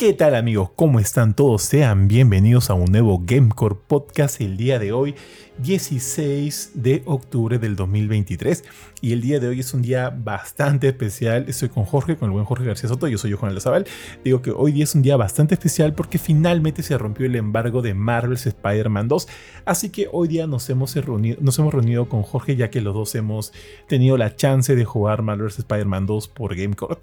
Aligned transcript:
¿Qué 0.00 0.14
tal 0.14 0.34
amigos? 0.34 0.70
¿Cómo 0.76 0.98
están 0.98 1.36
todos? 1.36 1.60
Sean 1.60 2.08
bienvenidos 2.08 2.70
a 2.70 2.72
un 2.72 2.90
nuevo 2.90 3.20
Gamecore 3.22 3.76
Podcast 3.86 4.40
el 4.40 4.56
día 4.56 4.78
de 4.78 4.92
hoy, 4.92 5.14
16 5.58 6.70
de 6.72 7.02
octubre 7.04 7.58
del 7.58 7.76
2023. 7.76 8.64
Y 9.02 9.12
el 9.12 9.20
día 9.20 9.40
de 9.40 9.48
hoy 9.48 9.60
es 9.60 9.74
un 9.74 9.82
día 9.82 10.08
bastante 10.10 10.88
especial. 10.88 11.44
Estoy 11.48 11.68
con 11.68 11.84
Jorge, 11.84 12.16
con 12.16 12.28
el 12.28 12.32
buen 12.32 12.46
Jorge 12.46 12.64
García 12.64 12.88
Soto. 12.88 13.08
Yo 13.08 13.18
soy 13.18 13.32
Juan 13.32 13.54
Lazabal. 13.54 13.86
Digo 14.24 14.40
que 14.40 14.50
hoy 14.50 14.72
día 14.72 14.84
es 14.84 14.94
un 14.94 15.02
día 15.02 15.18
bastante 15.18 15.54
especial 15.54 15.94
porque 15.94 16.18
finalmente 16.18 16.82
se 16.82 16.96
rompió 16.96 17.26
el 17.26 17.36
embargo 17.36 17.82
de 17.82 17.92
Marvel's 17.92 18.46
Spider-Man 18.46 19.08
2. 19.08 19.28
Así 19.66 19.90
que 19.90 20.08
hoy 20.12 20.28
día 20.28 20.46
nos 20.46 20.68
hemos, 20.70 20.96
reunido, 20.96 21.36
nos 21.42 21.58
hemos 21.58 21.74
reunido 21.74 22.08
con 22.08 22.22
Jorge 22.22 22.56
ya 22.56 22.70
que 22.70 22.80
los 22.80 22.94
dos 22.94 23.14
hemos 23.14 23.52
tenido 23.86 24.16
la 24.16 24.34
chance 24.34 24.74
de 24.74 24.84
jugar 24.86 25.20
Marvel's 25.20 25.58
Spider-Man 25.58 26.06
2 26.06 26.28
por 26.28 26.56
Gamecore. 26.56 26.98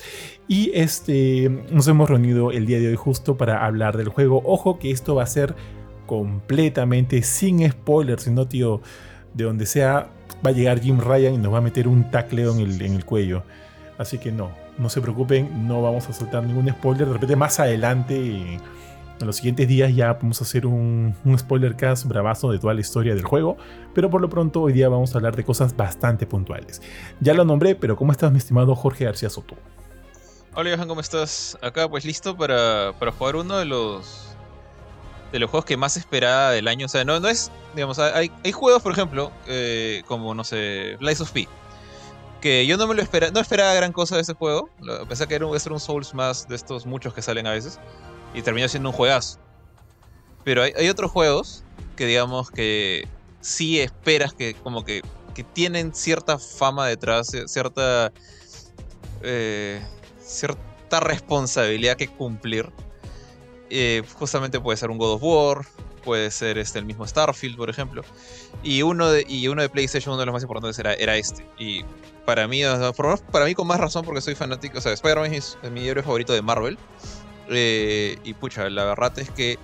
Y 0.48 0.72
este, 0.74 1.50
nos 1.72 1.88
hemos 1.88 2.10
reunido 2.10 2.52
el 2.52 2.66
día 2.66 2.80
de 2.80 2.87
justo 2.96 3.38
para 3.38 3.66
hablar 3.66 3.98
del 3.98 4.10
juego. 4.10 4.42
Ojo 4.46 4.80
que 4.80 4.92
esto 4.92 5.16
va 5.16 5.24
a 5.24 5.28
ser 5.28 5.56
completamente 6.06 7.22
sin 7.22 7.70
spoilers, 7.70 8.24
sino 8.24 8.48
tío, 8.48 8.82
de 9.34 9.44
donde 9.44 9.66
sea 9.66 10.10
va 10.46 10.52
a 10.52 10.54
llegar 10.54 10.80
Jim 10.80 11.00
Ryan 11.00 11.34
y 11.34 11.38
nos 11.38 11.54
va 11.54 11.60
a 11.60 11.62
meter 11.62 11.88
un 11.88 12.10
tacleo 12.12 12.54
en 12.54 12.60
el, 12.62 12.82
en 12.82 12.94
el 12.94 13.06
cuello. 13.06 13.44
Así 13.98 14.18
que 14.18 14.32
no, 14.32 14.52
no 14.78 14.90
se 14.90 15.02
preocupen, 15.02 15.68
no 15.68 15.82
vamos 15.82 16.08
a 16.10 16.14
soltar 16.14 16.44
ningún 16.44 16.70
spoiler. 16.70 17.08
De 17.08 17.14
repente 17.14 17.36
más 17.36 17.60
adelante, 17.60 18.16
en 18.16 19.26
los 19.26 19.38
siguientes 19.38 19.68
días 19.68 19.96
ya 19.96 20.14
vamos 20.14 20.42
a 20.42 20.44
hacer 20.44 20.66
un, 20.66 21.16
un 21.26 21.40
spoiler 21.40 21.76
cast 21.76 22.06
bravazo 22.06 22.52
de 22.52 22.60
toda 22.60 22.74
la 22.74 22.82
historia 22.82 23.16
del 23.16 23.24
juego. 23.24 23.58
Pero 23.94 24.10
por 24.10 24.22
lo 24.22 24.30
pronto 24.30 24.62
hoy 24.62 24.74
día 24.74 24.90
vamos 24.90 25.14
a 25.14 25.18
hablar 25.18 25.36
de 25.36 25.44
cosas 25.44 25.76
bastante 25.76 26.28
puntuales. 26.28 26.82
Ya 27.20 27.34
lo 27.34 27.44
nombré, 27.44 27.76
pero 27.76 27.96
¿cómo 27.96 28.12
estás 28.12 28.32
mi 28.32 28.38
estimado 28.38 28.76
Jorge 28.76 29.06
García 29.06 29.30
Soto? 29.30 29.56
Hola 30.60 30.72
Johan, 30.76 30.88
¿cómo 30.88 31.02
estás? 31.02 31.56
Acá 31.62 31.88
pues 31.88 32.04
listo 32.04 32.36
para, 32.36 32.92
para 32.98 33.12
jugar 33.12 33.36
uno 33.36 33.60
de 33.60 33.66
los 33.66 34.30
de 35.32 35.38
los 35.38 35.52
juegos 35.52 35.66
que 35.66 35.78
más 35.78 35.98
esperaba 35.98 36.50
del 36.50 36.68
año. 36.68 36.88
O 36.88 36.90
sea, 36.90 37.06
no, 37.06 37.20
no 37.20 37.28
es, 37.28 37.52
digamos, 37.76 38.00
hay, 38.00 38.32
hay 38.44 38.52
juegos, 38.52 38.82
por 38.82 38.92
ejemplo, 38.92 39.32
eh, 39.46 40.02
como, 40.08 40.34
no 40.34 40.44
sé, 40.44 40.98
Lies 41.00 41.22
of 41.22 41.30
P. 41.30 41.48
Que 42.42 42.66
yo 42.66 42.76
no 42.76 42.88
me 42.88 42.96
lo 42.96 43.04
esperaba, 43.04 43.32
no 43.32 43.40
esperaba 43.40 43.72
gran 43.76 43.94
cosa 43.94 44.16
de 44.16 44.24
ese 44.24 44.34
juego. 44.34 44.72
Pensé 45.08 45.28
que 45.28 45.36
era 45.36 45.46
un, 45.46 45.56
era 45.56 45.72
un 45.72 45.80
Souls 45.80 46.16
más 46.16 46.48
de 46.48 46.56
estos 46.56 46.88
muchos 46.88 47.14
que 47.14 47.22
salen 47.22 47.46
a 47.46 47.52
veces. 47.52 47.80
Y 48.34 48.42
terminó 48.42 48.68
siendo 48.68 48.90
un 48.90 48.96
juegazo. 48.96 49.38
Pero 50.44 50.64
hay, 50.64 50.74
hay 50.76 50.90
otros 50.90 51.12
juegos 51.12 51.66
que, 51.96 52.08
digamos, 52.08 52.50
que 52.50 53.08
sí 53.42 53.80
esperas 53.80 54.34
que, 54.34 54.56
como 54.56 54.84
que, 54.84 55.04
que 55.36 55.44
tienen 55.44 55.94
cierta 55.94 56.40
fama 56.40 56.88
detrás, 56.88 57.32
cierta. 57.46 58.12
Eh, 59.22 59.86
cierta 60.28 61.00
responsabilidad 61.00 61.98
que 61.98 62.08
cumplir. 62.08 62.70
Eh, 63.70 64.04
justamente 64.14 64.60
puede 64.60 64.78
ser 64.78 64.92
un 64.92 64.98
God 64.98 65.14
of 65.14 65.24
War, 65.24 65.66
puede 66.04 66.32
ser 66.32 66.58
este, 66.58 66.80
el 66.80 66.86
mismo 66.86 67.06
Starfield, 67.06 67.58
por 67.58 67.70
ejemplo. 67.70 68.04
Y 68.64 68.82
uno 68.82 69.10
de, 69.10 69.26
y 69.28 69.48
uno 69.48 69.62
de 69.62 69.70
PlayStation, 69.70 70.14
uno 70.14 70.20
de 70.20 70.26
los 70.26 70.34
más 70.34 70.44
importantes 70.44 70.78
era, 70.80 70.94
era 70.94 71.18
este. 71.18 71.46
Y 71.58 71.84
para 72.26 72.48
mí, 72.48 72.62
para 73.32 73.46
mí 73.46 73.56
con 73.56 73.68
más 73.68 73.80
razón 73.80 74.06
porque 74.06 74.22
soy 74.22 74.36
fanático, 74.36 74.78
o 74.78 74.82
sea, 74.82 74.94
Spider-Man 74.94 75.34
es, 75.34 75.58
mi 75.72 75.88
héroe 75.88 76.04
favorito 76.04 76.34
de 76.34 76.42
Marvel. 76.42 76.78
Eh, 77.50 78.18
y 78.24 78.34
pucha, 78.34 78.70
la 78.70 78.86
verdad 78.86 79.18
es 79.20 79.30
que 79.32 79.58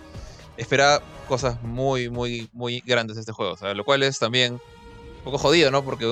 espera 0.57 1.01
cosas 1.27 1.61
muy, 1.63 2.09
muy, 2.09 2.49
muy 2.53 2.81
grandes 2.85 3.15
de 3.15 3.21
este 3.21 3.31
juego. 3.31 3.53
O 3.53 3.57
sea, 3.57 3.73
lo 3.73 3.83
cual 3.83 4.03
es 4.03 4.19
también 4.19 4.53
un 4.53 5.23
poco 5.23 5.37
jodido, 5.37 5.71
¿no? 5.71 5.83
Porque 5.83 6.05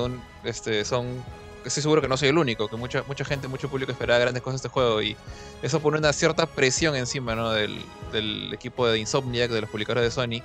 este, 0.44 0.86
son 0.86 1.24
estoy 1.66 1.84
seguro 1.84 2.02
que 2.02 2.08
no 2.08 2.18
soy 2.18 2.30
el 2.30 2.38
único, 2.38 2.68
que 2.68 2.76
mucha, 2.76 3.04
mucha 3.08 3.26
gente, 3.26 3.48
mucho 3.48 3.70
público 3.70 3.92
esperaba 3.92 4.20
grandes 4.20 4.42
cosas 4.42 4.62
de 4.62 4.68
este 4.68 4.74
juego 4.74 5.02
y 5.02 5.16
eso 5.62 5.80
pone 5.80 5.98
una 5.98 6.14
cierta 6.14 6.46
presión 6.46 6.96
encima 6.96 7.36
¿no? 7.36 7.52
del, 7.52 7.80
del 8.12 8.54
equipo 8.54 8.88
de 8.88 9.00
Insomniac, 9.00 9.52
de 9.52 9.62
los 9.62 9.70
publicadores 9.70 10.04
de 10.04 10.12
Sony. 10.12 10.44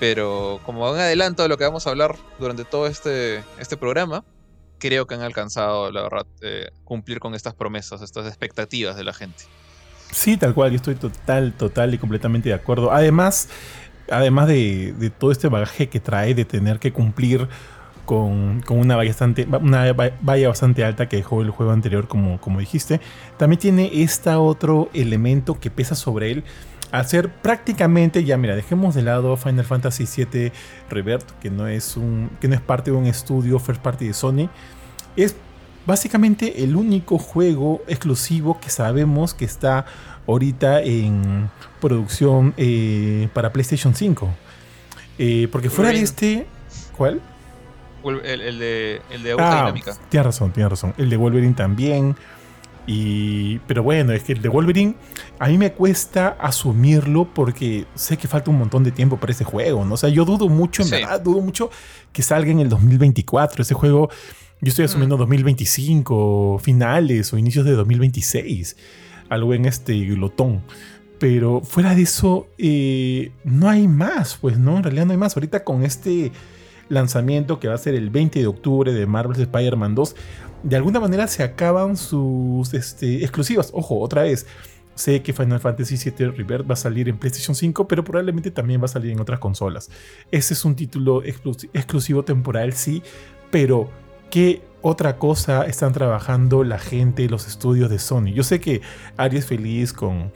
Pero 0.00 0.60
como 0.64 0.90
un 0.90 0.98
adelanto 0.98 1.42
de 1.42 1.48
lo 1.48 1.58
que 1.58 1.64
vamos 1.64 1.86
a 1.86 1.90
hablar 1.90 2.16
durante 2.38 2.64
todo 2.64 2.86
este, 2.86 3.42
este 3.58 3.76
programa, 3.76 4.24
creo 4.78 5.06
que 5.06 5.14
han 5.14 5.22
alcanzado, 5.22 5.90
la 5.90 6.02
verdad, 6.02 6.26
eh, 6.40 6.70
cumplir 6.84 7.18
con 7.18 7.34
estas 7.34 7.54
promesas, 7.54 8.00
estas 8.00 8.26
expectativas 8.26 8.96
de 8.96 9.04
la 9.04 9.12
gente. 9.12 9.44
Sí, 10.12 10.36
tal 10.36 10.54
cual, 10.54 10.70
yo 10.70 10.76
estoy 10.76 10.94
total, 10.94 11.52
total 11.52 11.92
y 11.94 11.98
completamente 11.98 12.48
de 12.48 12.54
acuerdo. 12.54 12.92
Además, 12.92 13.48
además 14.10 14.46
de, 14.48 14.94
de 14.96 15.10
todo 15.10 15.32
este 15.32 15.48
bagaje 15.48 15.88
que 15.88 16.00
trae 16.00 16.34
de 16.34 16.44
tener 16.44 16.78
que 16.78 16.92
cumplir 16.92 17.48
con, 18.08 18.62
una, 18.70 18.96
valla 18.96 19.10
bastante, 19.10 19.46
una 19.60 19.92
valla 19.92 20.48
bastante 20.48 20.82
alta 20.82 21.10
que 21.10 21.18
dejó 21.18 21.42
el 21.42 21.50
juego 21.50 21.72
anterior, 21.72 22.08
como, 22.08 22.40
como 22.40 22.58
dijiste. 22.58 23.02
También 23.36 23.60
tiene 23.60 23.90
este 24.02 24.30
otro 24.30 24.88
elemento 24.94 25.60
que 25.60 25.70
pesa 25.70 25.94
sobre 25.94 26.30
él. 26.30 26.44
Al 26.90 27.06
ser 27.06 27.30
prácticamente, 27.30 28.24
ya 28.24 28.38
mira, 28.38 28.56
dejemos 28.56 28.94
de 28.94 29.02
lado 29.02 29.36
Final 29.36 29.66
Fantasy 29.66 30.06
VII 30.06 30.52
Rebirth, 30.88 31.32
que 31.38 31.50
no 31.50 31.68
es, 31.68 31.98
un, 31.98 32.30
que 32.40 32.48
no 32.48 32.54
es 32.54 32.62
parte 32.62 32.90
de 32.90 32.96
un 32.96 33.04
estudio 33.04 33.58
first 33.58 33.82
party 33.82 34.06
de 34.06 34.14
Sony. 34.14 34.48
Es 35.14 35.36
básicamente 35.84 36.64
el 36.64 36.76
único 36.76 37.18
juego 37.18 37.82
exclusivo 37.88 38.58
que 38.58 38.70
sabemos 38.70 39.34
que 39.34 39.44
está 39.44 39.84
ahorita 40.26 40.80
en 40.80 41.50
producción 41.78 42.54
eh, 42.56 43.28
para 43.34 43.52
PlayStation 43.52 43.94
5. 43.94 44.30
Eh, 45.18 45.46
porque 45.52 45.68
fuera 45.68 45.90
de 45.90 46.00
este. 46.00 46.46
¿Cuál? 46.96 47.20
El, 48.04 48.58
de, 48.58 49.02
el 49.10 49.22
de 49.22 49.32
ah, 49.38 49.60
Dinámica. 49.60 49.96
Tienes 50.08 50.26
razón, 50.26 50.52
tienes 50.52 50.70
razón. 50.70 50.94
El 50.96 51.10
de 51.10 51.16
Wolverine 51.16 51.54
también. 51.54 52.16
Y, 52.90 53.58
pero 53.66 53.82
bueno, 53.82 54.14
es 54.14 54.22
que 54.22 54.32
el 54.32 54.40
de 54.40 54.48
Wolverine 54.48 54.94
a 55.38 55.48
mí 55.48 55.58
me 55.58 55.72
cuesta 55.72 56.38
asumirlo 56.40 57.28
porque 57.34 57.84
sé 57.94 58.16
que 58.16 58.26
falta 58.28 58.50
un 58.50 58.58
montón 58.58 58.82
de 58.82 58.92
tiempo 58.92 59.18
para 59.18 59.32
ese 59.32 59.44
juego, 59.44 59.84
¿no? 59.84 59.94
O 59.94 59.96
sea, 59.98 60.08
yo 60.08 60.24
dudo 60.24 60.48
mucho, 60.48 60.82
en 60.82 60.90
verdad, 60.90 61.20
dudo 61.20 61.42
mucho 61.42 61.70
que 62.12 62.22
salga 62.22 62.50
en 62.50 62.60
el 62.60 62.70
2024. 62.70 63.62
Ese 63.62 63.74
juego, 63.74 64.08
yo 64.62 64.70
estoy 64.70 64.86
asumiendo 64.86 65.18
2025, 65.18 66.56
mm. 66.58 66.64
finales 66.64 67.30
o 67.34 67.36
inicios 67.36 67.66
de 67.66 67.72
2026. 67.72 68.76
Algo 69.28 69.52
en 69.52 69.66
este 69.66 69.92
glotón. 70.06 70.62
Pero 71.18 71.60
fuera 71.60 71.94
de 71.94 72.02
eso, 72.02 72.48
eh, 72.56 73.32
no 73.44 73.68
hay 73.68 73.86
más, 73.86 74.38
pues, 74.40 74.56
¿no? 74.56 74.78
En 74.78 74.84
realidad 74.84 75.04
no 75.04 75.12
hay 75.12 75.18
más. 75.18 75.36
Ahorita 75.36 75.62
con 75.62 75.82
este 75.82 76.32
lanzamiento 76.88 77.60
que 77.60 77.68
va 77.68 77.74
a 77.74 77.78
ser 77.78 77.94
el 77.94 78.10
20 78.10 78.40
de 78.40 78.46
octubre 78.46 78.92
de 78.92 79.06
Marvel's 79.06 79.40
Spider-Man 79.40 79.94
2, 79.94 80.16
de 80.62 80.76
alguna 80.76 81.00
manera 81.00 81.26
se 81.26 81.42
acaban 81.42 81.96
sus 81.96 82.74
este, 82.74 83.22
exclusivas. 83.22 83.70
Ojo, 83.72 84.00
otra 84.00 84.22
vez. 84.22 84.46
Sé 84.94 85.22
que 85.22 85.32
Final 85.32 85.60
Fantasy 85.60 85.96
VII 85.96 86.30
Rebirth 86.32 86.68
va 86.68 86.72
a 86.72 86.76
salir 86.76 87.08
en 87.08 87.18
PlayStation 87.18 87.54
5, 87.54 87.86
pero 87.86 88.02
probablemente 88.02 88.50
también 88.50 88.80
va 88.80 88.86
a 88.86 88.88
salir 88.88 89.12
en 89.12 89.20
otras 89.20 89.38
consolas. 89.38 89.90
Ese 90.32 90.54
es 90.54 90.64
un 90.64 90.74
título 90.74 91.22
exclusivo 91.22 92.24
temporal, 92.24 92.72
sí, 92.72 93.04
pero 93.52 93.88
¿qué 94.28 94.60
otra 94.82 95.16
cosa 95.16 95.66
están 95.66 95.92
trabajando 95.92 96.64
la 96.64 96.80
gente, 96.80 97.28
los 97.28 97.46
estudios 97.46 97.90
de 97.90 98.00
Sony? 98.00 98.32
Yo 98.34 98.42
sé 98.42 98.58
que 98.58 98.82
Ari 99.16 99.36
es 99.36 99.46
feliz 99.46 99.92
con 99.92 100.32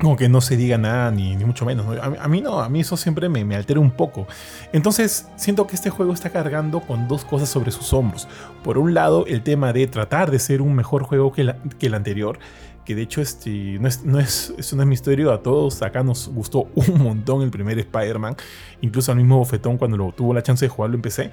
como 0.00 0.16
que 0.16 0.28
no 0.28 0.40
se 0.40 0.56
diga 0.56 0.78
nada, 0.78 1.10
ni, 1.10 1.36
mucho 1.36 1.64
menos. 1.64 1.86
A, 2.00 2.28
mí 2.28 2.40
no, 2.40 2.60
a 2.60 2.68
mí 2.68 2.80
eso 2.80 2.96
siempre 2.96 3.28
me, 3.28 3.44
me, 3.44 3.56
altera 3.56 3.80
un 3.80 3.90
poco. 3.90 4.26
Entonces, 4.72 5.26
siento 5.36 5.66
que 5.66 5.76
este 5.76 5.90
juego 5.90 6.12
está 6.12 6.30
cargando 6.30 6.80
con 6.80 7.08
dos 7.08 7.24
cosas 7.24 7.48
sobre 7.48 7.70
sus 7.70 7.92
hombros. 7.92 8.28
Por 8.62 8.78
un 8.78 8.94
lado, 8.94 9.26
el 9.26 9.42
tema 9.42 9.72
de 9.72 9.86
tratar 9.86 10.30
de 10.30 10.38
ser 10.38 10.62
un 10.62 10.74
mejor 10.74 11.02
juego 11.02 11.32
que, 11.32 11.54
que 11.78 11.86
el 11.86 11.94
anterior. 11.94 12.38
Que 12.84 12.94
de 12.94 13.02
hecho 13.02 13.20
este, 13.20 13.78
no, 13.78 13.86
es, 13.86 14.04
no 14.04 14.18
es, 14.18 14.54
es 14.56 14.72
un 14.72 14.88
misterio 14.88 15.32
a 15.32 15.42
todos. 15.42 15.82
Acá 15.82 16.02
nos 16.02 16.28
gustó 16.28 16.68
un 16.74 17.02
montón 17.02 17.42
el 17.42 17.50
primer 17.50 17.78
Spider-Man. 17.78 18.36
Incluso 18.80 19.12
al 19.12 19.18
mismo 19.18 19.38
bofetón 19.38 19.76
cuando 19.76 20.12
tuvo 20.12 20.34
la 20.34 20.42
chance 20.42 20.64
de 20.64 20.70
jugarlo 20.70 20.96
empecé. 20.96 21.30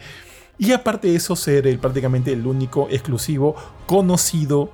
Y 0.59 0.71
aparte 0.71 1.07
de 1.07 1.15
eso, 1.15 1.35
ser 1.35 1.79
prácticamente 1.79 2.33
el 2.33 2.45
único 2.45 2.87
exclusivo 2.89 3.55
conocido 3.85 4.71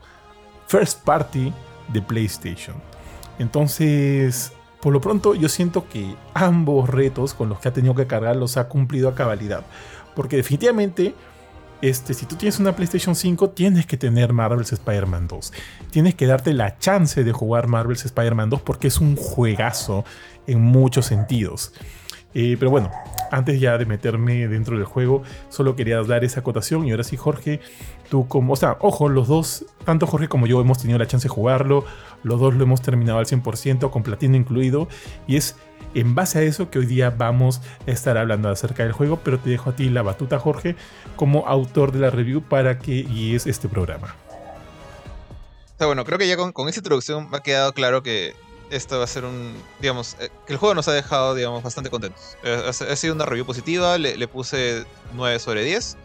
first 0.68 1.04
party 1.04 1.54
de 1.92 2.01
PlayStation. 2.01 2.93
Entonces, 3.39 4.53
por 4.81 4.94
lo 4.94 5.01
pronto 5.01 5.35
yo 5.35 5.50
siento 5.50 5.88
que 5.88 6.15
ambos 6.33 6.89
retos 6.89 7.33
con 7.33 7.50
los 7.50 7.59
que 7.59 7.69
ha 7.69 7.74
tenido 7.74 7.95
que 7.95 8.07
cargar 8.07 8.35
los 8.35 8.57
ha 8.57 8.68
cumplido 8.68 9.09
a 9.09 9.15
cabalidad. 9.15 9.65
Porque 10.15 10.35
definitivamente, 10.35 11.15
este, 11.81 12.13
si 12.13 12.25
tú 12.25 12.35
tienes 12.35 12.59
una 12.59 12.75
PlayStation 12.75 13.15
5, 13.15 13.51
tienes 13.51 13.85
que 13.85 13.97
tener 13.97 14.33
Marvel's 14.33 14.74
Spider-Man 14.74 15.27
2. 15.27 15.53
Tienes 15.89 16.15
que 16.15 16.27
darte 16.27 16.53
la 16.53 16.77
chance 16.77 17.24
de 17.24 17.31
jugar 17.31 17.68
Marvel's 17.68 18.06
Spider-Man 18.06 18.50
2 18.50 18.62
porque 18.62 18.88
es 18.88 19.00
un 19.00 19.15
juegazo 19.15 20.06
en 20.47 20.62
muchos 20.62 21.06
sentidos. 21.06 21.74
Eh, 22.36 22.57
pero 22.57 22.71
bueno, 22.71 22.91
antes 23.31 23.59
ya 23.59 23.77
de 23.77 23.86
meterme 23.86 24.47
dentro 24.47 24.77
del 24.77 24.86
juego, 24.86 25.24
solo 25.50 25.75
quería 25.75 26.01
dar 26.03 26.24
esa 26.24 26.39
acotación. 26.39 26.86
Y 26.88 26.91
ahora 26.91 27.03
sí, 27.03 27.15
Jorge, 27.15 27.62
tú 28.09 28.27
como. 28.27 28.53
O 28.53 28.56
sea, 28.56 28.77
ojo, 28.81 29.09
los 29.09 29.27
dos, 29.27 29.65
tanto 29.86 30.07
Jorge 30.07 30.27
como 30.27 30.47
yo, 30.47 30.59
hemos 30.62 30.79
tenido 30.79 31.00
la 31.00 31.07
chance 31.07 31.27
de 31.27 31.33
jugarlo. 31.33 31.86
Los 32.24 32.40
dos 32.40 32.54
lo 32.56 32.64
hemos 32.64 32.81
terminado 32.81 33.20
al 33.20 33.25
100%, 33.25 33.90
con 33.90 34.04
platino 34.04 34.36
incluido. 34.36 34.88
Y 35.28 35.38
es 35.38 35.56
en 35.94 36.16
base 36.16 36.40
a 36.40 36.42
eso 36.42 36.70
que 36.70 36.80
hoy 36.80 36.86
día 36.86 37.10
vamos 37.12 37.62
a 37.88 37.92
estar 37.92 38.18
hablando 38.18 38.50
acerca 38.50 38.84
del 38.84 38.94
juego. 38.94 39.20
Pero 39.24 39.40
te 39.40 39.50
dejo 39.50 39.70
a 39.70 39.75
ti 39.75 39.90
la 39.90 40.02
batuta, 40.02 40.40
Jorge, 40.40 40.75
como 41.16 41.48
autor 41.48 41.92
de 41.92 42.00
la 42.00 42.10
review 42.10 42.42
para 42.42 42.80
que 42.80 43.04
guíes 43.04 43.46
este 43.46 43.68
programa. 43.68 44.16
sea, 45.78 45.88
bueno, 45.88 46.06
creo 46.06 46.18
que 46.18 46.28
ya 46.28 46.38
con, 46.38 46.52
con 46.52 46.68
esta 46.68 46.80
introducción 46.80 47.30
me 47.30 47.38
ha 47.38 47.42
quedado 47.42 47.74
claro 47.74 48.04
que 48.04 48.34
esto 48.74 48.98
va 48.98 49.04
a 49.04 49.08
ser 49.08 49.25
un, 49.25 49.54
digamos, 49.80 50.16
eh, 50.20 50.30
que 50.48 50.54
el 50.54 50.60
juego 50.60 50.74
nos 50.74 50.88
ha 50.88 50.94
dejado, 50.94 51.36
digamos, 51.36 51.64
bastante 51.64 51.90
contentos. 51.90 52.38
Eh, 52.44 52.64
ha, 52.68 52.96
sido 52.96 53.14
una 53.14 53.25
review 53.25 53.46
positiva, 53.46 53.98
le, 53.98 54.18
le, 54.18 54.28
puse 54.28 54.86
9 55.14 55.40
sobre 55.40 55.64
10, 55.64 55.98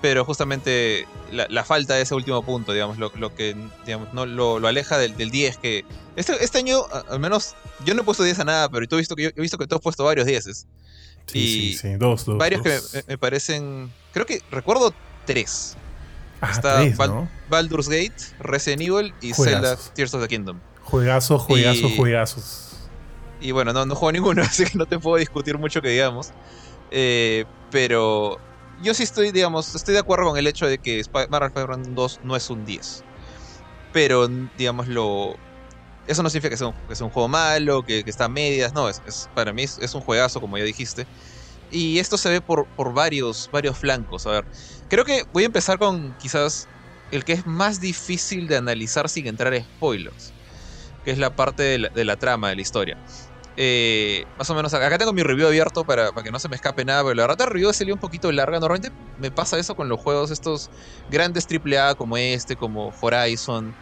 pero 0.00 0.24
justamente 0.24 1.06
la, 1.32 1.64
falta 1.64 1.94
de 1.94 2.02
ese 2.02 2.14
último 2.14 2.42
punto, 2.42 2.72
digamos, 2.72 2.98
lo, 2.98 3.12
lo 3.16 3.34
que, 3.34 3.56
digamos, 3.84 4.12
no, 4.14 4.26
lo, 4.26 4.58
lo 4.58 4.68
aleja 4.68 4.96
del, 4.98 5.16
del, 5.16 5.30
10, 5.30 5.58
que 5.58 5.84
este, 6.16 6.42
este 6.42 6.58
año, 6.58 6.82
al 7.08 7.20
menos, 7.20 7.54
yo 7.84 7.94
no 7.94 8.02
he 8.02 8.04
puesto 8.04 8.22
10 8.22 8.40
a 8.40 8.44
nada, 8.44 8.68
pero 8.68 8.86
tú 8.86 8.96
has 8.96 9.00
visto 9.00 9.16
que 9.16 9.24
yo 9.24 9.30
he 9.34 9.40
visto 9.40 9.58
que 9.58 9.66
tú 9.66 9.74
has 9.74 9.80
puesto 9.80 10.04
varios 10.04 10.26
10. 10.26 10.44
Sí, 10.44 10.66
y 11.38 11.72
sí, 11.72 11.78
sí, 11.78 11.94
dos, 11.96 12.24
dos. 12.24 12.38
Varios 12.38 12.62
que 12.62 12.70
me, 12.70 13.02
me, 13.06 13.18
parecen, 13.18 13.92
creo 14.12 14.24
que 14.24 14.40
recuerdo 14.50 14.94
tres. 15.26 15.76
Ah, 16.40 16.50
Está 16.52 16.76
tres, 16.78 16.98
¿no? 16.98 17.28
Baldur's 17.50 17.88
Gate, 17.88 18.14
Resident 18.38 18.82
Evil 18.82 19.12
y 19.20 19.34
Zelda 19.34 19.76
Tears 19.94 20.14
of 20.14 20.22
the 20.22 20.28
Kingdom. 20.28 20.60
Juegazos, 20.84 21.42
juegazos, 21.42 21.90
y, 21.90 21.96
juegazos. 21.96 22.68
Y 23.40 23.50
bueno, 23.50 23.72
no, 23.72 23.84
no 23.84 23.94
juego 23.94 24.12
ninguno, 24.12 24.42
así 24.46 24.64
que 24.64 24.78
no 24.78 24.86
te 24.86 24.98
puedo 24.98 25.16
discutir 25.16 25.58
mucho 25.58 25.82
que 25.82 25.88
digamos. 25.90 26.30
Eh, 26.90 27.44
pero 27.70 28.38
yo 28.82 28.94
sí 28.94 29.02
estoy, 29.02 29.32
digamos, 29.32 29.74
estoy 29.74 29.94
de 29.94 30.00
acuerdo 30.00 30.26
con 30.26 30.38
el 30.38 30.46
hecho 30.46 30.66
de 30.66 30.78
que 30.78 31.02
Marvel 31.12 31.48
Spider-Man 31.48 31.94
2 31.94 32.20
no 32.24 32.36
es 32.36 32.50
un 32.50 32.64
10. 32.64 33.04
Pero, 33.92 34.28
digamos. 34.56 34.86
Eso 36.06 36.22
no 36.22 36.30
significa 36.30 36.50
que 36.50 36.56
sea 36.56 36.68
un, 37.06 37.10
juego 37.10 37.28
malo, 37.28 37.84
que, 37.84 38.02
está 38.06 38.24
a 38.26 38.28
medias. 38.28 38.72
No, 38.72 38.88
es, 38.88 39.28
para 39.34 39.52
mí 39.52 39.62
es, 39.64 39.94
un 39.94 40.00
juegazo, 40.00 40.40
como 40.40 40.56
ya 40.56 40.64
dijiste. 40.64 41.06
Y 41.70 41.98
esto 41.98 42.16
se 42.16 42.30
ve 42.30 42.40
por, 42.40 42.66
varios, 42.94 43.50
flancos. 43.74 44.26
A 44.26 44.30
ver, 44.30 44.44
creo 44.88 45.04
que 45.04 45.24
voy 45.32 45.42
a 45.42 45.46
empezar 45.46 45.78
con 45.78 46.16
quizás 46.18 46.66
el 47.10 47.24
que 47.24 47.34
es 47.34 47.46
más 47.46 47.80
difícil 47.80 48.48
de 48.48 48.56
analizar 48.56 49.08
sin 49.08 49.26
entrar 49.26 49.52
en 49.54 49.64
spoilers 49.64 50.32
que 51.04 51.12
es 51.12 51.18
la 51.18 51.34
parte 51.34 51.62
de 51.62 52.04
la 52.04 52.16
trama, 52.16 52.50
de 52.50 52.56
la 52.56 52.60
historia. 52.60 52.98
Eh, 53.60 54.24
más 54.38 54.48
o 54.50 54.54
menos, 54.54 54.72
acá 54.72 54.96
tengo 54.98 55.12
mi 55.12 55.24
review 55.24 55.48
abierto 55.48 55.84
para, 55.84 56.12
que 56.12 56.30
no 56.30 56.38
se 56.38 56.48
me 56.48 56.54
escape 56.54 56.84
nada, 56.84 57.02
pero 57.02 57.14
la 57.16 57.22
verdad 57.24 57.40
la 57.40 57.46
review 57.46 57.72
salió 57.72 57.92
un 57.92 57.98
poquito 57.98 58.30
larga. 58.30 58.60
Normalmente 58.60 58.96
me 59.18 59.32
pasa 59.32 59.58
eso 59.58 59.74
con 59.74 59.88
los 59.88 60.00
juegos 60.00 60.30
estos 60.30 60.70
grandes 61.10 61.44
AAA 61.50 61.96
como 61.96 62.16
este, 62.16 62.54
como 62.54 62.94
Horizon. 63.00 63.74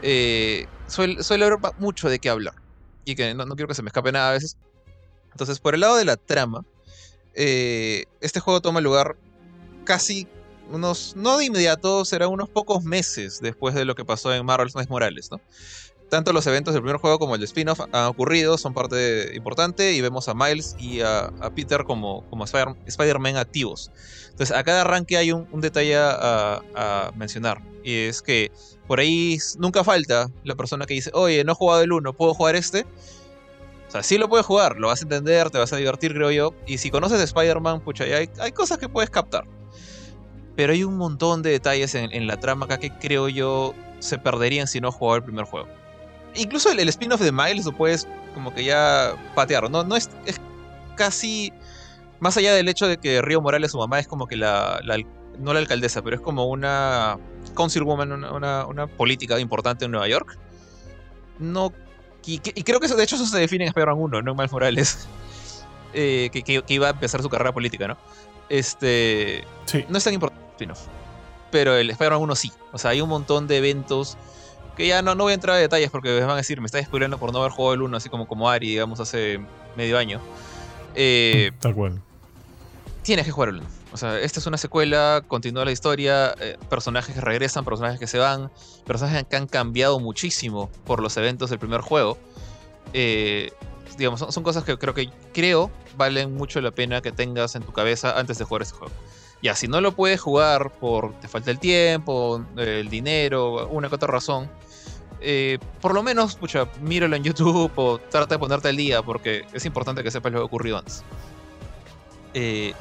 Eh, 0.00 0.66
suele, 0.86 1.44
haber 1.44 1.58
mucho 1.76 2.08
de 2.08 2.18
qué 2.18 2.30
hablar. 2.30 2.54
Y 3.04 3.16
que 3.16 3.34
no, 3.34 3.44
no, 3.44 3.54
quiero 3.54 3.68
que 3.68 3.74
se 3.74 3.82
me 3.82 3.88
escape 3.88 4.12
nada 4.12 4.30
a 4.30 4.32
veces. 4.32 4.56
Entonces, 5.32 5.60
por 5.60 5.74
el 5.74 5.82
lado 5.82 5.96
de 5.96 6.06
la 6.06 6.16
trama, 6.16 6.64
eh, 7.34 8.04
este 8.22 8.40
juego 8.40 8.62
toma 8.62 8.80
lugar 8.80 9.16
casi 9.84 10.26
unos, 10.70 11.16
no 11.16 11.36
de 11.36 11.44
inmediato, 11.44 12.06
será 12.06 12.28
unos 12.28 12.48
pocos 12.48 12.82
meses 12.82 13.40
después 13.42 13.74
de 13.74 13.84
lo 13.84 13.94
que 13.94 14.06
pasó 14.06 14.32
en 14.32 14.46
Marvel's 14.46 14.74
Miles 14.74 14.88
Morales, 14.88 15.28
¿no? 15.30 15.38
Tanto 16.08 16.32
los 16.32 16.46
eventos 16.46 16.74
del 16.74 16.82
primer 16.82 17.00
juego 17.00 17.18
como 17.18 17.34
el 17.34 17.42
spin-off 17.42 17.80
han 17.80 18.06
ocurrido, 18.06 18.56
son 18.56 18.72
parte 18.72 19.34
importante 19.34 19.92
y 19.92 20.00
vemos 20.00 20.28
a 20.28 20.34
Miles 20.34 20.74
y 20.78 21.00
a, 21.00 21.30
Peter 21.54 21.84
como, 21.84 22.24
como 22.30 22.44
Spider-Man 22.44 22.76
Spider 22.86 23.16
activos. 23.36 23.90
Entonces, 24.30 24.56
a 24.56 24.62
cada 24.64 24.82
arranque 24.82 25.16
hay 25.16 25.32
un, 25.32 25.46
detalle 25.60 25.96
a, 25.96 27.12
mencionar 27.16 27.60
y 27.82 28.06
es 28.06 28.22
que 28.22 28.50
por 28.86 29.00
ahí 29.00 29.38
nunca 29.58 29.84
falta 29.84 30.30
la 30.44 30.54
persona 30.54 30.86
que 30.86 30.94
dice, 30.94 31.10
oye, 31.12 31.44
no 31.44 31.52
he 31.52 31.54
jugado 31.54 31.82
el 31.82 31.92
1, 31.92 32.12
¿puedo 32.14 32.34
jugar 32.34 32.56
este? 32.56 32.86
O 33.88 33.90
sea, 33.90 34.02
sí 34.02 34.18
lo 34.18 34.28
puedes 34.28 34.46
jugar, 34.46 34.76
lo 34.76 34.88
vas 34.88 35.00
a 35.00 35.04
entender, 35.04 35.50
te 35.50 35.58
vas 35.58 35.72
a 35.72 35.76
divertir, 35.76 36.12
creo 36.12 36.30
yo. 36.30 36.54
Y 36.66 36.78
si 36.78 36.90
conoces 36.90 37.18
de 37.18 37.24
Spider-Man, 37.24 37.80
pucha, 37.80 38.04
hay, 38.04 38.28
hay 38.38 38.52
cosas 38.52 38.76
que 38.78 38.88
puedes 38.88 39.08
captar. 39.08 39.44
Pero 40.56 40.72
hay 40.72 40.84
un 40.84 40.96
montón 40.96 41.42
de 41.42 41.50
detalles 41.50 41.94
en, 41.94 42.12
en 42.12 42.26
la 42.26 42.38
trama 42.38 42.66
acá 42.66 42.78
que 42.78 42.90
creo 42.90 43.28
yo 43.28 43.74
se 44.00 44.18
perderían 44.18 44.66
si 44.66 44.80
no 44.80 44.92
jugaba 44.92 45.16
el 45.16 45.24
primer 45.24 45.46
juego 45.46 45.68
incluso 46.38 46.70
el, 46.70 46.80
el 46.80 46.88
spin-off 46.88 47.20
de 47.20 47.32
Miles 47.32 47.64
lo 47.64 47.72
puedes 47.72 48.06
como 48.34 48.54
que 48.54 48.64
ya 48.64 49.14
patear. 49.34 49.70
No, 49.70 49.84
no 49.84 49.96
es, 49.96 50.10
es, 50.24 50.40
casi. 50.96 51.52
Más 52.20 52.36
allá 52.36 52.54
del 52.54 52.68
hecho 52.68 52.88
de 52.88 52.98
que 52.98 53.22
Río 53.22 53.40
Morales, 53.40 53.72
su 53.72 53.78
mamá, 53.78 54.00
es 54.00 54.08
como 54.08 54.26
que 54.26 54.36
la, 54.36 54.80
la 54.84 54.96
no 55.38 55.52
la 55.52 55.60
alcaldesa, 55.60 56.02
pero 56.02 56.16
es 56.16 56.22
como 56.22 56.46
una 56.46 57.18
councilwoman, 57.54 58.10
una, 58.12 58.32
una, 58.32 58.66
una, 58.66 58.86
política 58.86 59.38
importante 59.38 59.84
en 59.84 59.92
Nueva 59.92 60.08
York. 60.08 60.36
No. 61.38 61.72
Y, 62.26 62.34
y, 62.34 62.62
creo 62.62 62.80
que 62.80 62.86
eso, 62.86 62.96
de 62.96 63.04
hecho, 63.04 63.16
eso 63.16 63.24
se 63.24 63.38
define 63.38 63.64
en 63.64 63.68
Spider-Man 63.68 63.98
1, 63.98 64.22
no 64.22 64.30
en 64.32 64.36
Miles 64.36 64.52
Morales. 64.52 65.08
Eh, 65.94 66.28
que, 66.30 66.42
que, 66.42 66.60
que, 66.60 66.74
iba 66.74 66.88
a 66.88 66.90
empezar 66.90 67.22
su 67.22 67.30
carrera 67.30 67.50
política, 67.50 67.88
¿no? 67.88 67.96
Este. 68.50 69.42
Sí. 69.64 69.86
No 69.88 69.96
es 69.96 70.04
tan 70.04 70.12
importante 70.12 70.44
el 70.44 70.52
spin-off. 70.52 70.80
Pero 71.50 71.74
el 71.76 71.88
Spider-Man 71.88 72.20
1 72.20 72.34
sí. 72.36 72.52
O 72.72 72.78
sea, 72.78 72.90
hay 72.90 73.00
un 73.00 73.08
montón 73.08 73.46
de 73.46 73.56
eventos 73.56 74.18
que 74.78 74.86
ya 74.86 75.02
no, 75.02 75.16
no 75.16 75.24
voy 75.24 75.32
a 75.32 75.34
entrar 75.34 75.56
a 75.56 75.58
detalles 75.58 75.90
porque 75.90 76.20
van 76.20 76.30
a 76.30 76.36
decir, 76.36 76.60
me 76.60 76.66
está 76.66 76.78
descubriendo 76.78 77.18
por 77.18 77.32
no 77.32 77.40
haber 77.40 77.50
jugado 77.50 77.74
el 77.74 77.82
1, 77.82 77.96
así 77.96 78.08
como, 78.08 78.28
como 78.28 78.48
Ari, 78.48 78.68
digamos, 78.68 79.00
hace 79.00 79.40
medio 79.76 79.98
año. 79.98 80.20
Eh, 80.94 81.50
Tal 81.60 81.74
cual. 81.74 82.00
Tienes 83.02 83.26
que 83.26 83.32
jugar 83.32 83.48
el 83.48 83.56
1. 83.56 83.66
O 83.92 83.96
sea, 83.96 84.20
esta 84.20 84.38
es 84.38 84.46
una 84.46 84.56
secuela, 84.56 85.24
continúa 85.26 85.64
la 85.64 85.72
historia, 85.72 86.32
eh, 86.40 86.56
personajes 86.70 87.12
que 87.12 87.20
regresan, 87.20 87.64
personajes 87.64 87.98
que 87.98 88.06
se 88.06 88.18
van, 88.18 88.52
personajes 88.86 89.24
que 89.28 89.34
han 89.34 89.48
cambiado 89.48 89.98
muchísimo 89.98 90.70
por 90.86 91.02
los 91.02 91.16
eventos 91.16 91.50
del 91.50 91.58
primer 91.58 91.80
juego. 91.80 92.16
Eh, 92.92 93.50
digamos, 93.96 94.20
son, 94.20 94.30
son, 94.30 94.44
cosas 94.44 94.62
que 94.62 94.78
creo 94.78 94.94
que 94.94 95.10
creo 95.32 95.72
valen 95.96 96.34
mucho 96.34 96.60
la 96.60 96.70
pena 96.70 97.02
que 97.02 97.10
tengas 97.10 97.56
en 97.56 97.64
tu 97.64 97.72
cabeza 97.72 98.16
antes 98.16 98.38
de 98.38 98.44
jugar 98.44 98.62
este 98.62 98.76
juego. 98.76 98.94
Ya, 99.42 99.56
si 99.56 99.66
no 99.66 99.80
lo 99.80 99.92
puedes 99.92 100.20
jugar 100.20 100.72
por 100.78 101.18
te 101.20 101.26
falta 101.26 101.50
el 101.50 101.58
tiempo, 101.58 102.44
el 102.56 102.88
dinero, 102.88 103.68
una 103.68 103.88
que 103.88 103.96
otra 103.96 104.08
razón, 104.08 104.48
eh, 105.20 105.58
por 105.80 105.94
lo 105.94 106.02
menos, 106.02 106.36
pucha, 106.36 106.68
míralo 106.80 107.16
en 107.16 107.24
YouTube 107.24 107.72
o 107.76 107.98
trata 107.98 108.34
de 108.34 108.38
ponerte 108.38 108.68
al 108.68 108.76
día 108.76 109.02
porque 109.02 109.44
es 109.52 109.64
importante 109.64 110.02
que 110.02 110.10
sepas 110.10 110.32
lo 110.32 110.38
que 110.38 110.44
ocurrió 110.44 110.78
antes. 110.78 111.04
Eh, 112.34 112.74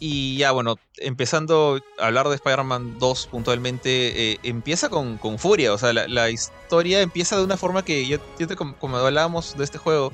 y 0.00 0.36
ya, 0.38 0.52
bueno, 0.52 0.76
empezando 0.98 1.80
a 1.98 2.06
hablar 2.06 2.28
de 2.28 2.36
Spider-Man 2.36 2.98
2 2.98 3.26
puntualmente, 3.26 4.32
eh, 4.32 4.38
empieza 4.44 4.88
con, 4.88 5.18
con, 5.18 5.38
furia. 5.38 5.72
O 5.72 5.78
sea, 5.78 5.92
la, 5.92 6.30
historia 6.30 7.00
empieza 7.00 7.36
de 7.36 7.44
una 7.44 7.56
forma 7.56 7.84
que 7.84 8.06
yo, 8.06 8.18
yo 8.38 8.46
te, 8.46 8.54
como, 8.54 8.96
hablábamos 8.96 9.56
de 9.58 9.64
este 9.64 9.78
juego, 9.78 10.12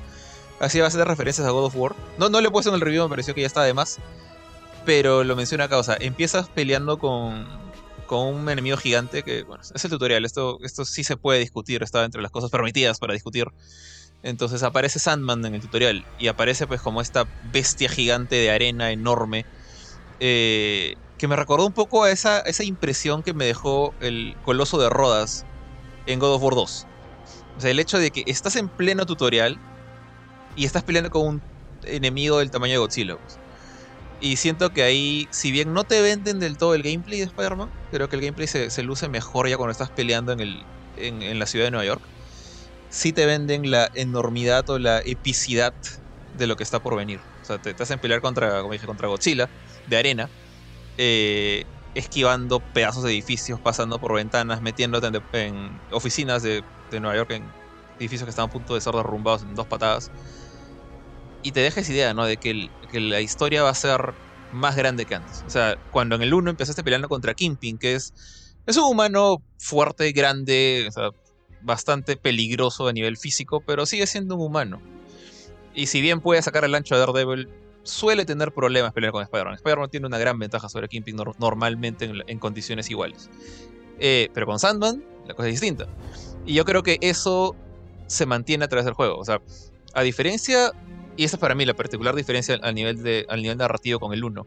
hacía 0.59 0.87
de 0.89 1.05
referencias 1.05 1.45
a 1.45 1.51
God 1.51 1.65
of 1.65 1.75
War. 1.75 1.95
No, 2.17 2.29
no 2.29 2.41
le 2.41 2.47
he 2.47 2.51
puesto 2.51 2.69
en 2.71 2.75
el 2.75 2.81
review, 2.81 3.03
me 3.03 3.09
pareció 3.09 3.35
que 3.35 3.41
ya 3.41 3.47
estaba 3.47 3.65
de 3.65 3.75
más. 3.75 3.99
Pero 4.85 5.23
lo 5.23 5.35
menciona 5.35 5.65
acá, 5.65 5.77
o 5.77 5.83
sea, 5.83 5.97
empiezas 5.99 6.49
peleando 6.49 6.97
con, 6.99 7.47
con 8.05 8.33
un 8.35 8.49
enemigo 8.49 8.77
gigante 8.77 9.23
que, 9.23 9.43
bueno, 9.43 9.61
es 9.73 9.83
el 9.85 9.91
tutorial, 9.91 10.25
esto, 10.25 10.57
esto 10.61 10.85
sí 10.85 11.03
se 11.03 11.17
puede 11.17 11.39
discutir, 11.39 11.83
estaba 11.83 12.05
entre 12.05 12.21
las 12.21 12.31
cosas 12.31 12.51
permitidas 12.51 12.99
para 12.99 13.13
discutir. 13.13 13.47
Entonces 14.21 14.63
aparece 14.63 14.99
Sandman 14.99 15.45
en 15.45 15.55
el 15.55 15.61
tutorial 15.61 16.03
y 16.17 16.27
aparece 16.27 16.67
pues 16.67 16.81
como 16.81 17.01
esta 17.01 17.25
bestia 17.41 17.89
gigante 17.89 18.35
de 18.35 18.49
arena 18.51 18.91
enorme 18.91 19.45
eh, 20.19 20.95
que 21.17 21.27
me 21.27 21.35
recordó 21.35 21.65
un 21.65 21.73
poco 21.73 22.03
a 22.03 22.11
esa, 22.11 22.39
esa 22.41 22.63
impresión 22.63 23.23
que 23.23 23.33
me 23.33 23.45
dejó 23.45 23.93
el 23.99 24.35
Coloso 24.41 24.77
de 24.79 24.89
Rodas 24.89 25.45
en 26.05 26.19
God 26.19 26.35
of 26.35 26.43
War 26.43 26.55
2. 26.55 26.85
O 27.57 27.61
sea, 27.61 27.71
el 27.71 27.79
hecho 27.79 27.99
de 27.99 28.11
que 28.11 28.23
estás 28.25 28.55
en 28.55 28.69
pleno 28.69 29.05
tutorial 29.05 29.57
y 30.55 30.65
estás 30.65 30.83
peleando 30.83 31.09
con 31.09 31.27
un 31.27 31.43
enemigo 31.83 32.39
del 32.39 32.51
tamaño 32.51 32.73
de 32.73 32.79
Godzilla. 32.79 33.15
Pues. 33.17 33.44
Y 34.21 34.37
siento 34.37 34.71
que 34.71 34.83
ahí, 34.83 35.27
si 35.31 35.51
bien 35.51 35.73
no 35.73 35.83
te 35.83 36.01
venden 36.01 36.39
del 36.39 36.57
todo 36.57 36.73
el 36.73 36.83
gameplay 36.83 37.19
de 37.19 37.25
Spider-Man, 37.25 37.69
creo 37.91 38.09
que 38.09 38.15
el 38.15 38.21
gameplay 38.21 38.47
se, 38.47 38.69
se, 38.69 38.81
luce 38.81 39.09
mejor 39.09 39.47
ya 39.49 39.57
cuando 39.57 39.71
estás 39.71 39.89
peleando 39.89 40.31
en, 40.31 40.39
el, 40.39 40.63
en, 40.97 41.21
en, 41.21 41.37
la 41.37 41.45
ciudad 41.45 41.65
de 41.65 41.71
Nueva 41.71 41.85
York. 41.85 42.01
Sí 42.89 43.11
te 43.11 43.25
venden 43.25 43.69
la 43.69 43.91
enormidad 43.93 44.69
o 44.69 44.79
la 44.79 44.99
epicidad 44.99 45.73
de 46.37 46.47
lo 46.47 46.55
que 46.55 46.63
está 46.63 46.81
por 46.81 46.95
venir. 46.95 47.19
O 47.41 47.45
sea, 47.45 47.61
te, 47.61 47.73
te 47.73 47.83
hacen 47.83 47.99
pelear 47.99 48.21
contra, 48.21 48.61
como 48.61 48.73
dije, 48.73 48.85
contra 48.85 49.07
Godzilla, 49.07 49.49
de 49.87 49.97
arena, 49.97 50.29
eh, 50.97 51.65
esquivando 51.93 52.61
pedazos 52.61 53.03
de 53.03 53.11
edificios, 53.11 53.59
pasando 53.59 53.99
por 53.99 54.13
ventanas, 54.13 54.61
metiéndote 54.61 55.07
en, 55.07 55.15
en 55.33 55.79
oficinas 55.91 56.41
de, 56.41 56.63
de, 56.89 56.99
Nueva 56.99 57.17
York, 57.17 57.31
en 57.31 57.43
edificios 57.99 58.25
que 58.25 58.29
están 58.29 58.45
a 58.45 58.51
punto 58.51 58.75
de 58.75 58.81
ser 58.81 58.93
derrumbados 58.93 59.43
en 59.43 59.55
dos 59.55 59.67
patadas 59.67 60.09
y 61.45 61.51
te 61.51 61.59
deja 61.59 61.81
esa 61.81 61.93
idea, 61.93 62.13
¿no? 62.15 62.25
De 62.25 62.37
que, 62.37 62.69
la 62.91 63.21
historia 63.21 63.61
va 63.61 63.69
a 63.69 63.75
ser 63.75 64.15
más 64.51 64.75
grande 64.75 65.05
que 65.05 65.13
antes. 65.13 65.43
O 65.45 65.49
sea, 65.51 65.77
cuando 65.91 66.15
en 66.15 66.23
el 66.23 66.33
1 66.33 66.49
empezaste 66.49 66.83
peleando 66.83 67.07
contra 67.07 67.35
Kingpin, 67.35 67.77
que 67.77 67.93
es, 67.93 68.13
es 68.65 68.77
un 68.77 68.85
humano 68.85 69.43
fuerte, 69.59 70.11
grande, 70.11 70.85
o 70.87 70.91
sea, 70.91 71.09
bastante 71.61 72.17
peligroso 72.17 72.87
a 72.87 72.93
nivel 72.93 73.15
físico, 73.15 73.61
pero 73.61 73.85
sigue 73.85 74.07
siendo 74.07 74.35
un 74.35 74.41
humano. 74.41 74.81
Y 75.75 75.85
si 75.85 76.01
bien 76.01 76.19
puede 76.19 76.41
sacar 76.41 76.65
el 76.65 76.73
ancho 76.73 76.95
a 76.95 76.97
Daredevil, 76.97 77.47
suele 77.83 78.25
tener 78.25 78.51
problemas 78.51 78.91
pelear 78.91 79.11
con 79.11 79.21
Spider-Man. 79.21 79.53
Spider-Man 79.53 79.89
tiene 79.91 80.07
una 80.07 80.17
gran 80.17 80.39
ventaja 80.39 80.67
sobre 80.67 80.87
Kingpin 80.87 81.15
no 81.15 81.25
normalmente 81.37 82.05
en, 82.05 82.23
en, 82.25 82.39
condiciones 82.39 82.89
iguales. 82.89 83.29
Eh, 83.99 84.29
pero 84.33 84.47
con 84.47 84.57
Sandman, 84.57 85.05
la 85.27 85.35
cosa 85.35 85.47
es 85.49 85.53
distinta. 85.53 85.85
Y 86.43 86.55
yo 86.55 86.65
creo 86.65 86.81
que 86.81 86.97
eso 87.01 87.55
se 88.07 88.25
mantiene 88.25 88.65
a 88.65 88.67
través 88.67 88.85
del 88.85 88.95
juego. 88.95 89.19
O 89.19 89.25
sea, 89.25 89.41
a 89.93 90.01
diferencia 90.01 90.71
y 91.17 91.23
esa 91.23 91.35
es 91.35 91.39
para 91.39 91.55
mí 91.55 91.65
la 91.65 91.73
particular 91.73 92.15
diferencia 92.15 92.57
al 92.61 92.75
nivel, 92.75 93.01
de, 93.03 93.25
al 93.29 93.41
nivel 93.41 93.57
narrativo 93.57 93.99
con 93.99 94.13
el 94.13 94.23
1, 94.23 94.45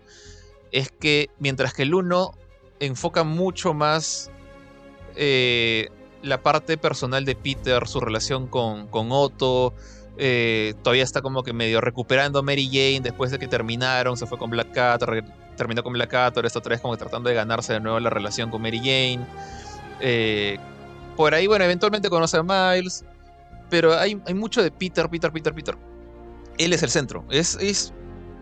es 0.73 0.91
que 0.91 1.31
mientras 1.39 1.75
que 1.75 1.83
el 1.83 1.95
1 1.95 2.33
enfoca 2.81 3.25
mucho 3.25 3.75
más 3.75 4.31
eh, 5.17 5.89
la 6.23 6.43
parte 6.43 6.77
personal 6.79 7.25
de 7.25 7.35
Peter, 7.35 7.87
su 7.87 8.01
relación 8.01 8.47
con, 8.47 8.89
con 8.89 9.09
Otto. 9.11 9.75
Eh, 10.21 10.75
todavía 10.83 11.05
está 11.05 11.23
como 11.23 11.45
que 11.45 11.53
medio 11.53 11.81
recuperando 11.81 12.41
a 12.41 12.43
Mary 12.43 12.67
Jane 12.67 13.01
después 13.01 13.31
de 13.31 13.39
que 13.39 13.47
terminaron. 13.47 14.17
Se 14.17 14.27
fue 14.27 14.39
con 14.39 14.51
Black 14.51 14.73
Cat, 14.73 15.03
terminó 15.57 15.83
con 15.83 15.93
Black 15.93 16.11
Cat, 16.11 16.37
ahora 16.37 16.49
está 16.49 16.59
otra 16.59 16.71
vez 16.71 16.81
como 16.81 16.97
tratando 16.97 17.29
de 17.29 17.35
ganarse 17.35 17.75
de 17.75 17.81
nuevo 17.81 18.01
la 18.01 18.11
relación 18.11 18.51
con 18.51 18.63
Mary 18.63 18.79
Jane. 18.79 19.21
Eh, 20.01 20.59
por 21.17 21.35
ahí, 21.35 21.47
bueno, 21.47 21.65
eventualmente 21.65 22.09
conoce 22.09 22.37
a 22.37 22.43
Miles. 22.43 23.05
Pero 23.71 23.97
hay, 23.97 24.21
hay 24.27 24.35
mucho 24.35 24.63
de 24.63 24.71
Peter, 24.71 25.09
Peter, 25.09 25.31
Peter, 25.31 25.55
Peter. 25.55 25.77
Él 26.59 26.73
es 26.73 26.83
el 26.83 26.91
centro. 26.91 27.25
Es, 27.31 27.57
es 27.57 27.93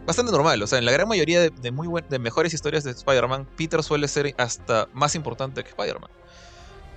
bastante 0.07 0.33
normal. 0.33 0.63
O 0.63 0.67
sea, 0.67 0.79
en 0.79 0.85
la 0.85 0.93
gran 0.93 1.09
mayoría 1.09 1.41
de, 1.41 1.71
muy 1.71 1.89
de 2.09 2.19
mejores 2.19 2.55
historias 2.55 2.85
de 2.85 2.93
Spider-Man, 2.93 3.47
Peter 3.57 3.83
suele 3.83 4.09
ser 4.09 4.35
hasta 4.39 4.89
más 4.93 5.15
importante 5.15 5.63
que 5.63 5.71
Spider-Man. 5.71 6.11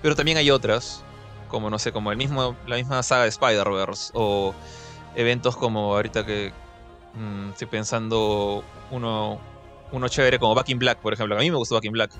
Pero 0.00 0.16
también 0.16 0.38
hay 0.38 0.50
otras, 0.50 1.02
como 1.48 1.68
no 1.68 1.78
sé, 1.78 1.92
como 1.92 2.10
el 2.10 2.16
mismo, 2.16 2.56
la 2.66 2.76
misma 2.76 3.02
saga 3.02 3.24
de 3.24 3.28
Spider-Verse, 3.28 4.12
o 4.14 4.54
eventos 5.14 5.56
como 5.56 5.94
ahorita 5.94 6.24
que 6.24 6.52
mm, 7.14 7.50
estoy 7.50 7.66
pensando 7.66 8.64
uno, 8.90 9.38
uno 9.92 10.08
chévere 10.08 10.38
como 10.38 10.54
Back 10.54 10.70
in 10.70 10.78
Black, 10.78 10.98
por 11.00 11.12
ejemplo. 11.12 11.36
A 11.36 11.40
mí 11.40 11.50
me 11.50 11.56
gustó 11.56 11.74
Back 11.74 11.84
in 11.84 11.92
Black. 11.92 12.12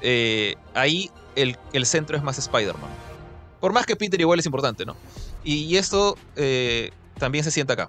Eh, 0.00 0.54
ahí 0.74 1.10
el, 1.34 1.86
centro 1.86 2.16
es 2.16 2.22
más 2.22 2.38
Spider-Man. 2.38 2.90
Por 3.60 3.72
más 3.72 3.86
que 3.86 3.96
Peter 3.96 4.20
igual 4.20 4.38
es 4.38 4.46
importante, 4.46 4.84
¿no? 4.84 4.96
Y, 5.44 5.76
esto 5.76 6.16
eh, 6.36 6.90
también 7.18 7.44
se 7.44 7.50
siente 7.50 7.72
acá. 7.72 7.88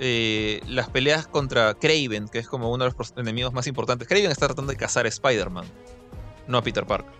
Eh, 0.00 0.60
las 0.68 0.88
peleas 0.88 1.26
contra 1.26 1.74
Craven, 1.74 2.28
que 2.28 2.38
es 2.38 2.46
como 2.46 2.70
uno 2.70 2.84
de 2.84 2.92
los 2.96 3.12
enemigos 3.16 3.52
más 3.52 3.66
importantes. 3.66 4.06
Craven 4.06 4.30
está 4.30 4.46
tratando 4.46 4.70
de 4.70 4.78
cazar 4.78 5.06
a 5.06 5.08
Spider-Man, 5.08 5.64
no 6.46 6.58
a 6.58 6.62
Peter 6.62 6.86
Parker. 6.86 7.12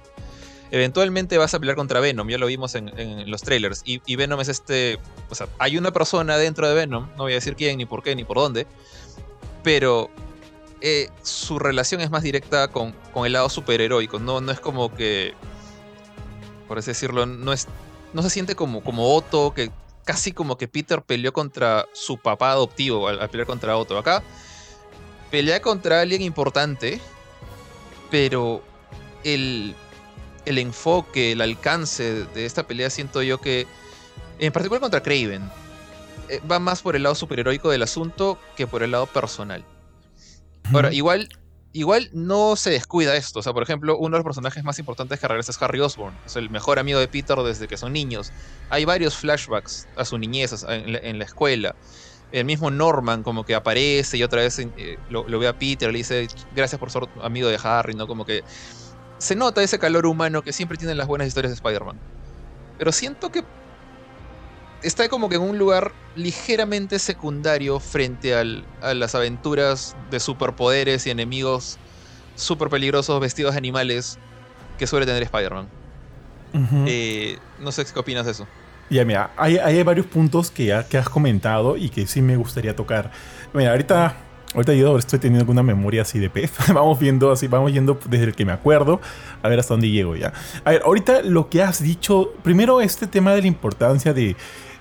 Eventualmente 0.70 1.38
vas 1.38 1.54
a 1.54 1.58
pelear 1.58 1.76
contra 1.76 1.98
Venom, 1.98 2.28
ya 2.28 2.38
lo 2.38 2.46
vimos 2.46 2.74
en, 2.76 3.28
los 3.28 3.42
trailers. 3.42 3.82
Y, 3.84 4.16
Venom 4.16 4.40
es 4.40 4.48
este. 4.48 4.98
O 5.28 5.34
sea, 5.34 5.48
hay 5.58 5.76
una 5.76 5.92
persona 5.92 6.36
dentro 6.36 6.68
de 6.68 6.74
Venom, 6.74 7.08
no 7.16 7.24
voy 7.24 7.32
a 7.32 7.36
decir 7.36 7.56
quién, 7.56 7.78
ni 7.78 7.86
por 7.86 8.02
qué, 8.02 8.14
ni 8.14 8.24
por 8.24 8.36
dónde. 8.36 8.66
Pero 9.64 10.10
eh, 10.80 11.08
su 11.22 11.58
relación 11.58 12.00
es 12.00 12.10
más 12.10 12.22
directa 12.22 12.68
con, 12.68 12.94
el 13.24 13.32
lado 13.32 13.48
superheroico. 13.48 14.20
No, 14.20 14.40
no 14.40 14.52
es 14.52 14.60
como 14.60 14.94
que. 14.94 15.34
Por 16.68 16.78
así 16.78 16.90
decirlo, 16.90 17.26
no 17.26 17.52
es. 17.52 17.66
No 18.12 18.22
se 18.22 18.30
siente 18.30 18.54
como, 18.54 18.84
como 18.84 19.14
Otto, 19.14 19.52
que 19.54 19.70
casi 20.08 20.32
como 20.32 20.56
que 20.56 20.68
Peter 20.68 21.02
peleó 21.02 21.34
contra 21.34 21.86
su 21.92 22.16
papá 22.16 22.52
adoptivo 22.52 23.08
al, 23.08 23.28
pelear 23.28 23.46
contra 23.46 23.76
otro. 23.76 23.98
Acá 23.98 24.22
pelea 25.30 25.60
contra 25.60 26.00
alguien 26.00 26.22
importante, 26.22 26.98
pero 28.10 28.62
el, 29.22 29.74
el 30.46 30.56
enfoque, 30.56 31.32
el 31.32 31.42
alcance 31.42 32.24
de 32.24 32.46
esta 32.46 32.66
pelea 32.66 32.88
siento 32.88 33.20
yo 33.20 33.38
que, 33.38 33.66
en 34.38 34.50
particular 34.50 34.80
contra 34.80 35.02
Craven, 35.02 35.50
eh, 36.30 36.40
va 36.50 36.58
más 36.58 36.80
por 36.80 36.96
el 36.96 37.02
lado 37.02 37.14
superheroico 37.14 37.68
del 37.68 37.82
asunto 37.82 38.38
que 38.56 38.66
por 38.66 38.82
el 38.82 38.92
lado 38.92 39.04
personal. 39.08 39.62
Ahora, 40.72 40.90
igual 40.90 41.28
igual 41.72 42.08
no 42.12 42.56
se 42.56 42.70
descuida 42.70 43.16
esto. 43.16 43.40
O 43.40 43.42
sea, 43.42 43.52
por 43.52 43.62
ejemplo, 43.62 43.96
uno 43.96 44.16
de 44.16 44.18
los 44.18 44.24
personajes 44.24 44.64
más 44.64 44.78
importantes 44.78 45.20
que 45.20 45.28
regresa 45.28 45.52
es 45.52 45.62
Harry 45.62 45.80
Osborn. 45.80 46.16
Es 46.26 46.36
el 46.36 46.50
mejor 46.50 46.78
amigo 46.78 46.98
de 46.98 47.08
Peter 47.08 47.36
desde 47.38 47.68
que 47.68 47.76
son 47.76 47.92
niños. 47.92 48.32
Hay 48.70 48.84
varios 48.84 49.16
flashbacks 49.16 49.86
a 49.96 50.04
su 50.04 50.18
niñez 50.18 50.64
en 50.68 51.18
la, 51.18 51.24
escuela. 51.24 51.74
El 52.32 52.44
mismo 52.44 52.70
Norman 52.70 53.22
como 53.22 53.44
que 53.44 53.54
aparece 53.54 54.16
y 54.18 54.22
otra 54.22 54.42
vez 54.42 54.58
eh, 54.58 54.98
lo, 55.08 55.24
ve 55.24 55.48
a 55.48 55.58
Peter, 55.58 55.90
le 55.90 55.98
dice 55.98 56.28
gracias 56.54 56.78
por 56.78 56.90
ser 56.90 57.08
amigo 57.22 57.48
de 57.48 57.58
Harry, 57.62 57.94
¿no? 57.94 58.06
Como 58.06 58.24
que 58.24 58.44
se 59.18 59.34
nota 59.34 59.62
ese 59.62 59.78
calor 59.78 60.06
humano 60.06 60.42
que 60.42 60.52
siempre 60.52 60.76
tienen 60.76 60.96
las 60.96 61.06
buenas 61.06 61.26
historias 61.28 61.50
de 61.50 61.54
Spider-Man. 61.54 61.98
Pero 62.78 62.92
siento 62.92 63.30
que 63.32 63.44
está 64.82 65.08
como 65.08 65.28
que 65.28 65.36
en 65.36 65.42
un 65.42 65.58
lugar 65.58 65.92
ligeramente 66.16 66.98
secundario 66.98 67.80
frente 67.80 68.34
a 68.34 68.44
las 68.94 69.14
aventuras 69.14 69.96
de 70.10 70.20
superpoderes 70.20 71.06
y 71.06 71.10
enemigos 71.10 71.78
super 72.34 72.68
peligrosos 72.68 73.20
vestidos 73.20 73.52
de 73.52 73.58
animales 73.58 74.18
que 74.78 74.86
suele 74.86 75.06
tener 75.06 75.22
Spider-Man. 75.22 75.68
Eh, 76.86 77.38
no 77.60 77.72
sé 77.72 77.84
qué 77.84 77.98
opinas 77.98 78.24
de 78.24 78.32
eso. 78.32 78.46
Ya, 78.90 79.04
mira, 79.04 79.32
hay, 79.36 79.58
hay 79.58 79.82
varios 79.82 80.06
puntos 80.06 80.50
que, 80.50 80.82
que 80.88 80.96
has 80.96 81.08
comentado 81.08 81.76
y 81.76 81.90
que 81.90 82.06
sí 82.06 82.22
me 82.22 82.36
gustaría 82.36 82.74
tocar. 82.74 83.10
Mira, 83.52 83.72
ahorita 83.72 84.16
Ahorita 84.54 84.72
yo 84.72 84.96
estoy 84.96 85.18
teniendo 85.18 85.42
alguna 85.42 85.62
memoria 85.62 86.02
así 86.02 86.18
de 86.18 86.30
pez. 86.30 86.52
vamos 86.72 86.98
viendo 86.98 87.30
así, 87.30 87.48
vamos 87.48 87.72
yendo 87.72 87.98
desde 88.08 88.24
el 88.24 88.34
que 88.34 88.44
me 88.44 88.52
acuerdo 88.52 89.00
a 89.42 89.48
ver 89.48 89.58
hasta 89.58 89.74
dónde 89.74 89.90
llego 89.90 90.16
ya. 90.16 90.32
A 90.64 90.70
ver, 90.70 90.82
ahorita 90.84 91.22
lo 91.22 91.50
que 91.50 91.62
has 91.62 91.82
dicho, 91.82 92.32
primero 92.42 92.80
este 92.80 93.06
tema 93.06 93.34
de 93.34 93.42
la 93.42 93.46
importancia 93.46 94.14
de, 94.14 94.36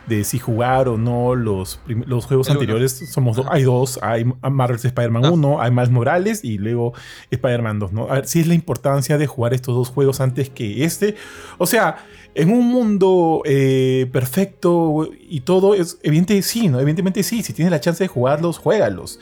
de 0.07 0.23
si 0.23 0.39
jugar 0.39 0.87
o 0.87 0.97
no 0.97 1.35
los, 1.35 1.79
los 1.87 2.25
juegos 2.25 2.49
anteriores. 2.49 2.93
Somos 3.11 3.39
hay 3.49 3.63
dos, 3.63 3.99
hay 4.01 4.25
Marvel's 4.25 4.85
Spider-Man 4.85 5.25
1, 5.25 5.59
ah. 5.59 5.65
hay 5.65 5.71
Miles 5.71 5.89
Morales 5.89 6.43
y 6.43 6.57
luego 6.57 6.93
Spider-Man 7.31 7.79
2, 7.79 7.93
¿no? 7.93 8.03
A 8.09 8.15
ver, 8.15 8.27
si 8.27 8.39
es 8.39 8.47
la 8.47 8.53
importancia 8.53 9.17
de 9.17 9.27
jugar 9.27 9.53
estos 9.53 9.75
dos 9.75 9.89
juegos 9.89 10.21
antes 10.21 10.49
que 10.49 10.83
este. 10.83 11.15
O 11.57 11.65
sea, 11.65 11.97
en 12.35 12.51
un 12.51 12.67
mundo 12.67 13.41
eh, 13.45 14.07
perfecto 14.11 15.09
y 15.29 15.41
todo, 15.41 15.75
es 15.75 15.99
evidente 16.03 16.41
sí, 16.41 16.69
¿no? 16.69 16.79
Evidentemente 16.79 17.23
sí, 17.23 17.43
si 17.43 17.53
tienes 17.53 17.71
la 17.71 17.79
chance 17.79 18.03
de 18.03 18.07
jugarlos, 18.07 18.57
juégalos. 18.57 19.19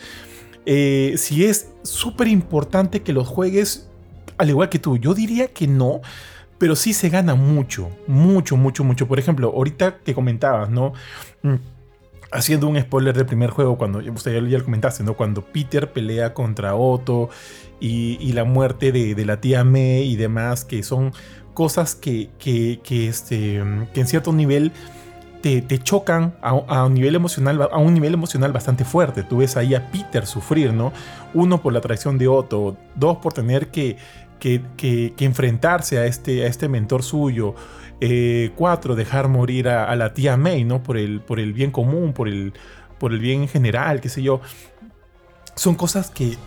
Eh, 0.65 1.15
si 1.17 1.45
es 1.45 1.71
súper 1.83 2.27
importante 2.27 3.01
que 3.01 3.13
los 3.13 3.27
juegues 3.27 3.87
al 4.37 4.49
igual 4.49 4.69
que 4.69 4.79
tú, 4.79 4.97
yo 4.97 5.13
diría 5.13 5.47
que 5.47 5.67
no, 5.67 6.01
pero 6.57 6.75
sí 6.75 6.93
se 6.93 7.09
gana 7.09 7.35
mucho, 7.35 7.89
mucho, 8.07 8.55
mucho, 8.57 8.83
mucho. 8.83 9.07
Por 9.07 9.19
ejemplo, 9.19 9.51
ahorita 9.55 9.97
que 9.99 10.13
comentabas, 10.13 10.69
¿no? 10.69 10.93
Mm, 11.43 11.55
haciendo 12.31 12.67
un 12.67 12.79
spoiler 12.79 13.15
del 13.15 13.25
primer 13.25 13.49
juego, 13.49 13.77
cuando 13.77 13.99
usted 13.99 14.33
ya, 14.47 14.57
lo 14.57 14.63
comentaste, 14.63 15.03
¿no? 15.03 15.15
Cuando 15.15 15.41
Peter 15.41 15.91
pelea 15.91 16.33
contra 16.33 16.75
Otto 16.75 17.29
y, 17.79 18.31
la 18.33 18.43
muerte 18.43 18.91
de, 18.91 19.25
la 19.25 19.39
tía 19.41 19.63
May 19.63 20.03
y 20.03 20.15
demás, 20.15 20.65
que 20.65 20.83
son 20.83 21.13
cosas 21.53 21.95
que, 21.95 22.29
que, 22.37 23.07
este, 23.07 23.63
que 23.93 24.01
en 24.01 24.07
cierto 24.07 24.33
nivel 24.33 24.71
te, 25.41 25.77
chocan 25.77 26.35
a, 26.41 26.85
un 26.85 26.93
nivel 26.95 27.13
emocional, 27.13 27.69
a 27.71 27.77
un 27.77 27.93
nivel 27.93 28.15
emocional 28.15 28.51
bastante 28.51 28.83
fuerte. 28.83 29.21
Tú 29.21 29.37
ves 29.37 29.55
ahí 29.57 29.75
a 29.75 29.91
Peter 29.91 30.25
sufrir, 30.25 30.73
¿no? 30.73 30.91
Uno 31.35 31.61
por 31.61 31.71
la 31.71 31.81
traición 31.81 32.17
de 32.17 32.27
Otto, 32.27 32.75
dos 32.95 33.17
por 33.17 33.33
tener 33.33 33.67
que 33.67 33.97
que, 34.77 35.13
enfrentarse 35.19 35.97
a 35.97 36.05
este, 36.05 36.43
a 36.43 36.47
este 36.47 36.69
mentor 36.69 37.03
suyo. 37.03 37.55
Eh, 38.01 38.51
cuatro, 38.55 38.95
dejar 38.95 39.29
morir 39.29 39.69
a, 39.69 39.95
la 39.95 40.13
tía 40.13 40.37
May, 40.37 40.63
¿no? 40.63 40.83
Por 40.83 40.97
el, 40.97 41.21
por 41.21 41.39
el 41.39 41.53
bien 41.53 41.71
común, 41.71 42.13
por 42.13 42.27
el, 42.27 42.53
por 42.99 43.13
el 43.13 43.19
bien 43.19 43.47
general, 43.47 44.01
qué 44.01 44.09
sé 44.09 44.21
yo. 44.21 44.41
Son 45.55 45.75
cosas 45.75 46.11
que, 46.11 46.37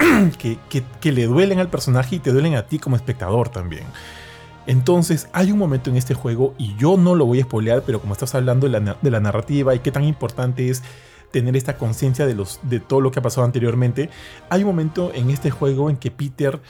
que, 1.01 1.13
le 1.13 1.27
duelen 1.27 1.59
al 1.59 1.71
personaje 1.71 2.17
y 2.17 2.19
te 2.19 2.31
duelen 2.31 2.55
a 2.55 2.67
ti 2.67 2.79
como 2.79 2.97
espectador 2.97 3.49
también. 3.49 3.85
Entonces, 4.67 5.29
hay 5.33 5.51
un 5.51 5.59
momento 5.59 5.89
en 5.89 5.97
este 5.97 6.13
juego, 6.13 6.55
y 6.59 6.77
yo 6.77 6.99
no 6.99 7.15
lo 7.15 7.25
voy 7.25 7.41
a 7.41 7.45
spoilear, 7.45 7.83
pero 7.87 8.01
como 8.01 8.13
estás 8.13 8.35
hablando 8.35 8.69
de 8.69 8.79
la, 8.79 8.97
de 9.01 9.11
la 9.11 9.19
narrativa 9.19 9.75
y 9.75 9.79
qué 9.79 9.91
tan 9.91 10.05
importante 10.05 10.69
es 10.69 10.83
tener 11.33 11.57
esta 11.57 11.77
conciencia 11.79 12.27
de, 12.27 12.37
de 12.63 12.81
todo 12.81 13.01
lo 13.01 13.11
que 13.11 13.19
ha 13.19 13.23
pasado 13.23 13.47
anteriormente, 13.47 14.11
hay 14.51 14.61
un 14.63 14.69
momento 14.69 15.11
en 15.15 15.31
este 15.31 15.51
juego 15.51 15.89
en 15.89 15.97
que 15.97 16.11
Peter 16.11 16.61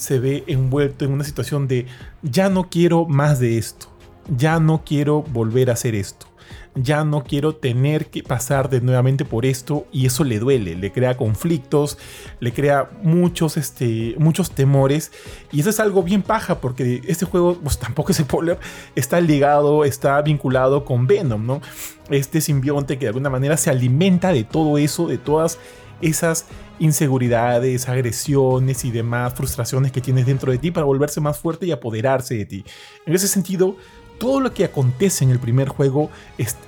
se 0.00 0.18
ve 0.18 0.44
envuelto 0.46 1.04
en 1.04 1.12
una 1.12 1.24
situación 1.24 1.68
de 1.68 1.84
ya 2.22 2.48
no 2.48 2.70
quiero 2.70 3.04
más 3.04 3.38
de 3.38 3.58
esto, 3.58 3.88
ya 4.34 4.58
no 4.58 4.82
quiero 4.82 5.20
volver 5.20 5.68
a 5.68 5.74
hacer 5.74 5.94
esto, 5.94 6.26
ya 6.74 7.04
no 7.04 7.22
quiero 7.22 7.54
tener 7.54 8.06
que 8.06 8.22
pasar 8.22 8.70
de 8.70 8.80
nuevamente 8.80 9.26
por 9.26 9.44
esto 9.44 9.86
y 9.92 10.06
eso 10.06 10.24
le 10.24 10.38
duele, 10.38 10.74
le 10.74 10.90
crea 10.90 11.18
conflictos, 11.18 11.98
le 12.40 12.50
crea 12.54 12.88
muchos, 13.02 13.58
este, 13.58 14.14
muchos 14.16 14.52
temores. 14.52 15.12
Y 15.52 15.60
eso 15.60 15.68
es 15.68 15.80
algo 15.80 16.02
bien 16.02 16.22
paja 16.22 16.62
porque 16.62 17.02
este 17.06 17.26
juego 17.26 17.58
pues, 17.62 17.78
tampoco 17.78 18.12
es 18.12 18.18
spoiler, 18.18 18.58
está 18.94 19.20
ligado, 19.20 19.84
está 19.84 20.22
vinculado 20.22 20.86
con 20.86 21.06
Venom, 21.06 21.44
¿no? 21.44 21.60
Este 22.08 22.40
simbionte 22.40 22.96
que 22.96 23.04
de 23.04 23.08
alguna 23.08 23.28
manera 23.28 23.58
se 23.58 23.68
alimenta 23.68 24.32
de 24.32 24.44
todo 24.44 24.78
eso, 24.78 25.08
de 25.08 25.18
todas 25.18 25.58
esas 26.00 26.46
inseguridades, 26.80 27.88
agresiones 27.88 28.84
y 28.84 28.90
demás 28.90 29.34
frustraciones 29.34 29.92
que 29.92 30.00
tienes 30.00 30.26
dentro 30.26 30.50
de 30.50 30.58
ti 30.58 30.70
para 30.72 30.86
volverse 30.86 31.20
más 31.20 31.38
fuerte 31.38 31.66
y 31.66 31.72
apoderarse 31.72 32.34
de 32.34 32.46
ti. 32.46 32.64
En 33.06 33.14
ese 33.14 33.28
sentido, 33.28 33.76
todo 34.18 34.40
lo 34.40 34.52
que 34.52 34.64
acontece 34.64 35.24
en 35.24 35.30
el 35.30 35.38
primer 35.38 35.68
juego 35.68 36.10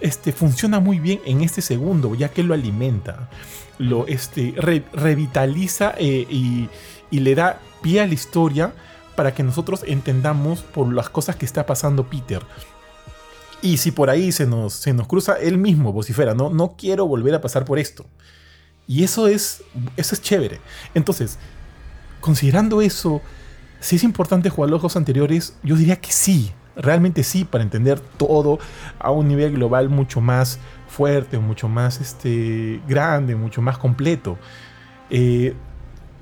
este, 0.00 0.33
funciona 0.33 0.81
muy 0.81 0.99
bien 0.99 1.21
en 1.26 1.42
este 1.42 1.61
segundo, 1.61 2.14
ya 2.14 2.28
que 2.28 2.42
lo 2.42 2.54
alimenta, 2.54 3.28
lo 3.78 4.07
este, 4.07 4.54
revitaliza 4.92 5.95
eh, 5.99 6.26
y, 6.31 6.69
le 7.11 7.35
da 7.35 7.61
pie 7.83 8.00
a 8.00 8.07
la 8.07 8.14
historia 8.14 8.73
para 9.16 9.35
que 9.35 9.42
nosotros 9.42 9.85
entendamos 9.87 10.62
por 10.62 10.90
las 10.92 11.11
cosas 11.11 11.37
que 11.37 11.45
está 11.45 11.66
pasando 11.66 12.09
Peter. 12.09 12.42
Y 13.61 13.76
si 13.76 13.92
por 13.92 14.09
ahí 14.09 14.33
se 14.33 14.47
nos, 14.47 14.73
se 14.73 14.95
nos 14.95 15.07
cruza 15.07 15.35
él 15.35 15.59
mismo, 15.59 15.92
vocifera, 15.92 16.35
no, 16.35 16.49
no 16.49 16.75
quiero 16.76 17.07
volver 17.07 17.35
a 17.35 17.42
pasar 17.42 17.66
por 17.66 17.78
esto. 17.78 18.07
Y 18.87 19.05
eso 19.05 19.29
es, 19.29 19.62
eso 19.97 20.15
es 20.15 20.23
chévere. 20.23 20.61
Entonces, 20.95 21.39
considerando 22.21 22.83
eso, 22.83 23.21
si 23.81 23.97
es 23.97 24.05
importante 24.05 24.51
jugar 24.51 24.71
los 24.71 24.81
juegos 24.81 24.97
anteriores, 24.97 25.57
yo 25.62 25.77
diría 25.77 25.97
que 26.01 26.12
sí. 26.12 26.53
realmente 26.75 27.23
sí, 27.23 27.45
para 27.45 27.62
entender 27.62 28.01
todo 28.01 28.59
a 28.99 29.11
un 29.11 29.29
nivel 29.29 29.53
global 29.53 29.91
mucho 29.91 30.21
más 30.21 30.59
fuerte, 30.89 31.39
mucho 31.39 31.69
más 31.69 32.01
este, 32.01 32.81
grande, 32.89 33.35
mucho 33.37 33.61
más 33.61 33.79
completo. 33.79 34.39
Eh, 35.11 35.55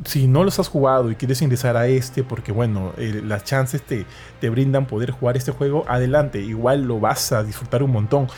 si 0.04 0.26
no 0.26 0.44
los 0.44 0.58
has 0.58 0.68
jugado 0.68 1.10
y 1.10 1.14
quieres 1.14 1.42
ingresar 1.42 1.76
a 1.76 1.86
este, 1.86 2.24
porque 2.24 2.52
bueno, 2.52 2.92
las 2.96 3.44
chances 3.44 3.82
te, 3.82 4.06
te 4.40 4.50
brindan 4.50 4.86
poder 4.86 5.10
jugar 5.10 5.36
este 5.36 5.52
juego, 5.52 5.84
adelante, 5.88 6.40
igual 6.40 6.84
lo 6.84 7.00
vas 7.00 7.32
a 7.32 7.42
disfrutar 7.42 7.82
un 7.82 7.92
montón. 7.92 8.28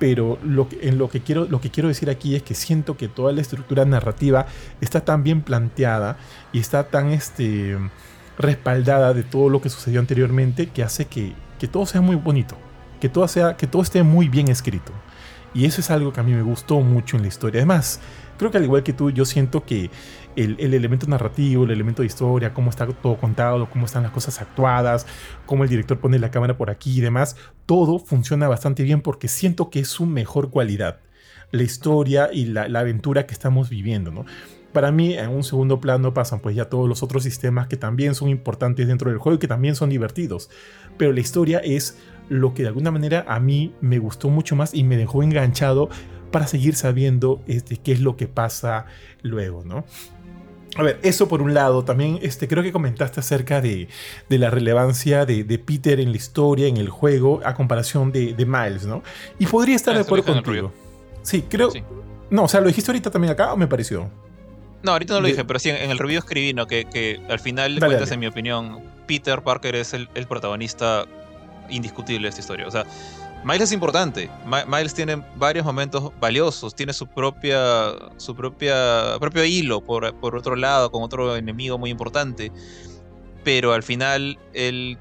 Pero 0.00 0.38
lo 0.42 0.66
en 0.80 0.98
lo 0.98 1.08
que, 1.08 1.20
quiero, 1.20 1.44
lo 1.44 1.60
que 1.60 1.70
quiero 1.70 1.88
decir 1.88 2.10
aquí 2.10 2.34
es 2.34 2.42
que 2.42 2.54
siento 2.54 2.96
que 2.96 3.06
toda 3.06 3.32
la 3.32 3.42
estructura 3.42 3.84
narrativa 3.84 4.46
está 4.80 5.02
tan 5.02 5.22
bien 5.22 5.42
planteada 5.42 6.16
y 6.52 6.58
está 6.58 6.88
tan 6.88 7.10
este, 7.10 7.76
respaldada 8.38 9.14
de 9.14 9.22
todo 9.22 9.48
lo 9.48 9.60
que 9.60 9.68
sucedió 9.68 10.00
anteriormente 10.00 10.66
que 10.68 10.82
hace 10.82 11.04
que, 11.04 11.34
que 11.58 11.68
todo 11.68 11.86
sea 11.86 12.00
muy 12.00 12.16
bonito, 12.16 12.56
que 12.98 13.08
todo, 13.08 13.28
sea, 13.28 13.56
que 13.56 13.66
todo 13.66 13.82
esté 13.82 14.02
muy 14.02 14.28
bien 14.28 14.48
escrito. 14.48 14.92
Y 15.52 15.66
eso 15.66 15.80
es 15.80 15.90
algo 15.90 16.12
que 16.12 16.20
a 16.20 16.22
mí 16.22 16.32
me 16.32 16.42
gustó 16.42 16.80
mucho 16.80 17.16
en 17.16 17.22
la 17.22 17.28
historia. 17.28 17.58
Además, 17.58 18.00
creo 18.38 18.50
que 18.50 18.56
al 18.58 18.64
igual 18.64 18.82
que 18.82 18.92
tú, 18.92 19.10
yo 19.10 19.24
siento 19.24 19.64
que 19.64 19.90
el, 20.36 20.58
elemento 20.58 21.06
narrativo, 21.06 21.64
el 21.64 21.70
elemento 21.70 22.02
de 22.02 22.06
historia, 22.06 22.54
cómo 22.54 22.70
está 22.70 22.86
todo 22.86 23.16
contado, 23.16 23.68
cómo 23.70 23.86
están 23.86 24.02
las 24.02 24.12
cosas 24.12 24.40
actuadas, 24.40 25.06
cómo 25.46 25.64
el 25.64 25.70
director 25.70 25.98
pone 25.98 26.18
la 26.18 26.30
cámara 26.30 26.56
por 26.56 26.70
aquí 26.70 26.98
y 26.98 27.00
demás, 27.00 27.36
todo 27.66 27.98
funciona 27.98 28.48
bastante 28.48 28.82
bien 28.82 29.00
porque 29.00 29.28
siento 29.28 29.70
que 29.70 29.80
es 29.80 29.88
su 29.88 30.06
mejor 30.06 30.50
cualidad. 30.50 31.00
La 31.52 31.62
historia 31.62 32.30
y 32.32 32.46
la, 32.46 32.68
la 32.68 32.80
aventura 32.80 33.26
que 33.26 33.34
estamos 33.34 33.68
viviendo, 33.68 34.12
¿no? 34.12 34.24
Para 34.72 34.92
mí, 34.92 35.14
en 35.14 35.30
un 35.30 35.42
segundo 35.42 35.80
plano 35.80 36.14
pasan 36.14 36.38
pues 36.38 36.54
ya 36.54 36.66
todos 36.66 36.88
los 36.88 37.02
otros 37.02 37.24
sistemas 37.24 37.66
que 37.66 37.76
también 37.76 38.14
son 38.14 38.28
importantes 38.28 38.86
dentro 38.86 39.10
del 39.10 39.18
juego 39.18 39.34
y 39.34 39.38
que 39.40 39.48
también 39.48 39.74
son 39.74 39.90
divertidos. 39.90 40.48
Pero 40.96 41.12
la 41.12 41.18
historia 41.18 41.58
es 41.58 41.98
lo 42.28 42.54
que 42.54 42.62
de 42.62 42.68
alguna 42.68 42.92
manera 42.92 43.24
a 43.26 43.40
mí 43.40 43.74
me 43.80 43.98
gustó 43.98 44.30
mucho 44.30 44.54
más 44.54 44.72
y 44.72 44.84
me 44.84 44.96
dejó 44.96 45.24
enganchado 45.24 45.90
para 46.30 46.46
seguir 46.46 46.76
sabiendo 46.76 47.42
este, 47.48 47.76
qué 47.76 47.90
es 47.92 48.00
lo 48.00 48.16
que 48.16 48.28
pasa 48.28 48.86
luego, 49.22 49.64
¿no? 49.64 49.84
A 50.76 50.82
ver, 50.82 51.00
eso 51.02 51.26
por 51.28 51.42
un 51.42 51.52
lado, 51.52 51.84
también 51.84 52.18
este, 52.22 52.46
creo 52.46 52.62
que 52.62 52.70
comentaste 52.70 53.20
acerca 53.20 53.60
de, 53.60 53.88
la 54.28 54.50
relevancia 54.50 55.26
de, 55.26 55.44
Peter 55.58 55.98
en 55.98 56.10
la 56.10 56.16
historia, 56.16 56.68
en 56.68 56.76
el 56.76 56.88
juego, 56.88 57.40
a 57.44 57.54
comparación 57.54 58.12
de, 58.12 58.46
Miles, 58.46 58.86
¿no? 58.86 59.02
Y 59.38 59.46
podría 59.46 59.76
estar 59.76 59.94
de 59.94 60.00
acuerdo 60.00 60.32
contigo. 60.32 60.72
Sí, 61.22 61.44
creo... 61.48 61.70
No, 62.30 62.44
o 62.44 62.48
sea, 62.48 62.60
¿lo 62.60 62.68
dijiste 62.68 62.90
ahorita 62.92 63.10
también 63.10 63.32
acá 63.32 63.52
o 63.52 63.56
me 63.56 63.66
pareció? 63.66 64.08
No, 64.82 64.92
ahorita 64.92 65.14
no 65.14 65.20
lo 65.20 65.26
dije, 65.26 65.44
pero 65.44 65.58
sí, 65.58 65.68
en 65.70 65.90
el 65.90 65.98
review 65.98 66.20
escribí, 66.20 66.54
¿no? 66.54 66.66
Que, 66.66 67.20
al 67.28 67.40
final 67.40 67.74
de 67.74 67.80
cuentas, 67.80 68.10
en 68.12 68.20
mi 68.20 68.28
opinión, 68.28 68.80
Peter 69.06 69.42
Parker 69.42 69.74
es 69.74 69.92
el, 69.92 70.08
el 70.14 70.26
protagonista 70.26 71.06
indiscutible 71.68 72.28
esta 72.28 72.40
historia. 72.40 72.66
O 72.66 72.70
sea, 72.70 72.86
Miles 73.44 73.62
es 73.62 73.72
importante. 73.72 74.30
Miles 74.66 74.92
tiene 74.92 75.24
varios 75.36 75.64
momentos 75.64 76.12
valiosos, 76.20 76.74
tiene 76.74 76.92
su 76.92 77.06
propia, 77.06 77.92
su 78.18 78.34
propia, 78.34 79.16
propio 79.18 79.44
hilo 79.44 79.80
por, 79.80 80.14
por 80.16 80.36
otro 80.36 80.56
lado, 80.56 80.90
con 80.92 81.02
otro 81.02 81.36
enemigo 81.36 81.78
muy 81.78 81.90
importante. 81.90 82.52
Pero 83.42 83.72
al 83.72 83.82
final, 83.82 84.38
él, 84.52 84.98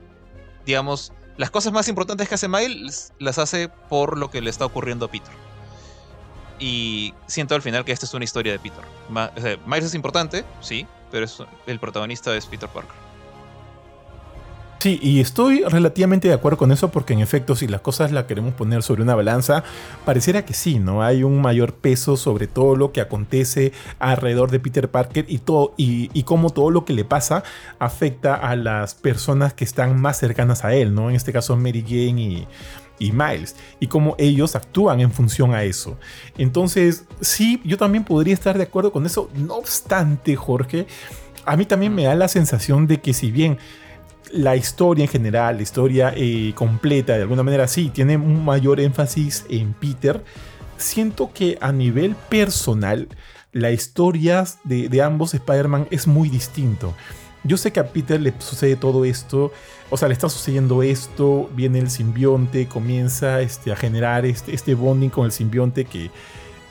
digamos, 0.65 1.11
las 1.35 1.51
cosas 1.51 1.73
más 1.73 1.87
importantes 1.89 2.29
que 2.29 2.35
hace 2.35 2.47
Miles 2.47 3.13
las 3.19 3.39
hace 3.39 3.67
por 3.67 4.17
lo 4.17 4.31
que 4.31 4.41
le 4.41 4.49
está 4.49 4.65
ocurriendo 4.65 5.05
a 5.05 5.11
Peter. 5.11 5.33
Y 6.59 7.13
siento 7.27 7.55
al 7.55 7.61
final 7.61 7.83
que 7.83 7.91
esta 7.91 8.05
es 8.05 8.13
una 8.13 8.23
historia 8.23 8.53
de 8.53 8.59
Peter. 8.59 8.83
Miles 9.65 9.85
es 9.85 9.95
importante, 9.95 10.45
sí, 10.61 10.87
pero 11.11 11.25
el 11.67 11.79
protagonista 11.79 12.35
es 12.35 12.45
Peter 12.45 12.69
Parker. 12.69 13.08
Sí, 14.79 14.97
y 15.01 15.19
estoy 15.19 15.61
relativamente 15.65 16.29
de 16.29 16.33
acuerdo 16.33 16.57
con 16.57 16.71
eso 16.71 16.89
porque 16.89 17.11
en 17.11 17.19
efecto 17.19 17.53
si 17.53 17.67
las 17.67 17.81
cosas 17.81 18.13
las 18.13 18.23
queremos 18.25 18.53
poner 18.53 18.81
sobre 18.81 19.01
una 19.01 19.13
balanza, 19.13 19.65
pareciera 20.05 20.45
que 20.45 20.53
sí, 20.53 20.79
¿no? 20.79 21.03
Hay 21.03 21.23
un 21.23 21.41
mayor 21.41 21.73
peso 21.73 22.15
sobre 22.15 22.47
todo 22.47 22.77
lo 22.77 22.93
que 22.93 23.01
acontece 23.01 23.73
alrededor 23.99 24.51
de 24.51 24.61
Peter 24.61 24.89
Parker 24.89 25.25
y, 25.27 25.39
todo, 25.39 25.73
y, 25.75 26.23
cómo 26.23 26.51
todo 26.51 26.71
lo 26.71 26.85
que 26.85 26.93
le 26.93 27.03
pasa 27.03 27.43
afecta 27.77 28.35
a 28.35 28.55
las 28.55 28.95
personas 28.95 29.53
que 29.53 29.65
están 29.65 29.99
más 29.99 30.17
cercanas 30.17 30.63
a 30.63 30.73
él, 30.73 30.95
¿no? 30.95 31.09
En 31.09 31.17
este 31.17 31.33
caso 31.33 31.57
Mary 31.57 31.83
Jane 31.85 32.21
y, 32.21 32.47
y 32.99 33.11
Miles 33.11 33.57
y 33.81 33.87
cómo 33.87 34.15
ellos 34.17 34.55
actúan 34.55 35.01
en 35.01 35.11
función 35.11 35.53
a 35.53 35.63
eso. 35.63 35.97
Entonces, 36.37 37.03
sí, 37.19 37.61
yo 37.65 37.75
también 37.75 38.05
podría 38.05 38.33
estar 38.33 38.57
de 38.57 38.63
acuerdo 38.63 38.93
con 38.93 39.05
eso. 39.05 39.29
No 39.35 39.55
obstante, 39.55 40.37
Jorge, 40.37 40.87
a 41.43 41.57
mí 41.57 41.65
también 41.65 41.93
me 41.93 42.03
da 42.03 42.15
la 42.15 42.29
sensación 42.29 42.87
de 42.87 43.01
que 43.01 43.13
si 43.13 43.29
bien 43.29 43.57
la 44.31 44.55
historia 44.55 45.05
en 45.05 45.09
general, 45.09 45.57
la 45.57 45.61
historia 45.63 46.13
eh, 46.15 46.53
completa, 46.55 47.13
de 47.13 47.21
alguna 47.21 47.43
manera 47.43 47.67
sí, 47.67 47.89
tiene 47.89 48.17
un 48.17 48.43
mayor 48.43 48.79
énfasis 48.79 49.45
en 49.49 49.73
Peter. 49.73 50.23
Siento 50.77 51.31
que 51.33 51.57
a 51.61 51.71
nivel 51.71 52.15
personal, 52.29 53.07
la 53.51 53.71
historia 53.71 54.45
de, 54.63 55.01
ambos 55.01 55.33
Spider-Man 55.33 55.87
es 55.91 56.07
muy 56.07 56.29
distinto. 56.29 56.93
Yo 57.43 57.57
sé 57.57 57.71
que 57.71 57.79
a 57.79 57.87
Peter 57.87 58.19
le 58.19 58.33
sucede 58.39 58.75
todo 58.75 59.05
esto, 59.05 59.51
o 59.89 59.97
sea, 59.97 60.07
le 60.07 60.13
está 60.13 60.29
sucediendo 60.29 60.83
esto, 60.83 61.49
viene 61.55 61.79
el 61.79 61.89
simbionte, 61.89 62.67
comienza 62.67 63.41
este, 63.41 63.71
a 63.71 63.75
generar 63.75 64.25
este, 64.25 64.53
este 64.53 64.75
bonding 64.75 65.09
con 65.09 65.25
el 65.25 65.31
simbionte 65.31 65.85
que, 65.85 66.11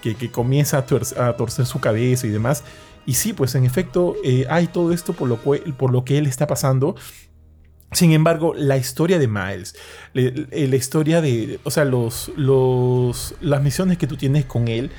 que, 0.02 0.30
comienza 0.30 0.78
a, 0.78 0.86
torcer 1.36 1.66
su 1.66 1.80
cabeza 1.80 2.26
y 2.26 2.30
demás. 2.30 2.64
Y 3.06 3.14
sí, 3.14 3.32
pues 3.32 3.54
en 3.54 3.64
efecto 3.64 4.16
eh, 4.22 4.46
hay 4.50 4.66
todo 4.66 4.92
esto 4.92 5.14
por 5.14 5.28
lo, 5.28 5.38
por 5.38 5.90
lo 5.90 6.04
que 6.04 6.18
él 6.18 6.26
está 6.26 6.46
pasando, 6.46 6.94
sin 7.92 8.12
embargo, 8.12 8.52
la 8.54 8.76
historia 8.76 9.18
de 9.18 9.28
Miles, 9.28 9.74
la 10.12 10.76
historia 10.76 11.20
de, 11.20 11.58
o 11.64 11.70
sea, 11.70 11.84
los, 11.84 12.30
los, 12.36 13.34
las 13.40 13.62
misiones 13.62 13.96
que 13.96 14.06
tú 14.06 14.16
tienes 14.16 14.44
con 14.44 14.68
él, 14.68 14.90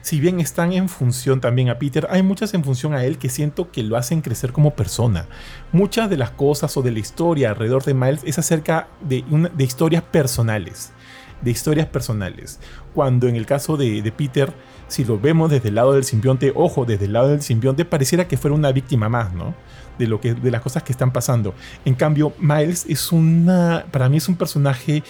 si 0.00 0.20
bien 0.20 0.40
están 0.40 0.72
en 0.72 0.88
función 0.88 1.40
también 1.40 1.70
a 1.70 1.78
Peter, 1.78 2.06
hay 2.10 2.22
muchas 2.22 2.52
en 2.52 2.62
función 2.62 2.92
a 2.94 3.04
él 3.04 3.16
que 3.16 3.30
siento 3.30 3.70
que 3.70 3.82
lo 3.82 3.96
hacen 3.96 4.20
crecer 4.20 4.52
como 4.52 4.74
persona. 4.74 5.26
Muchas 5.72 6.10
de 6.10 6.18
las 6.18 6.30
cosas 6.30 6.76
o 6.76 6.82
de 6.82 6.92
la 6.92 6.98
historia 6.98 7.50
alrededor 7.50 7.84
de 7.84 7.94
Miles 7.94 8.20
es 8.24 8.38
acerca 8.38 8.88
de, 9.00 9.24
de 9.54 9.64
historias 9.64 10.02
personales. 10.02 10.92
De 11.40 11.50
historias 11.50 11.86
personales. 11.86 12.60
Cuando 12.94 13.28
en 13.28 13.36
el 13.36 13.46
caso 13.46 13.78
de, 13.78 14.02
de 14.02 14.12
Peter, 14.12 14.52
si 14.88 15.04
lo 15.04 15.18
vemos 15.18 15.50
desde 15.50 15.70
el 15.70 15.74
lado 15.74 15.94
del 15.94 16.04
simbionte, 16.04 16.52
ojo, 16.54 16.84
desde 16.84 17.06
el 17.06 17.14
lado 17.14 17.28
del 17.28 17.42
simbionte 17.42 17.86
pareciera 17.86 18.28
que 18.28 18.36
fuera 18.36 18.54
una 18.54 18.72
víctima 18.72 19.08
más, 19.08 19.32
¿no? 19.32 19.54
De, 19.98 20.06
lo 20.06 20.20
que, 20.20 20.34
de 20.34 20.50
las 20.50 20.60
cosas 20.60 20.82
que 20.82 20.92
están 20.92 21.12
pasando. 21.12 21.54
En 21.84 21.94
cambio, 21.94 22.32
Miles 22.38 22.86
es 22.88 23.12
una, 23.12 23.86
para 23.90 24.08
mí 24.08 24.18
es 24.18 24.28
un 24.28 24.36
personaje 24.36 25.02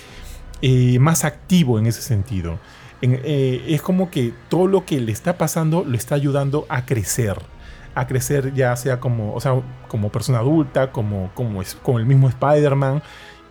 eh, 0.63 0.99
más 0.99 1.25
activo 1.25 1.79
en 1.79 1.87
ese 1.87 2.03
sentido. 2.03 2.59
Eh, 3.03 3.65
es 3.69 3.83
como 3.83 4.11
que 4.11 4.33
todo 4.49 4.67
lo 4.67 4.87
que 4.87 4.99
le 4.99 5.13
está 5.13 5.37
pasando 5.37 5.85
le 5.85 5.97
está 5.97 6.15
ayudando 6.15 6.67
a 6.69 6.87
crecer. 6.87 7.37
A 7.95 8.07
crecer 8.07 8.55
ya 8.55 8.75
sea 8.77 8.99
como, 8.99 9.35
o 9.35 9.41
sea, 9.41 9.61
como 9.89 10.11
persona 10.11 10.39
adulta, 10.39 10.91
como, 10.91 11.31
como, 11.35 11.63
como 11.83 11.99
el 11.99 12.07
mismo 12.07 12.29
Spider-Man 12.29 13.03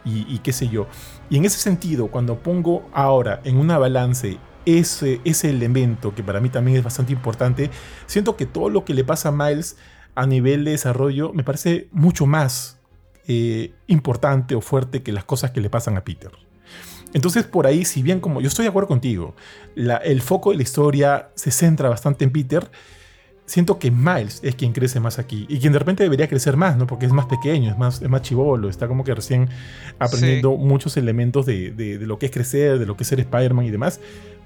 y, 0.04 0.26
y, 0.34 0.40
qué 0.40 0.52
sé 0.52 0.68
yo. 0.68 0.88
Y 1.30 1.38
en 1.38 1.46
ese 1.46 1.60
sentido, 1.60 2.08
cuando 2.08 2.40
pongo 2.40 2.90
ahora 2.94 3.40
en 3.46 3.58
una 3.58 3.78
balance 3.78 4.38
ese, 4.66 5.22
ese 5.24 5.50
elemento 5.50 6.14
que 6.16 6.24
para 6.24 6.40
mí 6.40 6.50
también 6.50 6.78
es 6.78 6.84
bastante 6.84 7.14
importante, 7.14 7.70
siento 8.06 8.36
que 8.36 8.46
todo 8.46 8.70
lo 8.70 8.86
que 8.86 8.94
le 8.94 9.04
pasa 9.04 9.30
a 9.30 9.32
Miles 9.32 9.78
a 10.16 10.26
nivel 10.26 10.66
de 10.66 10.72
desarrollo 10.72 11.34
me 11.34 11.44
parece 11.44 11.88
mucho 11.92 12.26
más 12.26 12.80
eh, 13.28 13.74
importante 13.88 14.56
o 14.56 14.62
fuerte 14.62 15.02
que 15.04 15.12
las 15.12 15.24
cosas 15.24 15.52
que 15.52 15.62
le 15.62 15.70
pasan 15.70 15.98
a 15.98 16.04
Peter. 16.04 16.32
Entonces 17.14 17.46
por 17.46 17.68
ahí, 17.68 17.86
si 17.86 18.02
bien 18.02 18.20
como 18.20 18.42
yo 18.42 18.48
estoy 18.48 18.64
de 18.64 18.70
acuerdo 18.70 18.88
contigo, 18.88 19.36
el 19.76 20.22
foco 20.22 20.52
de 20.52 20.58
la 20.58 20.64
historia 20.64 21.30
se 21.36 21.52
centra 21.52 21.90
bastante 21.90 22.26
en 22.26 22.32
Peter, 22.32 22.70
siento 23.46 23.78
que 23.78 23.92
Miles 23.92 24.40
es 24.44 24.56
quien 24.56 24.74
crece 24.74 25.00
más 25.00 25.20
aquí 25.20 25.46
y 25.50 25.60
quien 25.60 25.74
de 25.74 25.80
repente 25.80 26.04
debería 26.04 26.28
crecer 26.28 26.58
más, 26.58 26.78
¿no? 26.78 26.88
Porque 26.88 27.06
es 27.06 27.12
más 27.12 27.26
pequeño, 27.26 27.72
es 27.72 27.78
más, 27.78 28.02
es 28.02 28.10
más 28.10 28.22
chivolo, 28.22 28.70
está 28.70 28.88
como 28.88 29.04
que 29.04 29.14
recién 29.14 29.50
aprendiendo 30.00 30.56
muchos 30.58 30.98
elementos 30.98 31.46
de, 31.46 31.72
de, 31.72 31.98
lo 32.00 32.18
que 32.18 32.28
es 32.28 32.32
crecer, 32.32 32.80
de 32.80 32.86
lo 32.86 32.96
que 32.96 33.04
es 33.04 33.10
ser 33.10 33.20
Spider-Man 33.20 33.66
y 33.66 33.72
demás, 33.72 34.00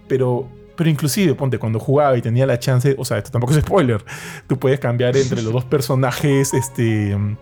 pero 0.08 0.48
pero 0.78 0.92
inclusive, 0.92 1.34
ponte, 1.34 1.58
cuando 1.58 1.80
jugaba 1.80 2.16
y 2.18 2.22
tenía 2.22 2.46
la 2.46 2.60
chance, 2.60 2.96
o 2.98 3.04
sea, 3.04 3.18
esto 3.18 3.32
tampoco 3.32 3.54
es 3.54 3.62
spoiler, 3.62 4.06
tú 4.46 4.60
puedes 4.60 4.80
cambiar 4.80 5.18
entre 5.18 5.42
los 5.42 5.52
dos 5.52 5.66
personajes 5.66 6.54
este, 6.54 7.12
en 7.12 7.38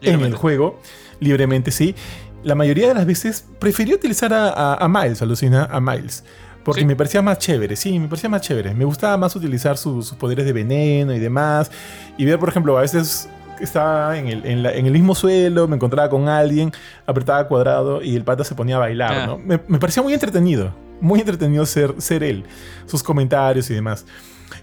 el 0.00 0.34
juego, 0.34 0.80
libremente, 1.20 1.70
sí. 1.70 1.94
La 2.42 2.54
mayoría 2.54 2.88
de 2.88 2.94
las 2.94 3.06
veces 3.06 3.46
preferí 3.58 3.92
utilizar 3.92 4.32
a, 4.32 4.74
a, 4.74 4.88
Miles, 4.88 5.22
alucina, 5.22 5.68
a 5.70 5.80
Miles. 5.80 6.24
Porque 6.64 6.84
me 6.84 6.96
parecía 6.96 7.22
más 7.22 7.38
chévere, 7.38 7.76
sí, 7.76 7.98
me 7.98 8.08
parecía 8.08 8.30
más 8.30 8.40
chévere. 8.40 8.72
Me 8.72 8.84
gustaba 8.84 9.16
más 9.16 9.36
utilizar 9.36 9.76
sus 9.76 10.12
poderes 10.12 10.44
de 10.44 10.52
veneno 10.52 11.12
y 11.12 11.18
demás. 11.18 11.70
Y 12.16 12.24
ver, 12.24 12.38
por 12.38 12.48
ejemplo, 12.48 12.78
a 12.78 12.82
veces 12.82 13.28
estaba 13.60 14.16
en 14.16 14.28
el, 14.28 14.46
en, 14.46 14.86
el, 14.86 14.92
mismo 14.92 15.14
suelo, 15.14 15.68
me 15.68 15.76
encontraba 15.76 16.08
con 16.08 16.28
alguien, 16.28 16.72
apretaba 17.04 17.46
cuadrado 17.48 18.00
y 18.00 18.16
el 18.16 18.24
pata 18.24 18.44
se 18.44 18.54
ponía 18.54 18.76
a 18.76 18.78
bailar, 18.78 19.12
ah. 19.12 19.26
¿no? 19.26 19.38
Me, 19.38 19.60
me, 19.66 19.78
parecía 19.78 20.02
muy 20.02 20.14
entretenido 20.14 20.72
muy 21.02 21.20
entretenido 21.20 21.66
ser, 21.66 21.94
ser 21.98 22.22
él, 22.22 22.44
sus 22.86 23.02
comentarios 23.02 23.68
y 23.70 23.74
demás. 23.74 24.06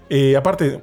Eh, 0.08 0.36
aparte, 0.36 0.82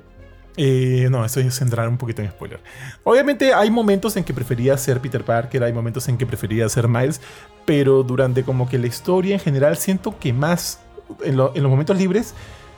Eh, 0.60 1.08
no, 1.12 1.24
eso 1.24 1.40
es 1.40 1.62
entrar 1.62 1.88
un 1.88 2.00
poquito 2.00 2.24
en 2.24 2.30
spoiler. 2.30 2.60
Obviamente 3.04 3.54
hay 3.54 3.70
momentos 3.70 4.18
en 4.18 4.24
que 4.24 4.34
prefería 4.34 4.76
ser 4.76 5.00
Peter 5.00 5.24
Parker, 5.24 5.64
hay 5.64 5.72
momentos 5.72 6.08
en 6.08 6.18
que 6.18 6.26
prefería 6.26 6.68
ser 6.68 6.88
Miles, 6.88 7.22
pero 7.64 8.02
durante 8.02 8.44
como 8.44 8.68
que 8.68 8.80
la 8.80 8.88
historia 8.88 9.36
en 9.36 9.40
general 9.40 9.78
siento 9.78 10.18
que 10.18 10.34
más, 10.34 10.80
en, 11.24 11.38
los 11.38 11.70
momentos 11.70 11.96
libres, 11.96 12.34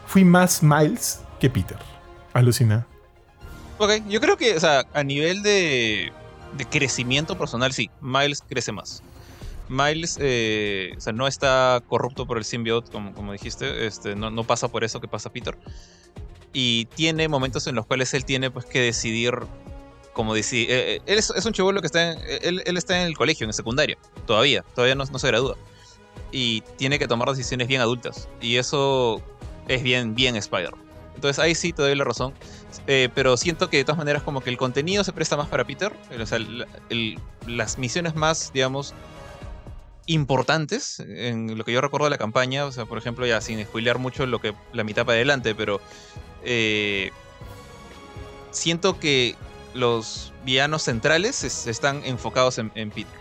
fui 0.06 0.26
más 0.26 0.62
Miles 0.62 1.22
que 1.40 1.50
Peter. 1.50 1.78
Alucina. 2.34 2.86
Ok, 3.78 3.92
yo 4.10 4.20
creo 4.20 4.36
que, 4.36 4.58
o 4.58 4.60
sea, 4.60 4.86
a 4.94 5.04
nivel 5.04 5.42
de, 5.42 6.12
de 6.58 6.66
crecimiento 6.66 7.38
personal, 7.38 7.72
sí, 7.72 7.90
Miles 8.02 8.44
crece 8.46 8.74
más. 8.74 9.02
Miles 9.70 10.18
eh, 10.20 10.94
o 10.98 11.00
sea, 11.00 11.14
no 11.14 11.28
está 11.28 11.82
corrupto 11.88 12.26
por 12.26 12.38
el 12.38 12.44
symbiote, 12.44 12.92
como, 12.92 13.14
como 13.14 13.32
dijiste, 13.32 13.86
este, 13.86 14.16
no, 14.16 14.32
no, 14.32 14.44
pasa 14.44 14.68
por 14.68 14.84
eso 14.84 15.00
que 15.00 15.08
pasa 15.08 15.32
Peter. 15.32 15.56
Y 16.52 16.86
tiene 16.96 17.28
momentos 17.28 17.68
en 17.68 17.76
los 17.76 17.86
cuales 17.86 18.14
él 18.16 18.26
tiene 18.26 18.50
pues, 18.50 18.66
que 18.66 18.82
decidir, 18.82 19.36
como 20.14 20.34
decir, 20.34 20.70
eh, 20.72 20.96
eh, 20.96 21.02
él 21.06 21.20
es, 21.20 21.46
un 21.46 21.54
chivolo 21.54 21.82
que 21.82 21.86
está 21.86 22.14
en, 22.14 22.20
él, 22.42 22.64
él, 22.66 22.78
está 22.78 23.00
en 23.00 23.08
el 23.08 23.16
colegio, 23.16 23.46
en 23.46 23.50
el 23.50 23.54
secundario, 23.54 23.98
todavía, 24.26 24.66
todavía 24.74 24.96
no, 24.96 25.06
no 25.06 25.20
se 25.20 25.28
gradúa. 25.28 25.56
Y 26.32 26.62
tiene 26.78 26.98
que 26.98 27.08
tomar 27.08 27.30
decisiones 27.30 27.68
bien 27.68 27.82
adultas. 27.82 28.28
Y 28.42 28.58
eso 28.58 29.22
es 29.68 29.84
bien, 29.84 30.16
bien 30.16 30.36
Spider. 30.36 30.72
Entonces 31.14 31.38
ahí 31.38 31.54
sí 31.54 31.74
te 31.74 31.84
doy 31.84 31.96
la 31.96 32.04
razón. 32.06 32.34
pero 32.86 33.38
siento 33.38 33.70
que 33.70 33.78
de 33.78 33.84
todas 33.84 33.98
maneras 33.98 34.24
como 34.24 34.42
que 34.42 34.50
el 34.50 34.58
contenido 34.58 35.04
se 35.04 35.12
presta 35.12 35.38
más 35.38 35.48
para 35.48 35.66
Peter. 35.66 35.94
O 36.20 36.26
sea, 36.26 36.40
las 37.46 37.78
misiones 37.78 38.16
más, 38.16 38.52
digamos, 38.54 38.94
importantes 40.10 41.00
en 41.00 41.56
lo 41.56 41.64
que 41.64 41.72
yo 41.72 41.82
recuerdo 41.82 42.06
de 42.06 42.10
la 42.10 42.18
campaña. 42.18 42.66
O 42.66 42.72
sea, 42.72 42.86
por 42.86 42.98
ejemplo, 42.98 43.26
ya 43.28 43.40
sin 43.42 43.64
spoilear 43.64 44.00
mucho 44.00 44.26
lo 44.26 44.40
que 44.40 44.56
la 44.74 44.84
mitad 44.84 45.06
para 45.06 45.16
adelante, 45.16 45.54
pero 45.54 45.80
eh, 46.44 47.12
siento 48.50 49.00
que 49.00 49.36
los 49.76 50.34
villanos 50.44 50.82
centrales 50.82 51.44
están 51.68 52.02
enfocados 52.06 52.58
en, 52.58 52.72
Peter. 52.90 53.14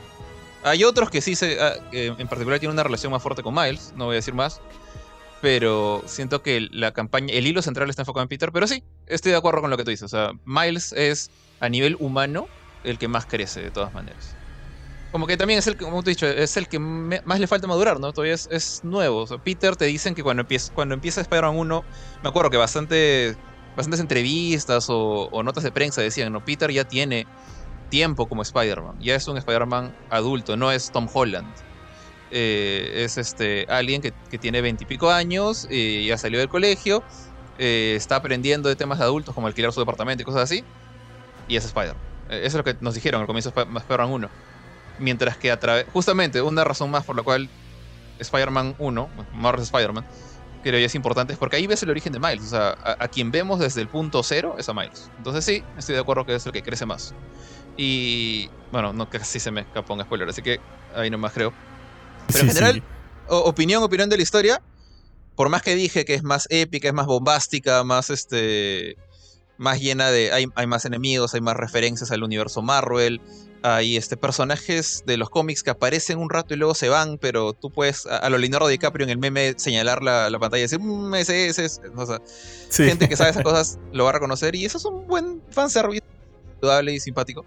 Hay 0.65 0.83
otros 0.83 1.11
que 1.11 1.21
sí, 1.21 1.35
se, 1.35 1.61
ah, 1.61 1.75
en 1.93 2.27
particular 2.27 2.59
tienen 2.59 2.73
una 2.73 2.85
relación 2.85 3.13
más 3.13 3.23
fuerte 3.23 3.43
con 3.43 3.55
Miles, 3.55 3.93
no 3.95 4.07
voy 4.07 4.15
a 4.15 4.17
decir 4.17 4.35
más. 4.35 4.63
Pero 5.43 6.03
siento 6.07 6.43
que 6.43 6.69
la 6.73 6.93
campaña, 6.93 7.35
el 7.35 7.47
hilo 7.47 7.61
central 7.61 7.91
está 7.91 8.03
enfocado 8.03 8.23
en 8.23 8.29
Peter. 8.29 8.51
Pero 8.51 8.67
sí, 8.67 8.83
estoy 9.07 9.31
de 9.33 9.39
acuerdo 9.39 9.61
con 9.61 9.71
lo 9.71 9.77
que 9.77 9.85
tú 9.85 9.91
dices. 9.91 10.05
O 10.05 10.09
sea, 10.09 10.33
Miles 10.47 10.93
es 10.95 11.31
a 11.61 11.69
nivel 11.69 11.97
humano 12.01 12.49
el 12.83 12.99
que 12.99 13.09
más 13.09 13.27
crece 13.27 13.61
de 13.61 13.71
todas 13.71 13.93
maneras 13.93 14.38
como 15.11 15.27
que 15.27 15.37
también 15.37 15.59
es 15.59 15.67
el, 15.67 15.77
como 15.77 16.03
te 16.03 16.11
he 16.11 16.15
dicho, 16.15 16.27
es 16.27 16.57
el 16.57 16.69
que 16.69 16.79
más 16.79 17.41
le 17.41 17.47
falta 17.47 17.67
madurar, 17.67 17.99
¿no? 17.99 18.13
Todavía 18.13 18.35
es, 18.35 18.81
nuevo. 18.85 19.27
Peter 19.39 19.75
te 19.77 19.87
dicen 19.87 20.15
que 20.15 20.23
cuando 20.23 20.43
empieza, 20.43 20.73
cuando 20.75 20.95
empieza 20.95 21.21
Spider-Man 21.23 21.57
1, 21.57 21.85
me 22.23 22.29
acuerdo 22.29 22.51
que 22.51 22.59
bastante, 22.59 23.37
bastantes 23.75 24.01
entrevistas 24.01 24.87
o, 24.91 25.43
notas 25.43 25.65
de 25.65 25.73
prensa 25.73 26.03
decían, 26.03 26.33
no, 26.33 26.45
Peter 26.45 26.71
ya 26.71 26.85
tiene 26.85 27.27
tiempo 27.89 28.29
como 28.29 28.43
Spider-Man, 28.43 28.99
ya 29.01 29.15
es 29.15 29.27
un 29.29 29.39
Spider-Man 29.39 29.97
adulto, 30.11 30.57
no 30.57 30.71
es 30.71 30.91
Tom 30.91 31.09
Holland. 31.13 31.55
Eh, 32.31 33.05
es 33.05 33.17
este 33.17 33.65
alguien 33.71 34.03
que, 34.03 34.13
tiene 34.39 34.61
veintipico 34.61 35.11
años, 35.11 35.67
y 35.71 36.07
ya 36.07 36.19
salió 36.19 36.39
del 36.39 36.51
colegio, 36.51 37.03
eh, 37.59 37.95
está 37.97 38.17
aprendiendo 38.17 38.69
de 38.69 38.77
temas 38.77 38.99
de 38.99 39.05
adultos 39.05 39.35
como 39.35 39.47
alquilar 39.47 39.73
su 39.73 39.81
departamento 39.81 40.21
y 40.21 40.27
cosas 40.27 40.43
así, 40.43 40.63
y 41.49 41.57
es 41.57 41.65
Spider-Man. 41.65 42.03
Eh, 42.29 42.41
eso 42.45 42.47
es 42.47 42.55
lo 42.55 42.65
que 42.65 42.77
nos 42.83 42.95
dijeron 42.95 43.23
al 43.23 43.27
comienzo 43.27 43.51
de 43.53 43.63
Spider-Man 43.63 44.11
1. 44.11 44.31
Mientras 44.99 45.37
que 45.37 45.51
a 45.51 45.59
través. 45.61 45.87
Justamente, 45.93 46.43
una 46.43 46.65
razón 46.65 46.91
más 46.91 47.05
por 47.05 47.17
la 47.17 47.23
cual 47.23 47.49
Spider-Man 48.19 48.75
1, 48.79 49.09
Marvel's 49.35 49.67
Spider-Man, 49.67 50.05
creo 50.63 50.75
que 50.75 50.85
es 50.85 50.95
importante 50.95 51.33
es 51.33 51.39
porque 51.39 51.57
ahí 51.57 51.67
ves 51.67 51.83
el 51.83 51.91
origen 51.91 52.13
de 52.13 52.19
Miles. 52.19 52.45
O 52.45 52.49
sea, 52.49 52.77
a, 52.99 53.09
quien 53.09 53.31
vemos 53.31 53.59
desde 53.61 53.81
el 53.81 53.89
punto 53.89 54.23
cero 54.23 54.57
es 54.59 54.69
a 54.69 54.75
Miles. 54.75 55.11
Entonces, 55.17 55.45
sí, 55.45 55.63
estoy 55.77 55.95
de 55.95 56.01
acuerdo 56.01 56.27
que 56.27 56.35
es 56.35 56.47
el 56.47 56.53
que 56.53 56.63
crece 56.63 56.87
más. 56.87 57.15
Y. 57.77 58.51
Bueno, 58.73 58.93
no 58.93 59.09
casi 59.09 59.41
se 59.41 59.51
me 59.51 59.63
escapó 59.63 59.95
un 59.95 60.03
spoiler, 60.03 60.29
así 60.29 60.43
que 60.43 60.61
ahí 60.95 61.11
nomás 61.11 61.33
creo. 61.33 61.53
Pero 62.27 62.41
en 62.41 62.49
general, 62.49 62.83
opinión, 63.29 63.83
opinión 63.83 64.09
de 64.11 64.17
la 64.17 64.23
historia. 64.23 64.63
Por 65.37 65.49
más 65.49 65.63
que 65.63 65.77
dije 65.77 66.05
que 66.05 66.15
es 66.15 66.25
más 66.25 66.49
épica, 66.51 66.89
es 66.89 66.95
más 66.95 67.07
bombástica, 67.07 67.85
más 67.85 68.11
este. 68.11 68.97
Más 69.57 69.81
llena 69.81 70.11
de. 70.11 70.33
Hay, 70.33 70.47
hay 70.55 70.67
más 70.67 70.85
enemigos, 70.85 71.35
hay 71.35 71.41
más 71.41 71.57
referencias 71.57 72.11
al 72.11 72.23
universo 72.23 72.63
Marvel 72.63 73.21
hay 73.63 73.97
este, 73.97 74.17
personajes 74.17 75.03
de 75.07 75.17
los 75.17 75.31
cómics 75.31 75.63
que 75.63 75.71
aparecen 75.71 76.19
un 76.19 76.31
rato 76.31 76.55
y 76.55 76.57
luego 76.57 76.75
se 76.75 76.89
van, 76.89 77.19
pero 77.19 77.53
tú 77.53 77.71
puedes, 77.71 78.07
a, 78.07 78.29
lo 78.31 78.39
Leonardo 78.39 78.69
DiCaprio 78.69 79.05
en 79.05 79.11
el 79.11 79.19
meme, 79.19 79.55
señalar 79.57 80.03
la, 80.03 80.31
pantalla 80.39 80.59
y 80.59 80.63
decir, 80.63 80.81
mmm, 80.81 81.15
ese, 81.17 81.49
ese, 81.49 81.65
ese. 81.65 81.81
O 81.97 82.07
sea, 82.07 82.21
gente 82.71 83.09
que 83.09 83.17
sabe 83.17 83.31
esas 83.31 83.43
cosas 83.45 83.79
lo 83.93 84.05
va 84.05 84.11
a 84.11 84.13
reconocer 84.15 84.55
y 84.55 84.65
eso 84.65 84.79
es 84.79 84.85
un 84.85 85.07
buen 85.07 85.43
fanservice, 85.51 86.05
saludable 86.61 86.95
y 86.95 87.01
simpático. 87.01 87.45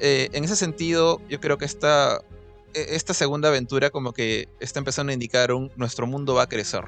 Eh, 0.00 0.28
en 0.32 0.44
ese 0.44 0.56
sentido, 0.56 1.20
yo 1.28 1.40
creo 1.40 1.58
que 1.58 1.64
esta, 1.64 2.20
e, 2.72 2.96
esta 2.96 3.14
segunda 3.14 3.48
aventura 3.48 3.90
como 3.90 4.12
que 4.12 4.48
está 4.60 4.78
empezando 4.78 5.10
a 5.10 5.14
indicar 5.14 5.52
un, 5.52 5.70
nuestro 5.76 6.06
mundo 6.06 6.34
va 6.34 6.44
a 6.44 6.48
crecer. 6.48 6.84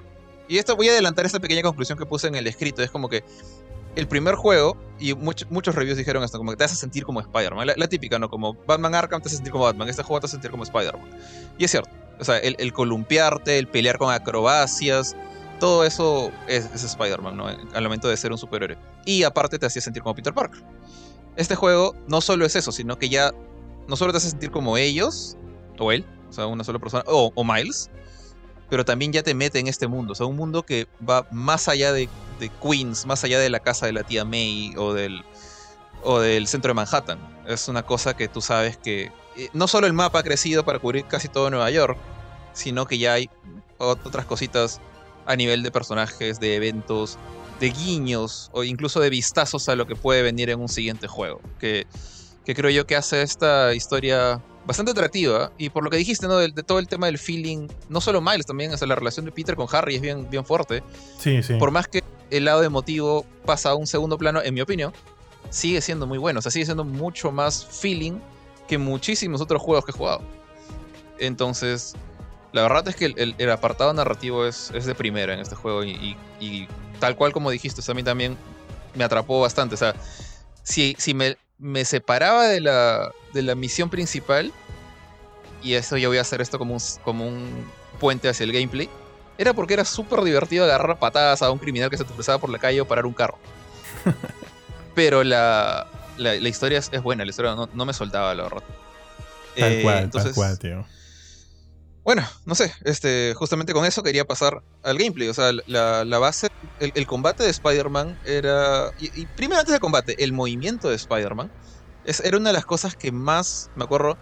Y 0.49 0.59
esto 0.59 0.77
voy 0.77 0.89
a 0.89 0.93
adelantar 0.93 1.27
esta 1.27 1.41
pequeña 1.41 1.63
conclusión 1.63 1.99
que 1.99 2.07
puse 2.07 2.29
en 2.29 2.37
el 2.37 2.47
escrito, 2.47 2.83
es 2.83 2.91
como 2.91 3.09
que 3.09 3.25
el 3.97 4.07
primer 4.07 4.35
juego, 4.35 4.77
y 4.99 5.15
muchos 5.15 5.75
reviews 5.75 5.99
dijeron 5.99 6.23
esto, 6.23 6.39
como 6.39 6.53
que 6.53 6.57
te 6.57 6.65
hace 6.65 6.77
sentir 6.77 7.05
como 7.05 7.21
Spider-Man. 7.21 7.67
La, 7.77 7.89
típica, 7.89 8.19
¿no? 8.19 8.31
Como 8.31 8.55
Batman 8.67 8.95
Arkham 8.95 9.21
te 9.21 9.29
hace 9.29 9.37
sentir 9.37 9.53
como 9.53 9.65
Batman, 9.65 9.89
este 9.89 10.03
juego 10.03 10.21
te 10.21 10.27
hace 10.27 10.33
sentir 10.33 10.51
como 10.51 10.63
Spider-Man. 10.63 11.09
Y 11.59 11.65
es 11.65 11.71
cierto. 11.71 11.91
O 12.19 12.25
sea, 12.25 12.39
el, 12.39 12.73
columpiarte, 12.73 13.59
el 13.59 13.69
pelear 13.69 13.99
con 13.99 14.13
acrobacias, 14.13 15.17
todo 15.61 15.85
eso 15.85 16.31
es, 16.47 16.65
Spider-Man, 16.73 17.37
¿no? 17.37 17.47
Al 17.47 17.83
momento 17.83 18.09
de 18.09 18.17
ser 18.17 18.33
un 18.33 18.39
superhéroe. 18.39 18.79
Y 19.05 19.23
aparte 19.23 19.59
te 19.59 19.67
hacía 19.67 19.83
sentir 19.83 20.03
como 20.03 20.15
Peter 20.15 20.33
Parker. 20.33 20.63
Este 21.37 21.55
juego 21.55 21.95
no 22.09 22.21
solo 22.21 22.47
es 22.47 22.57
eso, 22.57 22.73
sino 22.73 22.99
que 22.99 23.09
ya 23.09 23.33
no 23.89 23.97
solo 23.97 24.13
te 24.13 24.19
hace 24.19 24.31
sentir 24.31 24.51
como 24.51 24.77
ellos, 24.79 25.37
o 25.79 25.93
él, 25.93 26.07
o 26.29 26.33
sea, 26.33 26.47
una 26.47 26.65
sola 26.65 26.79
persona, 26.79 27.05
o, 27.07 27.33
o 27.35 27.45
Miles, 27.45 27.91
pero 28.69 28.85
también 28.85 29.13
ya 29.13 29.23
te 29.23 29.35
mete 29.35 29.59
en 29.59 29.69
este 29.69 29.87
mundo, 29.87 30.13
o 30.13 30.15
sea, 30.15 30.27
un 30.27 30.37
mundo 30.37 30.65
que 30.65 30.89
va 31.09 31.27
más 31.31 31.69
allá 31.69 31.93
de 31.93 32.09
de 32.39 32.51
Queens, 32.51 33.07
más 33.07 33.25
allá 33.25 33.39
de 33.39 33.51
la 33.51 33.61
casa 33.61 33.87
de 33.87 33.93
la 33.93 34.03
tía 34.03 34.25
May 34.25 34.75
o 34.77 34.93
del, 34.93 35.25
o 36.03 36.21
del 36.21 36.47
centro 36.47 36.71
de 36.71 36.75
Manhattan. 36.75 37.19
Es 37.47 37.69
una 37.69 37.83
cosa 37.83 38.17
que 38.17 38.29
tú 38.29 38.41
sabes 38.41 38.77
que 38.77 39.13
eh, 39.37 39.49
no 39.53 39.69
solo 39.69 39.87
el 39.87 39.93
mapa 39.93 40.21
ha 40.21 40.23
crecido 40.23 40.65
para 40.65 40.79
cubrir 40.79 41.07
casi 41.07 41.29
todo 41.29 41.51
Nueva 41.51 41.71
York, 41.71 41.99
sino 42.53 42.87
que 42.87 42.99
ya 42.99 43.15
hay 43.15 43.31
otras 43.79 44.25
cositas 44.25 44.81
a 45.27 45.37
nivel 45.37 45.63
de 45.63 45.71
personajes, 45.71 46.41
de 46.41 46.57
eventos, 46.57 47.19
de 47.61 47.71
guiños 47.71 48.51
o 48.53 48.65
incluso 48.65 49.01
de 49.01 49.11
vistazos 49.11 49.69
a 49.69 49.77
lo 49.77 49.87
que 49.87 49.97
puede 49.97 50.23
venir 50.23 50.51
en 50.51 50.61
un 50.61 50.69
siguiente 50.69 51.09
juego. 51.09 51.41
Que, 51.59 51.87
que 52.45 52.55
creo 52.55 52.71
yo 52.71 52.87
que 52.87 52.97
hace 52.97 53.23
esta 53.23 53.75
historia 53.75 54.41
bastante 54.67 54.93
atractiva. 54.93 55.53
Y 55.57 55.71
por 55.71 55.85
lo 55.85 55.91
que 55.91 55.97
dijiste, 55.97 56.27
¿no? 56.27 56.37
De, 56.39 56.51
todo 56.51 56.79
el 56.79 56.89
tema 56.89 57.07
del 57.07 57.19
feeling, 57.19 57.69
no 57.89 58.01
solo 58.01 58.21
Miles, 58.21 58.47
también 58.47 58.73
o 58.73 58.87
la 58.87 58.95
relación 58.95 59.25
de 59.25 59.33
Peter 59.33 59.55
con 59.55 59.69
Harry 59.73 59.97
es 59.97 60.01
bien, 60.01 60.29
bien 60.29 60.45
fuerte. 60.45 60.83
Sí, 61.19 61.43
sí. 61.43 61.55
Por 61.55 61.71
más 61.71 61.89
que 61.89 62.03
el 62.31 62.45
lado 62.45 62.63
emotivo 62.63 63.25
pasa 63.45 63.71
a 63.71 63.75
un 63.75 63.87
segundo 63.87 64.19
plano, 64.19 64.43
en 64.43 64.55
mi 64.55 64.61
opinión, 64.61 64.93
sigue 65.51 65.81
siendo 65.81 66.07
muy 66.07 66.19
bueno. 66.19 66.39
O 66.39 66.43
sea, 66.43 66.51
sigue 66.51 66.65
siendo 66.65 66.85
mucho 66.85 67.31
más 67.31 67.67
feeling 67.67 68.19
que 68.69 68.79
muchísimos 68.79 69.41
otros 69.41 69.63
juegos 69.63 69.85
que 69.85 69.93
he 69.93 69.95
jugado. 69.95 70.23
Entonces, 71.19 71.95
la 72.53 72.63
verdad 72.63 72.89
es 72.89 72.97
que 72.97 73.07
el, 73.17 73.51
apartado 73.51 73.93
narrativo 73.93 74.47
es, 74.47 74.71
es, 74.75 74.87
de 74.87 74.95
primera 74.95 75.35
en 75.35 75.41
este 75.41 75.55
juego 75.55 75.85
y, 75.85 76.69
tal 77.01 77.17
cual 77.17 77.33
como 77.33 77.51
dijiste, 77.51 77.81
a 77.91 77.95
mí 77.95 78.03
también 78.03 78.37
me 78.95 79.05
atrapó 79.05 79.41
bastante. 79.41 79.75
O 79.75 79.79
sea, 79.79 79.95
si, 80.63 80.97
si 80.99 81.15
me, 81.15 81.37
me 81.59 81.85
separaba 81.85 82.49
de 82.49 82.61
la, 82.61 83.13
de 83.33 83.43
la 83.43 83.55
misión 83.55 83.91
principal, 83.91 84.53
y 85.63 85.75
eso 85.75 85.97
yo 85.97 86.09
voy 86.09 86.19
a 86.19 86.23
hacer 86.23 86.41
esto 86.41 86.59
como 86.59 86.75
un, 86.75 86.81
como 87.05 87.27
un 87.27 87.67
puente 87.99 88.29
hacia 88.29 88.45
el 88.45 88.53
gameplay, 88.53 88.89
era 89.39 89.53
porque 89.53 89.75
era 89.75 89.85
súper 89.85 90.23
divertido 90.23 90.65
agarrar 90.65 90.99
patadas 90.99 91.43
a 91.43 91.51
un 91.51 91.59
criminal 91.59 91.91
que 91.91 91.99
se 91.99 92.05
cruzaba 92.05 92.39
por 92.39 92.51
la 92.51 92.59
calle 92.59 92.81
o 92.81 92.89
parar 92.89 93.07
un 93.07 93.13
carro. 93.13 93.39
Pero 94.95 95.25
la, 95.25 95.87
la, 96.17 96.49
historia 96.49 96.79
es, 96.79 97.03
buena, 97.03 97.25
la 97.25 97.31
historia 97.31 97.55
no, 97.55 97.85
me 97.85 97.93
soltaba, 97.93 98.35
la 98.35 98.45
verdad. 98.45 98.63
Tal 99.57 99.73
eh, 99.73 99.83
cual, 99.83 100.11
tal 100.11 100.35
cual, 100.35 100.59
tío. 100.59 100.87
Bueno, 102.07 102.23
no 102.45 102.55
sé, 102.55 102.73
este, 102.85 103.35
justamente 103.35 103.73
con 103.73 103.85
eso 103.85 104.05
quería 104.05 104.25
pasar 104.25 104.63
al 104.85 104.97
gameplay. 104.97 105.29
O 105.29 105.35
sea, 105.35 105.51
la, 105.67 106.05
la 106.05 106.19
base, 106.19 106.49
el, 106.79 107.05
combate 107.05 107.43
de 107.43 107.51
Spider-Man 107.51 108.17
era. 108.25 108.93
Y, 109.01 109.27
primero 109.27 109.59
antes 109.59 109.73
del 109.73 109.81
combate, 109.81 110.23
el 110.23 110.33
movimiento 110.33 110.89
de 110.89 110.95
Spider-Man 110.95 111.51
era 112.23 112.37
una 112.37 112.51
de 112.51 112.53
las 112.53 112.65
cosas 112.65 112.95
que 112.95 113.11
más, 113.11 113.71
me 113.75 113.83
acuerdo, 113.83 114.17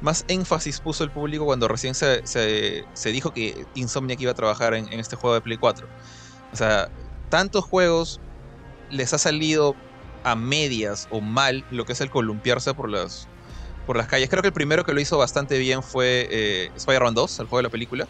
más 0.00 0.24
énfasis 0.28 0.80
puso 0.80 1.04
el 1.04 1.10
público 1.10 1.44
cuando 1.44 1.66
recién 1.68 1.94
se, 1.94 2.26
se, 2.26 3.08
dijo 3.10 3.32
que 3.32 3.66
Insomniac 3.74 4.20
iba 4.20 4.30
a 4.30 4.34
trabajar 4.34 4.74
en, 4.74 4.92
este 4.92 5.16
juego 5.16 5.34
de 5.34 5.40
Play 5.40 5.58
4. 5.58 5.86
O 6.52 6.56
sea, 6.56 6.88
tantos 7.28 7.64
juegos 7.64 8.20
les 8.90 9.12
ha 9.12 9.18
salido 9.18 9.74
a 10.24 10.34
medias 10.34 11.08
o 11.10 11.20
mal 11.20 11.64
lo 11.70 11.84
que 11.84 11.92
es 11.92 12.00
el 12.00 12.10
columpiarse 12.10 12.74
por 12.74 12.88
las, 12.88 13.28
por 13.86 13.96
las 13.96 14.06
calles. 14.06 14.28
Creo 14.28 14.42
que 14.42 14.48
el 14.48 14.54
primero 14.54 14.84
que 14.84 14.92
lo 14.92 15.00
hizo 15.00 15.18
bastante 15.18 15.58
bien 15.58 15.82
fue 15.82 16.28
eh, 16.30 16.70
Spider-Man 16.76 17.14
2, 17.14 17.40
el 17.40 17.46
juego 17.46 17.58
de 17.58 17.62
la 17.64 17.70
película. 17.70 18.08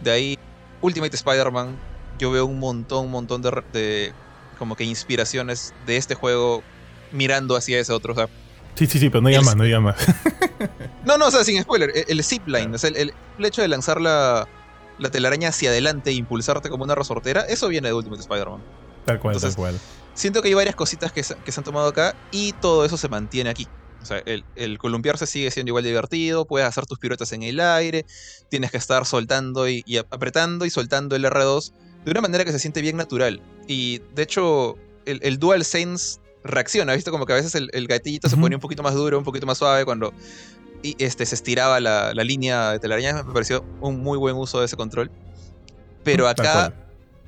De 0.00 0.10
ahí, 0.10 0.38
Ultimate 0.80 1.14
Spider-Man, 1.14 1.78
yo 2.18 2.30
veo 2.30 2.46
un 2.46 2.58
montón, 2.58 3.06
un 3.06 3.10
montón 3.12 3.42
de, 3.42 4.12
como 4.58 4.74
que 4.76 4.84
inspiraciones 4.84 5.72
de 5.86 5.96
este 5.96 6.14
juego 6.14 6.62
mirando 7.12 7.56
hacia 7.56 7.78
ese 7.78 7.92
otro. 7.92 8.12
O 8.12 8.16
sea, 8.16 8.28
sí, 8.74 8.86
sí, 8.86 8.98
sí, 8.98 9.10
pero 9.10 9.22
no 9.22 9.30
llama, 9.30 9.54
no 9.54 9.64
llama. 9.64 9.94
no, 11.04 11.18
no, 11.18 11.26
o 11.26 11.30
sea, 11.30 11.44
sin 11.44 11.60
spoiler, 11.62 11.90
el, 11.94 12.04
el 12.08 12.24
zipline, 12.24 12.74
o 12.74 12.78
sea, 12.78 12.90
el, 12.90 13.12
hecho 13.38 13.62
de 13.62 13.68
lanzar 13.68 14.00
la, 14.00 14.48
la, 14.98 15.10
telaraña 15.10 15.48
hacia 15.48 15.70
adelante 15.70 16.10
e 16.10 16.14
impulsarte 16.14 16.68
como 16.68 16.84
una 16.84 16.94
resortera, 16.94 17.42
eso 17.42 17.68
viene 17.68 17.88
de 17.88 17.94
Ultimate 17.94 18.22
Spider-Man. 18.22 18.62
Tal 19.04 19.18
cual, 19.18 19.40
tal 19.40 19.54
cual. 19.54 19.78
Siento 20.14 20.42
que 20.42 20.48
hay 20.48 20.54
varias 20.54 20.76
cositas 20.76 21.10
que, 21.10 21.22
que 21.22 21.52
se 21.52 21.60
han 21.60 21.64
tomado 21.64 21.88
acá 21.88 22.14
y 22.30 22.52
todo 22.52 22.84
eso 22.84 22.96
se 22.96 23.08
mantiene 23.08 23.50
aquí. 23.50 23.66
O 24.02 24.04
sea, 24.04 24.22
el, 24.26 24.78
columpiarse 24.78 25.26
sigue 25.26 25.50
siendo 25.50 25.70
igual 25.70 25.84
de 25.84 25.90
divertido, 25.90 26.44
puedes 26.44 26.66
hacer 26.66 26.86
tus 26.86 26.98
piruetas 26.98 27.32
en 27.32 27.44
el 27.44 27.60
aire, 27.60 28.04
tienes 28.48 28.70
que 28.72 28.76
estar 28.76 29.06
soltando 29.06 29.68
y, 29.68 29.84
apretando 30.10 30.64
y 30.66 30.70
soltando 30.70 31.14
el 31.14 31.24
R2 31.24 31.72
de 32.04 32.10
una 32.10 32.20
manera 32.20 32.44
que 32.44 32.52
se 32.52 32.58
siente 32.58 32.80
bien 32.80 32.96
natural. 32.96 33.40
Y 33.68 34.00
de 34.14 34.22
hecho, 34.22 34.76
el, 35.06 35.20
el 35.22 35.38
Dual 35.38 35.64
Sense 35.64 36.18
reacciona, 36.44 36.94
¿viste? 36.94 37.10
Como 37.10 37.26
que 37.26 37.32
a 37.32 37.36
veces 37.36 37.54
el, 37.54 37.70
el 37.72 37.86
gatillito 37.86 38.28
se 38.28 38.36
pone 38.36 38.54
un 38.54 38.60
poquito 38.60 38.82
más 38.82 38.94
duro, 38.94 39.18
un 39.18 39.24
poquito 39.24 39.46
más 39.46 39.58
suave 39.58 39.84
cuando 39.84 40.12
y 40.82 40.96
este, 40.98 41.24
se 41.26 41.34
estiraba 41.34 41.80
la, 41.80 42.12
línea 42.12 42.72
de 42.72 42.80
telaraña. 42.80 43.22
Me 43.22 43.32
pareció 43.32 43.64
un 43.80 44.02
muy 44.02 44.18
buen 44.18 44.36
uso 44.36 44.60
de 44.60 44.66
ese 44.66 44.76
control. 44.76 45.10
Pero 46.02 46.28
acá... 46.28 46.74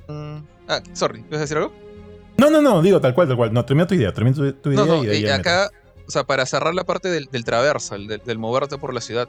Mm, 0.09 0.39
ah, 0.69 0.83
sorry, 0.93 1.25
¿vas 1.31 1.39
a 1.39 1.43
decir 1.43 1.57
algo? 1.57 1.73
No, 2.37 2.51
no, 2.51 2.61
no, 2.61 2.83
digo 2.83 3.01
tal 3.01 3.15
cual, 3.15 3.29
tal 3.29 3.37
cual. 3.37 3.53
No, 3.53 3.65
termina 3.65 3.87
tu 3.87 3.95
idea, 3.95 4.13
termina 4.13 4.35
tu, 4.35 4.71
idea. 4.71 4.85
No, 4.85 5.05
y, 5.05 5.29
acá 5.29 5.71
o 6.07 6.11
sea, 6.11 6.25
para 6.25 6.45
cerrar 6.47 6.75
la 6.75 6.85
parte 6.85 7.09
del, 7.09 7.27
del 7.31 7.45
traversal, 7.45 8.07
del, 8.07 8.39
moverte 8.39 8.77
por 8.77 8.93
la 8.93 9.01
ciudad, 9.01 9.29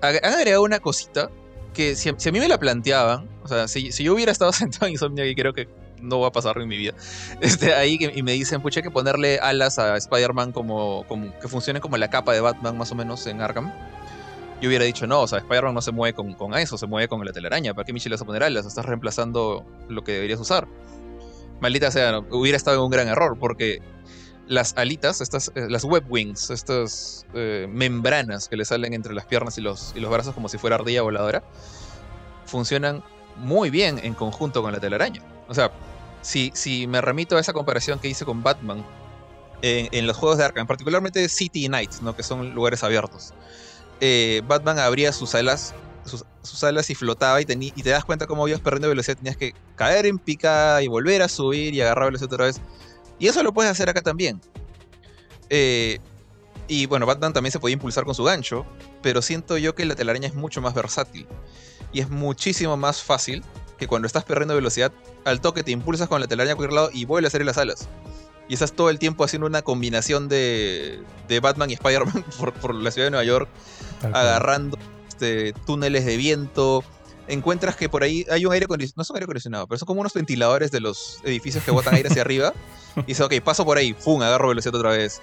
han 0.00 0.16
agregado 0.24 0.62
una 0.62 0.80
cosita 0.80 1.30
que 1.74 1.94
si, 1.94 2.08
a 2.08 2.32
mí 2.32 2.40
me 2.40 2.48
la 2.48 2.58
planteaban, 2.58 3.28
o 3.42 3.48
sea, 3.48 3.68
si, 3.68 3.90
yo 3.90 4.14
hubiera 4.14 4.32
estado 4.32 4.52
sentado 4.52 4.86
en 4.86 4.92
Insomnia, 4.92 5.26
y 5.26 5.34
creo 5.34 5.52
que 5.52 5.68
no 6.06 6.20
va 6.20 6.28
a 6.28 6.32
pasar 6.32 6.58
en 6.58 6.68
mi 6.68 6.76
vida, 6.76 6.94
este, 7.40 7.74
ahí 7.74 7.98
y 8.14 8.22
me 8.22 8.32
dicen, 8.32 8.62
pucha, 8.62 8.80
hay 8.80 8.84
que 8.84 8.90
ponerle 8.90 9.38
alas 9.38 9.78
a 9.78 9.96
Spider-Man 9.96 10.52
como, 10.52 11.04
como, 11.08 11.38
que 11.38 11.48
funcione 11.48 11.80
como 11.80 11.96
la 11.96 12.08
capa 12.08 12.32
de 12.32 12.40
Batman 12.40 12.76
más 12.78 12.92
o 12.92 12.94
menos 12.94 13.26
en 13.26 13.40
Arkham. 13.40 13.72
Yo 14.60 14.68
hubiera 14.68 14.84
dicho, 14.84 15.06
no, 15.06 15.20
o 15.20 15.26
sea, 15.26 15.38
Spider-Man 15.38 15.74
no 15.74 15.82
se 15.82 15.92
mueve 15.92 16.14
con, 16.14 16.32
con, 16.32 16.54
eso, 16.54 16.78
se 16.78 16.86
mueve 16.86 17.08
con 17.08 17.22
la 17.24 17.32
telaraña. 17.32 17.74
¿Para 17.74 17.84
qué 17.84 17.92
Michelle 17.92 18.14
vas 18.14 18.22
a 18.22 18.24
poner 18.24 18.42
alas? 18.42 18.64
Estás 18.64 18.86
reemplazando 18.86 19.66
lo 19.88 20.02
que 20.02 20.12
deberías 20.12 20.40
usar. 20.40 20.66
Maldita 21.60 21.90
sea, 21.90 22.20
hubiera 22.30 22.56
estado 22.56 22.78
en 22.78 22.84
un 22.84 22.90
gran 22.90 23.06
error, 23.08 23.36
porque 23.38 23.82
las 24.48 24.74
alitas, 24.76 25.20
estas, 25.20 25.50
eh, 25.54 25.66
las 25.68 25.84
web 25.84 26.04
wings, 26.08 26.50
estas 26.50 27.26
eh, 27.34 27.66
membranas 27.68 28.48
que 28.48 28.56
le 28.56 28.64
salen 28.64 28.94
entre 28.94 29.12
las 29.12 29.26
piernas 29.26 29.58
y 29.58 29.60
los, 29.60 29.92
y 29.96 30.00
los 30.00 30.10
brazos 30.10 30.34
como 30.34 30.48
si 30.48 30.58
fuera 30.58 30.76
ardilla 30.76 31.02
voladora, 31.02 31.42
funcionan 32.46 33.02
muy 33.36 33.70
bien 33.70 33.98
en 34.02 34.14
conjunto 34.14 34.62
con 34.62 34.72
la 34.72 34.80
telaraña. 34.80 35.22
O 35.48 35.54
sea, 35.54 35.70
si, 36.26 36.86
me 36.86 37.00
remito 37.00 37.36
a 37.36 37.40
esa 37.40 37.52
comparación 37.52 37.98
que 37.98 38.08
hice 38.08 38.24
con 38.24 38.42
Batman 38.42 38.84
en, 39.62 40.06
los 40.06 40.16
juegos 40.16 40.38
de 40.38 40.44
Arkham, 40.44 40.66
particularmente 40.66 41.28
City 41.28 41.64
y 41.64 41.68
Night, 41.68 41.92
¿no? 42.02 42.14
que 42.14 42.22
son 42.22 42.54
lugares 42.54 42.82
abiertos, 42.84 43.32
eh, 44.00 44.42
Batman 44.46 44.78
abría 44.78 45.12
sus 45.12 45.34
alas 45.34 45.74
sus, 46.42 46.62
alas 46.62 46.88
y 46.90 46.94
flotaba 46.94 47.40
y, 47.40 47.46
y 47.48 47.82
te 47.82 47.90
das 47.90 48.04
cuenta 48.04 48.28
cómo 48.28 48.46
ibas 48.46 48.60
perdiendo 48.60 48.88
velocidad, 48.88 49.16
tenías 49.16 49.36
que 49.36 49.54
caer 49.74 50.06
en 50.06 50.18
picada 50.18 50.80
y 50.82 50.86
volver 50.86 51.22
a 51.22 51.28
subir 51.28 51.74
y 51.74 51.80
agarrar 51.80 52.06
velocidad 52.06 52.32
otra 52.32 52.46
vez. 52.46 52.60
Y 53.18 53.26
eso 53.26 53.42
lo 53.42 53.52
puedes 53.52 53.72
hacer 53.72 53.88
acá 53.88 54.02
también. 54.02 54.40
Eh, 55.50 55.98
y 56.68 56.86
bueno, 56.86 57.04
Batman 57.04 57.32
también 57.32 57.50
se 57.50 57.58
podía 57.58 57.74
impulsar 57.74 58.04
con 58.04 58.14
su 58.14 58.22
gancho, 58.22 58.64
pero 59.02 59.20
siento 59.20 59.58
yo 59.58 59.74
que 59.74 59.84
la 59.84 59.96
telaraña 59.96 60.28
es 60.28 60.34
mucho 60.34 60.60
más 60.60 60.74
versátil. 60.74 61.26
Y 61.92 62.00
es 62.00 62.08
muchísimo 62.08 62.76
más 62.76 63.02
fácil 63.02 63.42
que 63.78 63.86
cuando 63.86 64.06
estás 64.06 64.24
perdiendo 64.24 64.54
velocidad, 64.54 64.92
al 65.24 65.40
toque 65.40 65.62
te 65.62 65.70
impulsas 65.70 66.08
con 66.08 66.20
la 66.20 66.26
telaraña 66.26 66.54
a 66.54 66.56
cualquier 66.56 66.74
lado 66.74 66.90
y 66.92 67.04
vuelves 67.04 67.30
a 67.30 67.32
salir 67.32 67.46
las 67.46 67.58
alas. 67.58 67.88
Y 68.48 68.54
estás 68.54 68.72
todo 68.72 68.90
el 68.90 68.98
tiempo 68.98 69.24
haciendo 69.24 69.46
una 69.46 69.62
combinación 69.62 70.28
de, 70.28 71.02
de 71.28 71.40
Batman 71.40 71.70
y 71.70 71.74
Spider-Man 71.74 72.24
por, 72.60 72.74
la 72.74 72.90
ciudad 72.90 73.06
de 73.06 73.10
Nueva 73.10 73.24
York, 73.24 73.48
agarrando 74.12 74.78
este, 75.08 75.52
túneles 75.64 76.04
de 76.04 76.16
viento, 76.16 76.84
encuentras 77.28 77.76
que 77.76 77.88
por 77.88 78.02
ahí 78.02 78.24
hay 78.30 78.46
un 78.46 78.52
aire 78.52 78.64
acondicionado, 78.64 79.00
no 79.00 79.04
son 79.04 79.16
aire 79.16 79.24
acondicionado, 79.24 79.66
pero 79.66 79.78
son 79.78 79.86
como 79.86 80.00
unos 80.00 80.14
ventiladores 80.14 80.70
de 80.70 80.80
los 80.80 81.20
edificios 81.24 81.64
que 81.64 81.70
botan 81.70 81.94
aire 81.94 82.08
hacia 82.08 82.22
arriba. 82.22 82.52
Y 83.00 83.08
dices, 83.08 83.26
ok, 83.26 83.34
paso 83.44 83.62
por 83.66 83.76
ahí, 83.76 83.92
¡fum! 83.92 84.22
agarro 84.22 84.48
velocidad 84.48 84.74
otra 84.74 84.88
vez. 84.88 85.20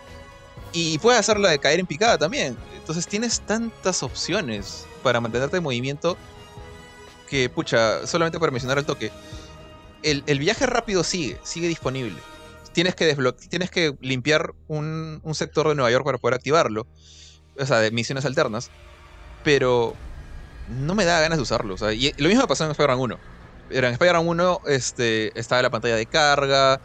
Y 0.74 1.00
puedes 1.00 1.20
hacerla 1.20 1.50
de 1.50 1.58
caer 1.58 1.80
en 1.80 1.88
picada 1.88 2.20
también. 2.20 2.56
Entonces 2.78 3.08
tienes 3.08 3.42
tantas 3.42 4.04
opciones 4.04 4.86
para 5.02 5.20
mantenerte 5.20 5.58
en 5.58 5.64
movimiento 5.64 6.16
que, 7.34 7.50
pucha, 7.50 8.06
solamente 8.06 8.40
para 8.40 8.52
mencionar 8.52 8.78
el 8.78 8.86
toque. 8.86 9.12
El, 10.04 10.38
viaje 10.38 10.68
rápido 10.68 11.04
sigue, 11.04 11.40
sigue 11.42 11.68
disponible. 11.68 12.16
Tienes 12.74 12.94
que, 12.94 13.18
tienes 13.50 13.72
que 13.72 13.96
limpiar 14.02 14.54
un, 14.68 15.20
un 15.24 15.34
sector 15.34 15.68
de 15.68 15.74
Nueva 15.74 15.90
York 15.90 16.06
para 16.06 16.20
poder 16.20 16.36
activarlo. 16.36 16.86
O 17.58 17.66
sea, 17.66 17.80
de 17.80 17.90
misiones 17.90 18.26
alternas. 18.26 18.70
Pero 19.44 19.96
no 20.70 20.94
me 20.94 21.06
da 21.06 21.22
ganas 21.22 21.40
de 21.40 21.42
usarlo. 21.42 21.76
y 21.92 22.14
lo 22.22 22.30
mismo 22.30 22.46
pasó 22.46 22.66
en 22.66 22.72
Spider-Man 22.72 23.00
1. 23.00 23.20
Era 23.72 23.88
en 23.88 23.94
Spider-Man 23.94 24.28
1 24.28 24.62
este, 24.68 25.40
estaba 25.40 25.64
la 25.64 25.72
pantalla 25.72 25.96
de 25.96 26.06
carga. 26.06 26.82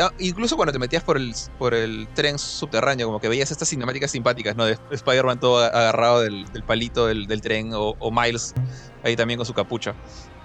Ah, 0.00 0.12
incluso 0.18 0.56
cuando 0.56 0.72
te 0.72 0.78
metías 0.78 1.02
por 1.02 1.16
el, 1.16 1.34
por 1.58 1.74
el 1.74 2.08
tren 2.14 2.38
subterráneo, 2.38 3.06
como 3.06 3.20
que 3.20 3.28
veías 3.28 3.50
estas 3.50 3.68
cinemáticas 3.68 4.10
simpáticas, 4.10 4.56
¿no? 4.56 4.64
De 4.64 4.78
Spider-Man 4.90 5.40
todo 5.40 5.64
agarrado 5.64 6.20
del, 6.20 6.46
palito 6.66 7.06
del, 7.06 7.40
tren, 7.40 7.70
o, 7.74 8.10
Miles 8.10 8.54
ahí 9.02 9.16
también 9.16 9.36
con 9.36 9.46
su 9.46 9.54
capucha. 9.54 9.94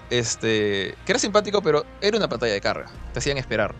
Este, 0.10 0.96
que 1.06 1.12
era 1.12 1.20
simpático, 1.20 1.62
pero 1.62 1.86
era 2.02 2.18
una 2.18 2.28
pantalla 2.28 2.54
de 2.54 2.62
carga. 2.62 2.88
Te 3.14 3.20
hacían 3.20 3.38
esperar. 3.38 3.76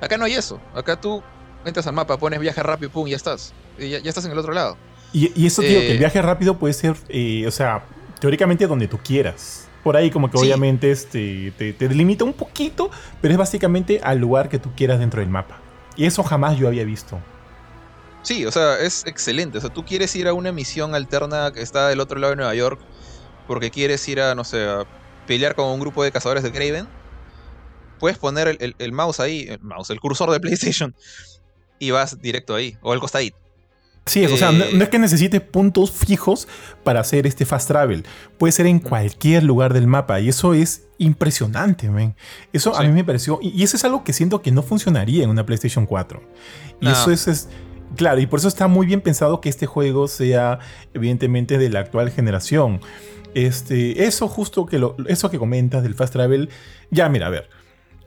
Acá 0.00 0.16
no 0.16 0.24
hay 0.24 0.34
eso. 0.34 0.60
Acá 0.74 1.00
tú 1.00 1.22
entras 1.64 1.86
al 1.86 1.94
mapa, 1.94 2.16
pones 2.18 2.40
viaje 2.40 2.62
rápido, 2.62 2.90
pum, 2.90 3.06
y 3.06 3.10
ya 3.10 3.16
estás. 3.16 3.52
Y 3.78 3.88
ya, 3.88 3.98
estás 3.98 4.24
en 4.24 4.32
el 4.32 4.38
otro 4.38 4.52
lado. 4.52 4.76
Y, 5.12 5.46
eso, 5.46 5.62
tío, 5.62 5.70
que 5.70 5.90
el 5.90 5.96
eh, 5.96 5.98
viaje 5.98 6.20
rápido 6.20 6.58
puede 6.58 6.74
ser, 6.74 6.94
eh, 7.08 7.46
o 7.46 7.50
sea, 7.50 7.84
teóricamente 8.20 8.66
donde 8.66 8.88
tú 8.88 8.98
quieras. 8.98 9.67
Por 9.88 9.96
ahí 9.96 10.10
como 10.10 10.30
que 10.30 10.36
obviamente 10.36 10.90
este, 10.90 11.50
te, 11.56 11.72
te 11.72 11.88
delimita 11.88 12.22
un 12.22 12.34
poquito, 12.34 12.90
pero 13.22 13.32
es 13.32 13.38
básicamente 13.38 14.02
al 14.04 14.18
lugar 14.18 14.50
que 14.50 14.58
tú 14.58 14.68
quieras 14.76 14.98
dentro 14.98 15.20
del 15.20 15.30
mapa. 15.30 15.62
Y 15.96 16.04
eso 16.04 16.22
jamás 16.22 16.58
yo 16.58 16.68
había 16.68 16.84
visto. 16.84 17.18
Sí, 18.20 18.44
o 18.44 18.52
sea, 18.52 18.78
es 18.80 19.06
excelente. 19.06 19.56
O 19.56 19.60
sea, 19.62 19.70
tú 19.70 19.86
quieres 19.86 20.14
ir 20.14 20.28
a 20.28 20.34
una 20.34 20.52
misión 20.52 20.94
alterna 20.94 21.52
que 21.54 21.62
está 21.62 21.88
del 21.88 22.00
otro 22.00 22.20
lado 22.20 22.32
de 22.32 22.36
Nueva 22.36 22.54
York 22.54 22.78
porque 23.46 23.70
quieres 23.70 24.06
ir 24.10 24.20
a, 24.20 24.34
no 24.34 24.44
sé, 24.44 24.62
a 24.62 24.84
pelear 25.26 25.54
con 25.54 25.64
un 25.68 25.80
grupo 25.80 26.04
de 26.04 26.12
cazadores 26.12 26.42
de 26.42 26.52
Craven. 26.52 26.86
Puedes 27.98 28.18
poner 28.18 28.58
el, 28.60 28.76
el 28.78 28.92
mouse 28.92 29.20
ahí, 29.20 29.46
el 29.48 29.60
mouse, 29.60 29.88
el 29.88 30.00
cursor 30.00 30.30
de 30.30 30.38
PlayStation 30.38 30.94
y 31.78 31.92
vas 31.92 32.20
directo 32.20 32.54
ahí, 32.54 32.76
o 32.82 32.92
al 32.92 33.00
costadito. 33.00 33.38
Sí, 34.06 34.24
o 34.24 34.36
sea, 34.36 34.52
no, 34.52 34.64
es 34.64 34.88
que 34.88 34.98
necesites 34.98 35.40
puntos 35.40 35.92
fijos 35.92 36.48
para 36.82 37.00
hacer 37.00 37.26
este 37.26 37.44
fast 37.44 37.68
travel. 37.68 38.04
Puede 38.38 38.52
ser 38.52 38.66
en 38.66 38.78
cualquier 38.78 39.42
lugar 39.42 39.74
del 39.74 39.86
mapa 39.86 40.18
y 40.20 40.30
eso 40.30 40.54
es 40.54 40.86
impresionante, 40.96 41.90
man. 41.90 42.16
Eso 42.52 42.74
a 42.74 42.82
mí 42.82 42.88
me 42.88 43.04
pareció, 43.04 43.38
y 43.42 43.62
eso 43.62 43.76
es 43.76 43.84
algo 43.84 44.04
que 44.04 44.12
siento 44.12 44.40
que 44.40 44.50
no 44.50 44.62
funcionaría 44.62 45.24
en 45.24 45.30
una 45.30 45.44
PlayStation 45.44 45.84
4. 45.84 46.22
Y 46.80 46.88
eso 46.88 47.10
es, 47.10 47.48
claro, 47.96 48.20
y 48.20 48.26
por 48.26 48.38
eso 48.38 48.48
está 48.48 48.66
muy 48.66 48.86
bien 48.86 49.00
pensado 49.02 49.40
que 49.40 49.48
este 49.48 49.66
juego 49.66 50.08
sea 50.08 50.58
evidentemente 50.94 51.58
de 51.58 51.68
la 51.68 51.80
actual 51.80 52.10
generación. 52.10 52.80
Este, 53.34 54.04
eso 54.04 54.26
justo 54.26 54.64
que 54.64 54.78
lo, 54.78 54.96
eso 55.06 55.30
que 55.30 55.38
comentas 55.38 55.82
del 55.82 55.94
fast 55.94 56.14
travel, 56.14 56.48
ya 56.90 57.08
mira, 57.10 57.26
a 57.26 57.30
ver, 57.30 57.50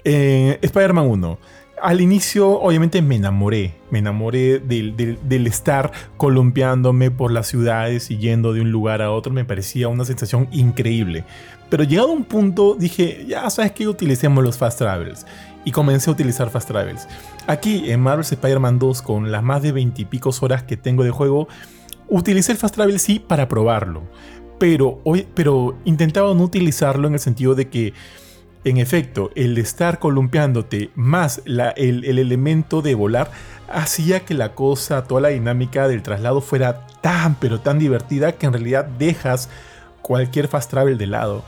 eh, 0.04 0.58
Spider-Man 0.62 1.06
1 1.06 1.39
al 1.82 2.00
inicio, 2.00 2.60
obviamente, 2.60 3.02
me 3.02 3.15
enamoré. 3.15 3.76
Me 3.89 4.00
enamoré 4.00 4.60
del, 4.60 5.48
estar 5.48 5.91
columpiándome 6.17 7.12
por 7.12 7.32
las 7.32 7.48
ciudades 7.48 8.12
y 8.12 8.17
yendo 8.17 8.54
de 8.54 8.62
un 8.62 8.72
lugar 8.72 9.02
a 9.02 9.12
otro. 9.12 9.34
Me 9.34 9.46
parecía 9.46 9.88
una 9.88 10.06
sensación 10.06 10.48
increíble. 10.52 11.26
Pero 11.70 11.84
llegado 11.84 12.10
a 12.10 12.13
un 12.13 12.24
punto, 12.24 12.76
dije, 12.76 13.26
ya 13.28 13.50
sabes 13.50 13.72
que 13.72 13.88
utilicemos 13.88 14.44
los 14.44 14.58
fast 14.58 14.78
travels. 14.78 15.26
Y 15.65 15.72
comencé 15.72 16.10
a 16.10 16.13
utilizar 16.13 16.50
fast 16.50 16.67
travels. 16.67 17.08
Aquí 17.48 17.91
en 17.91 18.00
Marvel's 18.00 18.32
Spider-Man 18.32 18.78
2, 18.78 19.02
con 19.02 19.32
las 19.32 19.41
más 19.41 19.62
de 19.62 19.72
20 19.72 20.02
y 20.02 20.06
pico 20.06 20.32
horas 20.41 20.63
que 20.63 20.78
tengo 20.78 21.04
de 21.04 21.12
juego, 21.12 21.48
utilicé 22.10 22.52
el 22.52 22.58
fast 22.58 22.76
travel 22.76 23.00
sí 23.00 23.20
para 23.20 23.48
probarlo. 23.48 24.04
Pero, 24.60 25.02
pero 25.34 25.78
intentaba 25.86 26.34
no 26.36 26.44
utilizarlo 26.44 27.08
en 27.08 27.15
el 27.15 27.20
sentido 27.20 27.56
de 27.56 27.70
que 27.70 27.94
en 28.63 28.78
efecto, 28.78 29.32
el 29.36 29.58
estar 29.58 30.00
columpiándote 30.00 30.91
más 30.95 31.41
el, 31.45 32.04
elemento 32.06 32.82
de 32.82 32.95
volar 32.95 33.32
hacía 33.67 34.21
que 34.21 34.34
la 34.34 34.54
cosa, 34.54 35.04
toda 35.06 35.21
la 35.21 35.30
dinámica 35.30 35.88
del 35.88 36.04
traslado 36.04 36.41
fuera 36.41 36.86
tan 37.02 37.36
pero 37.36 37.60
tan 37.60 37.80
divertida 37.80 38.34
que 38.34 38.45
en 38.45 38.54
realidad 38.54 38.86
dejas 38.86 39.50
cualquier 40.02 40.47
fast 40.47 40.69
travel 40.69 40.97
de 40.97 41.08
lado. 41.08 41.43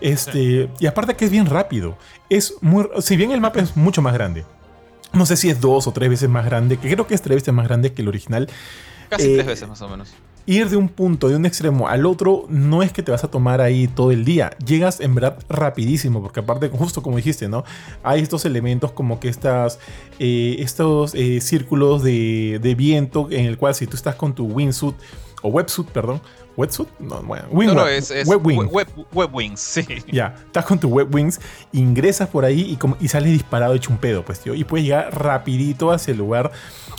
Este, 0.00 0.68
y 0.78 0.86
aparte 0.86 1.14
que 1.14 1.24
es 1.24 1.30
bien 1.30 1.46
rápido. 1.46 1.96
Es 2.28 2.54
muy, 2.60 2.88
si 3.00 3.16
bien 3.16 3.30
el 3.30 3.40
mapa 3.40 3.60
es 3.60 3.76
mucho 3.76 4.02
más 4.02 4.14
grande. 4.14 4.44
No 5.12 5.26
sé 5.26 5.36
si 5.36 5.50
es 5.50 5.60
dos 5.60 5.86
o 5.86 5.92
tres 5.92 6.08
veces 6.08 6.28
más 6.28 6.44
grande, 6.44 6.78
que 6.78 6.92
creo 6.92 7.06
que 7.06 7.14
es 7.14 7.22
tres 7.22 7.36
veces 7.36 7.52
más 7.52 7.66
grande 7.66 7.92
que 7.92 8.02
el 8.02 8.08
original. 8.08 8.48
Casi 9.08 9.34
tres 9.34 9.46
eh, 9.46 9.48
veces 9.48 9.68
más 9.68 9.82
o 9.82 9.88
menos. 9.88 10.14
Ir 10.46 10.68
de 10.68 10.76
un 10.76 10.88
punto, 10.88 11.28
de 11.28 11.36
un 11.36 11.46
extremo 11.46 11.88
al 11.88 12.06
otro, 12.06 12.46
no 12.48 12.82
es 12.82 12.92
que 12.92 13.02
te 13.02 13.10
vas 13.10 13.24
a 13.24 13.30
tomar 13.30 13.60
ahí 13.60 13.88
todo 13.88 14.10
el 14.10 14.24
día. 14.24 14.50
Llegas 14.64 15.00
en 15.00 15.14
verdad 15.14 15.38
rapidísimo, 15.48 16.22
porque 16.22 16.40
aparte, 16.40 16.68
justo 16.68 17.02
como 17.02 17.16
dijiste, 17.16 17.48
¿no? 17.48 17.64
Hay 18.02 18.20
estos 18.20 18.44
elementos 18.44 18.92
como 18.92 19.20
que 19.20 19.28
estas, 19.28 19.78
eh, 20.18 20.56
estos 20.58 21.14
eh, 21.14 21.40
círculos 21.40 22.02
de, 22.02 22.58
de, 22.62 22.74
viento 22.74 23.28
en 23.30 23.46
el 23.46 23.58
cual 23.58 23.74
si 23.74 23.86
tú 23.86 23.96
estás 23.96 24.14
con 24.14 24.34
tu 24.34 24.46
wingsuit, 24.46 24.96
o 25.42 25.48
websuit, 25.48 25.88
perdón. 25.88 26.20
¿Wetsuit? 26.56 26.88
No, 26.98 27.22
bueno, 27.22 27.44
wing, 27.50 27.68
no, 27.68 27.74
no, 27.74 27.88
es, 27.88 28.10
es 28.10 28.28
web, 28.28 28.44
wing. 28.44 28.68
web, 28.70 28.88
web, 29.12 29.34
wings, 29.34 29.60
sí. 29.60 29.86
Ya, 30.12 30.34
estás 30.44 30.66
con 30.66 30.78
tu 30.78 30.88
web 30.88 31.12
wings, 31.12 31.40
ingresas 31.72 32.28
por 32.28 32.44
ahí 32.44 32.72
y, 32.72 32.76
como, 32.76 32.96
y 33.00 33.08
sales 33.08 33.32
disparado 33.32 33.74
hecho 33.74 33.90
un 33.90 33.96
pedo, 33.98 34.22
pues, 34.24 34.40
tío. 34.40 34.54
Y 34.54 34.64
puedes 34.64 34.84
llegar 34.84 35.18
rapidito 35.18 35.90
hacia 35.90 36.12
el 36.12 36.18
lugar 36.18 36.52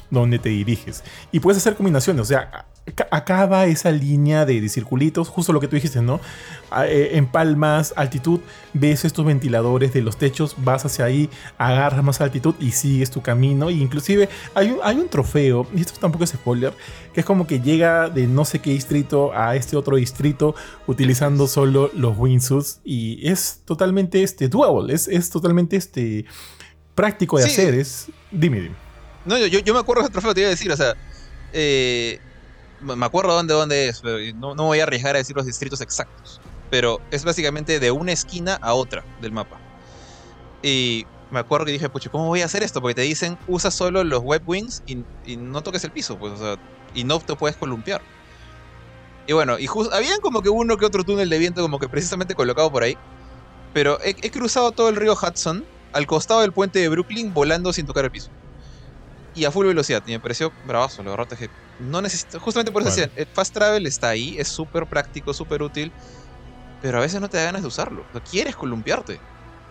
donde 0.10 0.40
te 0.40 0.50
diriges. 0.50 1.04
Y 1.32 1.40
puedes 1.40 1.60
hacer 1.60 1.76
combinaciones, 1.76 2.22
o 2.22 2.26
sea, 2.26 2.66
acaba 3.12 3.66
esa 3.66 3.92
línea 3.92 4.46
de, 4.46 4.68
circulitos, 4.68 5.30
justo 5.30 5.54
lo 5.54 5.60
que 5.62 5.68
tú 5.68 5.76
dijiste, 5.76 6.02
¿no? 6.02 6.20
Eh, 6.86 7.12
en 7.14 7.28
palmas, 7.28 7.94
altitud, 7.96 8.42
ves 8.74 9.06
estos 9.06 9.26
ventiladores 9.26 9.94
de 9.94 10.02
los 10.02 10.18
techos, 10.18 10.56
vas 10.58 10.84
hacia 10.86 11.06
ahí, 11.06 11.30
agarras 11.58 12.04
más 12.04 12.20
altitud 12.20 12.56
y 12.60 12.72
sigues 12.72 13.10
tu 13.10 13.22
camino. 13.22 13.70
Y 13.70 13.82
inclusive 13.82 14.28
hay 14.54 14.72
un, 14.72 14.80
hay 14.84 14.98
un 14.98 15.08
trofeo, 15.08 15.66
y 15.74 15.82
esto 15.82 15.98
tampoco 16.00 16.26
es 16.26 16.32
spoiler, 16.32 16.74
que 17.14 17.22
es 17.22 17.26
como 17.26 17.48
que 17.48 17.62
llega 17.62 18.10
de 18.10 18.28
no 18.28 18.44
sé 18.44 18.60
qué 18.60 18.72
distrito 18.72 19.32
a 19.34 19.56
este 19.56 19.78
otro 19.78 19.96
distrito 19.96 20.54
utilizando 20.86 21.48
solo 21.48 21.90
los 21.94 22.18
wingsuits 22.18 22.82
y 22.84 23.28
es 23.28 23.62
totalmente 23.64 24.24
este, 24.24 24.50
doable, 24.50 24.94
es, 24.94 25.08
es 25.08 25.30
totalmente 25.30 25.78
este, 25.78 26.26
práctico 26.96 27.38
de 27.38 27.46
hacer. 27.46 27.76
Es, 27.76 28.08
dime, 28.30 28.60
dime. 28.60 28.76
No, 29.26 29.38
yo, 29.38 29.60
yo 29.60 29.74
me 29.74 29.80
acuerdo 29.80 30.02
de 30.02 30.08
ese 30.08 30.12
trofeo, 30.12 30.34
te 30.34 30.42
iba 30.42 30.48
a 30.48 30.52
decir, 30.52 30.70
o 30.70 30.76
sea, 30.76 30.96
eh, 31.54 32.20
me 32.84 33.06
acuerdo 33.06 33.34
dónde, 33.34 33.54
dónde 33.54 33.88
es, 33.88 34.02
pero 34.02 34.18
no, 34.36 34.56
no 34.56 34.66
voy 34.66 34.80
a 34.80 34.84
arriesgar 34.84 35.16
a 35.16 35.20
decir 35.20 35.36
los 35.36 35.46
distritos 35.46 35.82
exactos. 35.82 36.42
Pero 36.70 37.00
es 37.12 37.24
básicamente 37.24 37.80
de 37.80 37.92
una 37.92 38.12
esquina 38.12 38.56
a 38.62 38.74
otra 38.74 39.04
del 39.22 39.32
mapa. 39.32 39.60
Y 40.62 41.06
me 41.32 41.40
acuerdo 41.40 41.66
que 41.66 41.72
dije, 41.72 41.90
pucha, 41.90 42.10
¿cómo 42.10 42.28
voy 42.28 42.42
a 42.42 42.46
hacer 42.46 42.64
esto? 42.64 42.82
Porque 42.82 42.96
te 42.96 43.02
dicen, 43.02 43.38
usa 43.48 43.72
solo 43.72 44.04
los 44.04 44.22
web 44.22 44.42
wings 44.46 44.84
y, 44.86 45.04
no 45.36 45.64
toques 45.64 45.84
el 45.84 45.92
piso, 45.92 46.18
pues, 46.18 46.34
y 46.94 47.04
no 47.04 47.20
te 47.20 47.36
puedes 47.36 47.58
columpiar. 47.58 48.02
Y 49.26 49.34
bueno, 49.34 49.58
y 49.58 49.68
habían 49.92 50.20
como 50.20 50.42
que 50.42 50.50
uno 50.50 50.78
que 50.78 50.86
otro 50.86 51.04
túnel 51.04 51.30
de 51.30 51.38
viento 51.40 51.62
como 51.62 51.80
que 51.80 51.88
precisamente 51.88 52.36
colocado 52.36 52.72
por 52.72 52.84
ahí. 52.84 52.98
Pero 53.74 53.98
he, 54.04 54.30
cruzado 54.30 54.72
todo 54.72 54.90
el 54.90 54.96
río 54.96 55.14
Hudson 55.14 55.66
al 55.94 56.06
costado 56.06 56.42
del 56.42 56.52
puente 56.52 56.80
de 56.80 56.90
Brooklyn 56.90 57.34
volando 57.34 57.74
sin 57.74 57.86
tocar 57.86 58.06
el 58.06 58.12
piso 58.12 58.30
y 59.36 59.46
a 59.46 59.52
full 59.52 59.66
velocidad. 59.66 60.04
Y 60.06 60.12
me 60.12 60.20
pareció 60.20 60.52
bravazo, 60.66 61.04
la 61.04 61.12
verdad 61.12 61.28
no 61.84 62.02
necesito. 62.02 62.40
Justamente 62.40 62.72
por 62.72 62.82
eso 62.82 62.92
decía, 62.92 63.10
el 63.16 63.28
fast 63.28 63.54
travel 63.54 63.86
está 63.86 64.10
ahí, 64.10 64.36
es 64.38 64.48
súper 64.48 64.86
práctico, 64.88 65.34
súper 65.34 65.62
útil. 65.62 65.92
Pero 66.82 66.98
a 66.98 67.02
veces 67.02 67.22
no 67.22 67.30
te 67.30 67.38
da 67.38 67.44
ganas 67.44 67.62
de 67.62 67.68
usarlo. 67.68 68.04
quieres 68.30 68.56
columpiarte. 68.56 69.20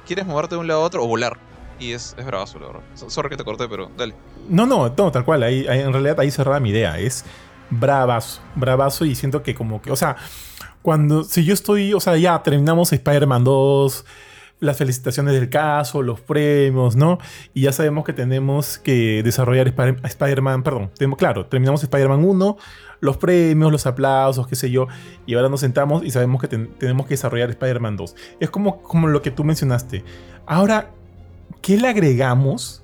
Quieres 0.07 0.27
moverte 0.27 0.55
de 0.55 0.61
un 0.61 0.67
lado 0.67 0.81
a 0.81 0.85
otro 0.85 1.05
o 1.05 1.07
volar. 1.07 1.37
Y 1.79 1.93
es, 1.93 2.15
es 2.17 2.25
bravazo, 2.25 2.59
la 2.59 2.69
verdad. 2.69 2.83
Sorry 2.95 3.29
que 3.29 3.37
te 3.37 3.45
corté, 3.45 3.69
pero 3.69 3.91
dale. 3.97 4.15
No, 4.49 4.67
no, 4.67 4.89
no, 4.97 5.13
tal 5.13 5.25
cual. 5.25 5.43
Ahí, 5.43 5.67
en 5.69 5.93
realidad 5.93 6.19
ahí 6.21 6.31
cerraba 6.31 6.59
mi 6.61 6.71
idea. 6.71 6.99
Es 6.99 7.25
bravazo, 7.71 8.41
bravazo. 8.55 9.05
Y 9.05 9.15
siento 9.15 9.43
que 9.43 9.55
como 9.55 9.83
que, 9.83 9.91
o 9.91 9.97
sea, 9.97 10.17
cuando, 10.81 11.25
si 11.25 11.45
yo 11.45 11.55
estoy, 11.55 11.93
o 11.93 12.01
sea, 12.01 12.17
ya 12.17 12.43
terminamos 12.43 12.93
Spider-Man 12.93 13.45
2 13.45 14.05
las 14.63 14.77
felicitaciones 14.77 15.35
del 15.35 15.51
caso, 15.51 16.03
los 16.03 16.21
premios, 16.21 16.95
¿no? 16.95 17.19
Y 17.53 17.63
ya 17.63 17.73
sabemos 17.73 18.05
que 18.05 18.13
tenemos 18.13 18.79
que 18.79 19.23
desarrollar 19.25 19.67
Spider-Man, 19.67 20.63
perdón, 20.63 20.91
tenemos, 20.97 21.19
claro, 21.19 21.47
terminamos 21.47 21.83
Spider-Man 21.83 22.25
1, 22.25 22.57
los 23.01 23.17
premios, 23.17 23.73
los 23.73 23.87
aplausos, 23.87 24.47
qué 24.47 24.55
sé 24.55 24.71
yo, 24.71 24.87
y 25.27 25.35
ahora 25.35 25.49
nos 25.49 25.59
sentamos 25.59 26.05
y 26.05 26.13
sabemos 26.13 26.41
que 26.41 26.47
tenemos 26.47 27.07
que 27.07 27.15
desarrollar 27.15 27.51
Spider-Man 27.51 27.97
2. 27.97 28.15
Es 28.39 28.51
como, 28.51 28.81
como 28.83 29.09
lo 29.09 29.21
que 29.21 29.33
tú 29.33 29.43
mencionaste. 29.43 30.05
Ahora, 30.47 30.91
¿qué 31.61 31.77
le 31.77 31.89
agregamos 31.89 32.82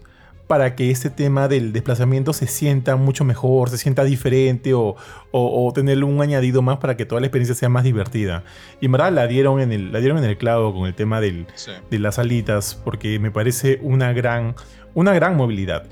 para 0.48 0.74
que 0.74 0.90
este 0.90 1.10
tema 1.10 1.46
del 1.46 1.74
desplazamiento 1.74 2.32
se 2.32 2.46
sienta 2.46 2.96
mucho 2.96 3.22
mejor, 3.22 3.68
se 3.68 3.76
sienta 3.76 4.02
diferente 4.02 4.72
o, 4.72 4.96
o, 5.30 5.72
tener 5.74 6.02
un 6.02 6.22
añadido 6.22 6.62
más 6.62 6.78
para 6.78 6.96
que 6.96 7.04
toda 7.04 7.20
la 7.20 7.26
experiencia 7.26 7.54
sea 7.54 7.68
más 7.68 7.84
divertida. 7.84 8.44
Y 8.80 8.86
en 8.86 8.92
verdad 8.92 9.12
la 9.12 9.26
dieron 9.26 9.60
en 9.60 9.72
el, 9.72 9.92
la 9.92 10.00
dieron 10.00 10.16
en 10.18 10.24
el 10.24 10.38
clavo 10.38 10.74
con 10.74 10.86
el 10.88 10.94
tema 10.94 11.20
del, 11.20 11.46
de 11.90 11.98
las 11.98 12.18
alitas 12.18 12.74
porque 12.82 13.18
me 13.18 13.30
parece 13.30 13.78
una 13.82 14.14
gran, 14.14 14.54
una 14.94 15.12
gran 15.12 15.36
movilidad. 15.36 15.84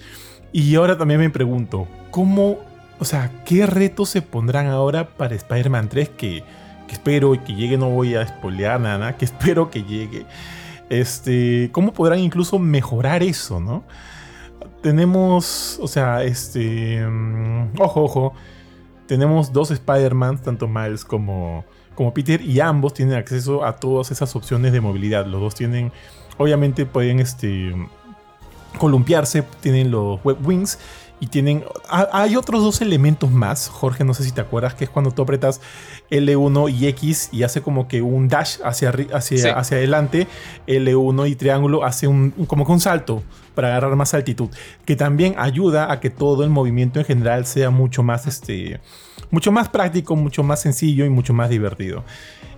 Y 0.53 0.75
ahora 0.75 0.97
también 0.97 1.21
me 1.21 1.29
pregunto, 1.29 1.87
¿cómo, 2.11 2.59
o 2.99 3.05
sea, 3.05 3.31
qué 3.45 3.67
retos 3.67 4.09
se 4.09 4.23
pondrán 4.23 4.69
ahora 4.69 5.17
para 5.19 5.35
Spider-Man 5.35 5.91
3 5.91 6.09
que, 6.09 6.43
que 6.89 6.93
espero 6.95 7.33
que 7.45 7.55
llegue, 7.55 7.77
no 7.77 7.91
voy 7.91 8.15
a 8.15 8.27
spoilear 8.27 8.81
nada, 8.81 9.19
que 9.19 9.25
espero 9.27 9.71
que 9.71 9.83
llegue? 9.83 10.25
Este, 10.89 11.69
¿Cómo 11.73 11.93
podrán 11.93 12.21
incluso 12.21 12.59
mejorar 12.59 13.23
eso, 13.23 13.61
no? 13.61 13.85
Tenemos, 14.83 15.79
o 15.81 15.89
sea, 15.89 16.23
este, 16.25 17.05
mm, 17.07 17.81
ojo, 17.81 18.05
ojo, 18.05 18.33
tenemos 19.07 19.53
dos 19.53 19.71
Spider-Man, 19.71 20.39
tanto 20.39 20.69
Miles 20.69 21.05
como, 21.05 21.65
como 21.95 22.13
Peter, 22.13 22.41
y 22.41 22.61
ambos 22.61 22.95
tienen 22.95 23.17
acceso 23.17 23.65
a 23.65 23.77
todas 23.77 24.11
esas 24.11 24.35
opciones 24.37 24.73
de 24.73 24.81
movilidad. 24.81 25.27
Los 25.27 25.41
dos 25.41 25.55
tienen, 25.55 25.93
obviamente 26.39 26.87
pueden, 26.87 27.21
este, 27.21 27.75
columpiarse, 28.77 29.43
tienen 29.61 29.91
los 29.91 30.23
web 30.23 30.39
wings 30.45 30.79
y 31.19 31.29
tienen. 31.29 31.65
Hay 31.89 32.37
otros 32.37 32.63
dos 32.63 32.81
elementos 32.81 33.31
más, 33.31 33.69
Jorge, 33.69 34.05
no 34.05 34.15
sé 34.15 34.25
si 34.25 34.33
te 34.33 34.41
acuerdas, 34.41 34.75
que 34.75 34.85
es 34.85 34.91
cuando 34.91 35.11
tú 35.11 35.23
apretas 35.23 35.61
L1 36.11 36.73
y 36.73 36.87
X 36.89 37.31
y 37.33 37.43
hace 37.43 37.63
como 37.63 37.89
que 37.89 38.03
un 38.03 38.29
dash 38.29 38.59
hacia, 38.65 38.95
hacia, 39.13 39.59
hacia 39.59 39.77
adelante, 39.77 40.27
L1 40.67 41.29
y 41.29 41.35
triángulo 41.35 41.85
hace 41.85 42.07
un, 42.07 42.31
como 42.47 42.67
que 42.67 42.73
un 42.73 42.81
salto 42.81 43.23
para 43.55 43.69
agarrar 43.69 43.97
más 43.97 44.13
altitud, 44.13 44.51
que 44.85 44.97
también 44.97 45.35
ayuda 45.39 45.91
a 45.91 46.01
que 46.01 46.11
todo 46.11 46.45
el 46.45 46.51
movimiento 46.51 46.99
en 46.99 47.07
general 47.07 47.47
sea 47.47 47.71
mucho 47.71 48.03
más, 48.03 48.27
este, 48.27 48.81
mucho 49.31 49.51
más 49.51 49.71
práctico, 49.71 50.15
mucho 50.17 50.43
más 50.43 50.61
sencillo 50.61 51.07
y 51.07 51.11
mucho 51.11 51.33
más 51.33 51.49
divertido. 51.49 52.05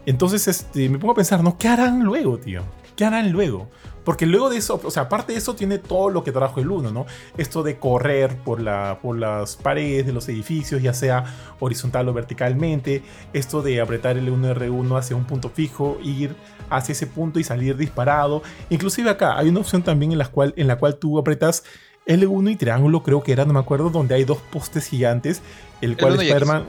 Entonces, 0.06 0.48
este, 0.48 0.88
me 0.88 0.98
pongo 0.98 1.12
a 1.12 1.16
pensar, 1.16 1.44
¿no? 1.44 1.56
¿Qué 1.58 1.68
harán 1.68 2.02
luego, 2.02 2.38
tío? 2.38 2.62
¿Qué 2.96 3.04
harán 3.04 3.30
luego? 3.30 3.68
Porque 4.08 4.24
luego 4.24 4.48
de 4.48 4.56
eso, 4.56 4.80
o 4.82 4.90
sea, 4.90 5.02
aparte 5.02 5.32
de 5.32 5.38
eso 5.38 5.54
tiene 5.54 5.76
todo 5.76 6.08
lo 6.08 6.24
que 6.24 6.32
trajo 6.32 6.60
el 6.60 6.70
1, 6.70 6.92
¿no? 6.92 7.04
Esto 7.36 7.62
de 7.62 7.78
correr 7.78 8.38
por, 8.38 8.58
la, 8.58 9.00
por 9.02 9.18
las 9.18 9.56
paredes 9.56 10.06
de 10.06 10.14
los 10.14 10.26
edificios, 10.30 10.80
ya 10.80 10.94
sea 10.94 11.26
horizontal 11.60 12.08
o 12.08 12.14
verticalmente. 12.14 13.02
Esto 13.34 13.60
de 13.60 13.82
apretar 13.82 14.16
el 14.16 14.32
1R1 14.32 14.98
hacia 14.98 15.14
un 15.14 15.26
punto 15.26 15.50
fijo, 15.50 15.98
ir 16.02 16.34
hacia 16.70 16.92
ese 16.92 17.06
punto 17.06 17.38
y 17.38 17.44
salir 17.44 17.76
disparado. 17.76 18.42
Inclusive 18.70 19.10
acá 19.10 19.36
hay 19.36 19.50
una 19.50 19.60
opción 19.60 19.82
también 19.82 20.12
en 20.12 20.16
la 20.16 20.28
cual, 20.28 20.54
en 20.56 20.68
la 20.68 20.78
cual 20.78 20.96
tú 20.96 21.18
apretas 21.18 21.64
L1 22.06 22.52
y 22.52 22.56
triángulo, 22.56 23.02
creo 23.02 23.22
que 23.22 23.32
era, 23.32 23.44
no 23.44 23.52
me 23.52 23.60
acuerdo, 23.60 23.90
donde 23.90 24.14
hay 24.14 24.24
dos 24.24 24.38
postes 24.38 24.86
gigantes, 24.88 25.42
el 25.82 25.98
cual 25.98 26.14
Spider-Man... 26.14 26.64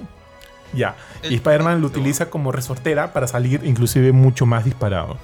Ya, 0.73 0.97
y 1.23 1.35
Spider-Man 1.35 1.79
lo 1.79 1.87
utiliza 1.87 2.29
como 2.29 2.51
resortera 2.51 3.13
para 3.13 3.27
salir 3.27 3.61
inclusive 3.63 4.11
mucho 4.11 4.45
más 4.45 4.65
disparado. 4.65 5.17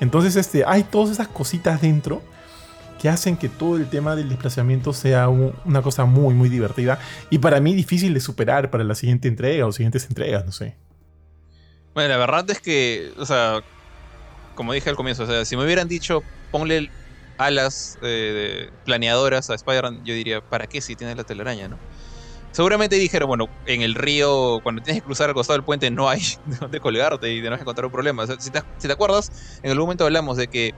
Entonces, 0.00 0.36
este, 0.36 0.64
hay 0.66 0.82
todas 0.82 1.10
esas 1.10 1.28
cositas 1.28 1.80
dentro 1.80 2.22
que 3.00 3.08
hacen 3.08 3.36
que 3.36 3.48
todo 3.48 3.76
el 3.76 3.88
tema 3.88 4.16
del 4.16 4.28
desplazamiento 4.28 4.92
sea 4.92 5.28
una 5.28 5.82
cosa 5.82 6.04
muy, 6.06 6.32
muy 6.32 6.48
divertida 6.48 6.98
y 7.28 7.38
para 7.38 7.60
mí 7.60 7.74
difícil 7.74 8.14
de 8.14 8.20
superar 8.20 8.70
para 8.70 8.82
la 8.84 8.94
siguiente 8.94 9.28
entrega 9.28 9.66
o 9.66 9.72
siguientes 9.72 10.06
entregas, 10.06 10.46
no 10.46 10.52
sé. 10.52 10.76
Bueno, 11.92 12.08
la 12.08 12.16
verdad 12.16 12.50
es 12.50 12.60
que, 12.60 13.12
o 13.18 13.26
sea, 13.26 13.62
como 14.54 14.72
dije 14.72 14.88
al 14.88 14.96
comienzo, 14.96 15.24
o 15.24 15.26
sea, 15.26 15.44
si 15.44 15.56
me 15.56 15.64
hubieran 15.64 15.86
dicho 15.86 16.22
ponle 16.50 16.90
alas 17.36 17.98
eh, 18.02 18.70
planeadoras 18.84 19.50
a 19.50 19.54
Spider-Man, 19.54 20.04
yo 20.04 20.14
diría, 20.14 20.40
¿para 20.40 20.66
qué 20.66 20.80
si 20.80 20.96
tiene 20.96 21.14
la 21.14 21.24
telaraña, 21.24 21.68
no? 21.68 21.78
Seguramente 22.54 22.94
dijeron, 22.94 23.26
bueno, 23.26 23.48
en 23.66 23.82
el 23.82 23.96
río, 23.96 24.60
cuando 24.62 24.80
tienes 24.80 25.02
que 25.02 25.06
cruzar 25.06 25.28
al 25.28 25.34
costado 25.34 25.56
del 25.56 25.64
puente, 25.64 25.90
no 25.90 26.08
hay 26.08 26.22
donde 26.60 26.78
colgarte 26.78 27.28
y 27.32 27.42
tenés 27.42 27.58
que 27.58 27.62
encontrar 27.62 27.86
un 27.86 27.90
problema. 27.90 28.28
si, 28.38 28.50
te, 28.52 28.92
acuerdas, 28.92 29.58
en 29.64 29.72
algún 29.72 29.86
momento 29.86 30.04
hablamos 30.04 30.36
de 30.36 30.46
que 30.46 30.72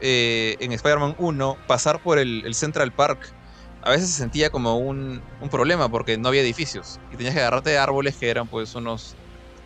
eh, 0.00 0.56
en 0.60 0.72
Spider-Man 0.72 1.16
1, 1.18 1.58
pasar 1.66 2.02
por 2.02 2.18
el, 2.18 2.54
Central 2.54 2.90
Park 2.92 3.34
a 3.82 3.90
veces 3.90 4.08
se 4.08 4.16
sentía 4.16 4.48
como 4.48 4.78
un, 4.78 5.20
problema 5.50 5.90
porque 5.90 6.16
no 6.16 6.28
había 6.28 6.40
edificios 6.40 6.98
y 7.12 7.16
tenías 7.16 7.34
que 7.34 7.40
agarrarte 7.40 7.68
de 7.68 7.76
árboles 7.76 8.16
que 8.16 8.30
eran 8.30 8.48
pues 8.48 8.74
unos 8.74 9.14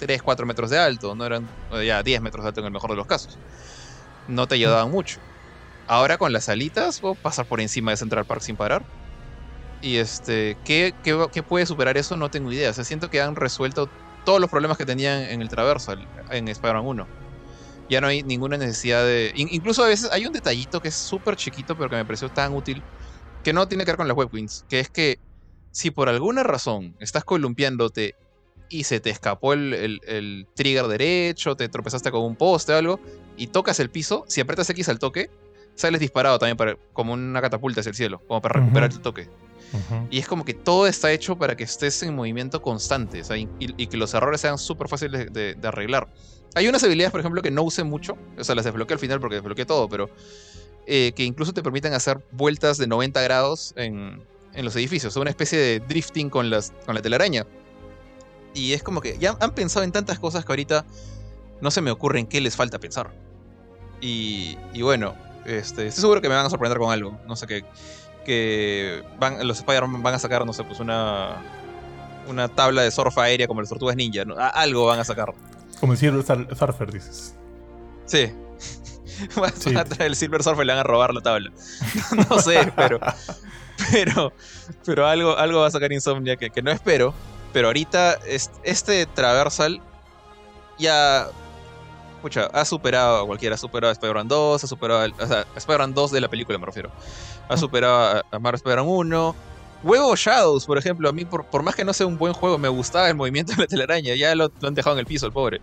3, 0.01 0.25
4 0.25 0.47
metros 0.47 0.71
de 0.71 0.79
alto, 0.81 1.15
no 1.15 1.25
eran 1.25 1.49
ya 1.87 2.03
10 2.03 2.21
metros 2.21 2.43
de 2.43 2.49
alto 2.49 2.61
en 2.63 2.67
el 2.67 2.73
mejor 2.73 2.91
de 2.91 2.97
los 2.97 3.07
casos. 3.07 3.39
No 4.27 4.49
te 4.49 4.57
ayudaban 4.57 4.91
mucho. 4.91 5.21
Ahora 5.87 6.19
con 6.19 6.33
las 6.33 6.49
alitas, 6.49 6.99
puedo 6.99 7.15
pasar 7.15 7.47
por 7.47 7.61
encima 7.61 7.93
de 7.93 7.97
Central 7.97 8.25
Park 8.25 8.41
sin 8.41 8.57
parar. 8.57 8.83
Y 9.85 9.99
este, 9.99 10.57
¿qué, 10.65 10.95
qué, 11.03 11.43
puede 11.43 11.67
superar 11.67 11.99
eso? 11.99 12.17
No 12.17 12.31
tengo 12.31 12.51
idea. 12.51 12.71
O 12.71 12.73
sea, 12.73 12.85
siento 12.85 13.11
que 13.11 13.21
han 13.21 13.37
resuelto 13.37 13.91
todos 14.25 14.41
los 14.41 14.49
problemas 14.49 14.79
que 14.79 14.87
tenían 14.87 15.25
en 15.25 15.43
el 15.43 15.51
Traversal, 15.51 16.09
en 16.31 16.49
Spider-Man 16.49 16.87
1. 16.87 17.07
Ya 17.91 18.01
no 18.01 18.07
hay 18.07 18.23
ninguna 18.23 18.57
necesidad 18.57 19.05
de. 19.05 19.33
incluso 19.37 19.85
a 19.85 19.89
veces 19.89 20.11
hay 20.11 20.25
un 20.25 20.33
detallito 20.33 20.81
que 20.81 20.89
es 20.89 20.95
súper 20.95 21.37
chiquito, 21.37 21.77
pero 21.77 21.91
que 21.91 21.97
me 21.97 22.05
pareció 22.07 22.31
tan 22.31 22.55
útil, 22.55 22.83
que 23.43 23.53
no 23.53 23.69
tiene 23.69 23.85
que 23.85 23.91
ver 23.91 23.99
con 23.99 24.09
las 24.09 24.17
webwings, 24.17 24.65
que 24.71 24.81
es 24.81 24.89
que 24.89 25.19
si 25.71 25.91
por 25.91 26.09
alguna 26.09 26.43
razón 26.43 26.97
estás 26.99 27.25
columpiándote 27.25 28.15
y 28.71 28.85
se 28.85 29.01
te 29.01 29.11
escapó 29.11 29.53
el, 29.53 30.49
trigger 30.55 30.87
derecho, 30.87 31.57
te 31.57 31.69
tropezaste 31.69 32.11
con 32.11 32.23
un 32.23 32.37
poste 32.37 32.73
o 32.73 32.79
algo, 32.79 33.01
y 33.37 33.49
tocas 33.49 33.79
el 33.81 33.91
piso, 33.91 34.25
si 34.29 34.41
apretas 34.41 34.71
X 34.71 34.89
al 34.89 34.99
toque, 34.99 35.29
sales 35.75 36.01
disparado 36.01 36.39
también 36.39 36.57
para, 36.57 36.75
como 36.95 37.13
una 37.13 37.43
catapulta 37.43 37.81
hacia 37.81 37.91
el 37.91 37.97
cielo, 37.97 38.23
como 38.27 38.41
para 38.41 38.61
recuperar 38.61 38.91
el 38.91 39.01
toque. 39.01 39.29
Y 40.11 40.19
es 40.19 40.29
como 40.29 40.45
que 40.45 40.55
todo 40.55 40.87
está 40.87 41.11
hecho 41.11 41.37
para 41.37 41.57
que 41.57 41.65
estés 41.65 42.03
en 42.03 42.15
movimiento 42.15 42.63
constante 42.63 43.23
y, 43.59 43.87
que 43.87 43.97
los 43.97 44.15
errores 44.15 44.41
sean 44.41 44.59
súper 44.59 44.89
fáciles 44.89 45.33
de, 45.33 45.57
arreglar. 45.65 46.09
Hay 46.55 46.69
unas 46.69 46.85
habilidades, 46.85 47.11
por 47.11 47.21
ejemplo, 47.21 47.43
que 47.43 47.51
no 47.51 47.63
use 47.63 47.83
mucho, 47.83 48.17
o 48.39 48.45
sea, 48.45 48.55
las 48.55 48.65
desbloqueé 48.65 48.95
al 48.95 49.01
final 49.01 49.19
porque 49.21 49.37
desbloqueé 49.37 49.67
todo, 49.67 49.89
pero 49.89 50.09
eh, 50.87 51.13
que 51.17 51.25
incluso 51.25 51.53
te 51.53 51.63
permiten 51.63 51.93
hacer 51.95 52.23
vueltas 52.31 52.79
de 52.79 52.87
90 52.87 53.21
grados 53.23 53.73
en, 53.77 54.23
en 54.55 54.65
los 54.65 54.77
edificios, 54.77 55.17
o 55.17 55.21
una 55.21 55.31
especie 55.31 55.59
de 55.59 55.81
drifting 55.81 56.31
con, 56.31 56.51
las, 56.51 56.73
con 56.87 56.95
la 56.95 57.03
telaraña. 57.03 57.45
Y 58.55 58.73
es 58.73 58.85
como 58.85 59.01
que 59.01 59.19
ya 59.19 59.37
han 59.41 59.55
pensado 59.55 59.85
en 59.85 59.91
tantas 59.91 60.21
cosas 60.21 60.45
que 60.45 60.53
ahorita 60.53 60.87
no 61.61 61.71
se 61.73 61.81
me 61.81 61.91
ocurre 61.91 62.21
en 62.21 62.27
qué 62.27 62.41
les 62.41 62.55
falta 62.55 62.79
pensar. 62.79 63.11
Y, 64.01 64.57
y 64.73 64.83
bueno, 64.83 65.15
este, 65.45 65.87
estoy 65.87 66.03
seguro 66.03 66.21
que 66.21 66.29
me 66.29 66.35
van 66.35 66.47
a 66.47 66.51
sorprender 66.51 66.79
con 66.79 66.93
algo. 66.93 67.19
No 67.27 67.37
sé 67.37 67.47
qué. 67.47 67.65
Que 68.25 69.03
van, 69.19 69.47
los 69.47 69.59
Spider-Man 69.59 70.03
van 70.03 70.15
a 70.15 70.19
sacar, 70.19 70.45
no 70.47 70.53
sé, 70.53 70.65
pues 70.65 70.81
una. 70.81 71.43
Una 72.27 72.49
tabla 72.49 72.81
de 72.81 72.91
surf 72.91 73.19
aérea 73.19 73.47
como 73.47 73.61
las 73.61 73.69
tortugas 73.69 73.97
ninja. 73.97 74.23
Algo 74.55 74.87
van 74.87 74.99
a 74.99 75.05
sacar. 75.05 75.35
Como 75.79 75.93
el 75.93 75.99
Silver 75.99 76.25
Surfer, 76.25 76.91
dices. 76.91 77.35
Sí. 78.07 78.33
van 79.37 79.77
a 79.77 79.85
traer 79.85 80.11
el 80.11 80.17
Silver 80.17 80.43
Surfer 80.43 80.65
y 80.65 80.67
le 80.69 80.73
van 80.73 80.81
a 80.81 80.85
robar 80.85 81.13
la 81.13 81.21
tabla. 81.21 81.53
no 82.31 82.39
sé, 82.39 82.73
pero. 82.75 82.99
Pero. 83.91 84.33
Pero 84.87 85.07
algo, 85.07 85.37
algo 85.37 85.61
va 85.61 85.67
a 85.67 85.71
sacar 85.71 85.93
Insomnia 85.93 86.37
que, 86.37 86.49
que 86.49 86.63
no 86.63 86.71
espero. 86.71 87.13
Pero 87.53 87.67
ahorita 87.67 88.19
este 88.65 89.05
Traversal 89.05 89.83
ya 90.79 91.29
Escucha, 92.25 92.49
ha 92.55 92.65
superado 92.65 93.23
a 93.23 93.27
cualquiera, 93.27 93.55
ha 93.55 93.59
superado 93.59 93.91
a 93.91 93.93
Spider-Man 93.93 94.29
2, 94.29 94.65
ha 94.65 94.67
superado 94.67 95.03
a, 95.03 95.25
o 95.25 95.27
sea, 95.27 95.45
Spider-Man 95.57 95.93
2 95.93 96.11
de 96.11 96.21
la 96.23 96.29
película 96.29 96.57
me 96.57 96.65
refiero. 96.65 96.91
Ha 97.49 97.57
superado 97.57 98.25
a, 98.31 98.39
Marvel 98.39 98.57
Spider-Man 98.57 98.89
1. 98.89 99.37
Huevo 99.83 100.17
Shadows, 100.17 100.65
por 100.65 100.79
ejemplo, 100.79 101.09
a 101.09 101.13
mí 101.13 101.27
por, 101.27 101.63
más 101.63 101.75
que 101.75 101.85
no 101.85 101.93
sea 101.93 102.07
un 102.07 102.17
buen 102.17 102.33
juego, 102.33 102.57
me 102.57 102.69
gustaba 102.69 103.09
el 103.09 103.15
movimiento 103.15 103.53
de 103.53 103.63
la 103.63 103.67
telaraña, 103.67 104.15
ya 104.15 104.35
lo, 104.35 104.51
han 104.63 104.75
dejado 104.75 104.97
en 104.97 105.01
el 105.01 105.07
piso 105.07 105.27
el 105.27 105.33
pobre. 105.33 105.61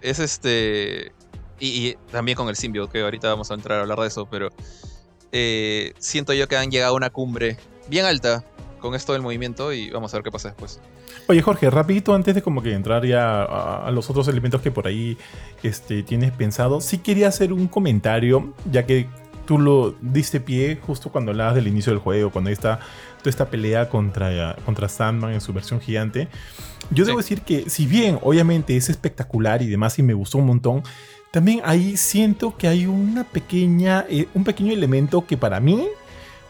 Es 0.00 0.18
este... 0.18 1.12
Y, 1.58 1.94
también 2.10 2.36
con 2.36 2.48
el 2.48 2.56
Symbiote, 2.56 2.92
que 2.92 3.02
ahorita 3.02 3.28
vamos 3.28 3.50
a 3.50 3.54
entrar 3.54 3.78
a 3.78 3.82
hablar 3.82 3.98
de 3.98 4.08
eso, 4.08 4.26
pero 4.26 4.50
eh, 5.32 5.92
siento 5.98 6.32
yo 6.32 6.48
que 6.48 6.56
han 6.56 6.70
llegado 6.70 6.92
a 6.92 6.96
una 6.96 7.10
cumbre 7.10 7.56
bien 7.88 8.04
alta 8.04 8.44
con 8.78 8.94
esto 8.94 9.12
del 9.12 9.22
movimiento 9.22 9.72
y 9.72 9.90
vamos 9.90 10.12
a 10.14 10.18
ver 10.18 10.24
qué 10.24 10.30
pasa 10.30 10.48
después. 10.48 10.80
Oye, 11.28 11.42
Jorge, 11.42 11.70
rapidito 11.70 12.14
antes 12.14 12.34
de 12.34 12.42
como 12.42 12.62
que 12.62 12.72
entrar 12.72 13.04
ya 13.04 13.42
a, 13.42 13.90
los 13.90 14.08
otros 14.10 14.28
elementos 14.28 14.60
que 14.60 14.70
por 14.70 14.86
ahí 14.86 15.18
este, 15.62 16.02
tienes 16.02 16.30
pensado, 16.32 16.80
sí 16.80 16.98
quería 16.98 17.28
hacer 17.28 17.52
un 17.52 17.66
comentario, 17.66 18.54
ya 18.70 18.86
que 18.86 19.08
tú 19.46 19.58
lo 19.58 19.94
diste 20.00 20.40
pie 20.40 20.78
justo 20.84 21.10
cuando 21.10 21.30
hablabas 21.30 21.54
del 21.54 21.68
inicio 21.68 21.92
del 21.92 22.00
juego, 22.00 22.30
cuando 22.30 22.50
está 22.50 22.80
toda 23.18 23.30
esta 23.30 23.46
pelea 23.46 23.88
contra, 23.88 24.56
contra 24.64 24.88
Sandman 24.88 25.32
en 25.32 25.40
su 25.40 25.52
versión 25.52 25.80
gigante. 25.80 26.28
Yo 26.90 27.04
debo 27.04 27.18
decir 27.18 27.42
que 27.42 27.70
si 27.70 27.86
bien 27.86 28.18
obviamente 28.22 28.76
es 28.76 28.88
espectacular 28.88 29.62
y 29.62 29.66
demás 29.66 29.98
y 29.98 30.02
me 30.02 30.14
gustó 30.14 30.38
un 30.38 30.46
montón, 30.46 30.82
también 31.30 31.60
ahí 31.64 31.96
siento 31.96 32.56
que 32.56 32.68
hay 32.68 32.86
una 32.86 33.24
pequeña, 33.24 34.04
eh, 34.08 34.28
un 34.34 34.44
pequeño 34.44 34.72
elemento 34.72 35.26
que 35.26 35.36
para 35.36 35.60
mí 35.60 35.86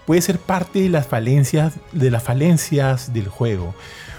puede 0.06 0.20
ser 0.20 0.38
parte 0.38 0.80
de 0.80 0.88
las 0.88 1.06
falencias, 1.06 1.74
de 1.92 2.10
las 2.10 2.22
falencias 2.22 3.12
del 3.12 3.28
juego. 3.28 3.74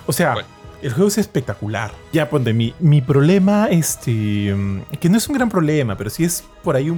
O 0.06 0.14
sea, 0.14 0.36
el 0.82 0.92
juego 0.92 1.08
es 1.08 1.18
espectacular. 1.18 1.92
Ya, 2.12 2.30
ponte, 2.30 2.54
mi, 2.54 2.74
mi 2.80 3.02
problema, 3.02 3.68
este, 3.70 4.54
mm, 4.54 4.82
que 5.00 5.10
no 5.10 5.18
es 5.18 5.28
un 5.28 5.36
gran 5.36 5.50
problema, 5.50 5.98
pero 5.98 6.10
sí 6.10 6.24
es 6.24 6.44
por 6.64 6.76
ahí 6.76 6.90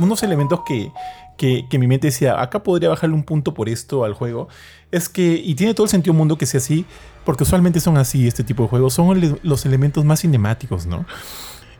unos 0.00 0.22
elementos 0.22 0.60
que, 0.66 0.92
que, 1.36 1.78
mi 1.78 1.86
mente 1.86 2.08
decía, 2.08 2.40
acá 2.40 2.62
podría 2.62 2.90
bajarle 2.90 3.14
un 3.14 3.22
punto 3.22 3.54
por 3.54 3.68
esto 3.68 4.04
al 4.04 4.12
juego. 4.12 4.48
Es 4.90 5.08
que, 5.08 5.40
y 5.42 5.54
tiene 5.54 5.74
todo 5.74 5.84
el 5.84 5.90
sentido 5.90 6.12
mundo 6.12 6.36
que 6.36 6.46
sea 6.46 6.58
así, 6.58 6.84
porque 7.24 7.44
usualmente 7.44 7.80
son 7.80 7.96
así 7.96 8.26
este 8.26 8.44
tipo 8.44 8.64
de 8.64 8.68
juegos, 8.68 8.94
son 8.94 9.38
los 9.42 9.66
elementos 9.66 10.04
más 10.04 10.20
cinemáticos, 10.20 10.86
¿no? 10.86 11.06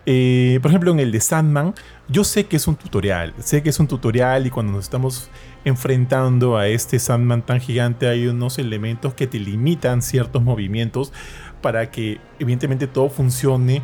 Eh, 0.06 0.58
por 0.62 0.70
ejemplo, 0.70 0.90
en 0.92 0.98
el 0.98 1.12
de 1.12 1.20
Sandman, 1.20 1.74
yo 2.08 2.24
sé 2.24 2.46
que 2.46 2.56
es 2.56 2.66
un 2.66 2.76
tutorial, 2.76 3.34
sé 3.38 3.62
que 3.62 3.68
es 3.68 3.78
un 3.78 3.86
tutorial 3.86 4.46
y 4.46 4.50
cuando 4.50 4.72
nos 4.72 4.84
estamos 4.84 5.28
enfrentando 5.64 6.56
a 6.56 6.68
este 6.68 6.98
Sandman 6.98 7.44
tan 7.44 7.60
gigante 7.60 8.08
hay 8.08 8.26
unos 8.26 8.58
elementos 8.58 9.12
que 9.12 9.26
te 9.26 9.38
limitan 9.38 10.00
ciertos 10.00 10.42
movimientos 10.42 11.12
para 11.60 11.90
que 11.90 12.18
evidentemente 12.38 12.86
todo 12.86 13.10
funcione 13.10 13.82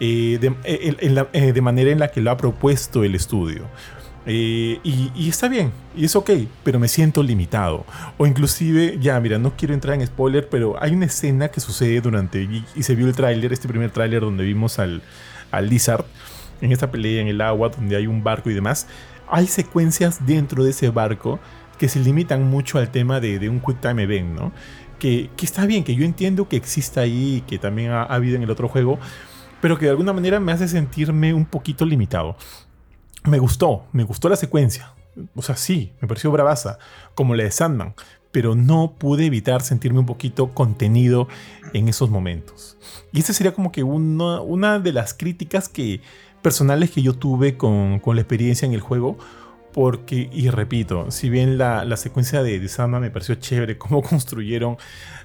eh, 0.00 0.38
eh, 0.64 1.52
de, 1.52 1.60
manera 1.60 1.90
en 1.90 1.98
la 1.98 2.08
que 2.10 2.20
lo 2.20 2.30
ha 2.30 2.36
propuesto 2.36 3.04
el 3.04 3.14
estudio. 3.14 3.64
y, 4.26 5.28
está 5.28 5.48
bien, 5.48 5.72
y 5.96 6.04
es 6.04 6.14
ok, 6.14 6.30
pero 6.62 6.78
me 6.78 6.88
siento 6.88 7.22
limitado. 7.22 7.84
O 8.18 8.26
inclusive, 8.26 8.98
ya, 9.00 9.18
mira, 9.20 9.38
no 9.38 9.56
quiero 9.56 9.74
entrar 9.74 9.94
en 9.94 10.06
spoiler, 10.06 10.48
pero 10.48 10.80
hay 10.82 10.92
una 10.92 11.06
escena 11.06 11.48
que 11.48 11.60
sucede 11.60 12.00
durante, 12.00 12.48
y 12.74 12.82
se 12.82 12.94
vio 12.94 13.06
el 13.06 13.14
tráiler, 13.14 13.52
este 13.52 13.68
primer 13.68 13.90
tráiler 13.90 14.20
donde 14.20 14.44
vimos 14.44 14.78
al, 14.78 15.02
al 15.50 15.68
Lizard 15.68 16.04
en 16.60 16.72
esta 16.72 16.90
pelea 16.90 17.22
en 17.22 17.28
el 17.28 17.40
agua 17.40 17.68
donde 17.68 17.96
hay 17.96 18.06
un 18.06 18.22
barco 18.22 18.50
y 18.50 18.54
demás, 18.54 18.86
hay 19.28 19.46
secuencias 19.46 20.26
dentro 20.26 20.64
de 20.64 20.70
ese 20.70 20.90
barco 20.90 21.38
que 21.78 21.88
se 21.88 22.00
limitan 22.00 22.42
mucho 22.44 22.78
al 22.78 22.90
tema 22.90 23.20
de, 23.20 23.48
un 23.48 23.60
Quick 23.60 23.80
Time 23.80 24.02
Event, 24.02 24.34
¿no? 24.34 24.52
Que, 24.98 25.30
está 25.40 25.64
bien, 25.64 25.84
que 25.84 25.94
yo 25.94 26.04
entiendo 26.04 26.48
que 26.48 26.56
exista 26.56 27.02
ahí 27.02 27.36
y 27.36 27.40
que 27.42 27.58
también 27.58 27.92
ha, 27.92 28.02
habido 28.02 28.34
en 28.34 28.42
el 28.42 28.50
otro 28.50 28.68
juego, 28.68 28.98
pero 29.60 29.78
que 29.78 29.86
de 29.86 29.90
alguna 29.90 30.12
manera 30.12 30.40
me 30.40 30.52
hace 30.52 30.68
sentirme 30.68 31.34
un 31.34 31.44
poquito 31.44 31.84
limitado. 31.84 32.36
Me 33.24 33.38
gustó, 33.38 33.84
me 33.92 34.04
gustó 34.04 34.28
la 34.28 34.36
secuencia. 34.36 34.92
O 35.34 35.42
sea, 35.42 35.56
sí, 35.56 35.92
me 36.00 36.08
pareció 36.08 36.30
bravaza, 36.30 36.78
como 37.14 37.34
la 37.34 37.44
de 37.44 37.50
Sandman, 37.50 37.94
pero 38.30 38.54
no 38.54 38.94
pude 38.98 39.26
evitar 39.26 39.62
sentirme 39.62 39.98
un 39.98 40.06
poquito 40.06 40.54
contenido 40.54 41.28
en 41.72 41.88
esos 41.88 42.10
momentos. 42.10 42.76
Y 43.12 43.20
esa 43.20 43.32
sería 43.32 43.52
como 43.52 43.72
que 43.72 43.82
una, 43.82 44.78
de 44.78 44.92
las 44.92 45.14
críticas 45.14 45.68
que, 45.68 46.00
personales 46.42 46.90
que 46.90 47.02
yo 47.02 47.14
tuve 47.14 47.56
con, 47.56 48.00
la 48.04 48.20
experiencia 48.20 48.66
en 48.66 48.74
el 48.74 48.80
juego. 48.80 49.18
Porque, 49.72 50.28
y 50.32 50.48
repito, 50.50 51.10
si 51.10 51.28
bien 51.30 51.58
la, 51.58 51.96
secuencia 51.96 52.42
de, 52.42 52.58
de 52.58 52.86
me 52.86 53.10
pareció 53.10 53.34
chévere, 53.36 53.78
cómo 53.78 54.02
construyeron 54.02 54.76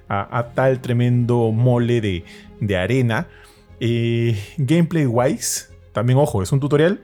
a, 0.09 0.49
tal 0.53 0.79
tremendo 0.79 1.51
mole 1.51 2.01
de, 2.01 2.77
arena, 2.77 3.27
eh, 3.85 4.41
gameplay 4.55 5.05
wise, 5.05 5.65
también 5.91 6.17
ojo, 6.17 6.41
es 6.41 6.53
un 6.53 6.61
tutorial, 6.61 7.01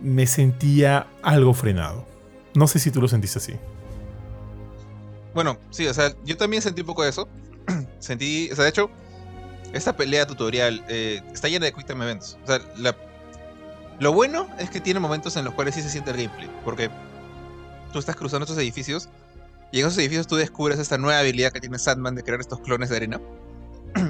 me 0.00 0.28
sentía 0.28 1.08
algo 1.22 1.54
frenado. 1.54 2.06
No 2.54 2.68
sé 2.68 2.78
si 2.78 2.92
tú 2.92 3.00
lo 3.00 3.08
sentiste 3.08 3.38
así. 3.38 3.54
Bueno, 5.34 5.58
sí, 5.70 5.88
o 5.88 5.94
sea, 5.94 6.14
yo 6.24 6.36
también 6.36 6.62
sentí 6.62 6.82
un 6.82 6.86
poco 6.86 7.02
de 7.02 7.10
eso. 7.10 7.28
sentí, 7.98 8.48
o 8.52 8.54
sea, 8.54 8.62
de 8.62 8.70
hecho, 8.70 8.90
esta 9.72 9.96
pelea 9.96 10.24
tutorial 10.24 10.84
eh, 10.88 11.20
está 11.32 11.48
llena 11.48 11.66
de 11.66 11.72
quick 11.72 11.86
time 11.86 12.04
events. 12.04 12.38
O 12.44 12.46
sea, 12.46 12.60
lo 13.98 14.12
bueno 14.12 14.48
es 14.60 14.70
que 14.70 14.80
tiene 14.80 15.00
momentos 15.00 15.36
en 15.36 15.44
los 15.44 15.54
cuales 15.54 15.74
sí 15.74 15.82
se 15.82 15.90
siente 15.90 16.12
el 16.12 16.16
gameplay, 16.18 16.48
porque 16.64 16.90
tú 17.92 17.98
estás 17.98 18.14
cruzando 18.14 18.44
estos 18.44 18.58
edificios 18.58 19.08
y 19.72 19.80
en 19.80 19.86
esos 19.88 19.98
edificios 19.98 20.28
tú 20.28 20.36
descubres 20.36 20.78
esta 20.78 20.96
nueva 20.96 21.18
habilidad 21.18 21.50
que 21.50 21.60
tiene 21.60 21.76
Sandman 21.76 22.14
de 22.14 22.22
crear 22.22 22.38
estos 22.38 22.60
clones 22.60 22.88
de 22.88 22.96
arena. 22.96 23.20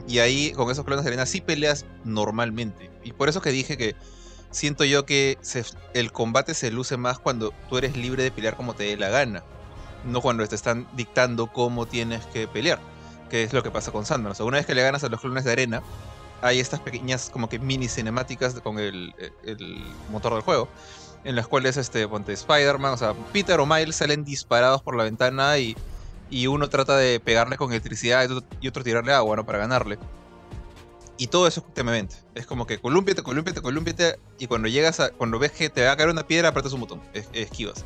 Y 0.07 0.18
ahí, 0.20 0.53
con 0.53 0.70
esos 0.70 0.85
clones 0.85 1.05
de 1.05 1.11
arena, 1.11 1.26
sí 1.26 1.41
peleas 1.41 1.85
normalmente. 2.05 2.91
Y 3.05 3.12
por 3.12 3.29
eso 3.29 3.41
que 3.41 3.51
dije 3.51 3.76
que 3.76 3.95
siento 4.51 4.85
yo 4.85 5.05
que 5.05 5.39
el 5.95 6.12
combate 6.12 6.55
se 6.55 6.70
luce 6.70 6.97
más 6.97 7.18
cuando 7.18 7.53
tú 7.68 7.79
eres 7.79 7.97
libre 7.97 8.22
de 8.22 8.31
pelear 8.31 8.57
como 8.57 8.74
te 8.74 8.85
dé 8.85 8.97
la 8.97 9.11
gana 9.11 9.43
no 10.05 10.20
cuando 10.20 10.47
te 10.47 10.55
están 10.55 10.87
dictando 10.95 11.47
cómo 11.47 11.87
tienes 11.87 12.24
que 12.26 12.49
pelear, 12.49 12.79
que 13.31 13.43
es 13.43 13.53
lo 13.53 13.62
que 13.62 13.70
pasa 13.70 13.93
con 13.93 14.05
Sandman. 14.05 14.33
O 14.33 14.35
sea, 14.35 14.47
una 14.47 14.59
vez 14.59 14.66
que 14.66 14.74
le 14.74 14.83
ganas 14.83 15.05
a 15.05 15.09
los 15.09 15.20
clones 15.20 15.45
de 15.45 15.53
arena, 15.53 15.83
hay 16.41 16.61
estas 16.61 16.81
pequeñas 16.81 17.31
como 17.31 17.49
que 17.49 17.59
mini 17.59 17.89
cinemáticas 17.89 18.55
con 18.61 18.79
el, 18.79 19.14
motor 20.11 20.35
del 20.35 20.43
juego, 20.43 20.68
en 21.24 21.37
las 21.37 21.49
cuales 21.49 21.76
este, 21.76 22.07
ponte 22.07 22.33
Spider-Man, 22.33 22.93
o 22.93 22.97
sea, 22.97 23.14
Peter 23.33 23.59
o 23.61 23.66
Miles 23.66 23.97
salen 23.97 24.24
disparados 24.24 24.83
por 24.83 24.97
la 24.97 25.05
ventana 25.05 25.59
y, 25.59 25.76
y 26.31 26.47
uno 26.47 26.68
trata 26.68 26.97
de 26.97 27.20
pegarle 27.20 27.57
con 27.57 27.70
electricidad 27.70 28.29
y 28.61 28.68
otro, 28.68 28.85
tirarle 28.85 29.12
agua, 29.12 29.37
¿no? 29.37 29.47
Para 29.47 29.59
ganarle. 29.59 29.99
Y 31.16 31.29
todo 31.29 31.47
eso 31.49 31.64
es 31.74 31.79
event. 31.79 32.12
Es 32.35 32.47
como 32.47 32.66
que 32.66 32.79
columpiate, 32.79 33.22
columpiate, 33.22 33.61
columpiate. 33.61 34.18
Y 34.39 34.47
cuando 34.47 34.68
llegas 34.68 35.01
a. 35.01 35.11
Cuando 35.11 35.39
ves 35.39 35.53
que 35.53 35.68
te 35.68 35.85
va 35.85 35.93
a 35.93 35.97
caer 35.97 36.11
una 36.11 36.26
piedra, 36.26 36.49
apretas 36.49 36.72
un 36.72 36.81
botón. 36.81 37.03
esquivas. 37.33 37.85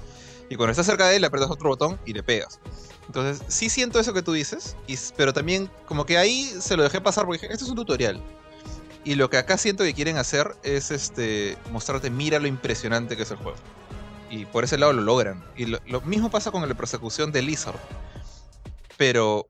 Y 0.50 0.56
cuando 0.56 0.72
estás 0.72 0.84
cerca 0.84 1.08
de 1.08 1.16
él, 1.16 1.22
le 1.22 1.28
apretas 1.28 1.50
otro 1.50 1.70
botón 1.70 1.98
y 2.04 2.12
le 2.12 2.22
pegas. 2.22 2.60
Entonces, 3.06 3.42
sí 3.48 3.70
siento 3.70 3.98
eso 3.98 4.12
que 4.12 4.22
tú 4.22 4.32
dices, 4.32 4.76
pero 5.16 5.32
también 5.32 5.70
como 5.86 6.06
que 6.06 6.18
ahí 6.18 6.44
se 6.60 6.76
lo 6.76 6.82
dejé 6.82 7.00
pasar 7.00 7.24
porque 7.24 7.40
dije, 7.40 7.52
esto 7.52 7.64
es 7.64 7.70
un 7.70 7.76
tutorial. 7.76 8.22
Y 9.04 9.16
lo 9.16 9.30
que 9.30 9.36
acá 9.36 9.58
siento 9.58 9.82
que 9.82 9.94
quieren 9.94 10.16
hacer 10.16 10.54
es 10.62 10.90
este 10.90 11.56
mostrarte, 11.72 12.10
mira 12.10 12.38
lo 12.38 12.46
impresionante 12.46 13.16
que 13.16 13.22
es 13.22 13.30
el 13.30 13.38
juego. 13.38 13.56
Y 14.30 14.46
por 14.46 14.64
ese 14.64 14.78
lado 14.78 14.92
lo 14.92 15.02
logran. 15.02 15.44
Y 15.56 15.66
lo, 15.66 16.00
mismo 16.02 16.30
pasa 16.30 16.50
con 16.50 16.66
la 16.66 16.74
persecución 16.74 17.32
de 17.32 17.42
Lizard. 17.42 17.78
Pero... 19.02 19.48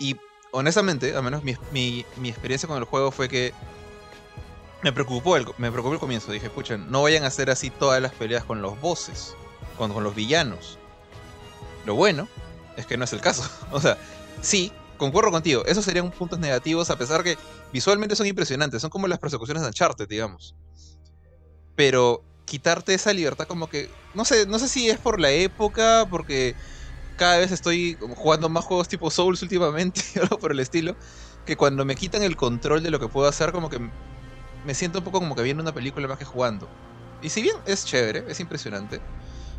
Y 0.00 0.16
honestamente, 0.50 1.14
al 1.14 1.22
menos 1.22 1.44
mi, 1.44 2.04
experiencia 2.24 2.66
con 2.66 2.76
el 2.76 2.82
juego 2.82 3.12
fue 3.12 3.28
que 3.28 3.54
me 4.82 4.92
preocupó, 4.92 5.36
el, 5.36 5.46
me 5.58 5.70
preocupó 5.70 5.94
el 5.94 6.00
comienzo. 6.00 6.32
Dije, 6.32 6.50
pucha, 6.50 6.76
no 6.76 7.02
vayan 7.02 7.22
a 7.22 7.28
hacer 7.28 7.50
así 7.50 7.70
todas 7.70 8.02
las 8.02 8.10
peleas 8.10 8.42
con 8.42 8.62
los 8.62 8.80
bosses, 8.80 9.36
con, 9.78 9.92
con 9.92 10.02
los 10.02 10.16
villanos. 10.16 10.80
Lo 11.86 11.94
bueno 11.94 12.26
es 12.76 12.84
que 12.84 12.96
no 12.96 13.04
es 13.04 13.12
el 13.12 13.20
caso. 13.20 13.48
o 13.70 13.80
sea, 13.80 13.96
sí, 14.42 14.72
concuerdo 14.96 15.30
contigo, 15.30 15.64
esos 15.66 15.84
serían 15.84 16.10
puntos 16.10 16.40
negativos, 16.40 16.90
a 16.90 16.98
pesar 16.98 17.22
que 17.22 17.38
visualmente 17.72 18.16
son 18.16 18.26
impresionantes, 18.26 18.82
son 18.82 18.90
como 18.90 19.06
las 19.06 19.20
persecuciones 19.20 19.62
de 19.62 19.68
Uncharted, 19.68 20.08
digamos. 20.08 20.56
Pero 21.76 22.24
quitarte 22.44 22.92
esa 22.92 23.12
libertad 23.12 23.46
como 23.46 23.68
que, 23.68 23.88
no 24.14 24.24
sé, 24.24 24.46
no 24.46 24.58
sé 24.58 24.66
si 24.66 24.90
es 24.90 24.98
por 24.98 25.20
la 25.20 25.30
época, 25.30 26.08
porque 26.10 26.56
cada 27.16 27.38
vez 27.38 27.52
estoy 27.52 27.96
jugando 28.16 28.48
más 28.48 28.64
juegos 28.64 28.88
tipo 28.88 29.10
Souls 29.10 29.42
últimamente, 29.42 30.02
algo 30.20 30.38
por 30.38 30.52
el 30.52 30.60
estilo, 30.60 30.96
que 31.46 31.56
cuando 31.56 31.84
me 31.84 31.94
quitan 31.94 32.22
el 32.22 32.36
control 32.36 32.82
de 32.82 32.90
lo 32.90 33.00
que 33.00 33.08
puedo 33.08 33.28
hacer, 33.28 33.52
como 33.52 33.68
que 33.68 33.80
me 34.64 34.74
siento 34.74 34.98
un 34.98 35.04
poco 35.04 35.20
como 35.20 35.34
que 35.34 35.42
viendo 35.42 35.62
una 35.62 35.72
película 35.72 36.08
más 36.08 36.18
que 36.18 36.24
jugando. 36.24 36.68
Y 37.22 37.30
si 37.30 37.42
bien 37.42 37.56
es 37.66 37.84
chévere, 37.84 38.24
es 38.28 38.40
impresionante, 38.40 39.00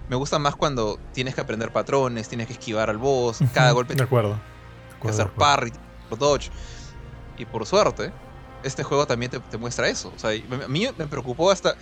me 0.09 0.15
gusta 0.15 0.39
más 0.39 0.55
cuando 0.55 0.99
tienes 1.13 1.35
que 1.35 1.41
aprender 1.41 1.71
patrones, 1.71 2.27
tienes 2.27 2.47
que 2.47 2.53
esquivar 2.53 2.89
al 2.89 2.97
boss, 2.97 3.39
cada 3.53 3.71
golpe. 3.71 3.95
De 3.95 4.03
acuerdo. 4.03 4.39
que 5.01 5.09
hacer 5.09 5.31
parry, 5.31 5.71
dodge. 6.17 6.51
Y 7.37 7.45
por 7.45 7.65
suerte, 7.65 8.11
este 8.63 8.83
juego 8.83 9.07
también 9.07 9.31
te, 9.31 9.57
muestra 9.57 9.87
eso. 9.87 10.13
O 10.15 10.19
sea, 10.19 10.31
a 10.31 10.67
mí 10.67 10.87
me 10.97 11.07
preocupó 11.07 11.51
hasta. 11.51 11.75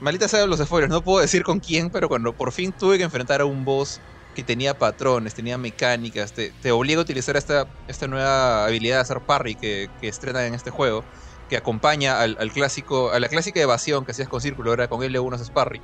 Malita 0.00 0.28
sea 0.28 0.46
los 0.46 0.60
spoilers, 0.60 0.92
no 0.92 1.02
puedo 1.02 1.20
decir 1.20 1.42
con 1.42 1.60
quién, 1.60 1.88
pero 1.88 2.08
cuando 2.08 2.34
por 2.34 2.52
fin 2.52 2.72
tuve 2.72 2.98
que 2.98 3.04
enfrentar 3.04 3.40
a 3.40 3.46
un 3.46 3.64
boss 3.64 4.00
que 4.38 4.44
tenía 4.44 4.78
patrones, 4.78 5.34
tenía 5.34 5.58
mecánicas, 5.58 6.32
te, 6.32 6.70
obliga 6.70 7.00
a 7.00 7.02
utilizar 7.02 7.36
esta, 7.36 7.66
esta 7.88 8.06
nueva 8.06 8.66
habilidad 8.66 8.98
de 8.98 9.00
hacer 9.00 9.20
parry 9.20 9.56
que, 9.56 9.90
que 10.00 10.06
estrena 10.06 10.46
en 10.46 10.54
este 10.54 10.70
juego, 10.70 11.02
que 11.48 11.56
acompaña 11.56 12.20
al, 12.20 12.52
clásico, 12.52 13.10
a 13.10 13.18
la 13.18 13.26
clásica 13.26 13.60
evasión 13.60 14.04
que 14.04 14.12
hacías 14.12 14.28
con 14.28 14.40
círculo, 14.40 14.70
ahora 14.70 14.86
con 14.86 15.00
L1 15.00 15.40
es 15.40 15.50
parry. 15.50 15.80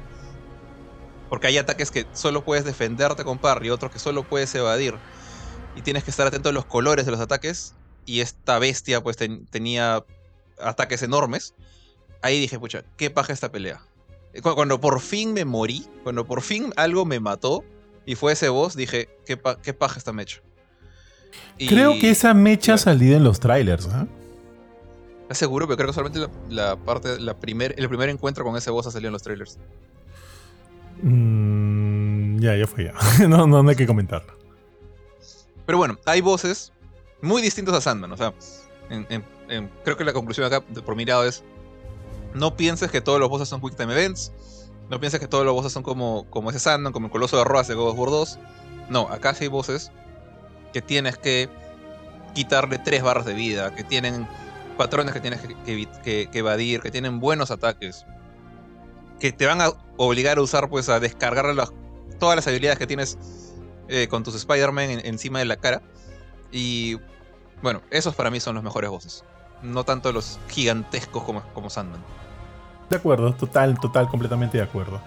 Porque 1.29 1.49
hay 1.49 1.59
ataques 1.59 1.91
que 1.91 2.07
solo 2.13 2.45
puedes 2.45 2.65
defenderte 2.65 3.25
con 3.25 3.39
parry, 3.39 3.71
otros 3.71 3.91
que 3.91 3.99
solo 3.99 4.23
puedes 4.23 4.55
evadir. 4.55 4.95
Y 5.75 5.83
tienes 5.83 6.05
que 6.05 6.13
estar 6.13 6.29
atento 6.29 6.51
a 6.51 6.53
los 6.53 6.65
colores 6.65 7.07
de 7.07 7.11
los 7.11 7.19
ataques. 7.19 7.75
Y 8.07 8.21
esta 8.21 8.61
bestia 8.61 9.03
pues 9.03 9.17
tenía 9.51 10.05
ataques 10.61 11.03
enormes. 11.03 11.55
Ahí 12.23 12.39
dije, 12.39 12.57
pucha, 12.61 12.85
qué 12.97 13.11
paja 13.11 13.33
esta 13.33 13.51
pelea. 13.51 13.83
Cuando 14.45 14.81
por 14.81 15.01
fin 15.01 15.33
me 15.33 15.45
morí, 15.45 15.89
cuando 16.05 16.25
por 16.25 16.41
fin 16.41 16.73
algo 16.77 17.05
me 17.05 17.19
mató, 17.19 17.65
y 18.07 18.15
fue 18.15 18.33
ese 18.33 18.49
boss, 18.49 18.77
dije, 18.77 19.09
qué, 19.27 19.37
paja 19.37 19.99
esta 19.99 20.13
mecha. 20.13 20.41
creo 21.59 21.93
que 21.99 22.11
esa 22.11 22.35
mecha 22.35 22.75
ha 22.75 22.79
salido 22.79 23.17
en 23.17 23.25
los 23.25 23.41
trailers, 23.41 23.87
¿eh? 23.87 24.07
seguro, 25.35 25.67
pero 25.67 25.77
creo 25.77 25.89
que 25.89 25.95
solamente 25.95 26.29
la, 26.49 26.77
parte, 26.77 27.19
la 27.21 27.35
primer, 27.35 27.75
el 27.79 27.89
primer 27.89 28.09
encuentro 28.09 28.45
con 28.45 28.57
ese 28.57 28.71
boss 28.71 28.87
ha 28.87 28.91
salido 28.91 29.09
en 29.09 29.13
los 29.15 29.23
trailers. 29.23 29.59
Mm, 31.03 32.39
ya, 32.41 32.57
ya 32.57 32.67
fue 32.67 32.85
ya. 32.85 32.95
no, 33.29 33.47
no, 33.47 33.69
hay 33.69 33.77
que 33.77 33.87
comentarlo. 33.87 34.33
Pero 35.67 35.79
bueno, 35.79 35.99
hay 36.05 36.21
voces 36.21 36.73
muy 37.23 37.43
distintos 37.43 37.75
a 37.75 37.81
Sandman. 37.81 38.13
O 38.13 38.17
sea, 38.17 38.35
creo 39.83 39.97
que 39.97 40.05
la 40.05 40.13
conclusión 40.13 40.47
acá, 40.47 40.61
por 40.61 40.95
mi 40.95 41.05
lado, 41.05 41.25
es: 41.25 41.43
no 42.35 42.57
pienses 42.57 42.91
que 42.91 43.01
todos 43.01 43.19
los 43.19 43.29
bosses 43.29 43.49
son 43.49 43.61
Quick 43.61 43.77
Time 43.77 43.93
Events. 43.93 44.33
No 44.91 45.01
pienses 45.01 45.21
que 45.21 45.29
todos 45.29 45.45
los 45.45 45.55
bosses 45.55 45.73
son 45.73 45.83
como, 45.83 46.27
como 46.31 46.51
ese 46.51 46.59
Sandman, 46.59 46.93
como 46.93 47.07
el 47.07 47.13
Coloso 47.13 47.39
de 47.39 47.45
Roas 47.45 47.69
de 47.69 47.75
God 47.75 47.91
of 47.91 47.99
War 47.99 48.11
2. 48.11 48.39
No, 48.91 49.09
acá 49.09 49.35
hay 49.39 49.49
bosses 49.49 49.91
que 50.73 50.83
tienes 50.83 51.17
que 51.17 51.49
quitarle 52.35 52.79
tres 52.79 53.03
barras 53.03 53.25
de 53.25 53.35
vida, 53.35 53.75
que 53.75 53.85
tienen 53.85 54.29
patrones 54.77 55.15
que 55.15 55.21
tienes 55.21 55.41
que, 55.65 56.29
evadir, 56.33 56.81
que 56.81 56.91
tienen 56.91 57.21
buenos 57.21 57.51
ataques, 57.51 58.05
que 59.21 59.33
te 59.33 59.47
van 59.47 59.61
a 59.61 59.73
obligar 59.97 60.39
a 60.39 60.43
usar, 60.43 60.69
pues, 60.69 60.89
a 60.89 61.01
descargar 61.01 61.47
todas 62.19 62.37
las 62.37 62.47
habilidades 62.47 62.79
que 62.79 62.87
tienes 62.87 63.17
eh, 63.89 64.09
con 64.09 64.25
tus 64.25 64.35
Spider-Man 64.35 65.01
encima 65.05 65.39
de 65.39 65.45
la 65.47 65.57
cara. 65.57 65.83
Y 66.51 66.99
bueno, 67.63 67.81
esos 67.91 68.15
para 68.15 68.31
mí 68.31 68.41
son 68.41 68.57
los 68.57 68.65
mejores 68.65 68.91
bosses. 68.91 69.25
No 69.63 69.85
tanto 69.85 70.13
los 70.13 70.39
gigantescos 70.49 71.23
como, 71.23 71.43
como 71.55 71.71
Sandman. 71.71 72.05
De 72.95 72.99
acuerdo, 72.99 73.35
total, 73.35 73.79
total, 73.81 74.07
completamente 74.09 74.57
de 74.57 74.63
acuerdo. 74.63 75.01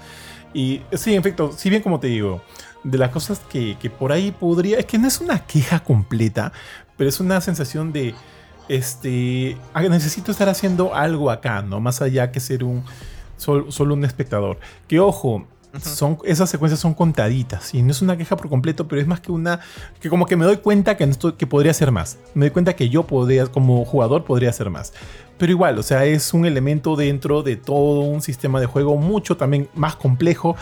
Y 0.53 0.81
sí, 0.91 1.13
en 1.13 1.19
efecto, 1.19 1.53
si 1.55 1.69
bien 1.69 1.81
como 1.81 2.01
te 2.01 2.07
digo, 2.07 2.41
de 2.83 2.97
las 2.97 3.11
cosas 3.11 3.39
que, 3.49 3.77
por 3.97 4.11
ahí 4.11 4.31
podría, 4.31 4.77
es 4.77 4.85
que 4.85 4.97
no 4.97 5.07
es 5.07 5.21
una 5.21 5.39
queja 5.45 5.79
completa, 5.79 6.51
pero 6.97 7.09
es 7.09 7.21
una 7.21 7.39
sensación 7.39 7.93
de, 7.93 8.13
este, 8.67 9.57
ah, 9.73 9.83
necesito 9.83 10.31
estar 10.31 10.49
haciendo 10.49 10.95
algo 10.95 11.31
acá, 11.31 11.61
¿no? 11.61 11.79
Más 11.79 12.01
allá 12.01 12.29
que 12.31 12.41
ser 12.41 12.65
un, 12.65 12.83
solo 13.37 13.93
un 13.93 14.03
espectador. 14.03 14.59
Que 14.87 14.99
ojo, 14.99 15.47
son, 15.81 16.17
esas 16.23 16.49
secuencias 16.49 16.79
son 16.79 16.93
contaditas 16.93 17.73
y 17.73 17.81
no 17.83 17.91
es 17.91 18.01
una 18.01 18.17
queja 18.17 18.35
por 18.35 18.49
completo, 18.49 18.87
pero 18.87 19.01
es 19.01 19.07
más 19.07 19.19
que 19.19 19.31
una 19.31 19.59
que 19.99 20.09
como 20.09 20.25
que 20.25 20.35
me 20.35 20.45
doy 20.45 20.57
cuenta 20.57 20.97
que, 20.97 21.03
esto, 21.03 21.37
que 21.37 21.47
podría 21.47 21.73
ser 21.73 21.91
más. 21.91 22.17
Me 22.33 22.45
doy 22.45 22.51
cuenta 22.51 22.75
que 22.75 22.89
yo 22.89 23.03
podría, 23.03 23.45
como 23.47 23.85
jugador, 23.85 24.23
podría 24.23 24.49
hacer 24.49 24.69
más. 24.69 24.93
Pero 25.37 25.51
igual, 25.51 25.77
o 25.77 25.83
sea, 25.83 26.05
es 26.05 26.33
un 26.33 26.45
elemento 26.45 26.95
dentro 26.95 27.43
de 27.43 27.55
todo 27.55 28.01
un 28.01 28.21
sistema 28.21 28.59
de 28.59 28.65
juego 28.65 28.97
mucho 28.97 29.37
también 29.37 29.69
más 29.75 29.95
complejo, 29.95 30.55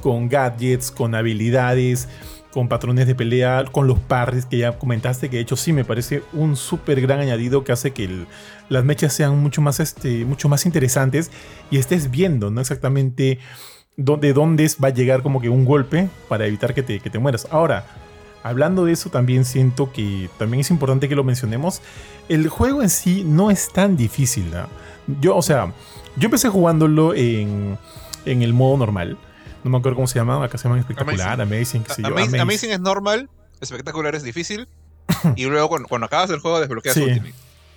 con 0.00 0.28
gadgets, 0.28 0.90
con 0.90 1.14
habilidades, 1.14 2.08
con 2.52 2.68
patrones 2.68 3.06
de 3.06 3.14
pelea, 3.14 3.64
con 3.70 3.86
los 3.86 3.98
parries 3.98 4.46
que 4.46 4.58
ya 4.58 4.78
comentaste, 4.78 5.28
que 5.28 5.36
de 5.36 5.42
hecho 5.42 5.56
sí 5.56 5.72
me 5.72 5.84
parece 5.84 6.22
un 6.32 6.56
súper 6.56 7.00
gran 7.00 7.20
añadido 7.20 7.64
que 7.64 7.72
hace 7.72 7.92
que 7.92 8.26
las 8.68 8.84
mechas 8.84 9.12
sean 9.12 9.38
mucho 9.38 9.62
más, 9.62 9.80
este, 9.80 10.24
mucho 10.24 10.48
más 10.48 10.66
interesantes 10.66 11.30
y 11.70 11.78
estés 11.78 12.10
viendo, 12.10 12.50
¿no? 12.50 12.60
Exactamente 12.60 13.38
de 13.96 14.32
dónde 14.32 14.70
va 14.82 14.88
a 14.88 14.92
llegar 14.92 15.22
como 15.22 15.40
que 15.40 15.48
un 15.48 15.64
golpe 15.64 16.08
para 16.28 16.46
evitar 16.46 16.72
que 16.74 16.82
te, 16.82 17.00
que 17.00 17.10
te 17.10 17.18
mueras. 17.18 17.46
Ahora, 17.50 17.84
hablando 18.42 18.84
de 18.84 18.92
eso, 18.92 19.10
también 19.10 19.44
siento 19.44 19.92
que 19.92 20.28
también 20.38 20.60
es 20.60 20.70
importante 20.70 21.08
que 21.08 21.14
lo 21.14 21.24
mencionemos. 21.24 21.80
El 22.28 22.48
juego 22.48 22.82
en 22.82 22.90
sí 22.90 23.24
no 23.24 23.50
es 23.50 23.70
tan 23.72 23.96
difícil. 23.96 24.52
Yo, 25.20 25.36
o 25.36 25.42
sea, 25.42 25.72
yo 26.16 26.26
empecé 26.26 26.48
jugándolo 26.48 27.14
en, 27.14 27.78
en 28.24 28.42
el 28.42 28.52
modo 28.52 28.76
normal. 28.76 29.18
No 29.64 29.70
me 29.70 29.78
acuerdo 29.78 29.96
cómo 29.96 30.08
se 30.08 30.18
llama. 30.18 30.42
Acá 30.44 30.58
se 30.58 30.64
llama 30.64 30.80
espectacular, 30.80 31.40
amazing, 31.40 31.84
amazing, 32.40 32.70
es 32.70 32.80
normal, 32.80 33.28
espectacular 33.60 34.14
es 34.14 34.22
difícil. 34.22 34.68
y 35.36 35.44
luego 35.46 35.68
cuando, 35.68 36.06
acabas 36.06 36.30
el 36.30 36.40
juego 36.40 36.60
desbloqueas 36.60 36.94
sí. 36.94 37.02
Ultimate. 37.02 37.34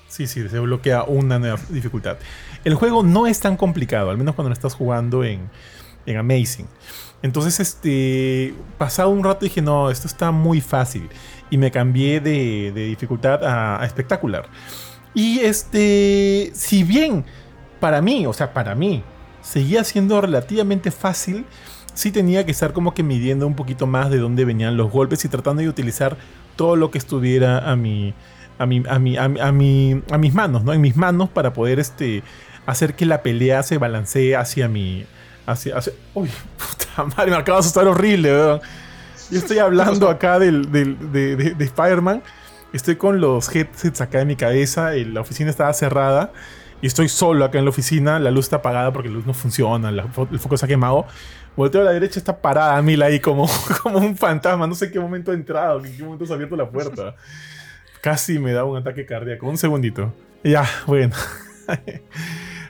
Sí, 0.07 0.27
sí, 0.27 0.47
se 0.47 0.59
bloquea 0.59 1.03
una 1.03 1.39
nueva 1.39 1.59
dificultad. 1.69 2.17
El 2.63 2.75
juego 2.75 3.03
no 3.03 3.27
es 3.27 3.39
tan 3.39 3.57
complicado, 3.57 4.11
al 4.11 4.17
menos 4.17 4.35
cuando 4.35 4.49
lo 4.49 4.53
estás 4.53 4.73
jugando 4.73 5.23
en, 5.23 5.49
en 6.05 6.17
Amazing. 6.17 6.67
Entonces, 7.25 7.59
este, 7.59 8.53
pasado 8.77 9.09
un 9.09 9.23
rato 9.23 9.45
dije, 9.45 9.59
no, 9.59 9.89
esto 9.89 10.07
está 10.07 10.29
muy 10.29 10.61
fácil. 10.61 11.09
Y 11.49 11.57
me 11.57 11.71
cambié 11.71 12.19
de, 12.19 12.71
dificultad 12.71 13.43
a, 13.43 13.83
espectacular. 13.83 14.45
Y 15.15 15.39
este, 15.39 16.51
si 16.53 16.83
bien 16.83 17.25
para 17.79 17.99
mí, 18.03 18.27
o 18.27 18.33
sea, 18.33 18.53
para 18.53 18.75
mí, 18.75 19.01
seguía 19.41 19.83
siendo 19.83 20.21
relativamente 20.21 20.91
fácil, 20.91 21.45
sí 21.95 22.11
tenía 22.11 22.45
que 22.45 22.51
estar 22.51 22.73
como 22.73 22.93
que 22.93 23.01
midiendo 23.01 23.47
un 23.47 23.55
poquito 23.55 23.87
más 23.87 24.11
de 24.11 24.19
dónde 24.19 24.45
venían 24.45 24.77
los 24.77 24.91
golpes 24.91 25.25
y 25.25 25.27
tratando 25.27 25.63
de 25.63 25.69
utilizar 25.69 26.17
todo 26.55 26.75
lo 26.75 26.91
que 26.91 26.99
estuviera 26.99 27.71
a 27.71 27.75
mi, 27.75 28.13
a 28.59 28.67
mi, 28.67 28.83
a 28.87 28.99
mi, 28.99 29.17
a 29.17 29.27
mi, 29.51 30.03
a, 30.11 30.17
mis 30.19 30.33
manos, 30.35 30.63
¿no? 30.63 30.73
En 30.73 30.81
mis 30.81 30.95
manos 30.95 31.29
para 31.29 31.53
poder 31.53 31.79
este, 31.79 32.21
hacer 32.67 32.95
que 32.95 33.07
la 33.07 33.23
pelea 33.23 33.63
se 33.63 33.79
balancee 33.79 34.35
hacia 34.35 34.67
mi, 34.67 35.07
Así, 35.45 35.71
uy, 36.13 36.29
puta 36.57 37.03
madre, 37.03 37.31
me 37.31 37.37
acaba 37.37 37.57
de 37.57 37.61
asustar 37.61 37.87
horrible, 37.87 38.31
weón. 38.31 38.61
Yo 39.31 39.39
estoy 39.39 39.57
hablando 39.57 40.09
acá 40.09 40.37
del, 40.39 40.71
de, 40.71 40.85
de 41.55 41.65
Spider-Man. 41.65 42.21
Estoy 42.73 42.97
con 42.97 43.21
los 43.21 43.55
headsets 43.55 44.01
acá 44.01 44.21
en 44.21 44.27
mi 44.27 44.35
cabeza. 44.35 44.91
La 44.91 45.21
oficina 45.21 45.49
estaba 45.49 45.73
cerrada. 45.73 46.31
Y 46.81 46.87
estoy 46.87 47.09
solo 47.09 47.45
acá 47.45 47.57
en 47.57 47.65
la 47.65 47.69
oficina. 47.69 48.19
La 48.19 48.31
luz 48.31 48.45
está 48.45 48.57
apagada 48.57 48.91
porque 48.91 49.09
la 49.09 49.15
luz 49.15 49.25
no 49.25 49.33
funciona. 49.33 49.89
el 49.89 50.39
foco 50.39 50.57
se 50.57 50.65
ha 50.65 50.67
quemado. 50.67 51.05
Volteo 51.55 51.81
a 51.81 51.85
la 51.85 51.91
derecha, 51.91 52.19
está 52.19 52.41
parada 52.41 52.81
Mila 52.81 53.05
ahí 53.05 53.19
como, 53.19 53.49
como 53.81 53.99
un 53.99 54.17
fantasma. 54.17 54.67
No 54.67 54.75
sé 54.75 54.91
qué 54.91 54.99
momento 54.99 55.31
ha 55.31 55.33
entrado, 55.33 55.83
en 55.85 55.95
qué 55.95 56.03
momento 56.03 56.25
se 56.25 56.33
ha 56.33 56.35
abierto 56.35 56.55
la 56.55 56.69
puerta. 56.69 57.15
Casi 58.01 58.39
me 58.39 58.51
da 58.51 58.65
un 58.65 58.77
ataque 58.77 59.05
cardíaco. 59.05 59.47
Un 59.47 59.57
segundito. 59.57 60.13
Ya, 60.43 60.69
bueno. 60.85 61.15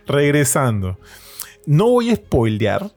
Regresando. 0.05 0.99
No 1.65 1.89
voy 1.89 2.11
a 2.11 2.15
spoilear, 2.15 2.91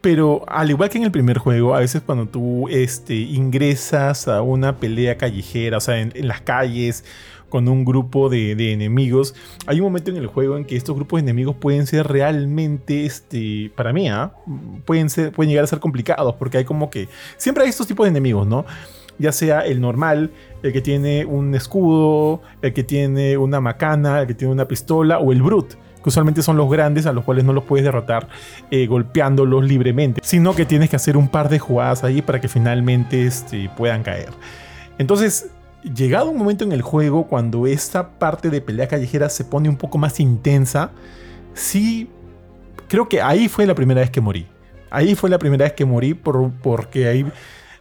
pero 0.00 0.44
al 0.46 0.70
igual 0.70 0.90
que 0.90 0.98
en 0.98 1.04
el 1.04 1.10
primer 1.10 1.38
juego, 1.38 1.74
a 1.74 1.80
veces 1.80 2.02
cuando 2.02 2.26
tú 2.26 2.68
este, 2.68 3.14
ingresas 3.14 4.28
a 4.28 4.42
una 4.42 4.76
pelea 4.76 5.16
callejera, 5.16 5.78
o 5.78 5.80
sea, 5.80 5.98
en, 5.98 6.12
las 6.28 6.42
calles, 6.42 7.04
con 7.48 7.68
un 7.68 7.84
grupo 7.84 8.28
de, 8.28 8.52
enemigos, 8.72 9.34
hay 9.66 9.80
un 9.80 9.84
momento 9.84 10.10
en 10.10 10.18
el 10.18 10.26
juego 10.26 10.56
en 10.56 10.64
que 10.64 10.76
estos 10.76 10.94
grupos 10.94 11.18
de 11.18 11.22
enemigos 11.22 11.56
pueden 11.56 11.86
ser 11.86 12.06
realmente, 12.06 13.06
este, 13.06 13.72
para 13.74 13.92
mí, 13.92 14.08
¿ah? 14.08 14.34
pueden, 14.84 15.08
ser, 15.08 15.32
pueden 15.32 15.48
llegar 15.48 15.64
a 15.64 15.68
ser 15.68 15.80
complicados, 15.80 16.34
porque 16.36 16.58
hay 16.58 16.64
como 16.64 16.90
que, 16.90 17.08
siempre 17.36 17.64
hay 17.64 17.70
estos 17.70 17.86
tipos 17.86 18.04
de 18.04 18.10
enemigos, 18.10 18.46
¿no? 18.46 18.66
ya 19.18 19.32
sea 19.32 19.60
el 19.60 19.80
normal, 19.80 20.32
el 20.62 20.72
que 20.72 20.80
tiene 20.80 21.24
un 21.24 21.54
escudo, 21.54 22.42
el 22.62 22.72
que 22.74 22.84
tiene 22.84 23.38
una 23.38 23.60
macana, 23.60 24.20
el 24.20 24.26
que 24.26 24.34
tiene 24.34 24.52
una 24.52 24.68
pistola 24.68 25.18
o 25.18 25.32
el 25.32 25.40
brute 25.42 25.76
que 26.04 26.10
usualmente 26.10 26.42
son 26.42 26.58
los 26.58 26.70
grandes 26.70 27.06
a 27.06 27.14
los 27.14 27.24
cuales 27.24 27.44
no 27.44 27.54
los 27.54 27.64
puedes 27.64 27.82
derrotar 27.82 28.28
eh, 28.70 28.86
golpeándolos 28.86 29.64
libremente, 29.64 30.20
sino 30.22 30.54
que 30.54 30.66
tienes 30.66 30.90
que 30.90 30.96
hacer 30.96 31.16
un 31.16 31.28
par 31.28 31.48
de 31.48 31.58
jugadas 31.58 32.04
ahí 32.04 32.20
para 32.20 32.42
que 32.42 32.48
finalmente 32.48 33.26
este, 33.26 33.70
puedan 33.74 34.02
caer. 34.02 34.28
Entonces, 34.98 35.46
llegado 35.82 36.28
un 36.28 36.36
momento 36.36 36.62
en 36.62 36.72
el 36.72 36.82
juego 36.82 37.26
cuando 37.26 37.66
esta 37.66 38.18
parte 38.18 38.50
de 38.50 38.60
pelea 38.60 38.86
callejera 38.86 39.30
se 39.30 39.46
pone 39.46 39.70
un 39.70 39.78
poco 39.78 39.96
más 39.96 40.20
intensa, 40.20 40.90
sí, 41.54 42.10
creo 42.86 43.08
que 43.08 43.22
ahí 43.22 43.48
fue 43.48 43.64
la 43.64 43.74
primera 43.74 44.02
vez 44.02 44.10
que 44.10 44.20
morí. 44.20 44.46
Ahí 44.90 45.14
fue 45.14 45.30
la 45.30 45.38
primera 45.38 45.64
vez 45.64 45.72
que 45.72 45.86
morí 45.86 46.12
por, 46.12 46.50
porque 46.62 47.08
hay, 47.08 47.26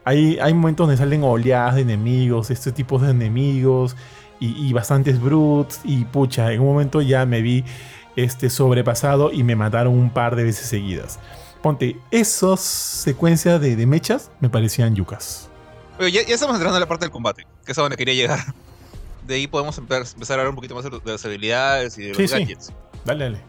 hay, 0.05 0.39
hay 0.41 0.53
momentos 0.53 0.88
donde 0.88 0.97
salen 0.97 1.26
oleadas 1.26 1.76
de 1.76 1.82
enemigos, 1.82 2.51
este 2.51 2.71
tipo 2.71 2.99
de 2.99 3.11
enemigos 3.11 3.97
y, 4.39 4.65
y 4.65 4.71
bastantes 4.71 5.19
brutes 5.19 5.82
y 5.84 6.05
pucha, 6.05 6.53
en 6.53 6.61
un 6.61 6.67
momento 6.67 7.01
ya 7.01 7.26
me 7.26 7.41
vi 7.41 7.65
este, 8.16 8.49
sobrepasado 8.49 9.32
y 9.32 9.43
me 9.43 9.55
mataron 9.55 9.93
un 9.93 10.11
par 10.11 10.36
de 10.36 10.43
veces 10.43 10.68
seguidas. 10.68 11.20
Ponte, 11.61 11.97
esas 12.11 12.59
secuencias 12.59 13.59
de, 13.61 13.86
mechas 13.88 14.32
me 14.39 14.49
parecían 14.49 14.95
yucas. 14.95 15.49
ya, 15.99 16.22
estamos 16.22 16.55
entrando 16.55 16.78
a 16.78 16.80
la 16.80 16.88
parte 16.88 17.05
del 17.05 17.11
combate, 17.11 17.47
que 17.66 17.72
es 17.72 17.78
a 17.78 17.82
donde 17.82 17.97
quería 17.97 18.14
llegar. 18.14 18.39
De 19.26 19.36
ahí 19.36 19.47
podemos 19.47 19.78
empezar 19.78 20.38
a 20.38 20.41
hablar 20.41 20.49
un 20.49 20.55
poquito 20.55 20.76
más 20.76 20.84
de 20.84 20.99
las 21.05 21.24
habilidades 21.24 21.97
y 21.97 22.03
de 22.03 22.14
los 22.14 22.32
gadgets. 22.32 22.74
Dale, 23.05 23.24
dale. 23.24 23.39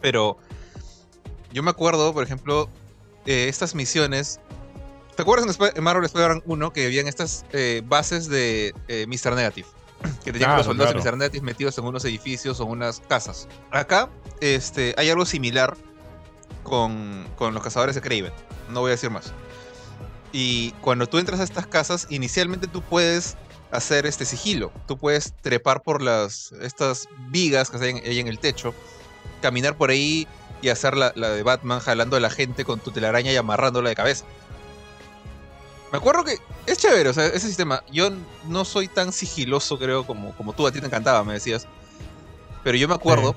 Pero 0.00 0.38
yo 1.52 1.62
me 1.62 1.70
acuerdo, 1.70 2.14
por 2.14 2.24
ejemplo, 2.24 2.70
eh, 3.26 3.48
estas 3.48 3.74
misiones. 3.74 4.40
¿Te 5.16 5.22
acuerdas 5.22 5.58
en 5.74 5.84
Marvel 5.84 6.04
Spider-Man 6.04 6.42
1 6.46 6.72
que 6.72 6.86
habían 6.86 7.06
estas 7.06 7.44
eh, 7.52 7.82
bases 7.84 8.28
de 8.28 8.74
eh, 8.88 9.06
Mr. 9.06 9.34
Negative? 9.34 9.68
Que 10.24 10.32
tenían 10.32 10.56
los 10.56 10.66
soldados 10.66 11.02
claro. 11.02 11.42
metidos 11.42 11.76
en 11.78 11.84
unos 11.84 12.04
edificios 12.04 12.60
o 12.60 12.66
unas 12.66 13.00
casas. 13.00 13.48
Acá 13.70 14.10
este, 14.40 14.94
hay 14.96 15.10
algo 15.10 15.26
similar 15.26 15.76
con, 16.62 17.26
con 17.36 17.54
los 17.54 17.62
cazadores 17.62 17.94
de 17.94 18.00
Craven. 18.00 18.32
No 18.70 18.80
voy 18.80 18.90
a 18.90 18.92
decir 18.92 19.10
más. 19.10 19.32
Y 20.32 20.72
cuando 20.80 21.06
tú 21.08 21.18
entras 21.18 21.40
a 21.40 21.44
estas 21.44 21.66
casas, 21.66 22.06
inicialmente 22.10 22.66
tú 22.66 22.82
puedes 22.82 23.36
hacer 23.70 24.06
este 24.06 24.24
sigilo. 24.24 24.72
Tú 24.86 24.96
puedes 24.96 25.34
trepar 25.40 25.82
por 25.82 26.02
las 26.02 26.52
estas 26.60 27.08
vigas 27.28 27.70
que 27.70 27.78
hay 27.84 27.92
ahí 28.04 28.18
en 28.18 28.28
el 28.28 28.38
techo, 28.38 28.74
caminar 29.42 29.76
por 29.76 29.90
ahí 29.90 30.26
y 30.62 30.68
hacer 30.68 30.96
la, 30.96 31.12
la, 31.16 31.30
de 31.30 31.42
Batman 31.42 31.80
jalando 31.80 32.16
a 32.16 32.20
la 32.20 32.30
gente 32.30 32.64
con 32.64 32.80
tu 32.80 32.90
telaraña 32.90 33.32
y 33.32 33.36
amarrándola 33.36 33.88
de 33.88 33.96
cabeza. 33.96 34.24
Me 35.92 35.98
acuerdo 35.98 36.24
que 36.24 36.38
es 36.66 36.78
chévere, 36.78 37.08
o 37.08 37.12
sea, 37.12 37.26
ese 37.26 37.48
sistema. 37.48 37.82
Yo 37.90 38.10
no 38.46 38.64
soy 38.64 38.86
tan 38.86 39.12
sigiloso, 39.12 39.78
creo, 39.78 40.06
como, 40.06 40.36
como 40.36 40.52
tú, 40.52 40.66
a 40.66 40.72
ti 40.72 40.80
te 40.80 40.86
encantaba, 40.86 41.24
me 41.24 41.34
decías. 41.34 41.66
Pero 42.62 42.76
yo 42.76 42.86
me 42.88 42.94
acuerdo 42.94 43.34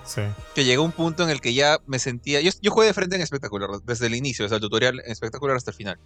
que 0.54 0.66
llegó 0.66 0.84
un 0.84 0.92
punto 0.92 1.24
en 1.24 1.30
el 1.30 1.42
que 1.42 1.54
ya 1.54 1.80
me 1.88 1.98
sentía. 1.98 2.42
Yo, 2.42 2.52
yo 2.62 2.72
jugué 2.72 2.88
de 2.88 2.94
frente 2.94 3.16
en 3.16 3.22
espectacular, 3.22 3.70
desde 3.84 4.08
el 4.08 4.16
inicio, 4.16 4.44
desde 4.44 4.58
el 4.58 4.62
tutorial 4.62 5.00
en 5.04 5.12
espectacular 5.12 5.56
hasta 5.56 5.72
el 5.72 5.78
final. 5.78 5.98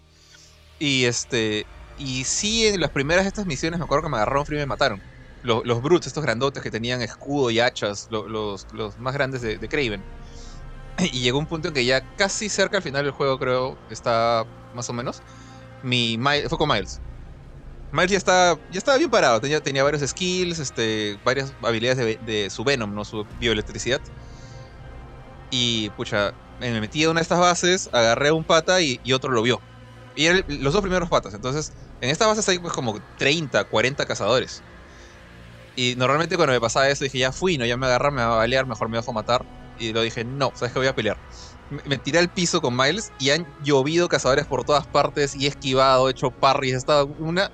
Y 0.80 1.06
este. 1.06 1.66
Y 1.98 2.24
sí, 2.26 2.68
en 2.68 2.80
las 2.80 2.92
primeras 2.92 3.26
de 3.26 3.30
estas 3.30 3.48
misiones 3.48 3.80
me 3.80 3.86
acuerdo 3.86 4.04
que 4.04 4.10
me 4.10 4.18
agarraron 4.18 4.46
frío 4.46 4.60
y 4.60 4.62
me 4.62 4.68
mataron. 4.68 5.02
Los, 5.42 5.66
los 5.66 5.82
brutes, 5.82 6.08
estos 6.08 6.24
grandotes 6.24 6.62
que 6.62 6.70
tenían 6.70 7.02
escudo 7.02 7.50
y 7.50 7.60
hachas, 7.60 8.08
los, 8.12 8.68
los, 8.72 9.00
más 9.00 9.14
grandes 9.14 9.42
de, 9.42 9.58
de 9.58 9.68
Craven. 9.68 10.04
Y 11.00 11.22
llegó 11.22 11.40
un 11.40 11.46
punto 11.46 11.68
en 11.68 11.74
que 11.74 11.86
ya 11.86 12.16
casi 12.16 12.50
cerca 12.50 12.78
al 12.78 12.84
final 12.84 13.04
del 13.04 13.14
juego, 13.14 13.38
creo, 13.38 13.78
está 13.90 14.46
más 14.74 14.90
o 14.90 14.94
menos 14.94 15.22
mi 15.84 16.18
fue 16.50 16.58
con 16.58 16.70
Miles. 16.70 17.00
Miles 17.92 18.12
ya 18.12 18.18
estaba, 18.18 18.60
ya 18.72 18.78
estaba 18.78 18.98
bien 18.98 19.10
parado, 19.10 19.40
tenía, 19.40 19.62
tenía 19.62 19.84
varios 19.84 20.08
skills, 20.10 20.60
este, 20.60 21.18
varias 21.24 21.54
habilidades 21.64 22.20
de, 22.26 22.50
su 22.50 22.64
Venom, 22.64 22.94
¿no? 22.94 23.06
Su 23.06 23.26
bioelectricidad. 23.40 24.02
Y 25.50 25.90
pucha, 25.92 26.34
me 26.60 26.82
metí 26.82 27.04
a 27.06 27.10
una 27.10 27.20
de 27.20 27.24
estas 27.24 27.40
bases, 27.40 27.90
agarré 27.94 28.32
un 28.32 28.44
pata 28.44 28.82
y, 28.82 29.00
otro 29.14 29.32
lo 29.32 29.42
vio. 29.42 29.62
Y 30.16 30.26
eran 30.26 30.44
los 30.48 30.74
dos 30.74 30.82
primeros 30.82 31.10
patas. 31.10 31.34
Entonces, 31.34 31.72
en 32.02 32.10
estas 32.10 32.28
bases 32.28 32.48
hay 32.50 32.60
pues 32.60 32.74
como 32.74 33.00
30, 33.18 33.64
40 33.66 34.06
cazadores. 34.06 34.62
Y 35.76 35.96
normalmente 35.96 36.36
cuando 36.36 36.54
me 36.54 36.60
pasaba 36.60 36.90
eso 36.90 37.04
dije, 37.04 37.20
ya 37.20 37.32
fui, 37.32 37.58
no, 37.58 37.66
ya 37.66 37.78
me 37.78 37.86
agarra, 37.86 38.12
me 38.12 38.22
va 38.22 38.34
a 38.34 38.38
balear, 38.38 38.66
mejor 38.66 38.90
me 38.90 38.98
a 38.98 39.12
matar. 39.14 39.46
Y 39.80 39.94
lo 39.94 40.02
dije, 40.02 40.26
no, 40.26 40.52
sabes 40.56 40.74
que 40.74 40.80
voy 40.80 40.88
a 40.88 40.96
pelear 40.96 41.18
me 41.70 41.98
tiré 41.98 42.20
al 42.20 42.30
piso 42.30 42.62
con 42.62 42.76
Miles 42.76 43.12
y 43.20 43.32
han 43.32 43.46
llovido 43.64 44.08
cazadores 44.08 44.46
por 44.46 44.64
todas 44.64 44.88
partes 44.88 45.36
y 45.36 45.46
he 45.46 45.50
esquivado, 45.50 46.08
he 46.08 46.12
hecho 46.12 46.32
parries, 46.32 46.74
he 46.74 46.78
estado 46.78 47.08
una... 47.20 47.52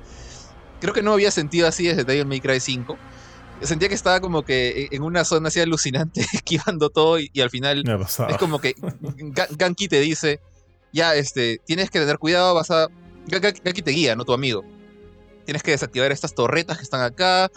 Creo 0.80 0.94
que 0.94 1.02
no 1.02 1.14
había 1.14 1.32
sentido 1.32 1.68
así 1.68 1.88
desde 1.88 2.04
Devil 2.04 2.26
May 2.26 2.42
Cry 2.42 2.60
5. 2.60 2.98
Sentía 3.62 3.88
que 3.88 3.96
estaba 3.96 4.20
como 4.20 4.44
que 4.44 4.90
en 4.92 5.02
una 5.02 5.24
zona 5.24 5.48
así 5.48 5.62
alucinante, 5.62 6.22
esquivando 6.34 6.90
todo 6.90 7.20
y, 7.20 7.30
al 7.40 7.50
final 7.50 7.84
es 8.30 8.38
como 8.38 8.60
que 8.60 8.76
Ganki 9.52 9.88
te 9.88 10.00
dice, 10.02 10.42
ya, 10.92 11.16
este, 11.16 11.62
tienes 11.66 11.90
que 11.90 12.00
tener 12.00 12.18
cuidado, 12.18 12.54
vas 12.54 12.70
a... 12.72 12.90
Ganki 13.28 13.82
te 13.82 13.92
guía, 13.92 14.16
no 14.16 14.26
tu 14.26 14.34
amigo. 14.34 14.64
Tienes 15.46 15.64
que 15.64 15.72
desactivar 15.72 16.12
estas 16.12 16.36
torretas 16.36 16.78
que 16.78 16.84
están 16.84 17.02
acá, 17.02 17.50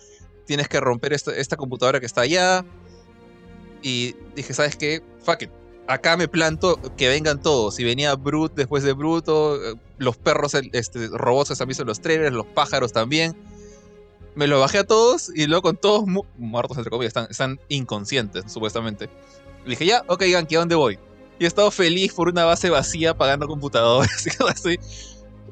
tienes 0.47 0.69
que 0.69 0.81
romper 0.81 1.13
esta, 1.13 1.35
esta 1.35 1.57
computadora 1.57 2.01
que 2.01 2.07
está 2.07 2.23
allá. 2.23 2.65
Y 3.83 4.15
dije, 4.35 4.55
¿sabes 4.55 4.77
qué? 4.77 5.03
Fuck 5.25 5.43
it 5.43 5.66
acá 5.89 6.17
me 6.17 6.29
planto 6.29 6.79
que 6.97 7.09
vengan 7.09 7.41
todos. 7.41 7.75
Si 7.75 7.85
venía 7.85 8.15
Brut 8.15 8.55
después 8.55 8.83
de 8.83 8.93
Bruto, 8.93 9.57
eh, 9.57 9.75
los 9.99 10.17
perros 10.17 10.55
este, 10.55 11.09
robots 11.09 11.61
han 11.61 11.69
visto 11.69 11.85
los 11.85 12.01
trailers, 12.01 12.35
los 12.35 12.47
pájaros 12.47 12.93
también. 12.93 13.37
Me 14.35 14.47
lo 14.47 14.61
bajé 14.61 14.79
a 14.79 14.85
todos 14.85 15.31
y 15.35 15.47
luego 15.47 15.63
con 15.63 15.77
todos 15.77 16.05
muertos, 16.37 16.77
entre 16.77 16.91
comillas, 16.91 17.11
están, 17.11 17.27
están 17.31 17.61
inconscientes, 17.69 18.53
supuestamente. 18.53 19.09
Le 19.65 19.71
dije, 19.71 19.87
ya, 19.87 20.03
ok, 20.07 20.23
Ganky, 20.31 20.57
¿a 20.57 20.59
dónde 20.61 20.75
voy? 20.75 20.99
Y 21.39 21.45
he 21.45 21.47
estado 21.47 21.71
feliz 21.71 22.13
por 22.13 22.29
una 22.29 22.45
base 22.45 22.71
vacía 22.71 23.15
pagando 23.15 23.47
computadores. 23.47 24.29
así. 24.49 24.79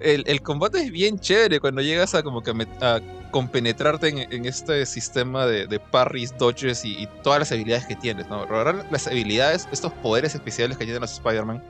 El, 0.00 0.24
el, 0.26 0.42
combate 0.42 0.78
es 0.78 0.90
bien 0.90 1.18
chévere 1.18 1.60
cuando 1.60 1.80
llegas 1.80 2.14
a 2.14 2.22
como 2.22 2.42
que 2.42 2.52
a 2.80 3.00
compenetrarte 3.30 4.08
en, 4.08 4.32
en 4.32 4.44
este 4.44 4.86
sistema 4.86 5.46
de, 5.46 5.66
de 5.66 5.80
parries, 5.80 6.36
dodges 6.38 6.84
y, 6.84 7.08
todas 7.22 7.40
las 7.40 7.52
habilidades 7.52 7.86
que 7.86 7.96
tienes, 7.96 8.28
¿no? 8.28 8.46
las 8.90 9.06
habilidades, 9.06 9.68
estos 9.72 9.92
poderes 9.92 10.34
especiales 10.34 10.76
que 10.76 10.84
tienen 10.84 11.00
los 11.00 11.12
Spider-Man, 11.14 11.62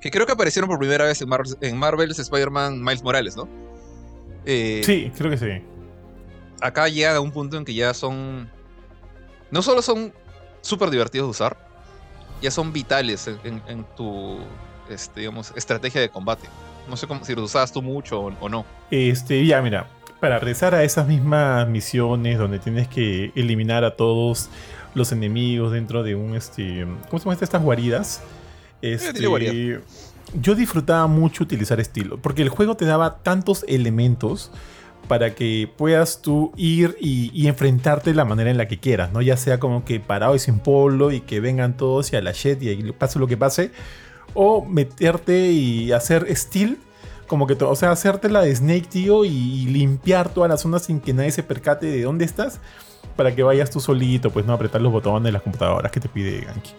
que 0.00 0.10
creo 0.10 0.26
que 0.26 0.32
aparecieron 0.32 0.68
por 0.68 0.80
primera 0.80 1.04
vez 1.04 1.22
en, 1.22 1.28
Marvel, 1.28 1.56
en 1.60 1.76
Marvel's 1.76 2.18
Spider-Man 2.18 2.82
Miles 2.82 3.02
Morales, 3.04 3.36
¿no? 3.36 3.48
Eh, 4.44 4.82
sí, 4.84 5.12
creo 5.16 5.30
que 5.30 5.38
sí. 5.38 5.64
Acá 6.60 6.88
llega 6.88 7.16
a 7.16 7.20
un 7.20 7.30
punto 7.30 7.56
en 7.56 7.64
que 7.64 7.74
ya 7.74 7.94
son. 7.94 8.50
No 9.50 9.62
solo 9.62 9.80
son 9.80 10.12
súper 10.60 10.90
divertidos 10.90 11.26
de 11.26 11.30
usar, 11.30 11.56
ya 12.40 12.50
son 12.50 12.72
vitales 12.72 13.28
en, 13.44 13.62
en, 13.68 13.84
tu 13.96 14.38
este, 14.88 15.20
digamos, 15.20 15.52
estrategia 15.54 16.00
de 16.00 16.08
combate. 16.08 16.48
No 16.88 16.96
sé 16.96 17.06
cómo, 17.06 17.24
si 17.24 17.34
los 17.34 17.44
usabas 17.44 17.72
tú 17.72 17.82
mucho 17.82 18.20
o, 18.20 18.32
o 18.40 18.48
no. 18.48 18.64
Este, 18.90 19.44
ya, 19.46 19.62
mira, 19.62 19.86
para 20.20 20.38
regresar 20.38 20.74
a 20.74 20.84
esas 20.84 21.08
mismas 21.08 21.68
misiones 21.68 22.38
donde 22.38 22.58
tienes 22.58 22.86
que 22.86 23.32
eliminar 23.34 23.82
a 23.84 23.96
todos 23.96 24.50
los 24.94 25.10
enemigos 25.10 25.72
dentro 25.72 26.02
de 26.02 26.14
un 26.14 26.36
este 26.36 26.86
¿cómo 27.08 27.18
se 27.18 27.24
llaman 27.24 27.38
estas 27.40 27.62
guaridas? 27.62 28.22
Este, 28.82 29.80
yo 30.34 30.54
disfrutaba 30.54 31.06
mucho 31.08 31.44
utilizar 31.44 31.80
estilo, 31.80 32.18
porque 32.18 32.42
el 32.42 32.48
juego 32.48 32.76
te 32.76 32.84
daba 32.84 33.18
tantos 33.22 33.64
elementos 33.68 34.50
para 35.08 35.34
que 35.34 35.68
puedas 35.76 36.22
tú 36.22 36.52
ir 36.56 36.96
y, 37.00 37.46
enfrentarte 37.46 38.10
de 38.10 38.16
la 38.16 38.24
manera 38.24 38.50
en 38.50 38.56
la 38.56 38.68
que 38.68 38.78
quieras, 38.78 39.12
¿no? 39.12 39.20
Ya 39.22 39.36
sea 39.36 39.58
como 39.58 39.84
que 39.84 40.00
parado 40.00 40.34
y 40.34 40.38
sin 40.38 40.60
polo 40.60 41.10
y 41.10 41.20
que 41.20 41.40
vengan 41.40 41.76
todos 41.76 42.12
y 42.12 42.16
a 42.16 42.22
la 42.22 42.32
shit 42.32 42.62
y 42.62 42.92
pase 42.92 43.18
lo 43.18 43.26
que 43.26 43.36
pase, 43.36 43.72
o 44.34 44.64
meterte 44.64 45.50
y 45.50 45.92
hacer 45.92 46.26
steel 46.36 46.78
como 47.32 47.46
que, 47.46 47.54
o 47.64 47.74
sea, 47.76 47.92
hacerte 47.92 48.28
la 48.28 48.42
de 48.42 48.54
Snake, 48.54 48.88
tío, 48.90 49.24
y, 49.24 49.64
limpiar 49.64 50.28
todas 50.28 50.50
las 50.50 50.60
zonas 50.60 50.82
sin 50.82 51.00
que 51.00 51.14
nadie 51.14 51.30
se 51.30 51.42
percate 51.42 51.86
de 51.86 52.02
dónde 52.02 52.26
estás, 52.26 52.60
para 53.16 53.34
que 53.34 53.42
vayas 53.42 53.70
tú 53.70 53.80
solito, 53.80 54.30
pues 54.30 54.44
no 54.44 54.52
apretar 54.52 54.82
los 54.82 54.92
botones 54.92 55.24
de 55.24 55.32
las 55.32 55.40
computadoras 55.40 55.90
que 55.90 55.98
te 55.98 56.10
pide 56.10 56.42
Ganki. 56.42 56.72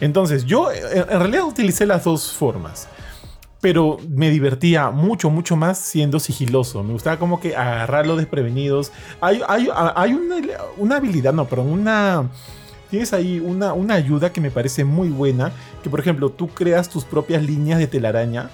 Entonces, 0.00 0.44
yo 0.44 0.72
en 0.72 1.06
realidad 1.06 1.44
utilicé 1.44 1.86
las 1.86 2.02
dos 2.02 2.32
formas. 2.32 2.88
Pero 3.60 3.98
me 4.08 4.28
divertía 4.30 4.90
mucho, 4.90 5.30
mucho 5.30 5.54
más 5.54 5.78
siendo 5.78 6.18
sigiloso. 6.18 6.82
Me 6.82 6.94
gustaba 6.94 7.20
como 7.20 7.38
que 7.38 7.54
agarrarlos 7.54 8.18
desprevenidos. 8.18 8.90
Hay, 9.20 9.40
hay, 9.46 9.68
hay 9.72 10.14
una, 10.14 10.36
una, 10.78 10.96
habilidad, 10.96 11.32
no, 11.32 11.44
pero 11.44 11.62
una... 11.62 12.28
Tienes 12.92 13.14
ahí 13.14 13.40
una, 13.40 13.72
una 13.72 13.94
ayuda 13.94 14.34
que 14.34 14.42
me 14.42 14.50
parece 14.50 14.84
muy 14.84 15.08
buena. 15.08 15.50
Que 15.82 15.88
por 15.88 15.98
ejemplo, 15.98 16.28
tú 16.28 16.48
creas 16.48 16.90
tus 16.90 17.06
propias 17.06 17.42
líneas 17.42 17.78
de 17.78 17.86
telaraña 17.86 18.50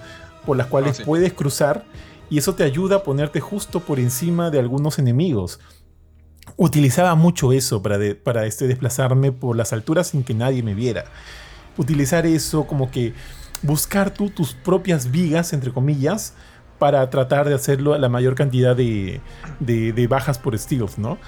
por 0.46 0.56
las 0.56 0.68
cuales 0.68 1.00
ah, 1.00 1.02
puedes 1.04 1.32
cruzar 1.32 1.84
y 2.30 2.38
eso 2.38 2.54
te 2.54 2.62
ayuda 2.62 2.98
a 2.98 3.02
ponerte 3.02 3.40
justo 3.40 3.80
por 3.80 3.98
encima 3.98 4.50
de 4.50 4.60
algunos 4.60 5.00
enemigos. 5.00 5.58
Utilizaba 6.56 7.16
mucho 7.16 7.52
eso 7.52 7.82
para, 7.82 7.98
para 8.22 8.46
este, 8.46 8.68
desplazarme 8.68 9.32
por 9.32 9.56
las 9.56 9.72
alturas 9.72 10.06
sin 10.06 10.22
que 10.22 10.34
nadie 10.34 10.62
me 10.62 10.72
viera. 10.72 11.06
Utilizar 11.76 12.24
eso 12.24 12.64
como 12.64 12.92
que 12.92 13.14
buscar 13.62 14.14
tú 14.14 14.30
tus 14.30 14.54
propias 14.54 15.10
vigas, 15.10 15.52
entre 15.52 15.72
comillas, 15.72 16.34
para 16.78 17.10
tratar 17.10 17.48
de 17.48 17.54
hacerlo 17.54 17.92
a 17.92 17.98
la 17.98 18.08
mayor 18.08 18.36
cantidad 18.36 18.76
de, 18.76 19.20
de, 19.58 20.06
bajas 20.06 20.38
por 20.38 20.56
stealth, 20.56 20.96
¿no? 20.96 21.18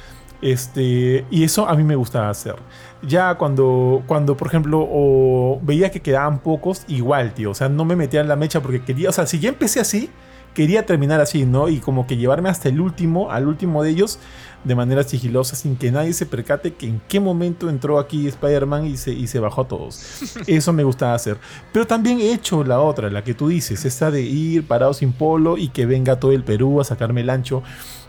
Este, 0.43 1.25
y 1.31 1.45
eso 1.45 1.69
a 1.69 1.75
mí 1.75 1.83
me 1.83 1.97
gustaba 1.97 2.31
hacer. 2.31 2.57
Ya 3.03 3.35
cuando, 3.37 4.03
cuando 4.07 4.37
por 4.37 4.49
ejemplo, 4.49 4.87
o 4.91 5.59
veía 5.63 5.91
que 5.91 6.01
quedaban 6.01 6.41
pocos, 6.41 6.85
igual, 6.89 7.35
tío. 7.35 7.51
O 7.51 7.55
sea, 7.55 7.69
no 7.69 7.85
me 7.85 7.97
metía 7.97 8.21
en 8.21 8.29
la 8.29 8.37
mecha 8.37 8.61
porque 8.61 8.83
quería, 8.83 9.11
o 9.11 9.13
sea, 9.13 9.27
si 9.27 9.39
ya 9.39 9.49
empecé 9.49 9.81
así, 9.81 10.11
quería 10.55 10.85
terminar 10.85 11.21
así, 11.21 11.45
¿no? 11.45 11.69
Y 11.69 11.79
como 11.79 12.07
que 12.07 12.17
llevarme 12.17 12.49
hasta 12.49 12.69
el 12.69 12.81
último, 12.81 13.31
al 13.31 13.47
último 13.47 13.83
de 13.83 13.91
ellos, 13.91 14.19
de 14.65 14.75
manera 14.75 15.03
sigilosa, 15.03 15.57
sin 15.57 15.77
que 15.77 15.91
nadie 15.91 16.13
se 16.13 16.27
percate 16.27 16.75
que 16.75 16.87
en 16.87 17.01
qué 17.09 17.21
momento 17.21 17.71
entró 17.71 17.99
aquí 17.99 18.27
Spider-Man 18.27 18.87
y 18.87 18.97
se, 18.97 19.13
y 19.13 19.27
se 19.27 19.39
bajó 19.41 19.63
a 19.63 19.69
todos. 19.69 20.23
Eso 20.47 20.73
me 20.73 20.85
gustaba 20.85 21.15
hacer. 21.15 21.39
Pero 21.73 21.87
también 21.87 22.21
he 22.21 22.33
hecho 22.33 22.65
la 22.65 22.81
otra, 22.81 23.11
la 23.11 23.25
que 23.25 23.35
tú 23.35 23.49
dices, 23.49 23.85
esta 23.85 24.11
de 24.11 24.23
ir 24.23 24.67
parado 24.67 24.93
sin 24.93 25.13
polo 25.13 25.57
y 25.57 25.69
que 25.69 25.87
venga 25.87 26.19
todo 26.19 26.33
el 26.33 26.45
Perú 26.45 26.81
a 26.81 26.85
sacarme 26.85 27.23
el 27.23 27.31
ancho. 27.31 27.63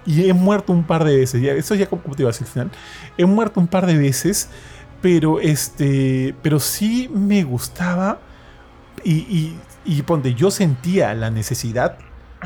Y 0.06 0.28
he 0.28 0.34
muerto 0.34 0.74
un 0.74 0.84
par 0.84 1.04
de 1.04 1.18
veces, 1.18 1.42
ya, 1.42 1.54
eso 1.54 1.76
ya 1.76 1.88
como 1.88 2.16
te 2.16 2.24
iba 2.24 2.30
a 2.30 2.34
decir 2.34 2.48
al 2.48 2.54
final. 2.54 2.72
He 3.18 3.26
muerto 3.26 3.60
un 3.60 3.68
par 3.68 3.86
de 3.86 3.98
veces, 3.98 4.50
pero 5.02 5.40
este, 5.40 6.36
pero 6.42 6.60
sí 6.60 7.10
me 7.14 7.44
gustaba 7.44 8.20
y, 9.04 9.56
y, 9.86 10.02
ponte, 10.04 10.34
yo 10.34 10.52
sentía 10.52 11.14
la 11.14 11.32
necesidad 11.32 11.98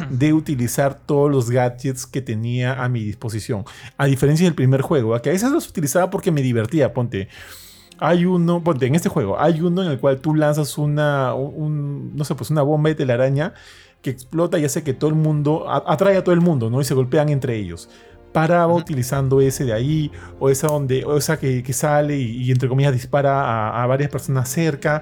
de 0.10 0.34
utilizar 0.34 0.96
todos 0.96 1.32
los 1.32 1.50
gadgets 1.50 2.06
que 2.06 2.22
tenía 2.22 2.84
a 2.84 2.90
mi 2.90 3.04
disposición. 3.04 3.66
A 3.98 4.06
diferencia 4.06 4.46
del 4.46 4.56
primer 4.56 4.82
juego, 4.82 5.20
que 5.22 5.30
a 5.30 5.34
veces 5.34 5.52
los 5.52 5.68
utilizaba 5.68 6.10
porque 6.10 6.32
me 6.32 6.42
divertía, 6.42 6.94
ponte. 6.94 7.30
Hay 7.98 8.26
uno, 8.26 8.62
ponte, 8.62 8.86
en 8.88 8.96
este 8.96 9.08
juego, 9.08 9.40
hay 9.40 9.62
uno 9.62 9.82
en 9.82 9.92
el 9.92 10.00
cual 10.00 10.20
tú 10.20 10.36
lanzas 10.36 10.78
una, 10.78 11.34
no 11.34 12.26
sé, 12.26 12.36
pues 12.36 12.50
una 12.50 12.62
bomba 12.62 12.90
de 12.90 12.96
telaraña 12.96 13.54
que 14.06 14.12
explota 14.12 14.60
y 14.60 14.66
hace 14.66 14.84
que 14.84 14.94
todo 14.94 15.10
el 15.10 15.16
mundo, 15.16 15.66
atrae 15.68 16.16
a 16.16 16.24
todo 16.24 16.36
el 16.36 16.40
mundo, 16.40 16.70
¿no? 16.70 16.80
Y 16.80 16.84
se 16.84 16.94
golpean 16.94 17.30
entre 17.30 17.56
ellos. 17.56 17.90
Paraba 18.32 18.72
utilizando 18.72 19.42
ese 19.42 19.66
de 19.66 19.74
ahí, 19.74 20.12
o 20.40 20.52
esa, 20.52 20.68
donde, 20.68 21.04
o 21.06 21.18
esa 21.18 21.40
que, 21.40 21.74
sale 21.74 22.16
y, 22.16 22.52
entre 22.52 22.70
comillas 22.70 22.94
dispara 22.94 23.82
a, 23.82 23.88
varias 23.88 24.12
personas 24.12 24.48
cerca. 24.48 25.02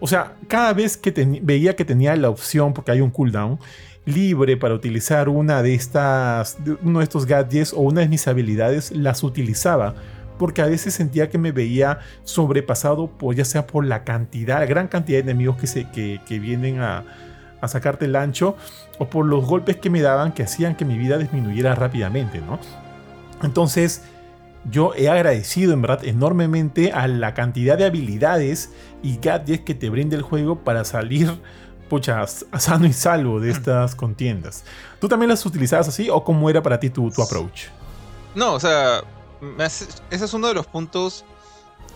O 0.00 0.06
sea, 0.06 0.38
cada 0.46 0.72
vez 0.72 0.96
que 0.96 1.10
veía 1.42 1.76
que 1.76 1.84
tenía 1.84 2.16
la 2.16 2.30
opción, 2.30 2.72
porque 2.72 2.90
hay 2.90 3.02
un 3.02 3.10
cooldown, 3.10 3.58
libre 4.06 4.56
para 4.56 4.72
utilizar 4.72 5.28
una 5.28 5.62
de 5.62 5.74
estas, 5.74 6.56
uno 6.82 7.00
de 7.00 7.04
estos 7.04 7.26
gadgets 7.26 7.74
o 7.74 7.80
una 7.80 8.00
de 8.00 8.08
mis 8.08 8.26
habilidades, 8.28 8.92
las 8.92 9.22
utilizaba. 9.22 9.94
Porque 10.38 10.62
a 10.62 10.66
veces 10.66 10.94
sentía 10.94 11.28
que 11.28 11.36
me 11.36 11.52
veía 11.52 11.98
sobrepasado, 12.24 13.10
por, 13.10 13.34
ya 13.34 13.44
sea 13.44 13.66
por 13.66 13.84
la 13.84 14.04
cantidad, 14.04 14.60
la 14.60 14.66
gran 14.66 14.88
cantidad 14.88 15.18
de 15.18 15.32
enemigos 15.32 15.58
que, 15.58 15.66
se, 15.66 15.90
que, 15.90 16.38
vienen 16.38 16.80
a, 16.80 17.04
a 17.60 17.68
sacarte 17.68 18.04
el 18.04 18.16
ancho, 18.16 18.56
o 18.98 19.08
por 19.08 19.26
los 19.26 19.44
golpes 19.46 19.76
que 19.76 19.90
me 19.90 20.00
daban 20.00 20.32
que 20.32 20.42
hacían 20.42 20.76
que 20.76 20.84
mi 20.84 20.98
vida 20.98 21.18
disminuyera 21.18 21.74
rápidamente, 21.74 22.40
¿no? 22.40 22.58
Entonces, 23.42 24.02
yo 24.70 24.92
he 24.94 25.08
agradecido 25.08 25.72
en 25.72 25.82
verdad 25.82 26.04
enormemente 26.04 26.92
a 26.92 27.06
la 27.08 27.34
cantidad 27.34 27.78
de 27.78 27.86
habilidades 27.86 28.72
y 29.02 29.18
gadgets 29.18 29.64
que 29.64 29.74
te 29.74 29.88
brinda 29.88 30.16
el 30.16 30.22
juego 30.22 30.58
para 30.64 30.84
salir 30.84 31.40
pucha, 31.88 32.26
sano 32.26 32.86
y 32.86 32.92
salvo 32.92 33.40
de 33.40 33.50
estas 33.50 33.94
contiendas. 33.94 34.64
¿Tú 35.00 35.08
también 35.08 35.30
las 35.30 35.44
utilizabas 35.46 35.88
así 35.88 36.10
o 36.10 36.22
cómo 36.22 36.50
era 36.50 36.62
para 36.62 36.78
ti 36.78 36.90
tu, 36.90 37.10
tu 37.10 37.22
approach? 37.22 37.66
No, 38.34 38.54
o 38.54 38.60
sea, 38.60 39.02
ese 39.58 39.88
es 40.10 40.34
uno 40.34 40.48
de 40.48 40.54
los 40.54 40.66
puntos, 40.66 41.24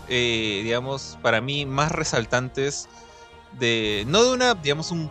eh, 0.09 0.61
digamos, 0.65 1.19
para 1.23 1.41
mí 1.41 1.67
más 1.67 1.93
resaltantes 1.93 2.89
de, 3.59 4.05
no 4.09 4.25
de 4.25 4.33
una, 4.33 4.55
digamos, 4.55 4.91
un, 4.91 5.11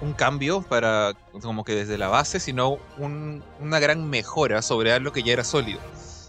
un 0.00 0.12
cambio 0.12 0.62
para, 0.62 1.14
como 1.42 1.64
que 1.64 1.74
desde 1.74 1.98
la 1.98 2.08
base, 2.08 2.40
sino 2.40 2.78
una 2.98 3.80
gran 3.80 4.08
mejora 4.08 4.62
sobre 4.62 4.92
algo 4.92 5.12
que 5.12 5.22
ya 5.22 5.32
era 5.32 5.44
sólido. 5.44 5.80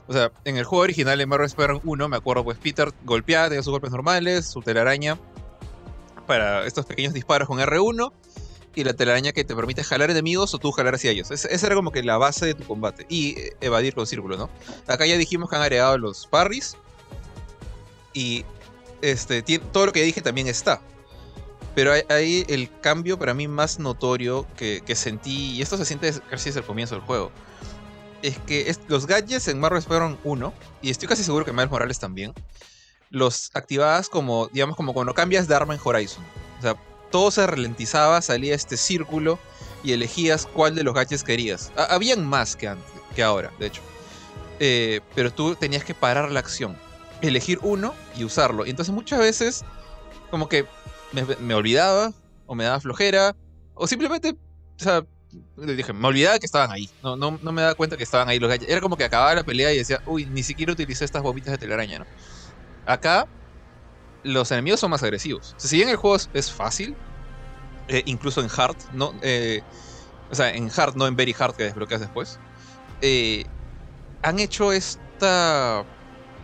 O 0.07 0.13
sea, 0.13 0.31
en 0.43 0.57
el 0.57 0.63
juego 0.63 0.83
original, 0.83 1.21
en 1.21 1.29
Marvel 1.29 1.45
Spider-Man 1.45 1.81
1, 1.83 2.09
me 2.09 2.17
acuerdo, 2.17 2.43
pues 2.43 2.57
Peter 2.57 2.91
golpeaba, 3.05 3.47
tenía 3.47 3.61
sus 3.61 3.71
golpes 3.71 3.91
normales, 3.91 4.47
su 4.47 4.61
telaraña, 4.61 5.19
para 6.25 6.65
estos 6.65 6.85
pequeños 6.85 7.13
disparos 7.13 7.47
con 7.47 7.59
R1 7.59 8.11
y 8.75 8.83
la 8.83 8.93
telaraña 8.93 9.31
que 9.31 9.43
te 9.43 9.55
permite 9.55 9.83
jalar 9.83 10.09
enemigos 10.09 10.53
o 10.53 10.57
tú 10.57 10.71
jalar 10.71 10.95
hacia 10.95 11.11
ellos. 11.11 11.31
esa 11.31 11.65
era 11.65 11.75
como 11.75 11.91
que 11.91 12.03
la 12.03 12.17
base 12.17 12.45
de 12.45 12.53
tu 12.53 12.63
combate. 12.65 13.05
Y 13.09 13.39
eh, 13.39 13.57
evadir 13.61 13.93
con 13.93 14.07
círculo, 14.07 14.37
¿no? 14.37 14.49
Acá 14.87 15.05
ya 15.05 15.17
dijimos 15.17 15.49
que 15.49 15.55
han 15.55 15.61
agregado 15.61 15.97
los 15.97 16.27
parries. 16.27 16.77
Y 18.13 18.45
este, 19.01 19.41
todo 19.41 19.87
lo 19.87 19.91
que 19.91 20.03
dije 20.03 20.21
también 20.21 20.47
está. 20.47 20.81
Pero 21.79 21.93
ahí 22.09 22.43
el 22.49 22.69
cambio 22.81 23.17
para 23.17 23.33
mí 23.33 23.47
más 23.47 23.79
notorio 23.79 24.45
que, 24.57 24.83
sentí, 24.97 25.51
y 25.51 25.61
esto 25.61 25.77
se 25.77 25.85
siente 25.85 26.11
casi 26.29 26.49
desde 26.49 26.59
el 26.59 26.65
comienzo 26.65 26.95
del 26.95 27.05
juego, 27.05 27.31
es 28.21 28.37
que 28.39 28.75
los 28.89 29.07
gadgets 29.07 29.47
en 29.47 29.61
Marvel 29.61 29.79
spider 29.79 30.17
1, 30.25 30.53
y 30.81 30.89
estoy 30.89 31.07
casi 31.07 31.23
seguro 31.23 31.45
que 31.45 31.53
Miles 31.53 31.71
Morales 31.71 31.97
también, 31.97 32.33
los 33.11 33.49
activabas 33.53 34.09
como, 34.09 34.49
digamos, 34.49 34.75
como 34.75 34.93
cuando 34.93 35.13
cambias 35.13 35.47
de 35.47 35.55
arma 35.55 35.73
en 35.73 35.79
Horizon. 35.81 36.21
O 36.57 36.61
sea, 36.61 36.75
todo 37.11 37.31
se 37.31 37.47
ralentizaba, 37.47 38.21
salía 38.21 38.55
este 38.55 38.75
círculo 38.75 39.39
y 39.81 39.93
elegías 39.93 40.47
cuál 40.47 40.75
de 40.75 40.83
los 40.83 40.93
gadgets 40.93 41.23
querías. 41.23 41.71
habían 41.77 42.25
más 42.25 42.57
que 42.57 42.67
antes, 42.67 42.91
que 43.15 43.23
ahora, 43.23 43.53
de 43.57 43.67
hecho. 43.67 43.81
Eh, 44.59 44.99
pero 45.15 45.31
tú 45.31 45.55
tenías 45.55 45.85
que 45.85 45.93
parar 45.93 46.29
la 46.29 46.41
acción, 46.41 46.77
elegir 47.21 47.57
uno 47.61 47.93
y 48.17 48.25
usarlo. 48.25 48.65
Y 48.65 48.69
entonces 48.69 48.93
muchas 48.93 49.19
veces, 49.19 49.63
como 50.29 50.49
que 50.49 50.65
me, 51.11 51.53
olvidaba, 51.53 52.13
o 52.45 52.55
me 52.55 52.63
daba 52.63 52.79
flojera, 52.79 53.35
o 53.73 53.87
simplemente, 53.87 54.31
o 54.31 54.83
sea, 54.83 55.05
dije, 55.57 55.93
me 55.93 56.07
olvidaba 56.07 56.39
que 56.39 56.45
estaban 56.45 56.71
ahí. 56.71 56.89
No, 57.03 57.15
no, 57.15 57.39
no 57.41 57.51
me 57.51 57.61
daba 57.61 57.75
cuenta 57.75 57.97
que 57.97 58.03
estaban 58.03 58.29
ahí 58.29 58.39
los 58.39 58.49
gadgets. 58.49 58.71
Era 58.71 58.81
como 58.81 58.97
que 58.97 59.03
acababa 59.03 59.35
la 59.35 59.43
pelea 59.43 59.73
y 59.73 59.77
decía, 59.77 60.01
uy, 60.05 60.25
ni 60.25 60.43
siquiera 60.43 60.73
utilicé 60.73 61.05
estas 61.05 61.21
bombitas 61.21 61.51
de 61.51 61.57
telaraña, 61.57 61.99
¿no? 61.99 62.05
Acá 62.85 63.27
los 64.23 64.51
enemigos 64.51 64.79
son 64.79 64.91
más 64.91 65.03
agresivos. 65.03 65.55
si 65.57 65.77
bien 65.77 65.89
el 65.89 65.95
juego 65.95 66.17
es, 66.33 66.51
fácil, 66.51 66.95
eh, 67.87 68.03
incluso 68.05 68.41
en 68.41 68.49
hard, 68.55 68.75
no, 68.93 69.13
eh, 69.21 69.61
o 70.29 70.35
sea, 70.35 70.53
en 70.53 70.69
hard, 70.75 70.95
no 70.95 71.07
en 71.07 71.15
very 71.15 71.35
hard 71.37 71.55
que 71.55 71.63
desbloqueas 71.63 72.01
después, 72.01 72.39
eh, 73.01 73.45
han 74.21 74.39
hecho 74.39 74.73
esta, 74.73 75.85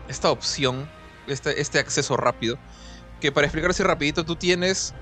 esta 0.08 0.32
opción, 0.32 0.90
este, 1.28 1.60
este 1.60 1.80
acceso 1.80 2.16
rápido, 2.16 2.58
que 3.20 3.32
para 3.32 3.48
explicar 3.48 3.72
así 3.72 3.84
rapidito, 3.84 4.26
tú 4.26 4.36
tienes, 4.36 4.94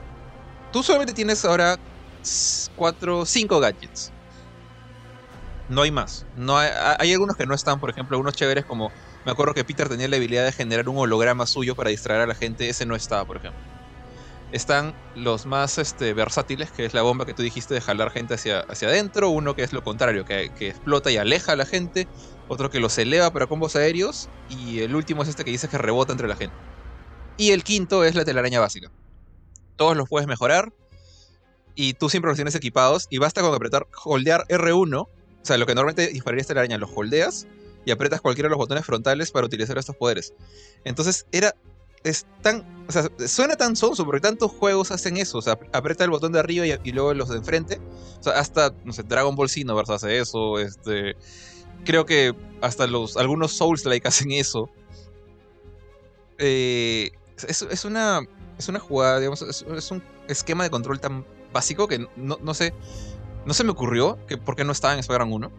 tú 0.71 0.83
solamente 0.83 1.13
tienes 1.13 1.43
ahora 1.45 1.77
4, 2.75 3.25
5 3.25 3.59
gadgets. 3.59 4.11
No 5.69 5.81
hay 5.81 5.91
más. 5.91 6.25
No 6.35 6.57
hay, 6.57 7.11
algunos 7.11 7.35
que 7.35 7.45
no 7.45 7.55
están, 7.55 7.79
por 7.79 7.89
ejemplo, 7.89 8.19
unos 8.19 8.33
chéveres 8.33 8.65
como 8.65 8.91
me 9.25 9.31
acuerdo 9.31 9.53
que 9.53 9.63
Peter 9.63 9.87
tenía 9.87 10.07
la 10.07 10.17
habilidad 10.17 10.43
de 10.43 10.51
generar 10.51 10.89
un 10.89 10.97
holograma 10.97 11.45
suyo 11.45 11.75
para 11.75 11.89
distraer 11.89 12.21
a 12.21 12.27
la 12.27 12.35
gente. 12.35 12.67
Ese 12.67 12.85
no 12.85 12.95
estaba, 12.95 13.25
por 13.25 13.37
ejemplo. 13.37 13.59
Están 14.51 14.93
los 15.15 15.45
más 15.45 15.77
este, 15.77 16.13
versátiles, 16.13 16.69
que 16.71 16.85
es 16.85 16.93
la 16.93 17.01
bomba 17.01 17.25
que 17.25 17.33
tú 17.33 17.41
dijiste 17.41 17.73
de 17.73 17.81
jalar 17.81 18.11
gente 18.11 18.33
hacia, 18.33 18.59
hacia 18.61 18.89
adentro. 18.89 19.29
Uno 19.29 19.55
que 19.55 19.63
es 19.63 19.71
lo 19.71 19.83
contrario, 19.83 20.25
que, 20.25 20.51
explota 20.59 21.09
y 21.09 21.17
aleja 21.17 21.53
a 21.53 21.55
la 21.55 21.65
gente. 21.65 22.07
Otro 22.49 22.69
que 22.69 22.79
los 22.79 22.97
eleva 22.97 23.31
para 23.31 23.47
combos 23.47 23.77
aéreos. 23.77 24.29
Y 24.49 24.81
el 24.81 24.93
último 24.93 25.23
es 25.23 25.29
este 25.29 25.45
que 25.45 25.51
dice 25.51 25.69
que 25.69 25.77
rebota 25.77 26.11
entre 26.11 26.27
la 26.27 26.35
gente. 26.35 26.55
Y 27.37 27.51
el 27.51 27.63
quinto 27.63 28.03
es 28.03 28.15
la 28.15 28.25
telaraña 28.25 28.59
básica. 28.59 28.91
Todos 29.75 29.97
los 29.97 30.07
puedes 30.07 30.27
mejorar. 30.27 30.71
Y 31.75 31.93
tú 31.93 32.09
siempre 32.09 32.29
los 32.29 32.37
tienes 32.37 32.55
equipados. 32.55 33.07
Y 33.09 33.17
basta 33.17 33.41
con 33.41 33.53
apretar 33.53 33.87
holdear 34.03 34.45
R1. 34.47 34.95
O 34.97 35.09
sea, 35.41 35.57
lo 35.57 35.65
que 35.65 35.75
normalmente 35.75 36.07
dispararía 36.07 36.41
esta 36.41 36.53
telaraña, 36.53 36.77
los 36.77 36.91
holdeas 36.95 37.47
y 37.85 37.91
apretas 37.91 38.21
cualquiera 38.21 38.47
de 38.47 38.51
los 38.51 38.57
botones 38.57 38.85
frontales 38.85 39.31
para 39.31 39.45
utilizar 39.45 39.77
estos 39.77 39.95
poderes. 39.95 40.33
Entonces 40.85 41.25
era 41.31 41.53
es 42.03 42.25
tan, 42.41 42.85
o 42.87 42.91
sea, 42.91 43.09
suena 43.27 43.55
tan 43.55 43.75
sonso 43.75 44.05
porque 44.05 44.19
tantos 44.19 44.51
juegos 44.51 44.91
hacen 44.91 45.15
eso, 45.17 45.37
o 45.37 45.41
sea, 45.41 45.57
aprieta 45.71 46.03
el 46.03 46.09
botón 46.09 46.33
de 46.33 46.39
arriba 46.39 46.65
y, 46.65 46.91
luego 46.91 47.13
los 47.13 47.29
de 47.29 47.37
enfrente. 47.37 47.79
O 48.19 48.23
sea, 48.23 48.33
hasta 48.33 48.73
no 48.83 48.91
sé, 48.93 49.03
Dragon 49.03 49.35
Ball 49.35 49.49
Xenoverse 49.49 49.93
hace 49.93 50.19
eso, 50.19 50.59
este 50.59 51.15
creo 51.85 52.05
que 52.05 52.33
hasta 52.61 52.87
los 52.87 53.17
algunos 53.17 53.53
Souls 53.53 53.85
like 53.85 54.07
hacen 54.07 54.31
eso. 54.31 54.69
Eh, 56.37 57.11
es, 57.47 57.85
una 57.85 58.21
es 58.57 58.69
una 58.69 58.79
jugada, 58.79 59.19
digamos, 59.19 59.41
es, 59.41 59.91
un 59.91 60.03
esquema 60.27 60.63
de 60.63 60.69
control 60.69 60.99
tan 60.99 61.25
básico 61.51 61.87
que 61.87 62.07
no, 62.15 62.37
no 62.41 62.53
sé 62.53 62.73
no 63.45 63.53
se 63.53 63.63
me 63.63 63.71
ocurrió 63.71 64.17
que 64.27 64.37
por 64.37 64.55
qué 64.55 64.63
no 64.63 64.71
estaba 64.71 64.93
en 64.93 64.99
Spider-Man 64.99 65.33
1. 65.33 65.51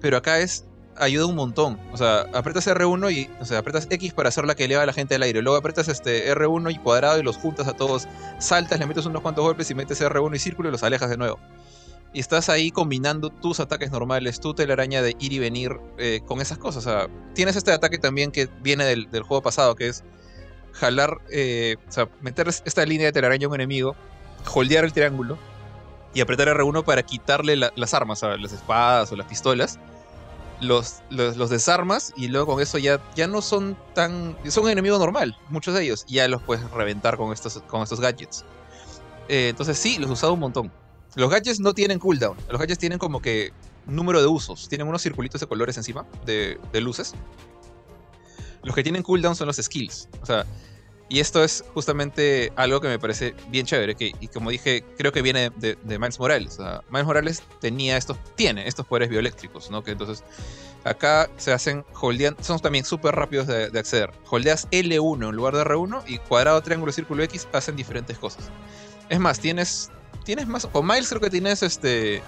Pero 0.00 0.16
acá 0.16 0.38
es 0.40 0.64
ayuda 0.96 1.26
un 1.26 1.36
montón. 1.36 1.78
O 1.92 1.96
sea, 1.96 2.22
apretas 2.32 2.66
R1 2.66 3.12
y, 3.12 3.30
o 3.40 3.44
sea, 3.44 3.58
apretas 3.58 3.86
X 3.90 4.12
para 4.12 4.28
hacer 4.28 4.44
la 4.44 4.54
que 4.54 4.64
eleva 4.64 4.82
a 4.82 4.86
la 4.86 4.92
gente 4.92 5.14
al 5.14 5.22
aire. 5.22 5.42
Luego 5.42 5.58
apretas 5.58 5.88
este 5.88 6.32
R1 6.34 6.72
y 6.72 6.78
cuadrado 6.78 7.18
y 7.18 7.22
los 7.22 7.36
juntas 7.36 7.68
a 7.68 7.74
todos. 7.74 8.08
Saltas, 8.38 8.78
le 8.78 8.86
metes 8.86 9.06
unos 9.06 9.22
cuantos 9.22 9.44
golpes 9.44 9.70
y 9.70 9.74
metes 9.74 10.00
R1 10.00 10.34
y 10.34 10.38
círculo 10.38 10.68
y 10.68 10.72
los 10.72 10.82
alejas 10.82 11.10
de 11.10 11.16
nuevo. 11.16 11.38
Y 12.12 12.18
estás 12.18 12.48
ahí 12.48 12.72
combinando 12.72 13.30
tus 13.30 13.60
ataques 13.60 13.92
normales, 13.92 14.40
tu 14.40 14.52
telaraña 14.52 15.00
de 15.00 15.14
ir 15.20 15.32
y 15.32 15.38
venir 15.38 15.78
eh, 15.96 16.20
con 16.26 16.40
esas 16.40 16.58
cosas. 16.58 16.84
O 16.84 16.90
sea, 16.90 17.08
tienes 17.34 17.54
este 17.54 17.70
ataque 17.70 17.98
también 17.98 18.32
que 18.32 18.48
viene 18.62 18.84
del, 18.84 19.22
juego 19.22 19.42
pasado, 19.42 19.76
que 19.76 19.88
es 19.88 20.02
jalar, 20.72 21.18
eh, 21.30 21.76
o 21.88 21.92
sea, 21.92 22.08
meter 22.20 22.48
esta 22.48 22.84
línea 22.84 23.06
de 23.06 23.12
telaraña 23.12 23.46
a 23.46 23.48
un 23.48 23.54
enemigo, 23.54 23.96
holdear 24.52 24.84
el 24.84 24.92
triángulo 24.92 25.38
y 26.14 26.20
apretar 26.20 26.48
R1 26.48 26.84
para 26.84 27.02
quitarle 27.02 27.56
las 27.56 27.94
armas, 27.94 28.22
las 28.22 28.52
espadas 28.52 29.12
o 29.12 29.16
las 29.16 29.26
pistolas. 29.26 29.78
Los, 30.60 30.96
los, 31.08 31.48
desarmas 31.48 32.12
y 32.18 32.28
luego 32.28 32.52
con 32.52 32.60
eso 32.60 32.76
ya, 32.76 33.00
ya 33.16 33.26
no 33.26 33.40
son 33.40 33.78
tan. 33.94 34.36
Son 34.48 34.64
un 34.64 34.70
enemigo 34.70 34.98
normal, 34.98 35.34
muchos 35.48 35.74
de 35.74 35.84
ellos. 35.84 36.04
Ya 36.06 36.28
los 36.28 36.42
puedes 36.42 36.70
reventar 36.72 37.16
con 37.16 37.32
estos, 37.32 37.62
con 37.66 37.82
estos 37.82 37.98
gadgets. 37.98 38.44
Eh, 39.28 39.48
entonces 39.48 39.78
sí, 39.78 39.96
los 39.98 40.10
he 40.10 40.12
usado 40.12 40.34
un 40.34 40.40
montón. 40.40 40.70
Los 41.14 41.30
gadgets 41.30 41.60
no 41.60 41.72
tienen 41.72 41.98
cooldown. 41.98 42.36
Los 42.50 42.60
gadgets 42.60 42.78
tienen 42.78 42.98
como 42.98 43.22
que 43.22 43.54
número 43.86 44.20
de 44.20 44.26
usos. 44.26 44.68
Tienen 44.68 44.86
unos 44.86 45.00
circulitos 45.00 45.40
de 45.40 45.46
colores 45.46 45.78
encima, 45.78 46.04
de 46.26 46.58
luces. 46.74 47.14
Los 48.62 48.74
que 48.74 48.82
tienen 48.82 49.02
cooldown 49.02 49.36
son 49.36 49.46
los 49.46 49.56
skills. 49.56 50.08
O 50.22 50.26
sea, 50.26 50.44
y 51.10 51.18
esto 51.18 51.42
es 51.42 51.64
justamente 51.74 52.52
algo 52.54 52.80
que 52.80 52.86
me 52.86 53.00
parece 53.00 53.34
bien 53.48 53.66
chévere. 53.66 53.96
Y 53.98 54.28
como 54.28 54.50
dije, 54.50 54.84
creo 54.96 55.10
que 55.10 55.22
viene 55.22 55.50
de, 55.56 55.76
Miles 55.84 56.20
Morales. 56.20 56.58
Miles 56.88 57.04
Morales 57.04 57.42
tenía 57.60 57.96
estos, 57.96 58.16
tiene 58.36 58.68
estos 58.68 58.86
poderes 58.86 59.08
bioeléctricos, 59.08 59.72
¿no? 59.72 59.82
Que 59.82 59.90
entonces 59.90 60.22
acá 60.84 61.28
se 61.36 61.52
hacen 61.52 61.84
holdean, 62.00 62.36
son 62.40 62.60
también 62.60 62.84
súper 62.84 63.16
rápidos 63.16 63.48
de, 63.48 63.76
acceder. 63.76 64.12
Holdeas 64.30 64.68
L1 64.70 65.28
en 65.30 65.34
lugar 65.34 65.56
de 65.56 65.64
R1 65.64 66.04
y 66.06 66.18
cuadrado, 66.18 66.62
triángulo, 66.62 66.92
círculo 66.92 67.24
X 67.24 67.48
hacen 67.52 67.74
diferentes 67.74 68.16
cosas. 68.16 68.48
Es 69.08 69.18
más, 69.18 69.40
tienes, 69.40 69.90
tienes 70.24 70.46
más, 70.46 70.66
con 70.66 70.86
Miles 70.86 71.08
creo 71.08 71.20
que 71.20 71.30
tienes 71.30 71.64
este, 71.64 72.22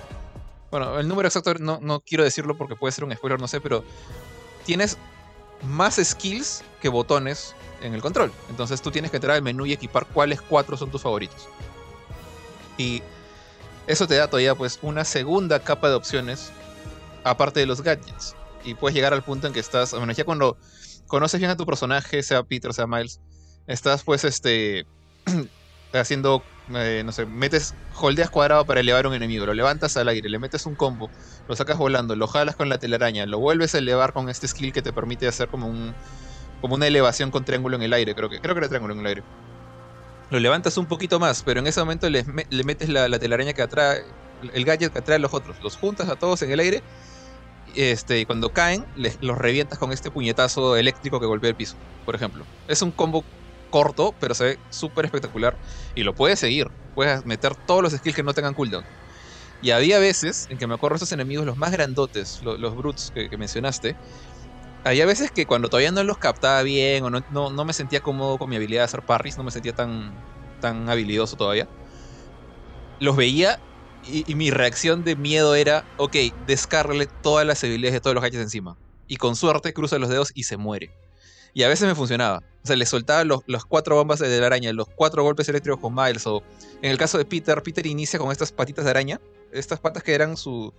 bueno, 0.72 0.98
el 0.98 1.06
número 1.06 1.28
exacto 1.28 1.54
no, 1.54 1.78
no 1.80 2.00
quiero 2.00 2.24
decirlo 2.24 2.56
porque 2.56 2.74
puede 2.74 2.90
ser 2.90 3.04
un 3.04 3.14
spoiler, 3.14 3.38
no 3.38 3.46
sé, 3.46 3.60
pero 3.60 3.84
tienes 4.66 4.98
más 5.62 5.96
skills 6.02 6.62
que 6.80 6.88
botones 6.88 7.54
en 7.82 7.94
el 7.94 8.02
control. 8.02 8.32
Entonces 8.48 8.82
tú 8.82 8.90
tienes 8.90 9.10
que 9.10 9.16
entrar 9.18 9.36
al 9.36 9.42
menú 9.42 9.66
y 9.66 9.72
equipar 9.72 10.06
cuáles 10.06 10.40
cuatro 10.40 10.76
son 10.76 10.90
tus 10.90 11.02
favoritos. 11.02 11.48
Y 12.78 13.02
eso 13.86 14.06
te 14.06 14.16
da 14.16 14.28
todavía 14.28 14.54
pues 14.54 14.78
una 14.82 15.04
segunda 15.04 15.60
capa 15.60 15.88
de 15.88 15.94
opciones 15.94 16.52
aparte 17.24 17.60
de 17.60 17.66
los 17.66 17.82
gadgets. 17.82 18.34
Y 18.64 18.74
puedes 18.74 18.94
llegar 18.94 19.12
al 19.12 19.22
punto 19.22 19.46
en 19.46 19.52
que 19.52 19.60
estás, 19.60 19.92
bueno, 19.92 20.12
ya 20.12 20.24
cuando 20.24 20.56
conoces 21.06 21.40
bien 21.40 21.50
a 21.50 21.56
tu 21.56 21.66
personaje, 21.66 22.22
sea 22.22 22.42
Peter, 22.42 22.72
sea 22.72 22.86
Miles, 22.86 23.20
estás 23.66 24.04
pues 24.04 24.24
este 24.24 24.86
haciendo, 25.92 26.42
eh, 26.74 27.02
no 27.04 27.12
sé, 27.12 27.26
metes, 27.26 27.74
holdeas 27.96 28.30
cuadrado 28.30 28.64
para 28.64 28.80
elevar 28.80 29.06
un 29.06 29.14
enemigo, 29.14 29.46
lo 29.46 29.54
levantas 29.54 29.96
al 29.96 30.08
aire, 30.08 30.28
le 30.28 30.38
metes 30.38 30.66
un 30.66 30.74
combo, 30.74 31.10
lo 31.48 31.56
sacas 31.56 31.76
volando, 31.76 32.14
lo 32.16 32.26
jalas 32.26 32.56
con 32.56 32.68
la 32.68 32.78
telaraña, 32.78 33.26
lo 33.26 33.38
vuelves 33.38 33.74
a 33.74 33.78
elevar 33.78 34.12
con 34.12 34.28
este 34.28 34.46
skill 34.46 34.72
que 34.72 34.82
te 34.82 34.92
permite 34.92 35.26
hacer 35.26 35.48
como 35.48 35.66
un 35.66 35.94
como 36.60 36.76
una 36.76 36.86
elevación 36.86 37.32
con 37.32 37.44
triángulo 37.44 37.76
en 37.76 37.82
el 37.82 37.92
aire, 37.92 38.14
creo 38.14 38.28
que 38.28 38.40
creo 38.40 38.54
que 38.54 38.60
era 38.60 38.68
triángulo 38.68 38.94
en 38.94 39.00
el 39.00 39.06
aire. 39.06 39.22
Lo 40.30 40.38
levantas 40.38 40.76
un 40.78 40.86
poquito 40.86 41.18
más, 41.18 41.42
pero 41.42 41.60
en 41.60 41.66
ese 41.66 41.80
momento 41.80 42.08
le, 42.08 42.24
metes 42.24 42.88
la, 42.88 43.18
telaraña 43.18 43.52
que 43.52 43.62
atrae, 43.62 44.04
el 44.54 44.64
gadget 44.64 44.92
que 44.92 45.00
atrae 45.00 45.16
a 45.16 45.18
los 45.18 45.34
otros, 45.34 45.56
los 45.62 45.76
juntas 45.76 46.08
a 46.08 46.16
todos 46.16 46.40
en 46.42 46.52
el 46.52 46.60
aire 46.60 46.82
este, 47.74 48.20
y 48.20 48.26
cuando 48.26 48.50
caen, 48.50 48.84
los 49.20 49.38
revientas 49.38 49.78
con 49.78 49.92
este 49.92 50.10
puñetazo 50.10 50.76
eléctrico 50.76 51.20
que 51.20 51.26
golpea 51.26 51.50
el 51.50 51.56
piso, 51.56 51.76
por 52.04 52.14
ejemplo. 52.14 52.44
Es 52.68 52.82
un 52.82 52.90
combo 52.90 53.24
corto, 53.72 54.14
pero 54.20 54.34
se 54.34 54.44
ve 54.44 54.58
súper 54.70 55.06
espectacular. 55.06 55.58
Y 55.96 56.04
lo 56.04 56.14
puedes 56.14 56.38
seguir. 56.38 56.70
Puedes 56.94 57.26
meter 57.26 57.56
todos 57.56 57.82
los 57.82 57.92
skills 57.92 58.14
que 58.14 58.22
no 58.22 58.34
tengan 58.34 58.54
cooldown. 58.54 58.84
Y 59.62 59.70
había 59.70 59.98
veces 59.98 60.46
en 60.50 60.58
que 60.58 60.66
me 60.66 60.74
acuerdo 60.74 60.96
esos 60.96 61.12
enemigos, 61.12 61.46
los 61.46 61.56
más 61.56 61.72
grandotes, 61.72 62.40
los, 62.42 62.76
brutes 62.76 63.10
que, 63.14 63.36
mencionaste. 63.36 63.96
Había 64.84 65.06
veces 65.06 65.30
que 65.30 65.46
cuando 65.46 65.68
todavía 65.68 65.92
no 65.92 66.02
los 66.04 66.18
captaba 66.18 66.62
bien 66.62 67.04
o 67.04 67.10
no, 67.10 67.22
no, 67.30 67.64
me 67.64 67.72
sentía 67.72 68.00
cómodo 68.00 68.38
con 68.38 68.50
mi 68.50 68.56
habilidad 68.56 68.80
de 68.80 68.84
hacer 68.84 69.02
parries, 69.02 69.38
no 69.38 69.44
me 69.44 69.52
sentía 69.52 69.72
tan, 69.72 70.12
tan 70.60 70.88
habilidoso 70.90 71.36
todavía. 71.36 71.68
Los 72.98 73.16
veía 73.16 73.60
y, 74.04 74.34
mi 74.34 74.50
reacción 74.50 75.04
de 75.04 75.14
miedo 75.14 75.54
era, 75.54 75.84
ok, 75.96 76.16
descargarle 76.46 77.06
todas 77.22 77.46
las 77.46 77.62
habilidades 77.62 77.94
de 77.94 78.00
todos 78.00 78.14
los 78.14 78.22
gadgets 78.22 78.42
encima. 78.42 78.76
Y 79.06 79.16
con 79.16 79.36
suerte 79.36 79.72
cruza 79.72 79.98
los 79.98 80.08
dedos 80.08 80.32
y 80.34 80.42
se 80.42 80.56
muere. 80.56 80.90
Y 81.54 81.62
a 81.62 81.68
veces 81.68 81.86
me 81.86 81.94
funcionaba. 81.94 82.42
O 82.62 82.66
sea, 82.66 82.76
le 82.76 82.86
soltaba 82.86 83.24
los, 83.24 83.42
cuatro 83.66 83.96
bombas 83.96 84.20
de 84.20 84.40
la 84.40 84.46
araña, 84.46 84.72
los 84.72 84.88
cuatro 84.88 85.22
golpes 85.22 85.48
eléctricos 85.48 85.80
con 85.80 85.94
Miles. 85.94 86.26
O 86.26 86.42
en 86.80 86.90
el 86.90 86.98
caso 86.98 87.18
de 87.18 87.24
Peter, 87.24 87.60
Peter 87.62 87.86
inicia 87.86 88.18
con 88.18 88.30
estas 88.30 88.52
patitas 88.52 88.84
de 88.84 88.90
araña. 88.90 89.20
Estas 89.52 89.80
patas 89.80 90.02
que 90.02 90.14
eran 90.14 90.36
su, 90.36 90.72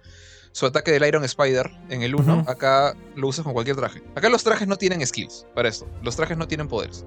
su 0.54 0.66
ataque 0.66 0.92
del 0.92 1.06
Iron 1.06 1.24
Spider 1.26 1.70
en 1.90 2.02
el 2.02 2.16
1. 2.16 2.46
Acá 2.48 2.96
lo 3.16 3.28
usas 3.28 3.44
con 3.44 3.54
cualquier 3.54 3.76
traje. 3.76 4.02
Acá 4.16 4.30
los 4.30 4.44
trajes 4.44 4.68
no 4.68 4.78
tienen 4.78 5.06
skills 5.06 5.46
para 5.54 5.68
esto. 5.68 5.88
Los 6.02 6.16
trajes 6.16 6.38
no 6.38 6.48
tienen 6.48 6.68
poderes. 6.68 7.06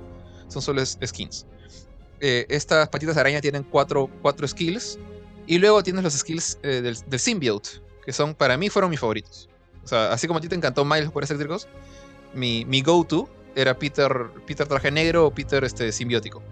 Son 0.48 0.60
solo 0.60 0.84
skins. 0.84 1.46
Eh, 2.20 2.46
estas 2.48 2.88
patitas 2.88 3.14
de 3.14 3.20
araña 3.22 3.40
tienen 3.40 3.64
cuatro, 3.64 4.10
cuatro 4.20 4.46
skills. 4.46 4.98
Y 5.46 5.58
luego 5.58 5.82
tienes 5.82 6.04
los 6.04 6.12
skills 6.12 6.58
eh, 6.62 6.82
del, 6.82 6.98
del 7.06 7.20
symbiote. 7.20 7.70
Que 8.04 8.12
son, 8.12 8.34
para 8.34 8.56
mí, 8.56 8.68
fueron 8.68 8.90
mis 8.90 9.00
favoritos. 9.00 9.48
O 9.82 9.88
sea, 9.88 10.12
así 10.12 10.26
como 10.26 10.38
a 10.38 10.42
ti 10.42 10.48
te 10.48 10.54
encantó 10.54 10.84
Miles 10.84 11.10
poderes 11.10 11.30
eléctricos. 11.30 11.66
Mi, 12.34 12.64
mi 12.66 12.82
go-to 12.82 13.28
era 13.56 13.78
Peter, 13.78 14.30
Peter 14.46 14.68
traje 14.68 14.90
negro 14.90 15.26
o 15.26 15.30
Peter 15.30 15.64
este, 15.64 15.90
simbiótico. 15.90 16.42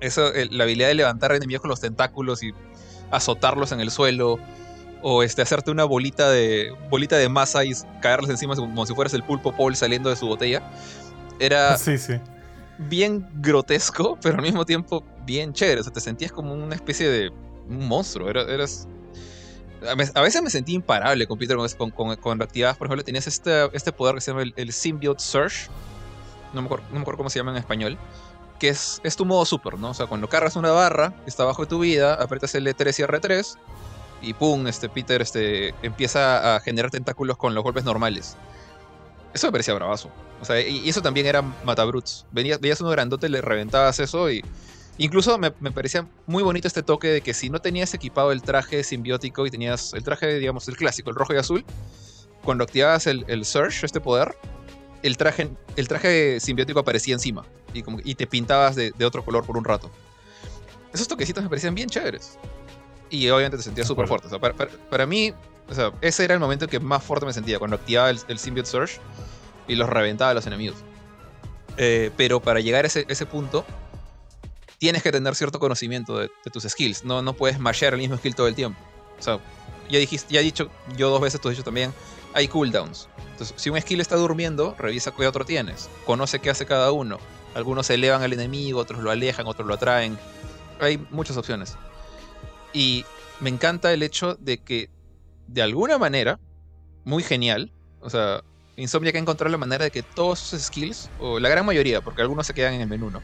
Eso, 0.00 0.32
la 0.50 0.64
habilidad 0.64 0.88
de 0.88 0.94
levantar 0.94 1.32
enemigos 1.32 1.60
con 1.60 1.68
los 1.68 1.80
tentáculos 1.80 2.42
y 2.42 2.52
azotarlos 3.10 3.70
en 3.72 3.80
el 3.80 3.90
suelo. 3.90 4.38
O 5.06 5.22
este, 5.22 5.42
hacerte 5.42 5.70
una 5.70 5.84
bolita 5.84 6.30
de, 6.30 6.74
bolita 6.88 7.18
de 7.18 7.28
masa 7.28 7.62
y 7.62 7.72
caerles 8.00 8.30
encima 8.30 8.56
como 8.56 8.86
si 8.86 8.94
fueras 8.94 9.12
el 9.12 9.22
pulpo 9.22 9.54
Paul 9.54 9.76
saliendo 9.76 10.08
de 10.08 10.16
su 10.16 10.26
botella. 10.26 10.62
Era 11.38 11.76
sí, 11.78 11.98
sí. 11.98 12.14
bien 12.78 13.28
grotesco, 13.34 14.18
pero 14.22 14.36
al 14.36 14.42
mismo 14.42 14.64
tiempo 14.64 15.04
bien 15.26 15.52
chévere. 15.52 15.82
O 15.82 15.84
sea, 15.84 15.92
te 15.92 16.00
sentías 16.00 16.32
como 16.32 16.54
una 16.54 16.74
especie 16.74 17.06
de 17.06 17.30
un 17.68 17.86
monstruo. 17.86 18.30
eras, 18.30 18.88
a 20.14 20.22
veces 20.22 20.40
me 20.40 20.48
sentí 20.48 20.72
imparable 20.72 21.26
con 21.26 21.38
Peter 21.38 21.58
con, 21.76 21.90
con, 21.90 22.16
con, 22.16 22.40
activadas. 22.40 22.78
Por 22.78 22.86
ejemplo, 22.86 23.04
tenías 23.04 23.26
este, 23.26 23.68
este 23.76 23.92
poder 23.92 24.14
que 24.14 24.22
se 24.22 24.30
llama 24.30 24.42
el, 24.42 24.54
el 24.56 24.72
Symbiote 24.72 25.22
Surge 25.22 25.68
no 26.54 26.62
me, 26.62 26.68
acuerdo, 26.68 27.16
cómo 27.16 27.30
se 27.30 27.38
llama 27.38 27.52
en 27.52 27.58
español, 27.58 27.98
que 28.58 28.68
es, 28.68 29.00
es 29.04 29.16
tu 29.16 29.24
modo 29.24 29.44
super, 29.44 29.78
¿no? 29.78 29.90
O 29.90 29.94
sea, 29.94 30.06
cuando 30.06 30.28
cargas 30.28 30.56
una 30.56 30.70
barra 30.70 31.12
está 31.26 31.42
abajo 31.42 31.62
de 31.62 31.68
tu 31.68 31.80
vida, 31.80 32.14
aprietas 32.14 32.54
el 32.54 32.66
L3 32.66 32.98
y 32.98 33.02
R3 33.02 33.56
y 34.22 34.34
pum, 34.34 34.66
este 34.66 34.88
Peter 34.88 35.20
este, 35.22 35.74
empieza 35.82 36.56
a 36.56 36.60
generar 36.60 36.90
tentáculos 36.90 37.36
con 37.36 37.54
los 37.54 37.62
golpes 37.62 37.84
normales. 37.84 38.36
Eso 39.32 39.48
me 39.48 39.52
parecía 39.52 39.74
bravazo. 39.74 40.10
O 40.40 40.44
sea, 40.44 40.60
y, 40.60 40.88
eso 40.88 41.02
también 41.02 41.26
era 41.26 41.42
matabruts. 41.42 42.26
Venías, 42.30 42.60
veías 42.60 42.80
uno 42.80 42.90
grandote, 42.90 43.28
le 43.28 43.40
reventabas 43.40 43.98
eso 44.00 44.30
y... 44.30 44.44
Incluso 44.96 45.36
me, 45.38 45.50
parecía 45.50 46.06
muy 46.26 46.44
bonito 46.44 46.68
este 46.68 46.84
toque 46.84 47.08
de 47.08 47.20
que 47.20 47.34
si 47.34 47.50
no 47.50 47.58
tenías 47.60 47.92
equipado 47.94 48.30
el 48.30 48.42
traje 48.42 48.84
simbiótico 48.84 49.44
y 49.44 49.50
tenías 49.50 49.92
el 49.92 50.04
traje, 50.04 50.38
digamos, 50.38 50.68
el 50.68 50.76
clásico, 50.76 51.10
el 51.10 51.16
rojo 51.16 51.34
y 51.34 51.36
azul, 51.36 51.64
cuando 52.44 52.62
activabas 52.62 53.08
el, 53.08 53.24
el 53.26 53.44
Surge, 53.44 53.84
este 53.84 54.00
poder, 54.00 54.36
el 55.04 55.18
traje, 55.18 55.50
el 55.76 55.86
traje 55.86 56.40
simbiótico 56.40 56.80
aparecía 56.80 57.12
encima 57.12 57.44
y, 57.74 57.82
como, 57.82 57.98
y 58.02 58.14
te 58.14 58.26
pintabas 58.26 58.74
de, 58.74 58.92
otro 59.04 59.24
color 59.24 59.44
por 59.44 59.56
un 59.56 59.64
rato. 59.64 59.90
Esos 60.92 61.06
toquecitos 61.06 61.42
me 61.42 61.50
parecían 61.50 61.74
bien 61.74 61.88
chéveres. 61.90 62.38
Y 63.10 63.28
obviamente 63.28 63.58
te 63.58 63.62
sentías 63.62 63.86
súper 63.86 64.08
fuerte. 64.08 64.28
para, 64.90 65.06
mí, 65.06 65.34
ese 66.00 66.24
era 66.24 66.34
el 66.34 66.40
momento 66.40 66.64
en 66.64 66.70
que 66.70 66.80
más 66.80 67.02
fuerte 67.02 67.26
me 67.26 67.32
sentía, 67.34 67.58
cuando 67.58 67.76
activaba 67.76 68.08
el, 68.08 68.18
el 68.28 68.38
Symbiote 68.38 68.70
Surge 68.70 68.98
y 69.68 69.74
los 69.74 69.88
reventaba 69.90 70.30
a 70.30 70.34
los 70.34 70.46
enemigos. 70.46 70.76
Eh, 71.76 72.10
pero 72.16 72.40
para 72.40 72.60
llegar 72.60 72.84
a 72.84 72.86
ese, 72.86 73.04
ese, 73.08 73.26
punto, 73.26 73.64
tienes 74.78 75.02
que 75.02 75.12
tener 75.12 75.34
cierto 75.34 75.58
conocimiento 75.58 76.18
de, 76.18 76.30
tus 76.50 76.64
skills. 76.64 77.04
No, 77.04 77.20
no 77.20 77.34
puedes 77.34 77.58
mashear 77.58 77.92
el 77.92 78.00
mismo 78.00 78.16
skill 78.16 78.34
todo 78.34 78.48
el 78.48 78.54
tiempo. 78.54 78.80
O 79.18 79.22
sea, 79.22 79.38
ya, 79.90 79.98
dijiste, 79.98 80.32
ya 80.32 80.40
he 80.40 80.44
dicho 80.44 80.70
yo 80.96 81.10
dos 81.10 81.20
veces, 81.20 81.40
tú 81.40 81.48
has 81.48 81.52
dicho 81.52 81.64
también, 81.64 81.92
hay 82.32 82.48
cooldowns. 82.48 83.08
Entonces, 83.34 83.56
si 83.60 83.68
un 83.68 83.80
skill 83.80 84.00
está 84.00 84.14
durmiendo, 84.14 84.76
revisa 84.78 85.10
qué 85.10 85.26
otro 85.26 85.44
tienes. 85.44 85.90
Conoce 86.06 86.38
qué 86.38 86.50
hace 86.50 86.66
cada 86.66 86.92
uno. 86.92 87.18
Algunos 87.54 87.90
elevan 87.90 88.22
al 88.22 88.32
enemigo, 88.32 88.78
otros 88.78 89.02
lo 89.02 89.10
alejan, 89.10 89.48
otros 89.48 89.66
lo 89.66 89.74
atraen. 89.74 90.16
Hay 90.80 91.04
muchas 91.10 91.36
opciones. 91.36 91.76
Y 92.72 93.04
me 93.40 93.50
encanta 93.50 93.92
el 93.92 94.04
hecho 94.04 94.36
de 94.36 94.58
que, 94.58 94.88
de 95.48 95.62
alguna 95.62 95.98
manera, 95.98 96.38
muy 97.04 97.24
genial, 97.24 97.72
o 98.00 98.08
sea, 98.08 98.42
Insomniac 98.76 99.16
ha 99.16 99.18
encontrado 99.18 99.50
la 99.50 99.58
manera 99.58 99.84
de 99.84 99.90
que 99.90 100.04
todos 100.04 100.38
sus 100.38 100.62
skills, 100.62 101.10
o 101.18 101.40
la 101.40 101.48
gran 101.48 101.66
mayoría, 101.66 102.00
porque 102.02 102.22
algunos 102.22 102.46
se 102.46 102.54
quedan 102.54 102.74
en 102.74 102.82
el 102.82 102.88
menú, 102.88 103.10
¿no? 103.10 103.20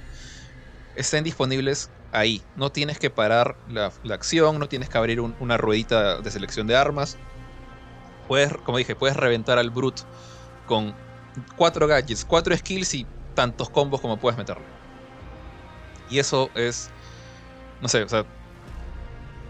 estén 0.96 1.24
disponibles 1.24 1.90
ahí. 2.12 2.42
No 2.56 2.70
tienes 2.70 2.98
que 2.98 3.10
parar 3.10 3.56
la, 3.68 3.92
acción, 4.10 4.58
no 4.58 4.68
tienes 4.68 4.88
que 4.88 4.98
abrir 4.98 5.20
una 5.20 5.56
ruedita 5.56 6.20
de 6.20 6.30
selección 6.30 6.66
de 6.66 6.76
armas 6.76 7.16
puedes, 8.30 8.52
como 8.58 8.78
dije, 8.78 8.94
puedes 8.94 9.16
reventar 9.16 9.58
al 9.58 9.70
Brute 9.70 10.02
con 10.66 10.94
cuatro 11.56 11.88
gadgets, 11.88 12.24
cuatro 12.24 12.56
skills 12.56 12.94
y 12.94 13.04
tantos 13.34 13.68
combos 13.70 14.00
como 14.00 14.18
puedes 14.18 14.38
meterle. 14.38 14.62
Y 16.08 16.20
eso 16.20 16.48
es, 16.54 16.90
no 17.82 17.88
sé, 17.88 18.04
o 18.04 18.08
sea, 18.08 18.24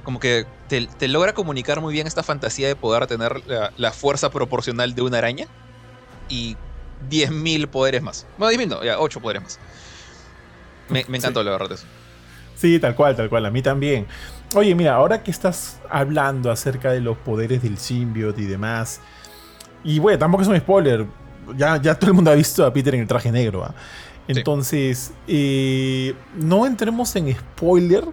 como 0.03 0.19
que 0.19 0.47
te, 0.69 1.09
logra 1.09 1.35
comunicar 1.35 1.83
muy 1.83 1.93
bien 1.93 2.07
esta 2.07 2.23
fantasía 2.23 2.69
de 2.69 2.75
poder 2.75 3.07
tener 3.07 3.43
la, 3.77 3.93
fuerza 3.93 4.31
proporcional 4.31 4.95
de 4.95 5.03
una 5.03 5.19
araña 5.19 5.47
y 6.31 6.57
10.000 7.11 7.67
poderes 7.67 8.01
más. 8.01 8.27
Bueno, 8.39 8.59
10.000 8.59 8.67
no, 8.67 8.83
ya 8.83 8.99
8 8.99 9.21
poderes 9.21 9.43
más. 9.43 9.61
Me, 10.89 11.01
encantó 11.01 11.43
la 11.43 11.51
verdad 11.51 11.73
eso. 11.73 11.85
Sí, 12.57 12.79
tal 12.79 12.95
cual, 12.95 13.15
tal 13.15 13.29
cual, 13.29 13.45
a 13.45 13.51
mí 13.51 13.61
también. 13.61 14.07
Oye, 14.55 14.75
mira, 14.75 14.95
ahora 14.95 15.23
que 15.23 15.31
estás 15.31 15.81
hablando 15.89 16.51
acerca 16.51 16.93
de 16.93 17.01
los 17.01 17.17
poderes 17.19 17.63
del 17.63 17.79
symbiote 17.79 18.43
y 18.43 18.47
demás, 18.47 19.01
y 19.85 19.99
bueno, 19.99 20.19
tampoco 20.19 20.43
es 20.43 20.49
un 20.49 20.59
spoiler, 20.59 21.07
ya, 21.57 21.81
ya 21.81 21.95
todo 21.95 22.11
el 22.11 22.15
mundo 22.15 22.31
ha 22.31 22.35
visto 22.35 22.65
a 22.65 22.73
Peter 22.73 22.95
en 22.95 23.03
el 23.03 23.07
traje 23.07 23.33
negro. 23.33 23.65
¿ah? 23.65 23.75
Entonces, 24.29 25.13
eh, 25.27 26.15
no 26.37 26.67
entremos 26.67 27.15
en 27.17 27.35
spoiler, 27.35 28.05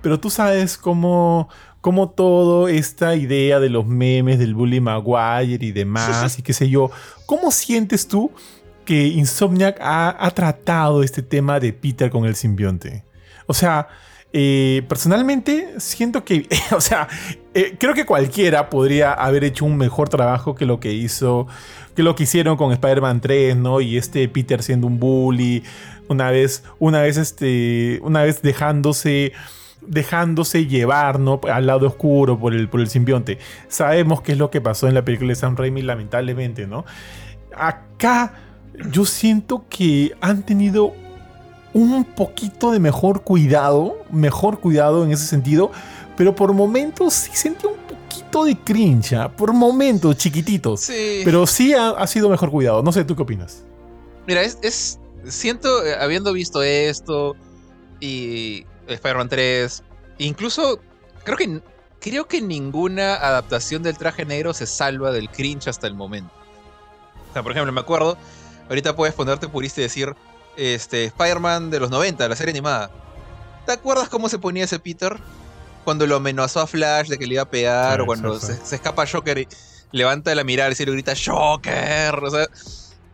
pero 0.00 0.18
tú 0.20 0.30
sabes 0.30 0.78
cómo, 0.78 1.48
cómo 1.80 2.10
todo 2.10 2.68
esta 2.68 3.14
idea 3.16 3.60
de 3.60 3.68
los 3.68 3.86
memes 3.86 4.38
del 4.38 4.54
Bully 4.54 4.80
Maguire 4.80 5.64
y 5.64 5.72
demás, 5.72 6.38
y 6.38 6.42
qué 6.42 6.52
sé 6.52 6.68
yo, 6.68 6.90
¿cómo 7.26 7.50
sientes 7.50 8.08
tú 8.08 8.30
que 8.84 9.06
Insomniac 9.08 9.78
ha, 9.80 10.30
tratado 10.34 11.02
este 11.02 11.22
tema 11.22 11.60
de 11.60 11.72
Peter 11.72 12.10
con 12.10 12.24
el 12.24 12.36
simbionte? 12.36 13.04
O 13.46 13.54
sea, 13.54 13.88
eh, 14.38 14.82
personalmente 14.86 15.76
siento 15.78 16.22
que, 16.22 16.46
o 16.76 16.80
sea, 16.82 17.08
eh, 17.54 17.76
creo 17.78 17.94
que 17.94 18.04
cualquiera 18.04 18.68
podría 18.68 19.14
haber 19.14 19.44
hecho 19.44 19.64
un 19.64 19.78
mejor 19.78 20.10
trabajo 20.10 20.54
que 20.54 20.66
lo 20.66 20.78
que 20.78 20.92
hizo, 20.92 21.46
que 21.94 22.02
lo 22.02 22.14
que 22.14 22.24
hicieron 22.24 22.58
con 22.58 22.70
Spider-Man 22.70 23.22
3, 23.22 23.56
¿no? 23.56 23.80
Y 23.80 23.96
este 23.96 24.28
Peter 24.28 24.62
siendo 24.62 24.88
un 24.88 25.00
bully, 25.00 25.62
una 26.08 26.30
vez, 26.30 26.64
una 26.78 27.00
vez, 27.00 27.16
este, 27.16 27.98
una 28.02 28.24
vez 28.24 28.42
dejándose 28.42 29.32
dejándose 29.80 30.66
llevar 30.66 31.18
¿no? 31.18 31.40
al 31.50 31.66
lado 31.66 31.86
oscuro 31.86 32.38
por 32.38 32.52
el, 32.52 32.68
por 32.68 32.80
el 32.80 32.88
simbionte. 32.88 33.38
Sabemos 33.68 34.20
qué 34.20 34.32
es 34.32 34.38
lo 34.38 34.50
que 34.50 34.60
pasó 34.60 34.86
en 34.86 34.92
la 34.92 35.02
película 35.02 35.30
de 35.30 35.36
Sam 35.36 35.56
Raimi, 35.56 35.80
lamentablemente, 35.80 36.66
¿no? 36.66 36.84
Acá 37.56 38.34
yo 38.90 39.06
siento 39.06 39.64
que 39.70 40.12
han 40.20 40.42
tenido 40.42 40.92
un 41.76 42.04
poquito 42.04 42.70
de 42.72 42.80
mejor 42.80 43.22
cuidado, 43.22 43.98
mejor 44.10 44.60
cuidado 44.60 45.04
en 45.04 45.12
ese 45.12 45.26
sentido, 45.26 45.70
pero 46.16 46.34
por 46.34 46.54
momentos 46.54 47.12
sí 47.12 47.30
sentí 47.34 47.66
un 47.66 47.76
poquito 47.76 48.44
de 48.44 48.56
cringe, 48.56 49.12
¿ah? 49.12 49.28
por 49.28 49.52
momentos 49.52 50.16
chiquititos. 50.16 50.80
Sí. 50.80 51.20
Pero 51.22 51.46
sí 51.46 51.74
ha, 51.74 52.06
sido 52.06 52.30
mejor 52.30 52.50
cuidado. 52.50 52.82
No 52.82 52.92
sé, 52.92 53.04
¿tú 53.04 53.14
qué 53.14 53.22
opinas? 53.22 53.62
Mira, 54.26 54.40
es, 54.40 54.58
es 54.62 54.98
siento, 55.28 55.84
eh, 55.84 55.94
habiendo 56.00 56.32
visto 56.32 56.62
esto 56.62 57.36
y 58.00 58.64
Spider-Man 58.88 59.28
3. 59.28 59.82
Incluso 60.16 60.80
creo 61.24 61.36
que 61.36 61.60
creo 62.00 62.26
que 62.26 62.40
ninguna 62.40 63.16
adaptación 63.16 63.82
del 63.82 63.98
traje 63.98 64.24
negro 64.24 64.54
se 64.54 64.66
salva 64.66 65.10
del 65.10 65.28
cringe 65.28 65.68
hasta 65.68 65.86
el 65.86 65.94
momento. 65.94 66.32
O 67.28 67.32
sea, 67.34 67.42
por 67.42 67.52
ejemplo, 67.52 67.70
me 67.70 67.80
acuerdo, 67.80 68.16
ahorita 68.70 68.96
puedes 68.96 69.14
ponerte 69.14 69.46
purista 69.46 69.80
y 69.80 69.84
decir, 69.84 70.14
este, 70.56 71.04
Spider-Man 71.04 71.70
de 71.70 71.80
los 71.80 71.90
90, 71.90 72.28
la 72.28 72.36
serie 72.36 72.50
animada. 72.50 72.90
¿Te 73.66 73.72
acuerdas 73.72 74.08
cómo 74.08 74.28
se 74.28 74.38
ponía 74.38 74.64
ese 74.64 74.78
Peter? 74.78 75.16
Cuando 75.84 76.06
lo 76.06 76.16
amenazó 76.16 76.60
a 76.60 76.66
Flash 76.66 77.08
de 77.08 77.18
que 77.18 77.26
le 77.26 77.34
iba 77.34 77.42
a 77.42 77.50
pegar, 77.50 78.00
o 78.00 78.06
cuando 78.06 78.38
se, 78.40 78.52
escapa 78.74 79.06
Joker 79.06 79.38
y 79.38 79.48
levanta 79.92 80.34
la 80.34 80.44
mirada 80.44 80.72
y 80.76 80.84
le 80.84 80.92
grita 80.92 81.14
Joker. 81.16 82.14
O 82.22 82.30
sea, 82.30 82.46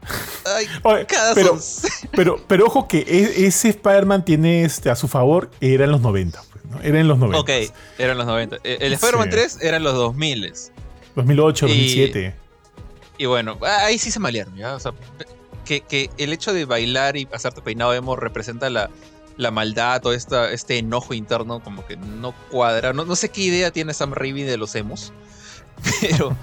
pero, 1.35 1.59
pero, 2.13 2.45
pero, 2.47 2.67
ojo 2.67 2.89
que 2.89 2.99
e, 2.99 3.47
ese 3.47 3.69
Spider-Man 3.71 4.25
tiene 4.25 4.65
este, 4.65 4.91
a 4.91 4.97
su 4.97 5.09
favor, 5.09 5.51
era 5.61 5.85
en 5.85 5.93
los 5.93 6.01
90. 6.01 6.43
Pues, 6.51 6.85
Era 6.85 7.01
en 7.01 7.09
los 7.09 7.19
90. 7.19 7.39
Ok, 7.39 7.51
era 7.99 8.13
en 8.13 8.19
los 8.19 8.27
90. 8.27 8.57
E, 8.65 8.79
el 8.81 8.93
Spider-Man 8.95 9.31
3 9.31 9.59
era 9.61 9.77
en 9.77 9.83
los 9.83 9.95
2000. 9.95 10.53
2008, 11.15 11.67
2007. 11.67 12.35
Y 13.19 13.27
bueno, 13.27 13.59
ahí 13.63 13.99
sí 13.99 14.11
se 14.11 14.19
malearon, 14.19 14.57
¿ya? 14.57 14.75
O 14.75 14.81
sea, 14.81 14.93
que, 15.65 16.11
el 16.19 16.33
hecho 16.33 16.53
de 16.53 16.65
bailar 16.65 17.17
y 17.17 17.29
hacerte 17.33 17.63
peinado 17.63 17.95
emo 17.95 18.17
representa 18.17 18.71
la, 18.71 18.91
la 19.37 19.51
maldad 19.51 20.05
o 20.07 20.13
esta, 20.13 20.51
este 20.51 20.79
enojo 20.79 21.15
interno, 21.15 21.63
como 21.63 21.87
que 21.87 21.97
no 21.97 22.35
cuadra. 22.51 22.93
No, 22.93 23.05
no 23.05 23.17
sé 23.17 23.31
qué 23.31 23.43
idea 23.43 23.71
tiene 23.71 23.95
Sam 23.95 24.13
Raimi 24.13 24.43
de 24.43 24.57
los 24.57 24.75
emos, 24.75 25.13
pero 26.01 26.37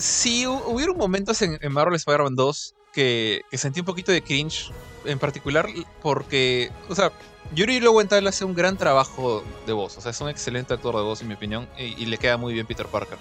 Sí, 0.00 0.46
hubieron 0.46 0.96
momentos 0.96 1.42
en, 1.42 1.58
Marvel 1.70 1.94
Spider-Man 1.96 2.34
2 2.34 2.74
que, 2.92 3.42
sentí 3.52 3.80
un 3.80 3.86
poquito 3.86 4.12
de 4.12 4.22
cringe, 4.22 4.72
en 5.04 5.18
particular 5.18 5.68
porque, 6.02 6.70
o 6.88 6.94
sea, 6.94 7.12
Yuri 7.54 7.80
Lowenthal 7.80 8.26
hace 8.26 8.44
un 8.44 8.54
gran 8.54 8.76
trabajo 8.76 9.44
de 9.66 9.72
voz, 9.72 9.98
o 9.98 10.00
sea, 10.00 10.10
es 10.10 10.20
un 10.20 10.28
excelente 10.28 10.74
actor 10.74 10.96
de 10.96 11.02
voz 11.02 11.20
en 11.20 11.28
mi 11.28 11.34
opinión 11.34 11.68
y, 11.76 12.06
le 12.06 12.18
queda 12.18 12.36
muy 12.36 12.54
bien 12.54 12.66
Peter 12.66 12.86
Parker. 12.86 13.18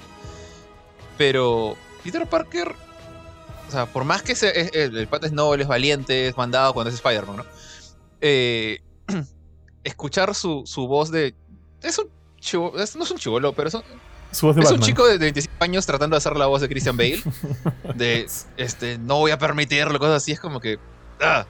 Pero 1.18 1.76
Peter 2.04 2.28
Parker, 2.28 2.76
o 3.70 3.72
sea, 3.72 3.86
por 3.86 4.04
más 4.04 4.24
que 4.24 4.34
el 4.74 5.08
pata 5.08 5.28
es 5.28 5.32
noble, 5.32 5.62
es 5.62 5.70
valiente, 5.70 6.28
es 6.28 6.36
mandado 6.36 6.74
cuando 6.74 6.90
es 6.90 6.96
Spider-Man, 6.96 7.38
¿no? 7.38 7.46
Eh, 8.20 8.80
escuchar 9.84 10.34
su, 10.34 10.66
voz 10.88 11.12
de... 11.12 11.36
Es 11.84 12.00
un 12.00 12.08
no 12.54 12.82
es 12.82 13.12
un 13.12 13.18
chivolo, 13.18 13.54
pero 13.54 13.68
es 13.68 13.76
un, 13.76 13.84
es 14.32 14.72
un 14.72 14.80
chico 14.80 15.06
de 15.06 15.20
25 15.20 15.64
años 15.64 15.86
tratando 15.86 16.16
de 16.16 16.18
hacer 16.18 16.36
la 16.36 16.48
voz 16.48 16.62
de 16.62 16.68
Christian 16.68 16.98
Bale. 16.98 17.22
De, 17.96 18.28
este, 18.58 18.98
no 18.98 19.18
voy 19.18 19.30
a 19.30 19.38
permitirlo, 19.38 20.00
cosas 20.00 20.24
así. 20.24 20.32
Es 20.32 20.40
como 20.40 20.60
que. 20.60 20.80
Ah, 21.22 21.46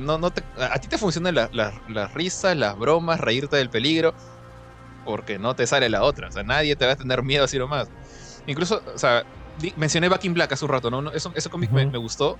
no, 0.00 0.18
no 0.18 0.26
a 0.26 0.78
ti 0.78 0.88
te 0.88 0.98
funcionan 0.98 1.34
las 1.34 2.14
risas, 2.14 2.56
las 2.56 2.78
bromas, 2.78 3.20
reírte 3.20 3.56
del 3.56 3.70
peligro. 3.70 4.14
Porque 5.04 5.38
no 5.38 5.56
te 5.56 5.66
sale 5.66 5.88
la 5.88 6.02
otra. 6.02 6.28
O 6.28 6.32
sea, 6.32 6.44
nadie 6.44 6.76
te 6.76 6.86
va 6.86 6.92
a 6.92 6.96
tener 6.96 7.22
miedo 7.22 7.44
así 7.44 7.58
nomás. 7.58 7.88
Incluso, 8.46 8.82
o 8.94 8.98
sea, 8.98 9.24
mencioné 9.76 10.08
Back 10.08 10.24
in 10.24 10.34
Black 10.34 10.52
hace 10.52 10.64
un 10.64 10.70
rato, 10.70 10.90
¿no? 10.90 11.12
Eso, 11.12 11.32
ese 11.34 11.50
cómic 11.50 11.70
me, 11.70 11.86
me 11.86 11.98
gustó. 11.98 12.38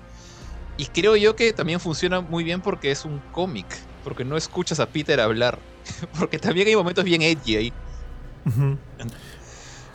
Y 0.77 0.87
creo 0.87 1.17
yo 1.17 1.35
que 1.35 1.53
también 1.53 1.81
funciona 1.81 2.21
muy 2.21 2.45
bien 2.45 2.61
porque 2.61 2.91
es 2.91 3.05
un 3.05 3.21
cómic. 3.33 3.67
Porque 4.05 4.25
no 4.25 4.37
escuchas 4.37 4.79
a 4.81 4.87
Peter 4.87 5.21
hablar. 5.21 5.59
Porque 6.19 6.39
también 6.39 6.69
hay 6.69 6.77
momentos 6.77 7.05
bien 7.05 7.23
edgy 7.23 7.57
ahí. 7.57 7.73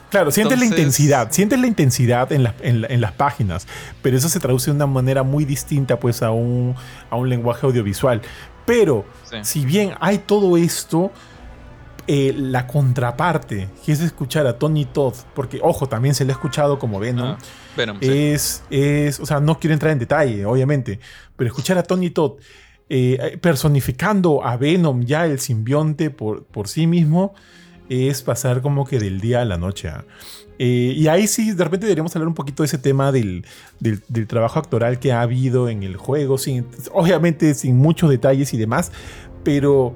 Claro, 0.10 0.30
sientes 0.30 0.60
la 0.60 0.66
intensidad, 0.66 1.32
sientes 1.32 1.60
la 1.60 1.66
intensidad 1.66 2.32
en, 2.32 3.02
las 3.02 3.12
páginas, 3.14 3.66
pero 4.04 4.16
eso 4.16 4.30
se 4.30 4.40
traduce 4.40 4.70
de 4.70 4.76
una 4.76 4.86
manera 4.86 5.24
muy 5.24 5.44
distinta 5.44 6.00
pues 6.00 6.22
a 6.22 6.30
un, 6.30 6.76
a 7.10 7.16
un 7.16 7.30
lenguaje 7.30 7.66
audiovisual. 7.66 8.22
Pero 8.66 9.06
si 9.42 9.66
bien 9.66 9.94
hay 10.00 10.20
todo 10.20 10.56
esto, 10.56 11.12
eh, 12.08 12.34
la 12.36 12.68
contraparte, 12.68 13.70
que 13.86 13.92
es 13.92 14.02
escuchar 14.02 14.48
a 14.48 14.58
Tony 14.58 14.86
Todd, 14.86 15.14
porque 15.34 15.60
ojo, 15.62 15.88
también 15.88 16.16
se 16.16 16.26
le 16.26 16.32
ha 16.32 16.36
escuchado 16.36 16.80
como 16.80 17.00
Venom, 17.00 17.38
ah, 17.78 17.98
es, 18.02 18.64
es, 18.70 19.20
o 19.20 19.26
sea, 19.26 19.40
no 19.40 19.60
quiero 19.60 19.74
entrar 19.74 19.92
en 19.92 20.00
detalle, 20.00 20.46
obviamente, 20.46 21.00
pero 21.36 21.48
escuchar 21.48 21.78
a 21.78 21.84
Tony 21.84 22.10
Todd 22.10 22.34
eh, 22.90 23.38
personificando 23.42 24.46
a 24.46 24.58
Venom 24.58 25.04
ya 25.04 25.26
el 25.26 25.40
simbionte 25.40 26.10
por, 26.10 26.44
por 26.44 26.68
sí 26.68 26.88
mismo, 26.88 27.34
es 27.90 28.22
pasar 28.22 28.62
como 28.62 28.86
que 28.86 29.00
del 29.00 29.20
día 29.20 29.42
a 29.42 29.46
la 29.46 29.58
noche. 29.58 29.90
¿ah? 29.90 30.06
Eh, 30.60 30.94
y 30.96 31.08
ahí 31.08 31.28
sí, 31.28 31.52
de 31.52 31.64
repente 31.64 31.88
deberíamos 31.88 32.16
hablar 32.16 32.28
un 32.28 32.36
poquito 32.36 32.64
de 32.64 32.68
ese 32.68 32.78
tema 32.78 33.12
del, 33.12 33.46
trabajo 34.28 34.60
actoral 34.60 35.00
que 35.00 35.12
ha 35.12 35.22
habido 35.22 35.70
en 35.70 35.84
el 35.84 35.98
juego, 35.98 36.38
sin, 36.38 36.68
obviamente 36.92 37.54
sin 37.54 37.78
muchos 37.78 38.10
detalles 38.10 38.54
y 38.54 38.58
demás, 38.58 38.92
pero 39.44 39.96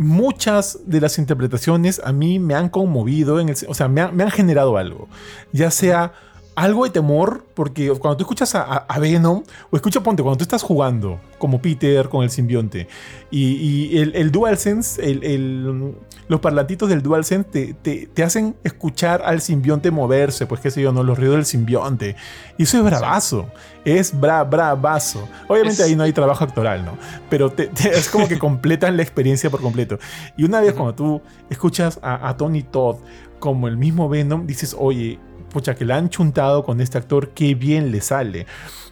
muchas 0.00 0.78
de 0.86 0.98
las 0.98 1.18
interpretaciones 1.18 2.00
a 2.02 2.10
mí 2.10 2.38
me 2.38 2.54
han 2.54 2.70
conmovido, 2.70 3.38
en 3.38 3.50
el, 3.50 3.56
o 3.68 3.74
sea, 3.74 3.86
me, 3.86 4.00
han 4.00 4.30
generado 4.30 4.78
algo, 4.78 5.08
ya 5.52 5.70
sea 5.70 6.14
algo 6.54 6.84
de 6.84 6.90
temor, 6.90 7.44
porque 7.52 7.90
cuando 7.90 8.16
tú 8.16 8.22
escuchas 8.22 8.54
a, 8.54 8.98
Venom, 8.98 9.42
o 9.70 9.76
escucha, 9.76 10.02
ponte, 10.02 10.22
cuando 10.22 10.38
tú 10.38 10.44
estás 10.44 10.62
jugando 10.62 11.20
como 11.38 11.60
Peter 11.60 12.08
con 12.08 12.24
el 12.24 12.30
simbionte, 12.30 12.88
y, 13.30 13.98
el, 13.98 14.14
el, 14.16 14.30
DualSense, 14.32 15.04
el, 15.04 15.94
los 16.30 16.38
parlantitos 16.38 16.88
del 16.88 17.02
DualSense 17.02 17.74
te, 17.82 18.06
te, 18.06 18.22
hacen 18.22 18.54
escuchar 18.62 19.20
al 19.24 19.40
simbionte 19.40 19.90
moverse, 19.90 20.46
pues 20.46 20.60
qué 20.60 20.70
sé 20.70 20.80
yo, 20.80 20.92
¿no? 20.92 21.02
Los 21.02 21.18
ruidos 21.18 21.34
del 21.34 21.44
simbionte. 21.44 22.14
Y 22.56 22.62
eso 22.62 22.78
es 22.78 22.84
bravazo, 22.84 23.50
es 23.84 24.18
bra, 24.18 24.44
bravazo. 24.44 25.28
Obviamente 25.48 25.82
ahí 25.82 25.96
no 25.96 26.04
hay 26.04 26.12
trabajo 26.12 26.44
actoral, 26.44 26.84
¿no? 26.84 26.96
Pero 27.28 27.52
es 27.56 28.08
como 28.10 28.28
que 28.28 28.38
completan 28.38 28.96
la 28.96 29.02
experiencia 29.02 29.50
por 29.50 29.60
completo. 29.60 29.98
Y 30.36 30.44
una 30.44 30.60
vez 30.60 30.74
cuando 30.74 30.94
tú 30.94 31.20
escuchas 31.50 31.98
a, 32.00 32.28
a 32.28 32.36
Tony 32.36 32.62
Todd 32.62 32.98
como 33.40 33.66
el 33.66 33.76
mismo 33.76 34.08
Venom, 34.08 34.46
dices, 34.46 34.76
oye, 34.78 35.18
pucha, 35.52 35.74
que 35.74 35.84
la 35.84 35.96
han 35.96 36.10
chuntado 36.10 36.62
con 36.62 36.80
este 36.80 36.96
actor, 36.96 37.30
qué 37.30 37.56
bien 37.56 37.90
le 37.90 38.00
sale. 38.02 38.46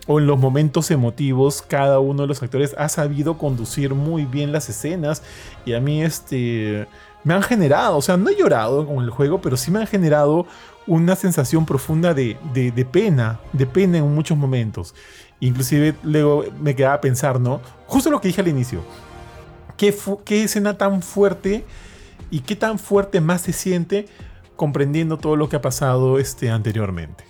O 0.09 0.19
en 0.19 0.27
los 0.27 0.41
momentos 0.41 0.91
emotivos, 0.91 1.63
cada 1.63 2.01
uno 2.01 2.23
de 2.23 2.29
los 2.29 2.43
actores 2.43 2.75
ha 2.79 2.89
sabido 2.89 3.39
conducir 3.39 3.95
muy 3.95 4.25
bien 4.25 4.51
las 4.51 4.69
escenas. 4.69 5.23
Y 5.65 5.75
a 5.75 5.81
mí, 5.81 6.03
este. 6.03 6.89
Me 7.29 7.35
han 7.35 7.43
generado, 7.43 7.99
o 7.99 8.01
sea, 8.01 8.17
no 8.17 8.31
he 8.31 8.37
llorado 8.37 8.87
con 8.87 9.05
el 9.05 9.11
juego, 9.11 9.39
pero 9.43 9.59
sí 9.59 9.71
me 9.71 9.81
han 9.81 9.87
generado 9.87 10.47
una 10.87 11.15
sensación 11.15 11.67
profunda 11.67 12.15
de, 12.15 12.39
pena, 12.91 13.39
de 13.53 13.67
pena 13.67 13.99
en 13.99 14.15
muchos 14.15 14.39
momentos. 14.39 14.95
Inclusive 15.39 15.95
luego 16.03 16.47
me 16.59 16.75
quedaba 16.75 16.95
a 16.95 17.01
pensar, 17.03 17.39
¿no? 17.39 17.61
Justo 17.87 18.11
lo 18.11 18.19
que 18.23 18.29
dije 18.29 18.41
al 18.41 18.49
inicio. 18.49 18.81
¿Qué, 19.77 19.95
qué 20.25 20.45
escena 20.45 20.79
tan 20.79 21.03
fuerte 21.03 21.67
y 22.31 22.41
qué 22.41 22.57
tan 22.57 22.79
fuerte 22.79 23.21
más 23.21 23.43
se 23.43 23.53
siente 23.53 24.07
comprendiendo 24.57 25.19
todo 25.19 25.37
lo 25.37 25.51
que 25.51 25.57
ha 25.57 25.61
pasado 25.61 26.19
este, 26.19 26.49
anteriormente. 26.49 27.25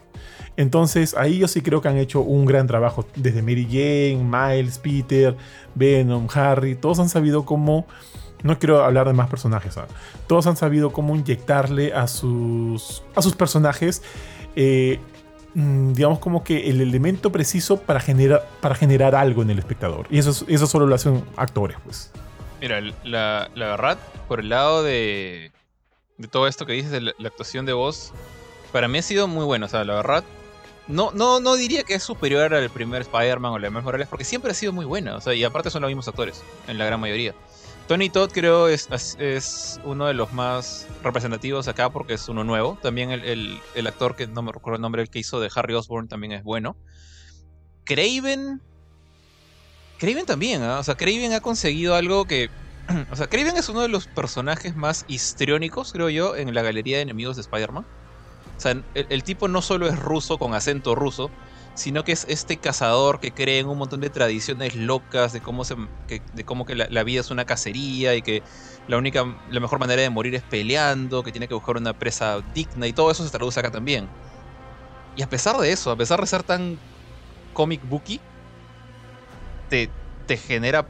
Entonces 0.56 1.16
ahí 1.16 1.38
yo 1.38 1.48
sí 1.48 1.60
creo 1.60 1.82
que 1.82 1.88
han 1.88 1.96
hecho 1.96 2.20
un 2.20 2.44
gran 2.44 2.68
trabajo. 2.68 3.04
Desde 3.16 3.42
Mary 3.42 3.64
Jane, 3.64 4.22
Miles, 4.22 4.78
Peter, 4.78 5.36
Venom, 5.74 6.28
Harry, 6.32 6.76
todos 6.76 7.00
han 7.00 7.08
sabido 7.08 7.44
cómo 7.44 7.84
no 8.42 8.58
quiero 8.58 8.84
hablar 8.84 9.06
de 9.06 9.12
más 9.12 9.28
personajes. 9.28 9.76
Todos 10.26 10.46
han 10.46 10.56
sabido 10.56 10.92
cómo 10.92 11.16
inyectarle 11.16 11.92
a 11.92 12.06
sus, 12.06 13.02
a 13.14 13.22
sus 13.22 13.34
personajes, 13.34 14.02
eh, 14.56 15.00
mm, 15.54 15.92
digamos, 15.92 16.18
como 16.18 16.44
que 16.44 16.70
el 16.70 16.80
elemento 16.80 17.32
preciso 17.32 17.80
para, 17.80 18.00
generar 18.00 18.46
para 18.60 18.74
generar 18.74 19.14
algo 19.14 19.42
en 19.42 19.50
el 19.50 19.58
espectador. 19.58 20.06
Y 20.10 20.18
eso, 20.18 20.44
eso 20.48 20.66
solo 20.66 20.86
lo 20.86 20.94
hacen 20.94 21.24
actores, 21.36 21.76
pues. 21.84 22.10
Mira, 22.60 22.80
la, 23.04 23.50
la 23.54 23.66
verdad, 23.66 23.98
por 24.26 24.40
el 24.40 24.48
lado 24.48 24.82
de, 24.82 25.52
de 26.18 26.28
todo 26.28 26.46
esto 26.48 26.66
que 26.66 26.72
dices 26.72 26.90
de 26.90 27.00
la, 27.00 27.12
actuación 27.24 27.64
de 27.64 27.72
voz, 27.72 28.12
para 28.72 28.88
mí 28.88 28.98
ha 28.98 29.02
sido 29.02 29.28
muy 29.28 29.44
bueno. 29.44 29.66
O 29.66 29.68
sea, 29.68 29.84
la 29.84 29.94
verdad, 29.94 30.24
no, 30.88 31.12
no, 31.12 31.40
no 31.40 31.54
diría 31.54 31.84
que 31.84 31.94
es 31.94 32.02
superior 32.02 32.52
al 32.52 32.70
primer 32.70 33.02
Spider-Man 33.02 33.52
o 33.52 33.58
la 33.58 33.70
Miles 33.70 33.84
Morales, 33.84 34.08
porque 34.08 34.24
siempre 34.24 34.50
ha 34.50 34.54
sido 34.54 34.72
muy 34.72 34.84
buena. 34.84 35.16
O 35.16 35.20
sea, 35.20 35.34
y 35.34 35.44
aparte 35.44 35.70
son 35.70 35.82
los 35.82 35.88
mismos 35.88 36.08
actores, 36.08 36.42
en 36.66 36.76
la 36.76 36.84
gran 36.84 37.00
mayoría. 37.00 37.34
Tony 37.88 38.10
Todd 38.10 38.30
creo 38.32 38.68
es, 38.68 38.86
es 39.18 39.80
uno 39.82 40.06
de 40.06 40.12
los 40.12 40.34
más 40.34 40.86
representativos 41.02 41.68
acá 41.68 41.88
porque 41.88 42.12
es 42.14 42.28
uno 42.28 42.44
nuevo. 42.44 42.78
También 42.82 43.10
el, 43.10 43.60
el, 43.74 43.86
actor 43.86 44.14
que 44.14 44.26
no 44.26 44.42
me 44.42 44.52
recuerdo 44.52 44.76
el 44.76 44.82
nombre, 44.82 45.00
el 45.00 45.08
que 45.08 45.18
hizo 45.18 45.40
de 45.40 45.50
Harry 45.54 45.72
Osborn 45.72 46.06
también 46.06 46.32
es 46.32 46.44
bueno. 46.44 46.76
Craven. 47.84 48.60
Craven 49.98 50.26
también, 50.26 50.62
¿ah? 50.62 50.78
o 50.78 50.84
sea, 50.84 50.96
Craven 50.96 51.32
ha 51.32 51.40
conseguido 51.40 51.94
algo 51.94 52.26
que. 52.26 52.50
o 53.10 53.16
sea, 53.16 53.26
Craven 53.26 53.56
es 53.56 53.70
uno 53.70 53.80
de 53.80 53.88
los 53.88 54.06
personajes 54.06 54.76
más 54.76 55.06
histriónicos, 55.08 55.94
creo 55.94 56.10
yo, 56.10 56.36
en 56.36 56.54
la 56.54 56.60
galería 56.60 56.98
de 56.98 57.04
enemigos 57.04 57.36
de 57.36 57.42
Spider-Man. 57.42 57.86
O 58.58 58.60
sea, 58.60 58.82
el, 58.94 59.22
tipo 59.22 59.48
no 59.48 59.62
solo 59.62 59.88
es 59.88 59.98
ruso 59.98 60.36
con 60.36 60.52
acento 60.52 60.94
ruso, 60.94 61.30
sino 61.78 62.02
que 62.02 62.10
es 62.10 62.26
este 62.28 62.56
cazador 62.56 63.20
que 63.20 63.30
cree 63.30 63.60
en 63.60 63.68
un 63.68 63.78
montón 63.78 64.00
de 64.00 64.10
tradiciones 64.10 64.74
locas 64.74 65.32
de 65.32 65.40
cómo, 65.40 65.64
se, 65.64 65.76
que, 66.08 66.20
de 66.32 66.42
cómo 66.42 66.66
que 66.66 66.74
la, 66.74 67.04
vida 67.04 67.20
es 67.20 67.30
una 67.30 67.44
cacería 67.44 68.16
y 68.16 68.22
que 68.22 68.42
la 68.88 68.96
única, 68.98 69.24
la 69.48 69.60
mejor 69.60 69.78
manera 69.78 70.02
de 70.02 70.10
morir 70.10 70.34
es 70.34 70.42
peleando, 70.42 71.22
que 71.22 71.30
tiene 71.30 71.46
que 71.46 71.54
buscar 71.54 71.76
una 71.76 71.92
presa 71.92 72.42
digna 72.52 72.88
y 72.88 72.92
todo 72.92 73.12
eso 73.12 73.24
se 73.24 73.30
traduce 73.30 73.60
acá 73.60 73.70
también. 73.70 74.08
Y 75.14 75.22
a 75.22 75.28
pesar 75.28 75.56
de 75.56 75.70
eso, 75.70 75.92
a 75.92 75.96
pesar 75.96 76.20
de 76.20 76.26
ser 76.26 76.42
tan 76.42 76.80
comic 77.52 77.80
booky, 77.88 78.20
te, 79.68 79.88
te 80.26 80.36
genera 80.36 80.84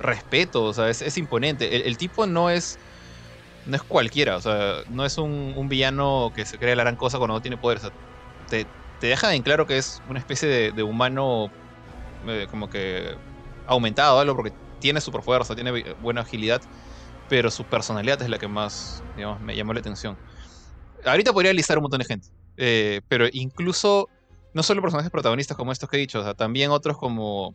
respeto, 0.00 0.64
o 0.64 0.74
sea, 0.74 0.90
es, 0.90 1.16
imponente. 1.18 1.86
El, 1.86 1.96
tipo 1.96 2.26
no 2.26 2.50
es 2.50 2.80
no 3.64 3.76
es 3.76 3.82
cualquiera, 3.84 4.38
o 4.38 4.40
sea, 4.40 4.78
no 4.90 5.04
es 5.04 5.18
un, 5.18 5.68
villano 5.68 6.32
que 6.34 6.44
se 6.44 6.58
cree 6.58 6.74
la 6.74 6.82
gran 6.82 6.96
cosa 6.96 7.18
cuando 7.18 7.34
no 7.34 7.42
tiene 7.42 7.56
poder. 7.58 7.78
O 7.78 7.80
sea, 7.82 7.90
te, 8.48 8.66
te 9.02 9.08
deja 9.08 9.34
en 9.34 9.42
claro 9.42 9.66
que 9.66 9.78
es 9.78 10.00
una 10.08 10.20
especie 10.20 10.70
de, 10.70 10.82
humano 10.84 11.50
eh, 12.28 12.46
como 12.48 12.70
que 12.70 13.16
aumentado 13.66 14.20
algo 14.20 14.36
porque 14.36 14.52
tiene 14.78 15.00
super 15.00 15.22
fuerza, 15.22 15.56
tiene 15.56 15.92
buena 15.94 16.20
agilidad, 16.20 16.62
pero 17.28 17.50
su 17.50 17.64
personalidad 17.64 18.22
es 18.22 18.28
la 18.28 18.38
que 18.38 18.46
más 18.46 19.02
digamos, 19.16 19.40
me 19.40 19.56
llamó 19.56 19.72
la 19.74 19.80
atención. 19.80 20.16
Ahorita 21.04 21.32
podría 21.32 21.52
listar 21.52 21.78
un 21.78 21.82
montón 21.82 21.98
de 21.98 22.04
gente, 22.04 22.28
eh, 22.56 23.00
pero 23.08 23.26
incluso 23.32 24.08
no 24.54 24.62
solo 24.62 24.80
personajes 24.80 25.10
protagonistas 25.10 25.56
como 25.56 25.72
estos 25.72 25.90
que 25.90 25.96
he 25.96 26.00
dicho, 26.00 26.20
o 26.20 26.22
sea, 26.22 26.34
también 26.34 26.70
otros 26.70 26.96
como 26.96 27.54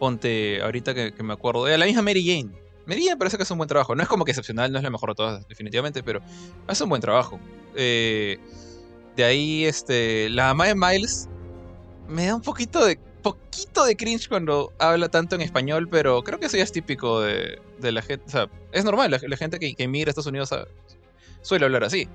ponte 0.00 0.62
ahorita 0.62 0.94
que, 0.94 1.14
me 1.22 1.32
acuerdo 1.32 1.66
de 1.66 1.78
la 1.78 1.86
misma 1.86 2.02
Mary 2.02 2.26
Jane. 2.26 2.52
Mary 2.86 3.04
Jane 3.04 3.18
parece 3.18 3.36
que 3.36 3.44
hace 3.44 3.52
un 3.52 3.58
buen 3.58 3.68
trabajo. 3.68 3.94
No 3.94 4.02
es 4.02 4.08
como 4.08 4.24
que 4.24 4.32
excepcional, 4.32 4.72
no 4.72 4.78
es 4.78 4.82
la 4.82 4.90
mejor 4.90 5.10
de 5.10 5.14
todas, 5.14 5.46
definitivamente, 5.46 6.02
pero 6.02 6.20
hace 6.66 6.82
un 6.82 6.90
buen 6.90 7.00
trabajo. 7.00 7.38
Eh, 7.76 8.40
de 9.16 9.24
ahí, 9.24 9.64
este, 9.64 10.28
la 10.30 10.54
mamá 10.54 10.66
de 10.66 10.74
Miles 10.74 11.28
me 12.08 12.26
da 12.26 12.34
un 12.34 12.42
poquito 12.42 12.84
de 12.84 12.98
poquito 13.22 13.84
de 13.84 13.96
cringe 13.96 14.28
cuando 14.28 14.72
habla 14.78 15.08
tanto 15.08 15.36
en 15.36 15.40
español, 15.40 15.88
pero 15.88 16.22
creo 16.22 16.38
que 16.38 16.46
eso 16.46 16.56
ya 16.56 16.64
es 16.64 16.72
típico 16.72 17.20
de, 17.20 17.60
la 17.80 18.02
gente. 18.02 18.24
O 18.26 18.30
sea, 18.30 18.50
es 18.72 18.84
normal, 18.84 19.10
la, 19.10 19.36
gente 19.36 19.58
que, 19.58 19.74
que, 19.74 19.84
a 19.84 20.08
Estados 20.08 20.26
Unidos 20.26 20.50
suele 21.40 21.64
hablar 21.64 21.84
así. 21.84 22.08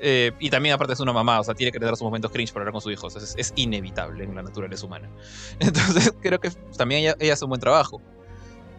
Eh, 0.00 0.32
y 0.40 0.50
también, 0.50 0.74
aparte, 0.74 0.94
es 0.94 1.00
una 1.00 1.12
mamá, 1.12 1.40
o 1.40 1.44
sea, 1.44 1.54
tiene 1.54 1.70
que 1.70 1.78
tener 1.78 1.94
sus 1.94 2.02
momentos 2.02 2.32
cringe 2.32 2.52
para 2.52 2.62
hablar 2.62 2.72
con 2.72 2.80
sus 2.80 2.92
hijos. 2.92 3.14
Es, 3.16 3.34
es 3.36 3.52
inevitable 3.56 4.24
en 4.24 4.34
la 4.34 4.42
naturaleza 4.42 4.86
humana. 4.86 5.08
Entonces, 5.60 6.12
creo 6.20 6.40
que 6.40 6.50
también 6.76 7.14
ella, 7.20 7.32
hace 7.32 7.44
un 7.44 7.50
buen 7.50 7.60
trabajo. 7.60 8.00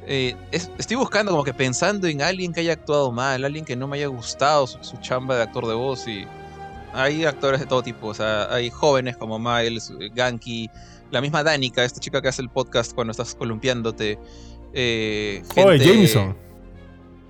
Eh, 0.05 0.35
estoy 0.51 0.97
buscando, 0.97 1.31
como 1.31 1.45
que 1.45 1.53
pensando 1.53 2.07
en 2.07 2.21
alguien 2.21 2.51
que 2.51 2.59
haya 2.59 2.73
actuado 2.73 3.09
mal, 3.13 3.45
alguien 3.45 3.63
que 3.63 3.77
no 3.77 3.87
me 3.87 3.97
haya 3.97 4.07
gustado 4.07 4.67
su, 4.67 4.83
su 4.83 4.97
chamba 4.97 5.37
de 5.37 5.43
actor 5.43 5.65
de 5.65 5.75
voz 5.75 6.05
y 6.09 6.27
hay 6.93 7.25
actores 7.25 7.59
de 7.59 7.65
todo 7.65 7.81
tipo, 7.81 8.07
o 8.07 8.13
sea, 8.13 8.53
hay 8.53 8.69
jóvenes 8.69 9.17
como 9.17 9.39
Miles, 9.39 9.91
Ganky, 10.13 10.69
la 11.11 11.21
misma 11.21 11.43
Danica, 11.43 11.83
esta 11.83 11.99
chica 11.99 12.21
que 12.21 12.27
hace 12.27 12.41
el 12.41 12.49
podcast 12.49 12.93
cuando 12.93 13.11
estás 13.11 13.35
columpiándote. 13.35 14.19
Eh, 14.73 15.43
Jameson. 15.55 16.35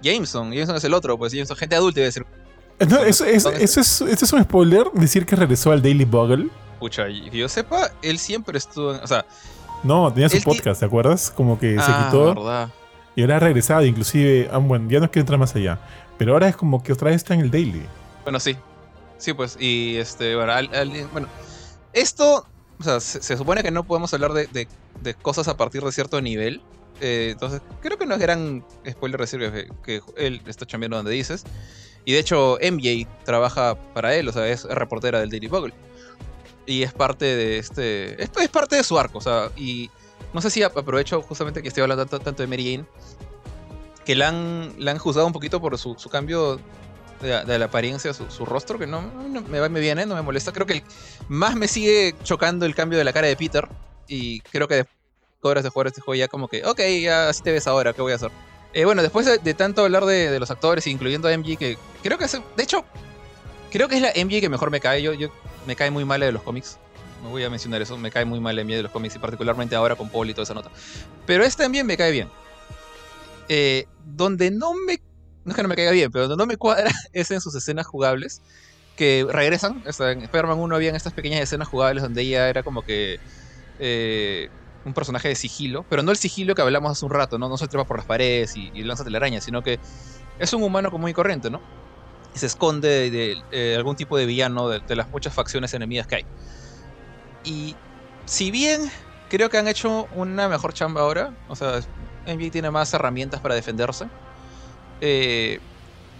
Jameson, 0.01 0.51
Jameson 0.51 0.75
es 0.75 0.83
el 0.83 0.93
otro, 0.93 1.17
pues 1.17 1.33
Jameson, 1.33 1.55
gente 1.55 1.75
adulta 1.75 1.99
debe 1.99 2.11
ser. 2.11 2.25
No, 2.87 3.03
eso, 3.03 3.25
es, 3.25 3.45
es, 3.77 4.33
un 4.33 4.43
spoiler 4.43 4.91
decir 4.93 5.25
que 5.25 5.35
regresó 5.35 5.71
al 5.71 5.81
Daily 5.81 6.05
Bugle. 6.05 6.49
Pucha, 6.79 7.05
que 7.07 7.37
yo 7.37 7.47
sepa, 7.47 7.91
él 8.01 8.19
siempre 8.19 8.57
estuvo, 8.57 8.89
o 8.89 9.07
sea... 9.07 9.25
No, 9.83 10.11
tenía 10.11 10.29
su 10.29 10.41
podcast, 10.41 10.79
¿te 10.79 10.85
acuerdas? 10.85 11.29
Como 11.29 11.59
que 11.59 11.73
se 11.73 11.81
ah, 11.81 12.05
quitó. 12.05 12.33
Verdad. 12.33 12.69
Y 13.15 13.21
ahora 13.21 13.35
ha 13.35 13.39
regresado, 13.39 13.85
inclusive, 13.85 14.49
ah, 14.51 14.57
bueno, 14.57 14.89
ya 14.89 14.99
no 15.01 15.11
quiero 15.11 15.23
entrar 15.23 15.37
más 15.37 15.55
allá. 15.55 15.77
Pero 16.17 16.33
ahora 16.33 16.47
es 16.47 16.55
como 16.55 16.81
que 16.81 16.93
otra 16.93 17.09
vez 17.09 17.17
está 17.17 17.33
en 17.33 17.41
el 17.41 17.51
Daily. 17.51 17.83
Bueno, 18.23 18.39
sí, 18.39 18.55
Sí, 19.17 19.33
pues, 19.33 19.57
y 19.59 19.97
este, 19.97 20.35
bueno, 20.35 20.53
bueno 21.11 21.27
esto, 21.93 22.45
o 22.79 22.83
sea, 22.83 22.99
se, 22.99 23.37
supone 23.37 23.63
que 23.63 23.71
no 23.71 23.83
podemos 23.83 24.13
hablar 24.13 24.33
de, 24.33 24.67
cosas 25.21 25.47
a 25.47 25.55
partir 25.55 25.83
de 25.83 25.91
cierto 25.91 26.19
nivel. 26.21 26.61
Eh, 27.01 27.29
entonces, 27.31 27.61
creo 27.81 27.97
que 27.97 28.05
no 28.05 28.15
es 28.15 28.19
gran 28.19 28.65
spoiler 28.89 29.19
decir 29.19 29.69
que, 29.83 30.01
él 30.17 30.41
está 30.47 30.65
chambeando 30.65 30.97
donde 30.97 31.11
dices. 31.11 31.43
Y 32.05 32.13
de 32.13 32.19
hecho, 32.19 32.57
MJ 32.61 33.07
trabaja 33.23 33.75
para 33.93 34.15
él, 34.15 34.27
o 34.27 34.33
sea, 34.33 34.47
es 34.47 34.65
reportera 34.65 35.19
del 35.19 35.29
Daily 35.29 35.47
Bugle. 35.47 35.73
Y 36.65 36.83
es 36.83 36.93
parte 36.93 37.25
de 37.25 37.59
este. 37.59 38.21
Es, 38.21 38.29
parte 38.49 38.75
de 38.75 38.83
su 38.83 38.97
arco, 38.97 39.19
o 39.19 39.21
sea, 39.21 39.51
y 39.55 39.89
no 40.33 40.41
sé 40.41 40.49
si 40.49 40.63
aprovecho 40.63 41.21
justamente 41.21 41.61
que 41.61 41.67
estoy 41.67 41.83
hablando 41.83 42.05
tanto, 42.05 42.43
de 42.43 42.47
Mary 42.47 42.71
Jane. 42.71 42.85
Que 44.05 44.15
la 44.15 44.29
han, 44.29 44.73
la 44.79 44.91
han 44.91 44.97
juzgado 44.97 45.27
un 45.27 45.33
poquito 45.33 45.61
por 45.61 45.77
su, 45.77 45.95
su 45.97 46.09
cambio 46.09 46.59
de, 47.21 47.59
la 47.59 47.65
apariencia, 47.65 48.13
su, 48.13 48.45
rostro, 48.45 48.77
que 48.77 48.87
no, 48.87 49.01
me 49.49 49.59
va 49.59 49.69
muy 49.69 49.81
bien, 49.81 49.99
¿eh? 49.99 50.05
no 50.05 50.15
me 50.15 50.21
molesta. 50.21 50.51
Creo 50.51 50.65
que 50.65 50.83
más 51.29 51.55
me 51.55 51.67
sigue 51.67 52.15
chocando 52.23 52.65
el 52.65 52.75
cambio 52.75 52.97
de 52.97 53.03
la 53.03 53.13
cara 53.13 53.27
de 53.27 53.35
Peter. 53.35 53.67
Y 54.07 54.41
creo 54.41 54.67
que 54.67 54.75
después 54.75 54.95
de 55.41 55.49
horas 55.49 55.63
de 55.63 55.69
jugar 55.69 55.87
este 55.87 56.01
juego 56.01 56.15
ya 56.15 56.27
como 56.27 56.47
que, 56.47 56.65
ok, 56.65 56.79
ya 57.01 57.29
así 57.29 57.41
te 57.43 57.51
ves 57.51 57.67
ahora, 57.67 57.93
¿qué 57.93 58.01
voy 58.01 58.11
a 58.11 58.15
hacer? 58.15 58.31
Eh, 58.73 58.85
bueno, 58.85 59.01
después 59.01 59.25
de, 59.25 59.53
tanto 59.53 59.83
hablar 59.83 60.05
de, 60.05 60.39
los 60.39 60.49
actores, 60.49 60.87
incluyendo 60.87 61.27
a 61.27 61.37
MG, 61.37 61.57
que 61.57 61.77
creo 62.01 62.17
que 62.17 62.25
de 62.25 62.63
hecho, 62.63 62.83
creo 63.71 63.87
que 63.87 63.95
es 63.95 64.01
la 64.01 64.09
MG 64.09 64.41
que 64.41 64.49
mejor 64.49 64.71
me 64.71 64.79
cae. 64.79 65.01
Yo, 65.01 65.13
yo 65.13 65.29
me 65.67 65.75
cae 65.75 65.91
muy 65.91 66.05
mal 66.05 66.19
de 66.19 66.31
los 66.31 66.41
cómics. 66.41 66.77
No 67.21 67.29
voy 67.29 67.43
a 67.43 67.49
mencionar 67.49 67.81
eso, 67.81 67.97
me 67.97 68.11
cae 68.11 68.25
muy 68.25 68.39
mal 68.39 68.55
MG 68.55 68.75
de 68.75 68.83
los 68.83 68.91
cómics 68.91 69.15
y 69.15 69.19
particularmente 69.19 69.75
ahora 69.75 69.95
con 69.95 70.09
Paul 70.09 70.29
y 70.29 70.33
toda 70.33 70.43
esa 70.43 70.53
nota. 70.53 70.71
Pero 71.25 71.43
este 71.43 71.63
también 71.63 71.85
me 71.85 71.95
cae 71.95 72.11
bien. 72.11 72.29
Eh, 73.47 73.85
donde 74.03 74.51
no 74.51 74.73
me 74.73 74.99
no 75.45 75.51
es 75.51 75.55
que 75.55 75.63
no 75.63 75.69
me 75.69 75.75
caiga 75.75 75.91
bien, 75.91 76.11
pero 76.11 76.35
no 76.35 76.45
me 76.45 76.57
cuadra 76.57 76.91
es 77.13 77.31
en 77.31 77.41
sus 77.41 77.55
escenas 77.55 77.85
jugables 77.87 78.41
que 78.95 79.25
regresan. 79.29 79.83
O 79.85 80.03
en 80.03 80.21
Spider-Man 80.21 80.59
1 80.59 80.75
habían 80.75 80.95
estas 80.95 81.13
pequeñas 81.13 81.41
escenas 81.41 81.67
jugables 81.67 82.03
donde 82.03 82.21
ella 82.21 82.49
era 82.49 82.63
como 82.63 82.83
que 82.83 83.19
eh, 83.79 84.49
un 84.85 84.93
personaje 84.93 85.29
de 85.29 85.35
sigilo, 85.35 85.85
pero 85.89 86.03
no 86.03 86.11
el 86.11 86.17
sigilo 86.17 86.55
que 86.55 86.61
hablamos 86.61 86.91
hace 86.91 87.05
un 87.05 87.11
rato, 87.11 87.37
¿no? 87.39 87.49
No 87.49 87.57
se 87.57 87.67
trepa 87.67 87.85
por 87.85 87.97
las 87.97 88.05
paredes 88.05 88.55
y, 88.55 88.71
y 88.73 88.83
lanza 88.83 89.03
telarañas, 89.03 89.43
sino 89.43 89.61
que 89.61 89.79
es 90.39 90.53
un 90.53 90.63
humano 90.63 90.91
común 90.91 91.09
y 91.09 91.13
corriente, 91.13 91.49
¿no? 91.49 91.61
Y 92.35 92.39
se 92.39 92.47
esconde 92.47 93.09
de, 93.11 93.37
eh, 93.51 93.75
algún 93.75 93.95
tipo 93.95 94.17
de 94.17 94.25
villano 94.25 94.69
de, 94.69 94.95
las 94.95 95.09
muchas 95.09 95.33
facciones 95.33 95.73
enemigas 95.73 96.07
que 96.07 96.15
hay. 96.15 96.25
Y 97.43 97.75
si 98.25 98.51
bien 98.51 98.91
creo 99.29 99.49
que 99.49 99.57
han 99.57 99.67
hecho 99.67 100.07
una 100.15 100.49
mejor 100.49 100.73
chamba 100.73 101.01
ahora, 101.01 101.33
o 101.47 101.55
sea, 101.55 101.81
MJ 102.25 102.51
tiene 102.51 102.71
más 102.71 102.93
herramientas 102.93 103.41
para 103.41 103.55
defenderse 103.55 104.05
eh, 105.05 105.59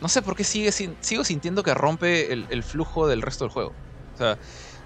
no 0.02 0.10
sé 0.10 0.22
por 0.22 0.36
qué 0.36 0.44
sigo 0.44 1.24
sintiendo 1.24 1.64
que 1.64 1.74
rompe 1.74 2.34
el, 2.34 2.64
flujo 2.64 3.08
del 3.08 3.22
resto 3.22 3.46
del 3.46 3.52
juego. 3.52 3.78
O 4.14 4.18
sea, 4.18 4.38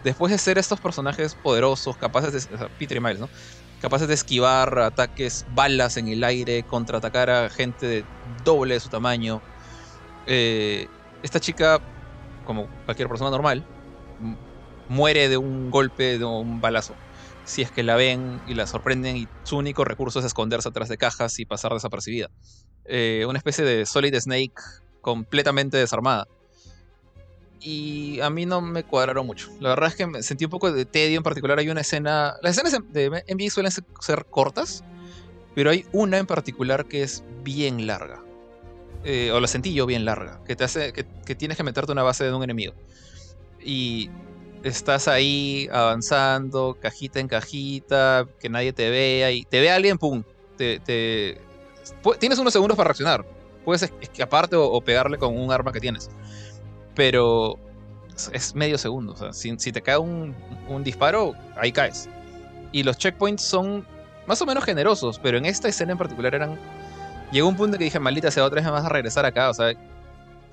después 0.04 0.32
de 0.32 0.38
ser 0.38 0.60
estos 0.60 0.80
personajes 0.80 1.34
poderosos, 1.34 1.98
capaces 1.98 2.48
de. 2.48 2.70
Peter 2.78 2.98
y 2.98 3.00
Miles, 3.00 3.20
¿no? 3.20 3.28
Capaces 3.80 4.08
de 4.08 4.14
esquivar 4.14 4.78
ataques, 4.78 5.44
balas 5.48 5.98
en 5.98 6.10
el 6.10 6.24
aire, 6.24 6.64
contraatacar 6.64 7.32
a 7.32 7.50
gente 7.50 7.88
de 7.88 8.06
doble 8.44 8.76
de 8.76 8.80
su 8.80 8.90
tamaño. 8.90 9.42
Eh, 10.28 10.86
esta 11.24 11.40
chica, 11.40 11.80
como 12.44 12.68
cualquier 12.86 13.08
persona 13.08 13.32
normal, 13.32 13.66
muere 14.88 15.28
de 15.28 15.38
un 15.38 15.72
golpe, 15.72 16.20
de 16.20 16.26
un 16.26 16.62
balazo. 16.62 17.00
Si 17.44 17.64
es 17.64 17.72
que 17.72 17.82
la 17.82 17.96
ven 17.96 18.42
y 18.46 18.54
la 18.54 18.68
sorprenden, 18.68 19.18
y 19.18 19.28
su 19.44 19.58
único 19.58 19.86
recurso 19.86 20.20
es 20.20 20.26
esconderse 20.26 20.70
atrás 20.70 20.88
de 20.90 20.98
cajas 20.98 21.40
y 21.40 21.46
pasar 21.46 21.74
desapercibida. 21.74 22.30
Eh, 22.88 23.26
una 23.28 23.38
especie 23.38 23.64
de 23.64 23.86
Solid 23.86 24.16
Snake 24.16 24.56
completamente 25.02 25.78
desarmada. 25.78 26.28
Y 27.60 28.20
a 28.22 28.30
mí 28.30 28.46
no 28.46 28.62
me 28.62 28.84
cuadraron 28.84 29.26
mucho. 29.26 29.50
La 29.60 29.70
verdad 29.70 29.90
es 29.90 29.96
que 29.96 30.08
me 30.08 30.24
sentí 30.24 30.46
un 30.46 30.52
poco 30.52 30.72
de 30.72 30.86
tedio 30.86 31.18
en 31.18 31.24
particular. 31.24 31.60
Hay 31.60 31.70
una 31.70 31.82
escena. 31.82 32.36
Las 32.42 32.58
escenas 32.58 32.80
de 32.92 33.10
MV 33.10 33.50
suelen 33.50 33.72
ser 33.72 34.26
cortas. 34.26 34.84
pero 35.56 35.72
hay 35.72 35.86
una 35.92 36.18
en 36.20 36.28
particular 36.28 36.86
que 36.86 37.04
es 37.04 37.24
bien 37.44 37.88
larga. 37.88 38.24
Eh, 39.04 39.32
o 39.32 39.40
la 39.40 39.48
sentí 39.48 39.74
yo 39.74 39.86
bien 39.86 40.06
larga, 40.06 40.42
que 40.46 40.56
te 40.56 40.64
hace 40.64 40.92
que 40.92 41.36
tienes 41.36 41.56
que 41.56 41.64
meterte 41.64 41.92
una 41.92 42.04
base 42.04 42.26
de 42.26 42.34
un 42.34 42.44
enemigo. 42.44 42.74
Y 43.64 44.10
estás 44.64 45.08
ahí 45.08 45.70
avanzando, 45.72 46.78
cajita 46.80 47.20
en 47.20 47.28
cajita, 47.28 48.28
que 48.40 48.50
nadie 48.50 48.74
te 48.74 48.90
vea, 48.90 49.32
y 49.32 49.44
te 49.44 49.60
ve 49.60 49.72
alguien, 49.72 49.98
pum, 49.98 50.24
te, 50.58 51.40
tienes 52.20 52.40
unos 52.40 52.54
segundos 52.54 52.78
para 52.78 52.90
reaccionar. 52.90 53.26
Puedes 53.66 53.92
escaparte 54.02 54.56
o, 54.56 54.66
o, 54.66 54.82
pegarle 54.82 55.18
con 55.18 55.38
un 55.38 55.52
arma 55.52 55.72
que 55.72 55.80
tienes. 55.80 56.10
Pero 56.96 57.60
es 58.32 58.56
medio 58.56 58.78
segundo. 58.78 59.16
Si, 59.34 59.72
te 59.72 59.82
cae 59.82 59.98
un, 59.98 60.36
un, 60.68 60.84
disparo, 60.84 61.34
ahí 61.56 61.72
caes. 61.72 62.10
Y 62.72 62.84
los 62.84 62.98
checkpoints 62.98 63.44
son 63.44 63.86
más 64.26 64.42
o 64.42 64.46
menos 64.46 64.64
generosos, 64.64 65.20
pero 65.20 65.38
en 65.38 65.46
esta 65.46 65.68
escena 65.68 65.92
en 65.92 65.98
particular 65.98 66.34
eran. 66.34 66.60
Llegó 67.32 67.48
un 67.48 67.56
punto 67.56 67.78
que 67.78 67.84
dije, 67.84 68.00
maldita 68.00 68.32
sea, 68.32 68.46
otra 68.46 68.56
vez 68.56 68.66
me 68.66 68.72
vas 68.72 68.86
a 68.86 68.90
regresar 68.90 69.26
acá. 69.26 69.50
O 69.50 69.54
sea, 69.54 69.74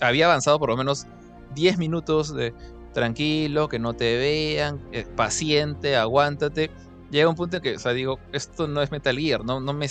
había 0.01 0.27
avanzado 0.27 0.59
por 0.59 0.70
lo 0.70 0.77
menos 0.77 1.06
10 1.55 1.78
minutos 1.78 2.35
de 2.35 2.52
tranquilo, 2.93 3.69
que 3.69 3.78
no 3.78 3.94
te 3.94 4.16
vean, 4.16 4.81
eh, 4.93 5.06
paciente, 5.16 5.97
aguántate. 5.97 6.70
Llega 7.11 7.28
un 7.28 7.36
punto 7.36 7.59
en 7.59 7.62
que, 7.62 7.77
o 7.77 7.78
sea, 7.78 7.93
digo, 7.93 8.19
esto 8.32 8.66
no 8.66 8.82
es 8.82 8.90
Metal 8.90 9.16
Gear, 9.16 9.44
no, 9.44 9.61
no, 9.61 9.73
me, 9.73 9.86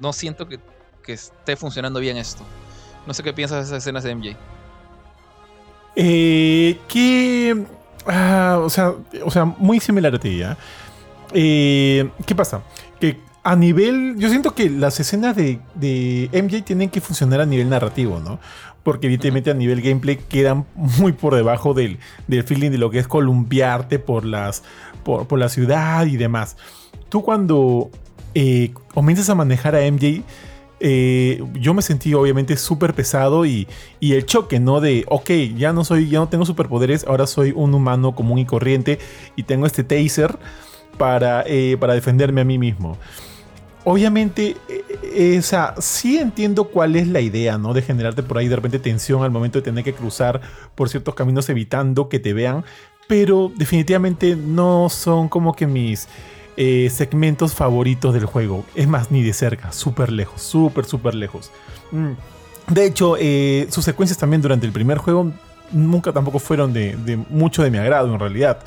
no 0.00 0.12
siento 0.12 0.46
que, 0.46 0.60
que 1.02 1.12
esté 1.14 1.56
funcionando 1.56 2.00
bien 2.00 2.16
esto. 2.16 2.44
No 3.06 3.14
sé 3.14 3.22
qué 3.22 3.32
piensas 3.32 3.58
de 3.58 3.64
esas 3.64 3.78
escenas 3.78 4.04
de 4.04 4.14
MJ. 4.14 4.36
Eh, 5.96 6.78
que. 6.88 7.64
Ah, 8.06 8.60
o, 8.62 8.70
sea, 8.70 8.94
o 9.24 9.30
sea, 9.30 9.44
muy 9.44 9.80
similar 9.80 10.14
a 10.14 10.18
ti, 10.18 10.38
¿ya? 10.38 10.56
Eh, 11.32 12.08
¿Qué 12.26 12.34
pasa? 12.34 12.62
Que 13.00 13.18
a 13.42 13.56
nivel. 13.56 14.16
Yo 14.18 14.28
siento 14.28 14.54
que 14.54 14.70
las 14.70 15.00
escenas 15.00 15.36
de, 15.36 15.60
de, 15.74 16.28
MJ 16.32 16.62
tienen 16.62 16.90
que 16.90 17.00
funcionar 17.00 17.40
a 17.40 17.46
nivel 17.46 17.68
narrativo, 17.68 18.20
¿no? 18.20 18.38
Porque 18.82 19.06
evidentemente 19.06 19.50
a 19.50 19.54
nivel 19.54 19.82
gameplay 19.82 20.16
quedan 20.16 20.66
muy 20.74 21.12
por 21.12 21.34
debajo 21.34 21.74
del, 21.74 21.98
del 22.28 22.44
feeling 22.44 22.70
de 22.70 22.78
lo 22.78 22.90
que 22.90 22.98
es 22.98 23.08
columpiarte 23.08 23.98
por, 23.98 24.24
las, 24.24 24.62
por, 25.04 25.26
por 25.26 25.38
la 25.38 25.48
ciudad 25.48 26.06
y 26.06 26.16
demás. 26.16 26.56
Tú 27.10 27.22
cuando 27.22 27.90
eh, 28.34 28.72
comienzas 28.94 29.28
a 29.28 29.34
manejar 29.34 29.74
a 29.74 29.90
MJ 29.90 30.22
eh, 30.80 31.44
yo 31.54 31.74
me 31.74 31.82
sentí 31.82 32.14
obviamente 32.14 32.56
súper 32.56 32.94
pesado 32.94 33.44
y, 33.44 33.68
y, 34.00 34.14
el 34.14 34.24
choque, 34.24 34.58
¿no? 34.60 34.80
De, 34.80 35.04
ok, 35.08 35.30
ya 35.56 35.74
no 35.74 35.84
soy, 35.84 36.08
ya 36.08 36.18
no 36.18 36.28
tengo 36.28 36.46
superpoderes, 36.46 37.04
ahora 37.06 37.26
soy 37.26 37.52
un 37.54 37.74
humano 37.74 38.14
común 38.14 38.38
y 38.38 38.46
corriente 38.46 38.98
y 39.36 39.42
tengo 39.42 39.66
este 39.66 39.84
taser 39.84 40.38
para, 40.96 41.44
eh, 41.46 41.76
para 41.78 41.94
defenderme 41.94 42.40
a 42.40 42.44
mí 42.44 42.58
mismo. 42.58 42.96
Obviamente, 43.84 44.56
esa, 45.14 45.74
eh, 45.76 45.80
sí 45.80 46.18
entiendo 46.18 46.64
cuál 46.64 46.96
es 46.96 47.08
la 47.08 47.20
idea, 47.20 47.58
¿no? 47.58 47.72
De 47.74 47.82
generarte 47.82 48.22
por 48.22 48.38
ahí 48.38 48.48
de 48.48 48.56
repente 48.56 48.78
tensión 48.78 49.22
al 49.22 49.30
momento 49.30 49.58
de 49.58 49.62
tener 49.62 49.84
que 49.84 49.94
cruzar 49.94 50.40
por 50.74 50.88
ciertos 50.88 51.14
caminos 51.14 51.48
evitando 51.48 52.08
que 52.08 52.18
te 52.18 52.32
vean, 52.32 52.64
pero 53.06 53.50
definitivamente 53.54 54.36
no 54.36 54.88
son 54.88 55.28
como 55.28 55.54
que 55.54 55.66
mis 55.66 56.08
eh, 56.62 56.90
segmentos 56.90 57.54
favoritos 57.54 58.12
del 58.12 58.26
juego. 58.26 58.66
Es 58.74 58.86
más, 58.86 59.10
ni 59.10 59.22
de 59.22 59.32
cerca, 59.32 59.72
súper 59.72 60.12
lejos, 60.12 60.42
súper, 60.42 60.84
súper 60.84 61.14
lejos. 61.14 61.50
Mm. 61.90 62.10
De 62.74 62.84
hecho, 62.84 63.16
eh, 63.18 63.66
sus 63.70 63.82
secuencias 63.82 64.18
también 64.18 64.42
durante 64.42 64.66
el 64.66 64.72
primer 64.72 64.98
juego 64.98 65.32
nunca 65.72 66.12
tampoco 66.12 66.38
fueron 66.38 66.74
de, 66.74 67.18
mucho 67.30 67.62
de 67.62 67.70
mi 67.70 67.78
agrado 67.78 68.12
en 68.12 68.20
realidad. 68.20 68.58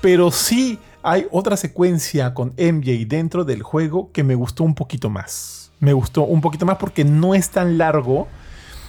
Pero 0.00 0.32
sí 0.32 0.80
hay 1.04 1.28
otra 1.30 1.56
secuencia 1.56 2.34
con 2.34 2.48
MJ 2.58 3.06
dentro 3.06 3.44
del 3.44 3.62
juego 3.62 4.10
que 4.10 4.24
me 4.24 4.34
gustó 4.34 4.64
un 4.64 4.74
poquito 4.74 5.08
más. 5.08 5.70
Me 5.78 5.92
gustó 5.92 6.24
un 6.24 6.40
poquito 6.40 6.66
más 6.66 6.78
porque 6.78 7.04
no 7.04 7.36
es 7.36 7.48
tan 7.48 7.78
largo 7.78 8.26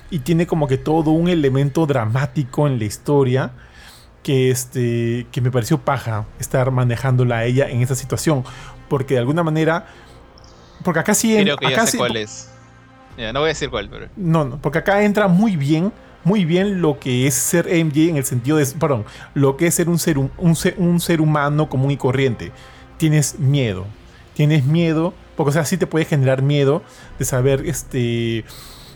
y 0.09 0.17
tiene 0.17 0.47
como 0.47 0.67
que 0.67 0.79
todo 0.79 1.11
un 1.11 1.29
elemento 1.29 1.85
dramático 1.85 2.65
en 2.65 2.79
la 2.79 2.85
historia 2.85 3.51
que, 4.25 4.49
este, 4.49 5.27
que 5.31 5.39
me 5.39 5.51
pareció 5.51 5.77
paja 5.77 6.25
estar 6.39 6.71
manejándola 6.71 7.37
a 7.37 7.45
ella 7.45 7.69
en 7.69 7.83
esa 7.83 7.93
situación. 7.93 8.43
Porque 8.89 9.13
de 9.13 9.19
alguna 9.19 9.43
manera. 9.43 9.85
Porque 10.83 10.99
acá 10.99 11.13
sí. 11.13 11.37
Creo 11.39 11.57
que 11.57 11.69
ya 11.69 11.85
sé 11.85 11.99
cuál 11.99 12.17
es. 12.17 12.49
no 13.17 13.39
voy 13.39 13.45
a 13.45 13.47
decir 13.49 13.69
cuál, 13.69 13.87
pero. 13.87 14.07
No, 14.15 14.43
no, 14.43 14.57
porque 14.57 14.79
acá 14.79 15.03
entra 15.03 15.27
muy 15.27 15.55
bien. 15.55 15.93
Muy 16.23 16.43
bien 16.43 16.81
lo 16.81 16.97
que 16.97 17.27
es 17.27 17.35
ser 17.35 17.67
MJ 17.67 18.09
en 18.09 18.17
el 18.17 18.25
sentido 18.25 18.57
de. 18.57 18.65
Perdón, 18.65 19.05
lo 19.35 19.57
que 19.57 19.67
es 19.67 19.75
ser 19.75 19.89
un 19.89 19.99
ser, 19.99 20.17
un, 20.17 20.31
un 20.37 20.99
ser 20.99 21.21
humano 21.21 21.69
común 21.69 21.91
y 21.91 21.97
corriente. 21.97 22.51
Tienes 22.97 23.37
miedo. 23.37 23.85
Tienes 24.33 24.65
miedo. 24.65 25.13
Porque, 25.37 25.49
o 25.51 25.53
sea, 25.53 25.65
sí 25.65 25.77
te 25.77 25.85
puede 25.85 26.05
generar 26.05 26.41
miedo 26.41 26.81
de 27.19 27.25
saber 27.25 27.61
este 27.67 28.43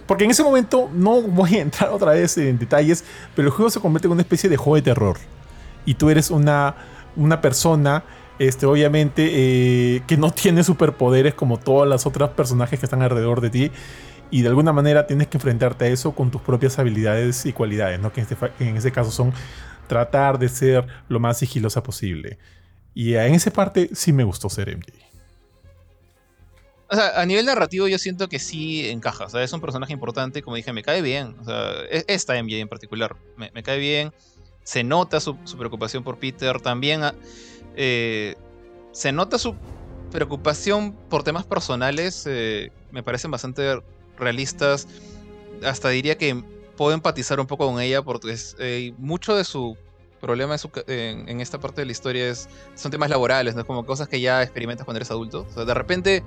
porque 0.09 0.23
en 0.23 0.31
ese 0.31 0.41
momento, 0.41 0.89
no 0.91 1.21
voy 1.21 1.57
a 1.57 1.61
entrar 1.61 1.91
otra 1.91 2.13
vez 2.13 2.35
en 2.39 2.57
detalles, 2.57 3.03
pero 3.35 3.49
el 3.49 3.53
juego 3.53 3.69
se 3.69 3.79
convierte 3.79 4.07
en 4.07 4.13
una 4.13 4.23
especie 4.23 4.49
de 4.49 4.57
juego 4.57 4.75
de 4.75 4.81
terror. 4.81 5.17
Y 5.85 5.93
tú 5.93 6.09
eres 6.09 6.31
una, 6.31 6.73
una 7.15 7.41
persona, 7.41 8.03
este, 8.39 8.65
obviamente, 8.65 9.29
eh, 9.31 10.01
que 10.07 10.17
no 10.17 10.31
tiene 10.33 10.63
superpoderes 10.63 11.35
como 11.35 11.59
todas 11.59 11.87
las 11.87 12.07
otras 12.07 12.31
personajes 12.31 12.79
que 12.79 12.87
están 12.87 13.03
alrededor 13.03 13.39
de 13.39 13.51
ti. 13.51 13.71
Y 14.31 14.41
de 14.41 14.47
alguna 14.47 14.73
manera 14.73 15.05
tienes 15.05 15.27
que 15.27 15.37
enfrentarte 15.37 15.85
a 15.85 15.87
eso 15.89 16.15
con 16.15 16.31
tus 16.31 16.41
propias 16.41 16.79
habilidades 16.79 17.45
y 17.45 17.53
cualidades, 17.53 17.99
¿no? 17.99 18.11
que 18.11 18.21
en 18.21 18.27
este, 18.31 18.51
en 18.61 18.77
ese 18.77 18.91
caso 18.91 19.11
son 19.11 19.31
tratar 19.85 20.39
de 20.39 20.49
ser 20.49 20.87
lo 21.07 21.19
más 21.19 21.37
sigilosa 21.37 21.83
posible. 21.83 22.39
Y 22.95 23.13
en 23.13 23.35
esa 23.35 23.51
parte 23.51 23.91
sí 23.93 24.11
me 24.11 24.23
gustó 24.23 24.49
ser 24.49 24.75
MJ. 24.75 25.09
O 26.91 26.95
sea, 26.95 27.21
a 27.21 27.25
nivel 27.25 27.45
narrativo 27.45 27.87
yo 27.87 27.99
siento 27.99 28.27
que 28.29 28.39
sí 28.39 28.89
encaja. 28.89 29.25
O 29.25 29.29
sea, 29.29 29.43
es 29.43 29.53
un 29.53 29.61
personaje 29.61 29.93
importante, 29.93 30.41
como 30.41 30.55
dije, 30.55 30.73
me 30.73 30.81
cae 30.81 31.01
bien. 31.01 31.35
O 31.39 31.43
sea, 31.43 31.71
e-, 31.89 32.05
esta 32.07 32.41
MJ 32.41 32.59
en 32.59 32.67
particular, 32.67 33.15
me, 33.37 33.63
cae 33.63 33.77
bien. 33.77 34.11
Se 34.63 34.83
nota 34.83 35.19
su, 35.19 35.35
preocupación 35.57 36.03
por 36.03 36.17
Peter. 36.17 36.59
También 36.61 37.03
ah, 37.03 37.13
eh, 37.75 38.35
se 38.91 39.11
nota 39.11 39.37
su 39.37 39.55
preocupación 40.11 40.93
por 41.09 41.23
temas 41.23 41.45
personales. 41.45 42.23
Eh, 42.27 42.71
me 42.91 43.03
parecen 43.03 43.29
bastante 43.29 43.81
realistas. 44.17 44.87
Hasta 45.63 45.89
diría 45.89 46.17
que 46.17 46.43
puedo 46.75 46.93
empatizar 46.93 47.39
un 47.39 47.45
poco 47.45 47.67
con 47.67 47.79
ella 47.79 48.01
porque 48.01 48.31
es, 48.31 48.55
eh, 48.57 48.93
mucho 48.97 49.35
de 49.35 49.43
su 49.43 49.77
problema 50.19 50.55
en, 50.87 51.29
en, 51.29 51.39
esta 51.39 51.59
parte 51.59 51.81
de 51.81 51.85
la 51.85 51.91
historia 51.91 52.29
es, 52.29 52.49
son 52.75 52.91
temas 52.91 53.09
laborales, 53.09 53.55
¿no? 53.55 53.65
Como 53.65 53.85
cosas 53.85 54.07
que 54.07 54.19
ya 54.19 54.41
experimentas 54.41 54.85
cuando 54.85 54.97
eres 54.97 55.11
adulto. 55.11 55.45
O 55.49 55.53
sea, 55.53 55.65
de 55.65 55.73
repente 55.73 56.23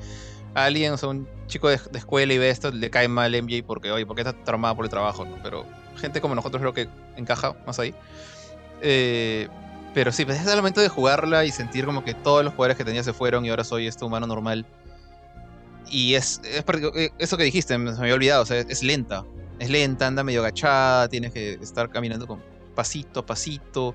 alguien, 0.55 0.93
o 0.93 0.97
sea, 0.97 1.09
un 1.11 1.29
chico 1.47 1.69
de, 1.69 1.81
escuela 1.95 2.33
y 2.33 2.39
ve 2.39 2.51
esto, 2.51 2.71
le 2.71 2.91
cae 2.91 3.09
mal 3.09 3.35
MJ 3.35 3.63
porque, 3.67 3.91
oye, 3.91 4.07
porque 4.07 4.23
está 4.23 4.33
traumado 4.45 4.77
por 4.77 4.85
el 4.85 4.91
trabajo, 4.91 5.25
¿no? 5.25 5.39
Pero 5.43 5.67
gente 5.97 6.21
como 6.21 6.35
nosotros 6.35 6.61
creo 6.61 6.73
que 6.73 6.89
encaja 7.17 7.55
más 7.67 7.79
ahí. 7.79 7.95
Eh, 8.81 9.49
pero 9.95 10.11
sí, 10.13 10.25
pues 10.25 10.41
es 10.41 10.47
el 10.47 10.57
momento 10.57 10.81
de 10.81 10.89
jugarla 10.89 11.45
y 11.45 11.51
sentir 11.51 11.85
como 11.85 12.05
que 12.05 12.15
todos 12.15 12.45
los 12.45 12.55
poderes 12.55 12.77
que 12.77 12.85
tenía 12.85 13.03
se 13.03 13.13
fueron 13.13 13.45
y 13.45 13.51
ahora 13.51 13.65
soy 13.65 13.87
este 13.87 14.05
humano 14.05 14.27
normal. 14.27 14.67
Y 15.91 16.15
es, 16.15 16.41
es 16.45 16.65
eh, 16.97 17.11
eso 17.19 17.37
que 17.37 17.45
dijiste, 17.45 17.75
se 17.75 17.79
me 17.79 17.91
había 17.91 18.15
olvidado, 18.15 18.43
o 18.43 18.47
sea, 18.47 18.59
es 18.59 18.83
lenta. 18.83 19.25
Es 19.59 19.69
lenta, 19.69 20.07
anda 20.07 20.25
medio 20.25 20.41
agachada, 20.41 21.09
tienes 21.09 21.33
que 21.33 21.55
estar 21.55 21.91
caminando 21.91 22.27
con 22.27 22.43
pasito 22.75 23.21
a 23.21 23.27
pasito 23.27 23.95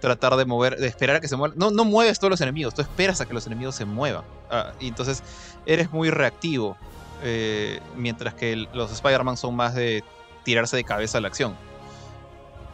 tratar 0.00 0.36
de 0.36 0.44
mover, 0.44 0.76
de 0.76 0.86
esperar 0.86 1.16
a 1.16 1.20
que 1.20 1.28
se 1.28 1.36
muevan. 1.36 1.58
No, 1.58 1.70
no 1.70 1.84
mueves 1.84 2.18
todos 2.18 2.30
los 2.30 2.40
enemigos, 2.40 2.74
tú 2.74 2.82
esperas 2.82 3.20
a 3.20 3.26
que 3.26 3.34
los 3.34 3.46
enemigos 3.46 3.74
se 3.74 3.84
muevan. 3.84 4.24
Ah, 4.50 4.72
y 4.80 4.88
entonces 4.88 5.22
eres 5.66 5.90
muy 5.92 6.10
reactivo. 6.10 6.76
Eh, 7.22 7.80
mientras 7.96 8.34
que 8.34 8.54
los 8.72 8.92
Spider-Man 8.92 9.36
son 9.36 9.56
más 9.56 9.74
de 9.74 10.04
tirarse 10.44 10.76
de 10.76 10.84
cabeza 10.84 11.18
a 11.18 11.20
la 11.20 11.28
acción. 11.28 11.56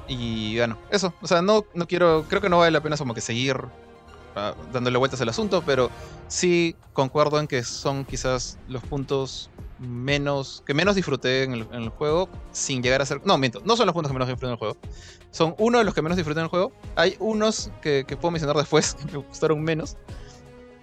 Y 0.06 0.58
bueno, 0.58 0.76
eso. 0.90 1.14
O 1.22 1.26
sea, 1.26 1.42
no, 1.42 1.64
no 1.74 1.86
quiero. 1.86 2.24
Creo 2.28 2.40
que 2.40 2.48
no 2.48 2.58
vale 2.58 2.70
la 2.70 2.82
pena 2.82 2.96
como 2.96 3.14
que 3.14 3.20
seguir 3.20 3.56
uh, 3.56 4.72
dándole 4.72 4.98
vueltas 4.98 5.20
al 5.20 5.28
asunto, 5.30 5.62
pero 5.64 5.90
sí 6.28 6.76
concuerdo 6.92 7.40
en 7.40 7.46
que 7.46 7.64
son 7.64 8.04
quizás 8.04 8.58
los 8.68 8.82
puntos 8.82 9.50
menos 9.78 10.62
que 10.66 10.74
menos 10.74 10.94
disfruté 10.94 11.42
en 11.42 11.52
el, 11.52 11.88
juego 11.88 12.28
sin 12.52 12.82
llegar 12.82 13.02
a 13.02 13.06
ser 13.06 13.20
no 13.24 13.36
miento 13.38 13.60
no 13.64 13.76
son 13.76 13.86
los 13.86 13.92
puntos 13.92 14.10
que 14.10 14.14
menos 14.14 14.28
disfruté 14.28 14.46
en 14.46 14.52
el 14.52 14.58
juego 14.58 14.76
son 15.34 15.56
uno 15.58 15.78
de 15.78 15.84
los 15.84 15.94
que 15.94 16.00
menos 16.00 16.16
disfruté 16.16 16.38
en 16.38 16.44
el 16.44 16.48
juego. 16.48 16.70
Hay 16.94 17.16
unos 17.18 17.68
que, 17.82 18.06
puedo 18.20 18.30
mencionar 18.30 18.56
después 18.56 18.94
que 18.94 19.04
me 19.12 19.18
gustaron 19.18 19.60
menos 19.62 19.96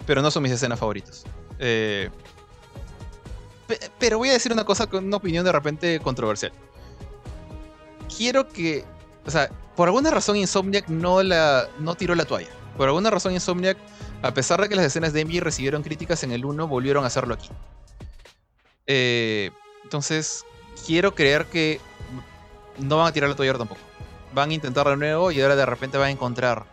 pero 0.06 0.22
no 0.22 0.30
son 0.30 0.44
mis 0.44 0.52
escenas 0.52 0.78
favoritas. 0.78 1.24
Eh, 1.58 2.10
pero 3.98 4.18
voy 4.18 4.30
a 4.30 4.34
decir 4.34 4.52
una 4.52 4.66
cosa 4.66 4.88
con 4.88 5.06
una 5.06 5.16
opinión 5.16 5.46
de 5.46 5.54
repente 5.54 6.00
controversial. 6.02 6.52
Quiero 8.18 8.50
que 8.50 8.84
o 9.26 9.32
sea 9.32 9.50
por 9.78 9.88
alguna 9.88 10.12
razón 10.12 10.36
Insomniac 10.36 10.90
no 10.90 11.24
la 11.24 11.70
no 11.80 11.96
tiró 11.96 12.14
la 12.14 12.26
toalla. 12.26 12.50
Por 12.76 12.90
alguna 12.90 13.10
razón 13.10 13.32
Insomniac 13.32 13.78
a 14.22 14.34
pesar 14.34 14.60
de 14.60 14.68
que 14.68 14.76
las 14.76 14.86
escenas 14.86 15.14
de 15.14 15.22
Envy 15.22 15.40
recibieron 15.40 15.82
críticas 15.82 16.24
en 16.24 16.34
el 16.34 16.44
1 16.44 16.68
volvieron 16.68 17.06
a 17.06 17.08
hacerlo 17.08 17.36
aquí 17.36 17.50
eh, 18.94 19.52
entonces, 19.86 20.46
quiero 20.86 21.16
creer 21.16 21.46
que 21.46 21.80
no 22.78 22.98
van 22.98 23.08
a 23.08 23.12
tirar 23.14 23.30
la 23.30 23.38
toalla 23.38 23.58
tampoco. 23.58 23.80
Van 24.34 24.50
a 24.50 24.54
intentar 24.54 24.86
de 24.88 24.98
nuevo 24.98 25.32
y 25.32 25.42
ahora 25.42 25.56
de 25.56 25.66
repente 25.66 25.98
van 25.98 26.08
a 26.08 26.12
encontrar. 26.12 26.66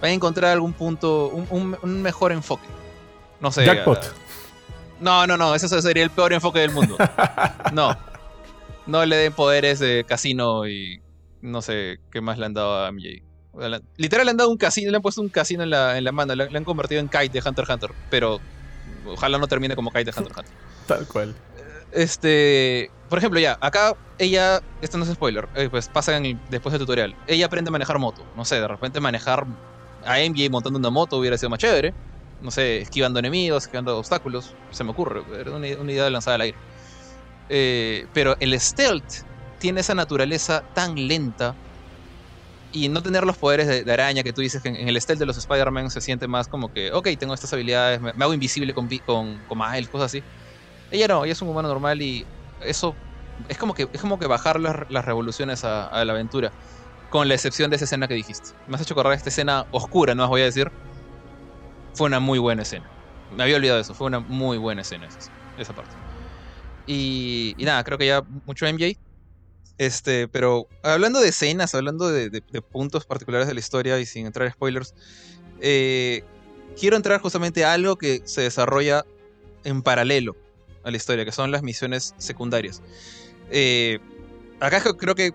Van 0.00 0.10
a 0.10 0.14
encontrar 0.14 0.52
algún 0.52 0.72
punto, 0.72 1.28
un, 1.28 2.02
mejor 2.02 2.32
enfoque. 2.32 2.66
No 3.40 3.52
sé. 3.52 3.66
Jackpot. 3.66 4.14
No, 5.00 5.26
no, 5.26 5.36
no, 5.36 5.54
eso 5.54 5.68
sería 5.82 6.02
el 6.02 6.10
peor 6.10 6.32
enfoque 6.32 6.60
del 6.60 6.72
mundo. 6.72 6.96
No. 7.72 7.96
No 8.86 9.04
le 9.04 9.16
den 9.16 9.32
poderes 9.32 9.78
de 9.78 10.04
casino 10.08 10.66
y 10.66 11.00
no 11.42 11.62
sé 11.62 11.98
qué 12.10 12.20
más 12.20 12.38
le 12.38 12.46
han 12.46 12.54
dado 12.54 12.84
a 12.84 12.90
MJ. 12.90 13.22
Literal 13.96 14.24
le 14.24 14.30
han 14.30 14.36
dado 14.36 14.50
un 14.50 14.56
casino, 14.56 14.90
le 14.90 14.96
han 14.96 15.02
puesto 15.02 15.20
un 15.20 15.28
casino 15.28 15.62
en 15.62 15.70
la, 15.70 15.98
en 15.98 16.04
la 16.04 16.12
mano, 16.12 16.34
le, 16.34 16.44
han 16.56 16.64
convertido 16.64 17.00
en 17.00 17.08
Kite 17.08 17.28
de 17.28 17.42
Hunter 17.46 17.64
x 17.64 17.74
Hunter, 17.74 17.90
pero 18.08 18.40
ojalá 19.06 19.38
no 19.38 19.46
termine 19.46 19.76
como 19.76 19.90
Kite 19.90 20.10
de 20.10 20.12
Hunter 20.16 20.32
x 20.32 20.38
Hunter. 20.38 20.54
Tal 20.86 21.06
cual. 21.06 21.34
Este, 21.92 22.90
por 23.08 23.18
ejemplo, 23.18 23.40
ya, 23.40 23.58
acá 23.60 23.94
ella, 24.18 24.60
esto 24.82 24.98
no 24.98 25.04
es 25.04 25.10
spoiler, 25.10 25.48
eh, 25.54 25.68
pues 25.70 25.88
pasa 25.88 26.20
después 26.50 26.72
del 26.72 26.80
tutorial. 26.80 27.16
Ella 27.26 27.46
aprende 27.46 27.70
a 27.70 27.72
manejar 27.72 27.98
moto. 27.98 28.24
No 28.36 28.44
sé, 28.44 28.60
de 28.60 28.68
repente 28.68 29.00
manejar 29.00 29.46
a 30.04 30.20
MJ 30.20 30.50
montando 30.50 30.78
una 30.78 30.90
moto 30.90 31.18
hubiera 31.18 31.38
sido 31.38 31.50
más 31.50 31.58
chévere. 31.58 31.94
No 32.40 32.50
sé, 32.50 32.80
esquivando 32.82 33.18
enemigos, 33.18 33.64
esquivando 33.64 33.98
obstáculos. 33.98 34.54
Se 34.70 34.84
me 34.84 34.90
ocurre, 34.90 35.22
era 35.38 35.52
una, 35.52 35.66
idea 35.66 36.08
lanzada 36.10 36.36
al 36.36 36.40
aire. 36.42 36.58
Eh, 37.48 38.06
pero 38.12 38.36
el 38.40 38.58
stealth 38.60 39.24
tiene 39.58 39.80
esa 39.80 39.94
naturaleza 39.94 40.62
tan 40.74 40.94
lenta 41.08 41.54
y 42.72 42.88
no 42.88 43.02
tener 43.02 43.24
los 43.24 43.36
poderes 43.36 43.84
de, 43.84 43.92
araña 43.92 44.22
que 44.22 44.32
tú 44.32 44.40
dices 44.42 44.62
que 44.62 44.68
en, 44.68 44.88
el 44.88 45.00
stealth 45.00 45.18
de 45.18 45.26
los 45.26 45.36
Spider-Man 45.36 45.90
se 45.90 46.00
siente 46.00 46.28
más 46.28 46.46
como 46.46 46.72
que, 46.72 46.92
ok, 46.92 47.08
tengo 47.18 47.34
estas 47.34 47.52
habilidades, 47.52 48.00
me, 48.00 48.10
hago 48.10 48.32
invisible 48.32 48.72
con, 48.74 48.88
con, 49.04 49.44
con 49.44 49.58
Miles, 49.58 49.88
cosas 49.88 50.06
así. 50.06 50.24
Ella 50.90 51.08
no, 51.08 51.24
ella 51.24 51.32
es 51.32 51.42
un 51.42 51.48
humano 51.48 51.68
normal 51.68 52.02
y 52.02 52.26
eso 52.60 52.94
es 53.48 53.58
como 53.58 53.74
que, 53.74 53.88
es 53.92 54.00
como 54.00 54.18
que 54.18 54.26
bajar 54.26 54.60
las, 54.60 55.04
revoluciones 55.04 55.64
a, 55.64 56.04
la 56.04 56.12
aventura. 56.12 56.52
Con 57.10 57.26
la 57.26 57.34
excepción 57.34 57.70
de 57.70 57.76
esa 57.76 57.86
escena 57.86 58.06
que 58.06 58.14
dijiste. 58.14 58.50
Me 58.68 58.76
has 58.76 58.82
hecho 58.82 58.94
correr 58.94 59.14
esta 59.14 59.30
escena 59.30 59.66
oscura, 59.72 60.14
no 60.14 60.24
os 60.24 60.28
voy 60.28 60.42
a 60.42 60.44
decir. 60.44 60.70
Fue 61.94 62.06
una 62.06 62.20
muy 62.20 62.38
buena 62.38 62.62
escena. 62.62 62.88
Me 63.36 63.42
había 63.42 63.56
olvidado 63.56 63.80
eso. 63.80 63.94
Fue 63.94 64.06
una 64.06 64.20
muy 64.20 64.58
buena 64.58 64.82
escena 64.82 65.08
esa, 65.58 65.74
parte. 65.74 65.92
Y, 66.86 67.56
nada, 67.58 67.82
creo 67.82 67.98
que 67.98 68.06
ya 68.06 68.22
mucho 68.46 68.66
MJ. 68.66 68.96
Este, 69.76 70.28
pero 70.28 70.68
hablando 70.84 71.20
de 71.20 71.30
escenas, 71.30 71.74
hablando 71.74 72.10
de, 72.10 72.42
puntos 72.70 73.06
particulares 73.06 73.48
de 73.48 73.54
la 73.54 73.60
historia 73.60 73.98
y 73.98 74.06
sin 74.06 74.26
entrar 74.26 74.46
en 74.46 74.52
spoilers, 74.52 74.94
eh, 75.60 76.22
quiero 76.78 76.96
entrar 76.96 77.20
justamente 77.20 77.64
a 77.64 77.72
algo 77.72 77.96
que 77.96 78.22
se 78.24 78.42
desarrolla 78.42 79.04
en 79.64 79.82
paralelo 79.82 80.36
a 80.82 80.90
la 80.90 80.96
historia, 80.96 81.24
que 81.24 81.32
son 81.32 81.50
las 81.50 81.62
misiones 81.62 82.14
secundarias. 82.18 82.82
Eh, 83.50 83.98
acá 84.60 84.82
creo 84.96 85.14
que 85.14 85.32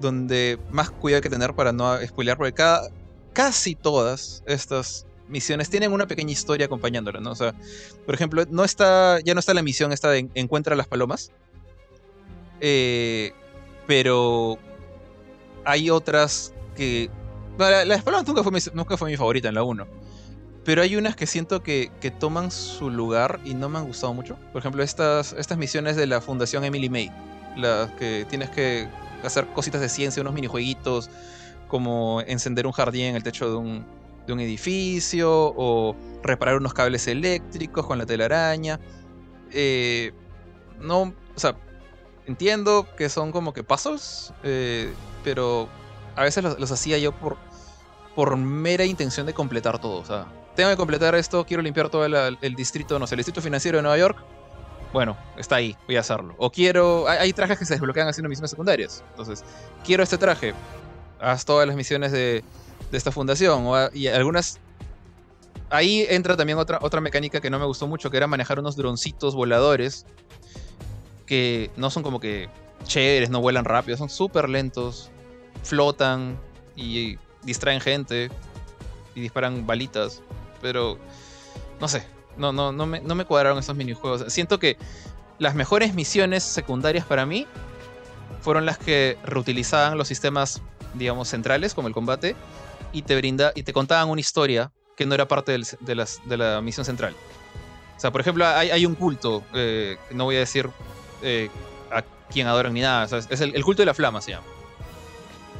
donde 0.00 0.58
más 0.70 0.90
cuidado 0.90 1.18
hay 1.18 1.22
que 1.22 1.30
tener 1.30 1.54
para 1.54 1.72
no 1.72 2.00
spoilear, 2.06 2.36
porque 2.36 2.54
cada, 2.54 2.90
casi 3.32 3.74
todas 3.74 4.42
estas 4.46 5.06
misiones 5.28 5.70
tienen 5.70 5.92
una 5.92 6.06
pequeña 6.06 6.32
historia 6.32 6.66
acompañándola, 6.66 7.20
¿no? 7.20 7.30
O 7.30 7.34
sea, 7.34 7.54
por 8.04 8.14
ejemplo, 8.14 8.44
no 8.50 8.64
está, 8.64 9.20
ya 9.20 9.34
no 9.34 9.40
está 9.40 9.54
la 9.54 9.62
misión 9.62 9.92
esta 9.92 10.10
de 10.10 10.28
Encuentra 10.34 10.74
las 10.74 10.88
palomas, 10.88 11.30
eh, 12.60 13.32
pero 13.86 14.58
hay 15.64 15.90
otras 15.90 16.52
que... 16.76 17.10
las 17.58 18.02
palomas 18.02 18.26
nunca 18.26 18.42
fue, 18.42 18.52
nunca 18.74 18.96
fue 18.96 19.10
mi 19.10 19.16
favorita 19.16 19.48
en 19.48 19.54
la 19.54 19.62
1. 19.62 19.86
Pero 20.64 20.82
hay 20.82 20.96
unas 20.96 21.16
que 21.16 21.26
siento 21.26 21.62
que, 21.62 21.90
toman 22.18 22.50
su 22.50 22.90
lugar 22.90 23.40
y 23.44 23.54
no 23.54 23.68
me 23.68 23.78
han 23.78 23.86
gustado 23.86 24.12
mucho. 24.12 24.36
Por 24.52 24.60
ejemplo, 24.60 24.82
estas, 24.82 25.32
estas 25.32 25.56
misiones 25.56 25.96
de 25.96 26.06
la 26.06 26.20
Fundación 26.20 26.64
Emily 26.64 26.90
May. 26.90 27.10
Las 27.56 27.90
que 27.92 28.26
tienes 28.28 28.50
que 28.50 28.88
hacer 29.24 29.46
cositas 29.48 29.80
de 29.80 29.88
ciencia, 29.88 30.20
unos 30.20 30.34
minijueguitos, 30.34 31.10
como 31.68 32.20
encender 32.26 32.66
un 32.66 32.72
jardín 32.72 33.06
en 33.06 33.16
el 33.16 33.22
techo 33.22 33.48
de 33.48 33.56
un, 33.56 33.86
de 34.26 34.32
un 34.32 34.40
edificio, 34.40 35.54
o 35.56 35.96
reparar 36.22 36.56
unos 36.56 36.74
cables 36.74 37.06
eléctricos 37.06 37.86
con 37.86 37.98
la 37.98 38.04
telaraña. 38.04 38.78
Eh, 39.52 40.12
no, 40.78 41.02
o 41.02 41.38
sea, 41.38 41.56
entiendo 42.26 42.86
que 42.96 43.08
son 43.08 43.32
como 43.32 43.52
que 43.54 43.64
pasos, 43.64 44.34
eh, 44.42 44.92
pero 45.24 45.68
a 46.16 46.24
veces 46.24 46.44
los, 46.44 46.60
los, 46.60 46.70
hacía 46.70 46.98
yo 46.98 47.12
por, 47.12 47.38
por 48.14 48.36
mera 48.36 48.84
intención 48.84 49.26
de 49.26 49.32
completar 49.32 49.80
todo. 49.80 49.96
O 49.98 50.04
sea, 50.04 50.26
tengo 50.60 50.70
que 50.72 50.76
completar 50.76 51.14
esto, 51.14 51.46
quiero 51.46 51.62
limpiar 51.62 51.88
todo 51.88 52.04
el, 52.04 52.54
distrito, 52.54 52.98
no 52.98 53.06
sé, 53.06 53.14
el 53.14 53.20
distrito 53.20 53.40
financiero 53.40 53.78
de 53.78 53.82
Nueva 53.82 53.96
York. 53.96 54.18
Bueno, 54.92 55.16
está 55.38 55.56
ahí, 55.56 55.74
voy 55.86 55.96
a 55.96 56.00
hacerlo. 56.00 56.34
O 56.36 56.50
quiero. 56.50 57.08
Hay, 57.08 57.32
trajes 57.32 57.58
que 57.58 57.64
se 57.64 57.74
desbloquean 57.74 58.08
haciendo 58.08 58.28
misiones 58.28 58.50
secundarias. 58.50 59.02
Entonces, 59.10 59.42
quiero 59.84 60.02
este 60.02 60.18
traje. 60.18 60.52
Haz 61.18 61.46
todas 61.46 61.66
las 61.66 61.76
misiones 61.76 62.12
de, 62.12 62.44
esta 62.92 63.10
fundación. 63.10 63.64
y 63.94 64.08
algunas. 64.08 64.60
Ahí 65.70 66.04
entra 66.10 66.36
también 66.36 66.58
otra, 66.58 66.78
otra 66.82 67.00
mecánica 67.00 67.40
que 67.40 67.48
no 67.48 67.58
me 67.58 67.64
gustó 67.64 67.86
mucho, 67.86 68.10
que 68.10 68.18
era 68.18 68.26
manejar 68.26 68.58
unos 68.58 68.76
droncitos 68.76 69.34
voladores. 69.34 70.04
Que 71.24 71.70
no 71.76 71.88
son 71.88 72.02
como 72.02 72.20
que 72.20 72.50
chéveres, 72.84 73.30
no 73.30 73.40
vuelan 73.40 73.64
rápido, 73.64 73.96
son 73.96 74.10
súper 74.10 74.50
lentos. 74.50 75.10
Flotan 75.62 76.38
y 76.76 77.16
distraen 77.44 77.80
gente. 77.80 78.30
Y 79.14 79.22
disparan 79.22 79.66
balitas 79.66 80.22
pero 80.60 80.98
no 81.80 81.88
sé, 81.88 82.06
no, 82.36 82.52
no, 82.52 82.72
no, 82.72 82.86
me, 82.86 83.00
no 83.00 83.14
me 83.14 83.24
cuadraron 83.24 83.58
esos 83.58 83.76
minijuegos. 83.76 84.32
Siento 84.32 84.58
que 84.58 84.76
las 85.38 85.54
mejores 85.54 85.94
misiones 85.94 86.42
secundarias 86.42 87.04
para 87.06 87.26
mí 87.26 87.46
fueron 88.40 88.66
las 88.66 88.78
que 88.78 89.18
reutilizaban 89.24 89.98
los 89.98 90.08
sistemas, 90.08 90.62
digamos, 90.94 91.28
centrales, 91.28 91.74
como 91.74 91.88
el 91.88 91.94
combate, 91.94 92.36
y 92.92 93.02
te 93.02 93.16
brinda, 93.16 93.52
y 93.54 93.62
te 93.62 93.72
contaban 93.72 94.08
una 94.08 94.20
historia 94.20 94.72
que 94.96 95.06
no 95.06 95.14
era 95.14 95.26
parte 95.26 95.52
de, 95.52 95.94
las, 95.94 96.20
de, 96.26 96.36
la 96.36 96.60
misión 96.60 96.84
central. 96.84 97.14
O 97.96 98.00
sea, 98.00 98.10
por 98.10 98.20
ejemplo, 98.20 98.46
hay, 98.46 98.84
un 98.86 98.94
culto, 98.94 99.42
eh, 99.54 99.96
no 100.10 100.24
voy 100.24 100.36
a 100.36 100.40
decir 100.40 100.68
eh, 101.22 101.48
a 101.90 102.02
quién 102.30 102.46
adoran 102.46 102.72
ni 102.72 102.80
nada, 102.80 103.04
es 103.30 103.40
el, 103.40 103.64
culto 103.64 103.82
de 103.82 103.86
la 103.86 103.94
flama, 103.94 104.20
se 104.20 104.32
llama. 104.32 104.46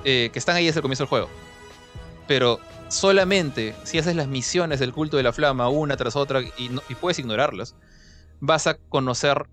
Eh, 0.04 0.30
que 0.32 0.38
están 0.38 0.56
ahí 0.56 0.66
desde 0.66 0.78
el 0.78 0.82
comienzo 0.82 1.04
del 1.04 1.08
juego. 1.08 1.28
Pero 2.26 2.60
solamente 2.90 3.76
si 3.84 3.98
haces 3.98 4.16
las 4.16 4.28
misiones 4.28 4.80
del 4.80 4.92
culto 4.92 5.16
de 5.16 5.22
la 5.22 5.32
flama 5.32 5.68
una 5.68 5.96
tras 5.96 6.16
otra 6.16 6.42
y, 6.42 6.94
puedes 6.96 7.18
ignorarlas, 7.18 7.76
vas 8.40 8.66
a 8.66 8.74
conocer 8.88 9.46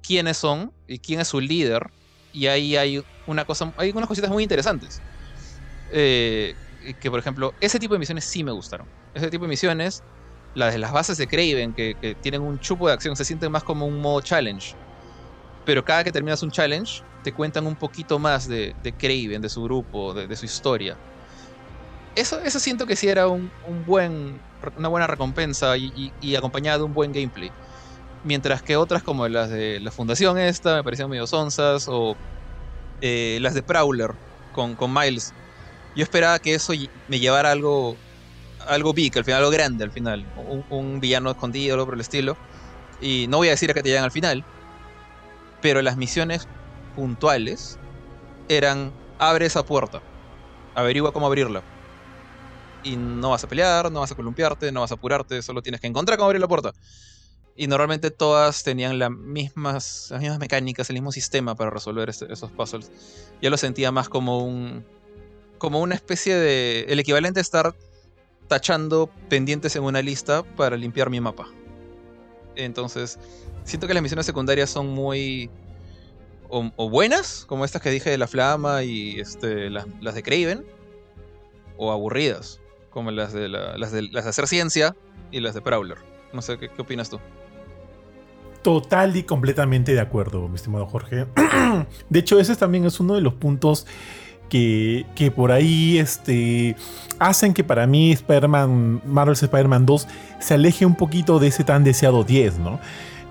quiénes 0.00 0.36
son 0.36 0.72
y 0.86 0.98
quién 0.98 1.20
es 1.20 1.28
su 1.28 1.40
líder. 1.40 1.90
Y 2.32 2.46
ahí 2.46 2.76
hay 2.76 3.02
una 3.26 3.44
cosa, 3.44 3.74
hay 3.76 3.90
unas 3.90 4.08
cositas 4.08 4.30
muy 4.30 4.44
interesantes. 4.44 5.00
Eh, 5.92 6.54
que 7.00 7.10
por 7.10 7.18
ejemplo, 7.18 7.52
ese 7.60 7.78
tipo 7.78 7.94
de 7.94 7.98
misiones 7.98 8.24
sí 8.24 8.44
me 8.44 8.52
gustaron. 8.52 8.88
Ese 9.14 9.28
tipo 9.28 9.44
de 9.44 9.48
misiones, 9.48 10.02
las 10.54 10.72
de 10.72 10.78
las 10.78 10.92
bases 10.92 11.18
de 11.18 11.26
Craven, 11.26 11.74
que, 11.74 12.16
tienen 12.22 12.42
un 12.42 12.58
chupo 12.60 12.86
de 12.86 12.94
acción, 12.94 13.16
se 13.16 13.24
sienten 13.24 13.50
más 13.52 13.64
como 13.64 13.86
un 13.86 14.00
modo 14.00 14.20
challenge. 14.20 14.74
Pero 15.64 15.84
cada 15.84 16.04
que 16.04 16.12
terminas 16.12 16.42
un 16.42 16.50
challenge, 16.50 17.02
te 17.22 17.32
cuentan 17.32 17.66
un 17.66 17.76
poquito 17.76 18.18
más 18.18 18.48
de, 18.48 18.74
de 18.82 18.96
Craven, 18.96 19.42
de 19.42 19.48
su 19.48 19.62
grupo, 19.64 20.14
de 20.14 20.36
su 20.36 20.46
historia 20.46 20.96
eso, 22.14 22.40
eso 22.40 22.58
siento 22.58 22.86
que 22.86 22.96
sí 22.96 23.08
era 23.08 23.28
un, 23.28 23.50
buen, 23.86 24.40
una 24.76 24.88
buena 24.88 25.06
recompensa 25.06 25.76
y, 25.76 26.12
y, 26.20 26.36
acompañada 26.36 26.78
de 26.78 26.84
un 26.84 26.94
buen 26.94 27.12
gameplay. 27.12 27.50
Mientras 28.24 28.62
que 28.62 28.76
otras 28.76 29.02
como 29.02 29.26
las 29.28 29.50
de 29.50 29.80
la 29.80 29.90
Fundación 29.90 30.38
esta 30.38 30.76
me 30.76 30.84
parecían 30.84 31.10
medio 31.10 31.26
sonzas 31.26 31.88
o 31.88 32.16
eh, 33.00 33.38
las 33.40 33.54
de 33.54 33.62
Prowler 33.62 34.12
con, 34.52 34.76
con 34.76 34.92
Miles. 34.92 35.32
Yo 35.96 36.02
esperaba 36.02 36.38
que 36.38 36.54
eso 36.54 36.72
me 37.08 37.18
llevara 37.18 37.50
algo 37.50 37.96
algo 38.68 38.92
big, 38.92 39.16
al 39.18 39.24
final 39.24 39.40
algo 39.40 39.50
grande 39.50 39.84
al 39.84 39.90
final. 39.90 40.24
Un, 40.70 41.00
villano 41.00 41.30
escondido, 41.30 41.74
algo 41.74 41.86
por 41.86 41.94
el 41.94 42.00
estilo. 42.00 42.36
Y 43.00 43.26
no 43.28 43.38
voy 43.38 43.48
a 43.48 43.52
decir 43.52 43.70
a 43.70 43.74
que 43.74 43.82
te 43.82 43.88
llegan 43.88 44.04
al 44.04 44.12
final. 44.12 44.44
Pero 45.60 45.82
las 45.82 45.96
misiones 45.96 46.46
puntuales 46.94 47.78
eran 48.48 48.92
abre 49.18 49.46
esa 49.46 49.64
puerta. 49.64 50.00
Averigua 50.74 51.12
cómo 51.12 51.26
abrirla 51.26 51.62
y 52.82 52.96
no 52.96 53.30
vas 53.30 53.44
a 53.44 53.48
pelear, 53.48 53.90
no 53.90 54.00
vas 54.00 54.12
a 54.12 54.14
columpiarte, 54.14 54.72
no 54.72 54.80
vas 54.80 54.90
a 54.90 54.94
apurarte, 54.94 55.40
solo 55.42 55.62
tienes 55.62 55.80
que 55.80 55.86
encontrar 55.86 56.18
cómo 56.18 56.26
abrir 56.26 56.40
la 56.40 56.48
puerta. 56.48 56.72
Y 57.54 57.66
normalmente 57.66 58.10
todas 58.10 58.62
tenían 58.62 58.98
las 58.98 59.10
mismas, 59.10 60.08
las 60.10 60.20
mismas 60.20 60.38
mecánicas, 60.38 60.88
el 60.88 60.94
mismo 60.94 61.12
sistema 61.12 61.54
para 61.54 61.70
resolver 61.70 62.08
esos 62.08 62.50
puzzles. 62.50 62.90
Yo 63.42 63.50
lo 63.50 63.56
sentía 63.56 63.92
más 63.92 64.08
como 64.08 64.44
un. 64.44 64.84
como 65.58 65.80
una 65.80 65.94
especie 65.94 66.34
de. 66.34 66.86
el 66.88 66.98
equivalente 66.98 67.40
a 67.40 67.42
estar 67.42 67.74
tachando 68.48 69.10
pendientes 69.28 69.76
en 69.76 69.82
una 69.82 70.00
lista 70.00 70.42
para 70.42 70.76
limpiar 70.76 71.10
mi 71.10 71.20
mapa. 71.20 71.46
Entonces, 72.56 73.18
siento 73.64 73.86
que 73.86 73.94
las 73.94 74.02
misiones 74.02 74.24
secundarias 74.24 74.70
son 74.70 74.88
muy. 74.88 75.50
o, 76.48 76.88
buenas, 76.88 77.44
como 77.46 77.66
estas 77.66 77.82
que 77.82 77.90
dije 77.90 78.08
de 78.08 78.18
la 78.18 78.28
flama 78.28 78.82
y 78.82 79.20
este, 79.20 79.68
las, 79.68 79.86
las 80.00 80.14
de 80.14 80.22
Craven, 80.22 80.64
o 81.76 81.92
aburridas 81.92 82.61
como 82.92 83.10
las 83.10 83.32
de, 83.32 83.48
las, 83.48 83.92
de 83.92 84.02
las 84.02 84.24
de 84.24 84.30
hacer 84.30 84.46
ciencia 84.46 84.94
y 85.30 85.40
las 85.40 85.54
de 85.54 85.60
Prowler. 85.60 85.98
No 86.32 86.42
sé, 86.42 86.58
¿qué, 86.58 86.70
opinas 86.78 87.10
tú? 87.10 87.18
Total 88.62 89.16
y 89.16 89.24
completamente 89.24 89.92
de 89.92 90.00
acuerdo, 90.00 90.48
mi 90.48 90.56
estimado 90.56 90.86
Jorge. 90.86 91.26
de 92.08 92.18
hecho, 92.18 92.38
ese 92.38 92.54
también 92.56 92.84
es 92.84 93.00
uno 93.00 93.14
de 93.14 93.20
los 93.20 93.34
puntos 93.34 93.86
que, 94.48 95.06
que 95.14 95.30
por 95.30 95.50
ahí 95.50 95.98
este, 95.98 96.76
hacen 97.18 97.54
que 97.54 97.64
para 97.64 97.86
mí 97.86 98.12
Spider-Man, 98.12 99.02
Marvel's 99.06 99.42
Spider-Man 99.42 99.86
2 99.86 100.08
se 100.40 100.54
aleje 100.54 100.86
un 100.86 100.94
poquito 100.94 101.38
de 101.38 101.48
ese 101.48 101.64
tan 101.64 101.84
deseado 101.84 102.22
10, 102.22 102.58
¿no? 102.58 102.78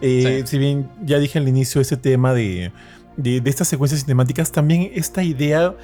Eh, 0.01 0.41
si 0.45 0.57
bien 0.57 0.89
ya 1.03 1.19
dije 1.19 1.37
al 1.37 1.47
inicio 1.47 1.79
ese 1.79 1.95
tema 1.95 2.33
de, 2.33 2.71
de, 3.17 3.41
estas 3.45 3.67
secuencias 3.67 4.01
cinemáticas, 4.01 4.51
también 4.51 4.91
esta 4.95 5.21
idea 5.21 5.75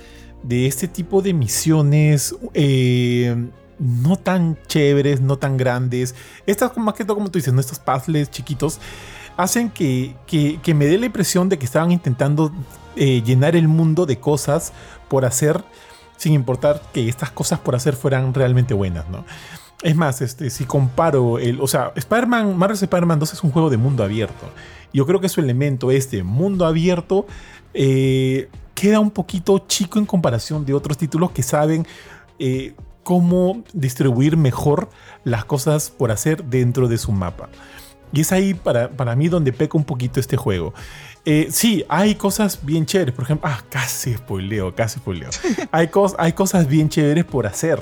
de 0.41 0.65
este 0.65 0.87
tipo 0.87 1.21
de 1.21 1.33
misiones 1.33 2.35
eh, 2.53 3.35
no 3.79 4.15
tan 4.17 4.57
chéveres, 4.67 5.21
no 5.21 5.37
tan 5.37 5.57
grandes, 5.57 6.15
estas 6.45 6.75
más 6.77 6.93
que 6.95 7.03
todo 7.03 7.15
como 7.15 7.29
tú 7.29 7.39
dices, 7.39 7.53
¿no? 7.53 7.59
estos 7.59 7.79
puzzles 7.79 8.29
chiquitos, 8.31 8.79
hacen 9.37 9.69
que, 9.69 10.15
que, 10.25 10.73
me 10.73 10.87
dé 10.87 10.97
la 10.97 11.05
impresión 11.05 11.47
de 11.47 11.57
que 11.59 11.65
estaban 11.65 11.91
intentando 11.91 12.51
eh, 12.95 13.21
llenar 13.23 13.55
el 13.55 13.67
mundo 13.67 14.05
de 14.05 14.19
cosas 14.19 14.73
por 15.07 15.25
hacer, 15.25 15.63
sin 16.17 16.33
importar 16.33 16.81
que 16.91 17.07
estas 17.07 17.29
cosas 17.29 17.59
por 17.59 17.75
hacer 17.75 17.95
fueran 17.95 18.33
realmente 18.33 18.73
buenas, 18.73 19.07
¿no? 19.09 19.23
Es 19.83 19.95
más, 19.95 20.21
este, 20.21 20.49
si 20.49 20.65
comparo 20.65 21.37
el. 21.37 21.61
O 21.61 21.67
sea, 21.67 21.91
Spider-Man, 21.95 22.57
Marvel 22.57 22.75
Spider-Man 22.75 23.19
2 23.19 23.33
es 23.33 23.43
un 23.43 23.51
juego 23.51 23.69
de 23.69 23.77
mundo 23.77 24.03
abierto. 24.03 24.49
Yo 24.91 25.05
creo 25.05 25.21
que 25.21 25.29
su 25.29 25.39
elemento, 25.39 25.91
este 25.91 26.23
mundo 26.23 26.65
abierto, 26.65 27.27
eh, 27.75 28.49
queda 28.73 28.99
un 28.99 29.11
poquito 29.11 29.59
chico 29.67 29.99
en 29.99 30.07
comparación 30.07 30.65
de 30.65 30.73
otros 30.73 30.97
títulos 30.97 31.29
que 31.29 31.43
saben 31.43 31.85
eh, 32.39 32.73
cómo 33.07 33.63
distribuir 33.71 34.35
mejor 34.35 34.89
las 35.23 35.45
cosas 35.45 35.89
por 35.89 36.11
hacer 36.11 36.43
dentro 36.43 36.89
de 36.89 36.97
su 36.97 37.13
mapa. 37.13 37.47
Y 38.11 38.19
es 38.19 38.33
ahí 38.33 38.53
para, 38.53 38.89
para 38.89 39.15
mí 39.15 39.29
donde 39.29 39.53
peca 39.53 39.77
un 39.77 39.85
poquito 39.85 40.19
este 40.19 40.35
juego. 40.35 40.73
Eh, 41.23 41.47
sí, 41.49 41.85
hay 41.87 42.15
cosas 42.15 42.59
bien 42.65 42.85
chéveres. 42.85 43.15
Por 43.15 43.23
ejemplo, 43.23 43.49
ah, 43.49 43.63
casi 43.69 44.13
spoileo, 44.13 44.75
casi 44.75 44.99
spoileo. 44.99 45.29
hay, 45.71 45.89
hay 46.17 46.33
cosas 46.33 46.67
bien 46.67 46.89
chéveres 46.89 47.23
por 47.23 47.47
hacer. 47.47 47.79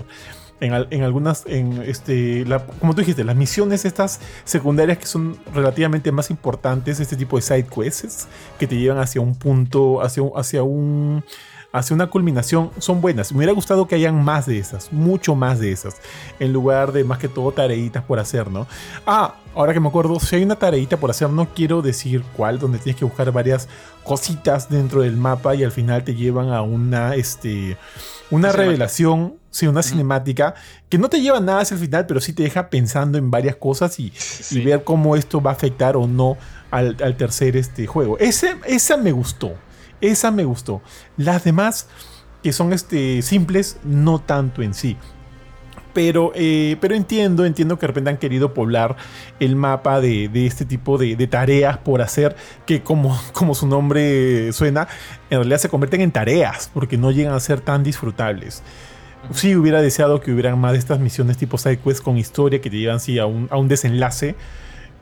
En, 0.59 0.73
en, 0.91 1.01
algunas, 1.01 1.43
en 1.47 1.81
este, 1.81 2.45
como 2.79 2.93
tú 2.93 3.01
dijiste, 3.01 3.23
las 3.23 3.35
misiones 3.35 3.83
estas 3.83 4.19
secundarias 4.43 4.99
que 4.99 5.07
son 5.07 5.39
relativamente 5.55 6.11
más 6.11 6.29
importantes, 6.29 6.99
este 6.99 7.15
tipo 7.15 7.37
de 7.37 7.41
side 7.41 7.65
quests 7.65 8.27
que 8.59 8.67
te 8.67 8.77
llevan 8.77 8.99
hacia 8.99 9.21
un 9.21 9.33
punto, 9.33 10.03
hacia, 10.03 10.21
hacia 10.35 10.61
un 10.61 11.23
hacia 11.75 11.93
una 11.93 12.07
culminación 12.07 12.71
son 12.79 13.01
buenas. 13.01 13.33
Me 13.33 13.39
hubiera 13.39 13.51
gustado 13.51 13.85
que 13.85 13.95
hayan 13.95 14.23
más 14.23 14.45
de 14.45 14.57
esas, 14.57 14.93
mucho 14.93 15.35
más 15.35 15.59
de 15.59 15.73
esas, 15.73 15.97
en 16.39 16.53
lugar 16.53 16.93
de 16.93 17.03
más 17.03 17.19
que 17.19 17.27
todo 17.27 17.51
tareitas 17.51 18.01
por 18.03 18.17
hacer, 18.17 18.49
¿no? 18.49 18.65
Ah, 19.05 19.35
ahora 19.53 19.73
que 19.73 19.81
me 19.81 19.89
acuerdo, 19.89 20.17
si 20.21 20.37
hay 20.37 20.43
una 20.43 20.55
tareita 20.55 20.95
por 20.95 21.09
hacer, 21.09 21.29
no 21.29 21.53
quiero 21.53 21.81
decir 21.81 22.23
cuál, 22.37 22.59
donde 22.59 22.79
tienes 22.79 22.97
que 22.97 23.03
buscar 23.03 23.29
varias 23.33 23.67
cositas 24.05 24.69
dentro 24.69 25.01
del 25.01 25.17
mapa 25.17 25.53
y 25.53 25.65
al 25.65 25.71
final 25.71 26.05
te 26.05 26.15
llevan 26.15 26.49
a 26.49 26.61
una, 26.61 27.15
este, 27.15 27.77
una 28.31 28.53
revelación, 28.53 29.35
sí, 29.51 29.67
una 29.67 29.83
cinemática 29.83 30.55
que 30.87 30.97
no 30.97 31.09
te 31.09 31.19
lleva 31.19 31.41
nada 31.41 31.59
hacia 31.59 31.75
el 31.75 31.81
final, 31.81 32.05
pero 32.05 32.21
sí 32.21 32.31
te 32.31 32.43
deja 32.43 32.69
pensando 32.69 33.17
en 33.17 33.31
varias 33.31 33.57
cosas 33.57 33.99
y, 33.99 34.13
ver 34.63 34.85
cómo 34.85 35.17
esto 35.17 35.41
va 35.41 35.51
a 35.51 35.53
afectar 35.55 35.97
o 35.97 36.07
no 36.07 36.37
al, 36.71 36.95
tercer 37.17 37.57
este, 37.57 37.85
juego. 37.85 38.17
Ese, 38.17 38.55
esa 38.65 38.95
me 38.95 39.11
gustó. 39.11 39.53
Esa 40.05 40.29
me 40.29 40.45
gustó. 40.45 40.81
Las 41.17 41.43
demás, 41.43 41.87
que 42.43 42.53
son 42.53 42.73
este, 42.73 43.21
simples, 43.23 43.77
no 43.83 44.19
tanto 44.19 44.61
en 44.61 44.73
sí. 44.75 44.97
Pero, 45.93 46.31
eh, 46.35 46.77
pero 46.81 46.93
entiendo, 46.93 47.45
entiendo 47.45 47.77
que 47.77 47.81
de 47.81 47.87
repente 47.87 48.09
han 48.09 48.17
querido 48.17 48.53
poblar 48.53 48.97
el 49.39 49.55
mapa 49.55 50.01
de, 50.01 50.29
este 50.45 50.65
tipo 50.65 50.97
de, 50.97 51.15
tareas 51.25 51.77
por 51.77 52.01
hacer 52.01 52.35
que 52.65 52.83
como, 52.83 53.17
como 53.33 53.55
su 53.55 53.65
nombre 53.65 54.51
suena, 54.53 54.87
en 55.29 55.37
realidad 55.39 55.57
se 55.57 55.69
convierten 55.69 56.01
en 56.01 56.11
tareas 56.11 56.69
porque 56.73 56.97
no 56.97 57.11
llegan 57.11 57.33
a 57.33 57.39
ser 57.39 57.61
tan 57.61 57.83
disfrutables. 57.83 58.61
Sí 59.33 59.55
hubiera 59.55 59.81
deseado 59.81 60.21
que 60.21 60.31
hubieran 60.31 60.59
más 60.59 60.73
de 60.73 60.77
estas 60.77 60.99
misiones 60.99 61.37
tipo 61.37 61.57
sidequests 61.57 62.01
con 62.01 62.17
historia 62.17 62.61
que 62.61 62.69
te 62.69 62.77
llevan 62.77 62.99
sí, 62.99 63.17
a, 63.17 63.25
un, 63.25 63.47
a 63.49 63.57
un 63.57 63.67
desenlace, 63.67 64.35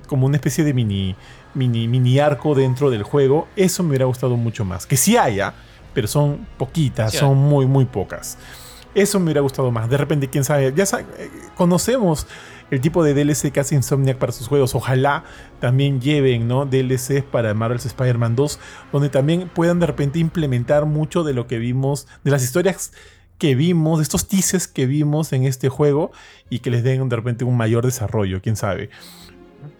como 0.08 0.26
una 0.26 0.38
especie 0.38 0.64
de 0.64 0.74
mini, 0.74 1.16
mini, 1.54 1.88
mini 1.88 2.20
arco 2.20 2.56
dentro 2.56 2.90
del 2.90 3.04
juego. 3.04 3.48
Eso 3.56 3.84
me 3.84 3.90
hubiera 3.90 4.06
gustado 4.06 4.38
mucho 4.38 4.66
más. 4.66 4.86
Que 4.86 4.98
sí 4.98 5.18
haya, 5.18 5.54
pero 5.94 6.08
son 6.08 6.48
poquitas, 6.58 7.14
son 7.14 7.38
muy, 7.38 7.66
muy 7.66 7.86
pocas. 7.86 8.38
Eso 8.96 9.20
me 9.20 9.26
hubiera 9.26 9.42
gustado 9.42 9.72
más. 9.72 9.90
De 9.90 9.98
repente, 9.98 10.30
quién 10.30 10.44
sabe, 10.44 10.72
ya 10.76 10.84
eh, 10.84 11.30
conocemos 11.56 12.28
el 12.70 12.82
tipo 12.82 13.04
de 13.04 13.14
DLC 13.14 13.52
que 13.52 13.60
hace 13.60 13.76
Insomniac 13.76 14.18
para 14.18 14.32
sus 14.32 14.48
juegos. 14.48 14.76
Ojalá 14.76 15.24
también 15.60 16.02
lleven 16.02 16.48
¿no? 16.48 16.66
DLCs 16.66 17.24
para 17.24 17.54
Marvel's 17.54 17.86
Spider-Man 17.86 18.36
2, 18.36 18.60
donde 18.92 19.10
también 19.10 19.50
puedan 19.54 19.80
de 19.80 19.88
repente 19.88 20.20
implementar 20.20 20.86
mucho 20.86 21.24
de 21.24 21.34
lo 21.34 21.48
que 21.48 21.58
vimos, 21.58 22.08
de 22.24 22.32
las 22.32 22.44
historias 22.44 22.92
que 23.38 23.56
vimos, 23.56 24.00
de 24.00 24.04
estos 24.04 24.28
teases 24.28 24.68
que 24.68 24.86
vimos 24.86 25.34
en 25.34 25.44
este 25.44 25.70
juego 25.70 26.12
y 26.50 26.60
que 26.60 26.70
les 26.70 26.84
den 26.84 27.10
de 27.10 27.16
repente 27.16 27.44
un 27.44 27.58
mayor 27.58 27.86
desarrollo, 27.86 28.42
quién 28.42 28.56
sabe. 28.56 28.90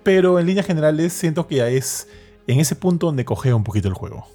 Pero 0.04 0.40
en 0.40 0.46
líneas 0.46 0.66
generales 0.66 1.14
siento 1.14 1.48
que 1.48 1.56
ya 1.56 1.70
es 1.70 2.08
en 2.48 2.60
ese 2.60 2.76
punto 2.76 3.08
donde 3.08 3.26
cogea 3.26 3.56
un 3.56 3.64
poquito 3.64 3.88
el 3.88 3.94
juego. 3.94 4.28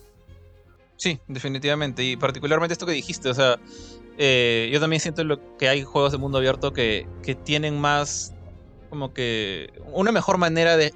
Sí, 0.96 1.20
definitivamente. 1.28 2.02
Y 2.02 2.16
particularmente 2.16 2.72
esto 2.72 2.86
que 2.86 2.92
dijiste, 2.92 3.28
o 3.28 3.34
sea, 3.34 3.58
eh, 4.18 4.68
yo 4.72 4.80
también 4.80 5.00
siento 5.00 5.22
que 5.56 5.68
hay 5.68 5.84
juegos 5.84 6.12
de 6.12 6.18
mundo 6.18 6.38
abierto 6.38 6.72
que, 6.72 7.06
tienen 7.44 7.80
más, 7.80 8.34
como 8.90 9.14
que, 9.14 9.72
una 9.92 10.10
mejor 10.10 10.38
manera 10.38 10.76
de, 10.76 10.92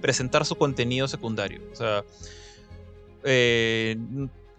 presentar 0.00 0.44
su 0.44 0.56
contenido 0.56 1.08
secundario. 1.08 1.62
O 1.72 1.76
sea, 1.76 2.04
eh, 3.24 3.96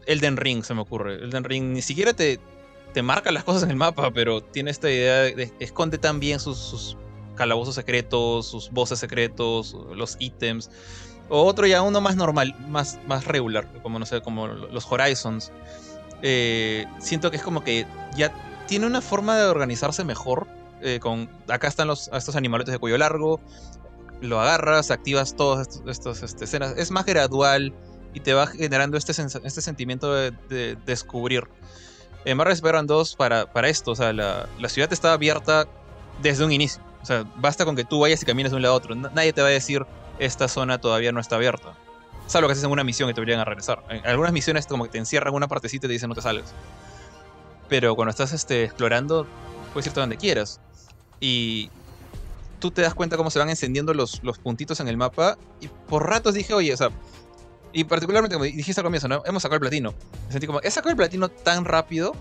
Elden 0.08 0.38
Ring 0.38 0.64
se 0.64 0.74
me 0.74 0.82
ocurre. 0.82 1.16
Elden 1.16 1.44
Ring 1.44 1.74
ni 1.74 1.84
siquiera 1.84 2.14
te, 2.14 2.40
te 2.94 3.03
marca 3.03 3.32
las 3.32 3.44
cosas 3.44 3.64
en 3.64 3.70
el 3.70 3.78
mapa, 3.78 4.12
pero 4.12 4.41
tiene 4.41 4.72
esta 4.72 4.90
idea 4.90 5.22
de, 5.22 5.52
esconde 5.60 5.99
tan 5.99 6.20
bien 6.20 6.40
sus 6.40 6.98
calabozos 7.36 7.76
secretos, 7.76 8.48
sus 8.48 8.72
voces 8.72 8.99
secretos, 8.99 9.76
los 9.95 10.18
ítems. 10.20 10.70
O 11.30 11.44
otro 11.44 11.66
ya 11.66 11.82
uno 11.82 12.02
más 12.02 12.16
normal, 12.16 12.56
más, 12.68 12.99
más 13.08 13.26
regular, 13.26 13.66
como 13.82 13.99
no 13.99 14.06
sé, 14.06 14.22
como 14.22 14.48
los 14.48 14.91
Horizons. 14.91 15.52
Eh, 16.22 16.86
siento 16.99 17.32
que 17.32 17.38
es 17.38 17.44
como 17.44 17.64
que 17.64 17.88
ya 18.16 18.34
tiene 18.68 18.86
una 18.86 19.02
forma 19.02 19.38
de 19.38 19.45
organizarse 19.45 20.03
mejor. 20.03 20.48
Eh, 20.82 20.99
con, 20.99 21.30
acá 21.48 21.68
están 21.68 21.88
los, 21.88 22.10
estos 22.14 22.36
animaletes 22.36 22.74
de 22.74 22.80
cuello 22.80 22.98
largo. 22.98 23.40
Lo 24.20 24.40
agarras, 24.40 24.91
activas 24.91 25.36
todas 25.36 25.82
estas 25.88 26.22
este, 26.22 26.45
escenas. 26.45 26.78
Es 26.78 26.91
más 26.91 27.06
gradual 27.06 27.74
y 28.14 28.20
te 28.20 28.34
va 28.34 28.48
generando 28.48 28.98
este, 28.98 29.14
este 29.14 29.62
sentimiento 29.62 30.14
de, 30.14 30.78
descubrir. 30.86 31.48
En 32.26 32.38
Marvel 32.38 32.53
Spider-Man 32.53 32.88
2 32.88 33.16
para, 33.16 33.52
para 33.52 33.70
esto, 33.70 33.91
o 33.91 33.95
sea, 33.95 34.14
la, 34.14 34.48
la 34.60 34.70
ciudad 34.70 34.91
estaba 34.94 35.14
abierta 35.14 35.68
desde 36.22 36.45
un 36.45 36.52
inicio. 36.52 36.84
O 37.02 37.06
sea, 37.06 37.26
basta 37.38 37.65
con 37.65 37.76
que 37.76 37.84
tú 37.84 37.99
vayas 37.99 38.22
y 38.22 38.26
camines 38.26 38.52
de 38.52 38.57
un 38.57 38.61
lado 38.61 38.76
a 38.76 38.78
otro. 38.78 38.95
Nadie 38.95 39.34
te 39.34 39.41
va 39.41 39.48
a 39.48 39.52
decir, 39.52 39.86
esta 40.19 40.48
zona 40.48 40.80
todavía 40.80 41.11
no 41.11 41.19
está 41.19 41.36
abierta. 41.36 41.73
Salvo 42.28 42.48
que 42.48 42.53
haces 42.53 42.64
en 42.64 42.72
una 42.72 42.84
misión 42.84 43.10
y 43.10 43.14
te 43.14 43.22
obligan 43.22 43.40
a 43.40 43.45
regresar. 43.45 43.84
En 43.90 44.06
algunas 44.06 44.32
misiones 44.32 44.68
como 44.68 44.86
que 44.86 44.91
te 44.91 44.98
encierran 44.99 45.34
una 45.34 45.48
partecita 45.48 45.88
y 45.88 45.90
te 45.90 45.94
dicen 45.94 46.10
no 46.10 46.15
te 46.15 46.22
salgas. 46.22 46.53
Pero 47.68 47.95
cuando 47.95 48.11
estás 48.11 48.34
este, 48.34 48.64
explorando, 48.64 49.26
puedes 49.73 49.88
irte 49.88 49.99
donde 49.99 50.18
quieras. 50.18 50.60
Y 51.19 51.69
tú 52.60 52.72
te 52.72 52.82
das 52.82 52.94
cuenta 52.94 53.18
cómo 53.18 53.32
se 53.32 53.40
van 53.40 53.49
encendiendo 53.49 53.94
los, 53.94 54.23
los 54.23 54.38
puntitos 54.38 54.80
en 54.80 54.88
el 54.88 54.98
mapa. 54.98 55.38
Y 55.60 55.68
por 55.68 56.07
ratos 56.07 56.36
dije, 56.36 56.53
oye, 56.53 56.73
o 56.73 56.78
sea, 56.78 56.90
y 57.73 57.84
particularmente 57.84 58.36
como 58.36 58.45
dijiste 58.45 58.80
al 58.80 58.86
comienzo. 58.86 59.07
Hemos 59.26 59.41
sacado 59.41 59.56
el 59.56 59.61
platino. 59.61 59.94
Me 60.28 60.32
sentí 60.32 60.45
como, 60.45 60.61
he 60.61 60.69
sacado 60.69 60.91
el 60.91 60.98
platino 60.98 61.30
tan 61.30 61.65
rápido. 61.65 62.14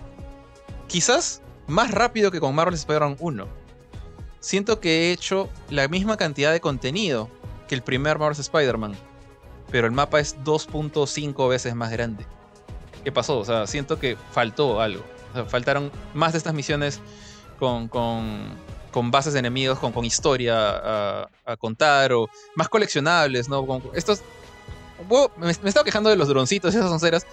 Quizás 0.87 1.41
más 1.67 1.91
rápido 1.91 2.31
que 2.31 2.39
con 2.39 2.55
Marvel 2.55 2.73
Spider-Man 2.73 3.17
1 3.19 3.60
siento 4.41 4.81
que 4.81 4.89
he 4.89 5.11
hecho 5.13 5.47
la 5.69 5.87
misma 5.87 6.17
cantidad 6.17 6.51
de 6.51 6.59
contenido 6.59 7.29
que 7.69 7.75
el 7.75 7.81
primer 7.81 8.19
Marvel's 8.19 8.39
Spider-Man, 8.39 8.95
pero 9.71 9.87
el 9.87 9.93
mapa 9.93 10.19
es 10.19 10.35
2.5 10.43 11.49
veces 11.49 11.73
más 11.73 11.89
grande. 11.91 12.25
¿Qué 13.05 13.11
pasó? 13.13 13.39
O 13.39 13.45
sea, 13.45 13.65
siento 13.65 13.97
que 13.97 14.17
faltó 14.31 14.81
algo. 14.81 15.03
O 15.31 15.33
sea, 15.33 15.45
faltaron 15.45 15.91
más 16.13 16.33
de 16.33 16.39
estas 16.39 16.53
misiones 16.53 16.99
con, 17.57 17.87
con, 17.87 19.11
bases 19.11 19.33
de 19.33 19.39
enemigos, 19.39 19.79
con, 19.79 19.93
con 19.93 20.03
historia 20.03 21.23
a, 21.45 21.57
contar, 21.57 22.11
o 22.11 22.29
más 22.55 22.67
coleccionables, 22.67 23.47
¿no? 23.47 23.81
estos. 23.93 24.21
me, 25.37 25.45
me 25.45 25.69
estaba 25.69 25.85
quejando 25.85 26.09
de 26.09 26.17
los 26.17 26.27
droncitos 26.27 26.73
y 26.73 26.77
esas 26.77 26.91
onceras, 26.91 27.25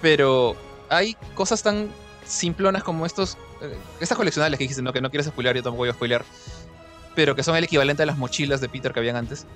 pero 0.00 0.54
hay 0.88 1.14
cosas 1.34 1.62
tan 1.62 1.88
simplonas 2.24 2.84
como 2.84 3.06
estos. 3.06 3.36
Eh, 3.60 3.76
estas 4.00 4.16
coleccionables 4.16 4.58
que 4.58 4.64
dijiste, 4.64 4.82
¿no? 4.82 4.92
Que 4.92 5.00
no 5.00 5.10
quieres 5.10 5.26
spoilear, 5.26 5.56
yo 5.56 5.62
tampoco 5.62 5.82
voy 5.82 5.88
a 5.88 5.92
spoilear. 5.92 6.24
Pero 7.14 7.34
que 7.34 7.42
son 7.42 7.56
el 7.56 7.64
equivalente 7.64 8.02
a 8.02 8.06
las 8.06 8.18
mochilas 8.18 8.60
de 8.60 8.68
Peter 8.68 8.92
que 8.92 9.00
habían 9.00 9.16
antes. 9.16 9.46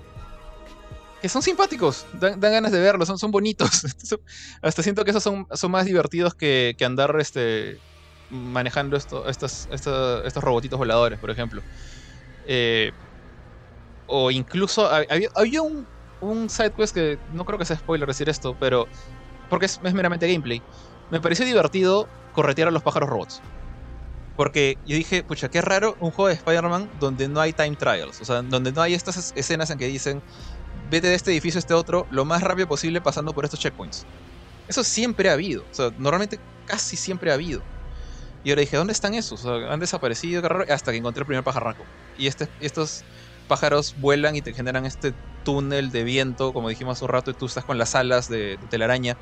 Que 1.22 1.28
son 1.28 1.42
simpáticos, 1.42 2.04
dan, 2.20 2.38
ganas 2.38 2.72
de 2.72 2.80
verlos, 2.80 3.08
son, 3.08 3.18
son 3.18 3.30
bonitos. 3.30 3.86
Hasta 4.62 4.82
siento 4.82 5.04
que 5.04 5.10
esos 5.10 5.22
son, 5.22 5.46
son 5.52 5.70
más 5.70 5.86
divertidos 5.86 6.34
que, 6.34 6.74
que 6.76 6.84
andar 6.84 7.16
este, 7.18 7.80
manejando 8.28 8.96
esto, 8.96 9.26
estos, 9.28 9.68
estos, 9.70 10.44
robotitos 10.44 10.78
voladores, 10.78 11.18
por 11.18 11.30
ejemplo. 11.30 11.62
Eh, 12.46 12.92
o 14.06 14.30
incluso 14.30 14.86
había, 14.86 15.30
había 15.34 15.62
un, 15.62 15.86
un 16.20 16.50
side 16.50 16.72
quest 16.72 16.94
que 16.94 17.18
no 17.32 17.44
creo 17.44 17.58
que 17.58 17.64
sea 17.64 17.76
spoiler 17.76 18.06
decir 18.06 18.28
esto, 18.28 18.56
pero 18.58 18.86
porque 19.48 19.66
es, 19.66 19.80
es 19.82 19.94
meramente 19.94 20.30
gameplay. 20.30 20.62
Me 21.10 21.20
pareció 21.20 21.44
divertido 21.46 22.08
corretear 22.32 22.68
a 22.68 22.70
los 22.70 22.82
pájaros 22.82 23.08
robots. 23.08 23.40
Porque 24.36 24.78
yo 24.84 24.96
dije, 24.96 25.22
pucha, 25.22 25.48
qué 25.48 25.60
raro 25.60 25.96
un 26.00 26.10
juego 26.10 26.28
de 26.28 26.34
Spider-Man 26.34 26.90
donde 26.98 27.28
no 27.28 27.40
hay 27.40 27.52
time 27.52 27.76
trials. 27.76 28.20
O 28.20 28.24
sea, 28.24 28.42
donde 28.42 28.72
no 28.72 28.82
hay 28.82 28.94
estas 28.94 29.32
escenas 29.36 29.70
en 29.70 29.78
que 29.78 29.86
dicen, 29.86 30.22
vete 30.90 31.08
de 31.08 31.14
este 31.14 31.30
edificio 31.30 31.58
a 31.58 31.60
este 31.60 31.74
otro 31.74 32.06
lo 32.10 32.24
más 32.24 32.42
rápido 32.42 32.66
posible 32.66 33.00
pasando 33.00 33.32
por 33.32 33.44
estos 33.44 33.60
checkpoints. 33.60 34.06
Eso 34.66 34.82
siempre 34.82 35.30
ha 35.30 35.34
habido. 35.34 35.62
O 35.70 35.74
sea, 35.74 35.90
normalmente 35.98 36.40
casi 36.66 36.96
siempre 36.96 37.30
ha 37.30 37.34
habido. 37.34 37.62
Y 38.42 38.50
ahora 38.50 38.60
dije, 38.60 38.76
¿dónde 38.76 38.92
están 38.92 39.14
esos? 39.14 39.46
han 39.46 39.80
desaparecido 39.80 40.42
hasta 40.68 40.92
que 40.92 40.98
encontré 40.98 41.22
el 41.22 41.26
primer 41.26 41.44
pajarraco. 41.44 41.84
Y 42.18 42.26
este, 42.26 42.48
estos 42.60 43.04
pájaros 43.46 43.94
vuelan 43.98 44.36
y 44.36 44.42
te 44.42 44.52
generan 44.52 44.84
este 44.84 45.14
túnel 45.44 45.90
de 45.90 46.04
viento, 46.04 46.52
como 46.52 46.68
dijimos 46.68 46.98
hace 46.98 47.04
un 47.04 47.10
rato, 47.10 47.30
y 47.30 47.34
tú 47.34 47.46
estás 47.46 47.64
con 47.64 47.78
las 47.78 47.94
alas 47.94 48.28
de, 48.28 48.58
telaraña 48.68 49.16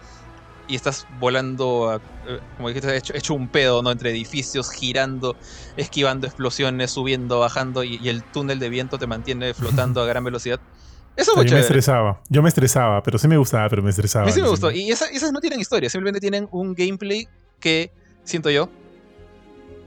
y 0.68 0.76
estás 0.76 1.06
volando, 1.18 2.00
eh, 2.26 2.40
como 2.56 2.68
dijiste, 2.68 2.96
hecho, 2.96 3.14
hecho, 3.14 3.34
un 3.34 3.48
pedo, 3.48 3.82
¿no? 3.82 3.90
Entre 3.90 4.10
edificios, 4.10 4.70
girando, 4.70 5.36
esquivando 5.76 6.26
explosiones, 6.26 6.90
subiendo, 6.90 7.40
bajando, 7.40 7.84
y, 7.84 8.08
el 8.08 8.22
túnel 8.22 8.58
de 8.58 8.68
viento 8.68 8.98
te 8.98 9.06
mantiene 9.06 9.54
flotando 9.54 10.00
a 10.00 10.06
gran 10.06 10.24
velocidad. 10.24 10.60
Eso 11.16 11.32
Yo 11.42 11.54
me 11.54 11.60
estresaba, 11.60 12.22
yo 12.30 12.42
me 12.42 12.48
estresaba, 12.48 13.02
pero 13.02 13.18
sí 13.18 13.28
me 13.28 13.36
gustaba, 13.36 13.68
pero 13.68 13.82
me 13.82 13.90
estresaba. 13.90 14.24
A 14.24 14.26
mí 14.26 14.32
sí 14.32 14.40
me 14.40 14.48
gustó, 14.48 14.70
y 14.70 14.90
esas 14.90 15.30
no 15.30 15.40
tienen 15.40 15.60
historia, 15.60 15.90
simplemente 15.90 16.20
tienen 16.20 16.48
un 16.52 16.74
gameplay 16.74 17.28
que, 17.60 17.92
siento 18.24 18.48
yo, 18.48 18.70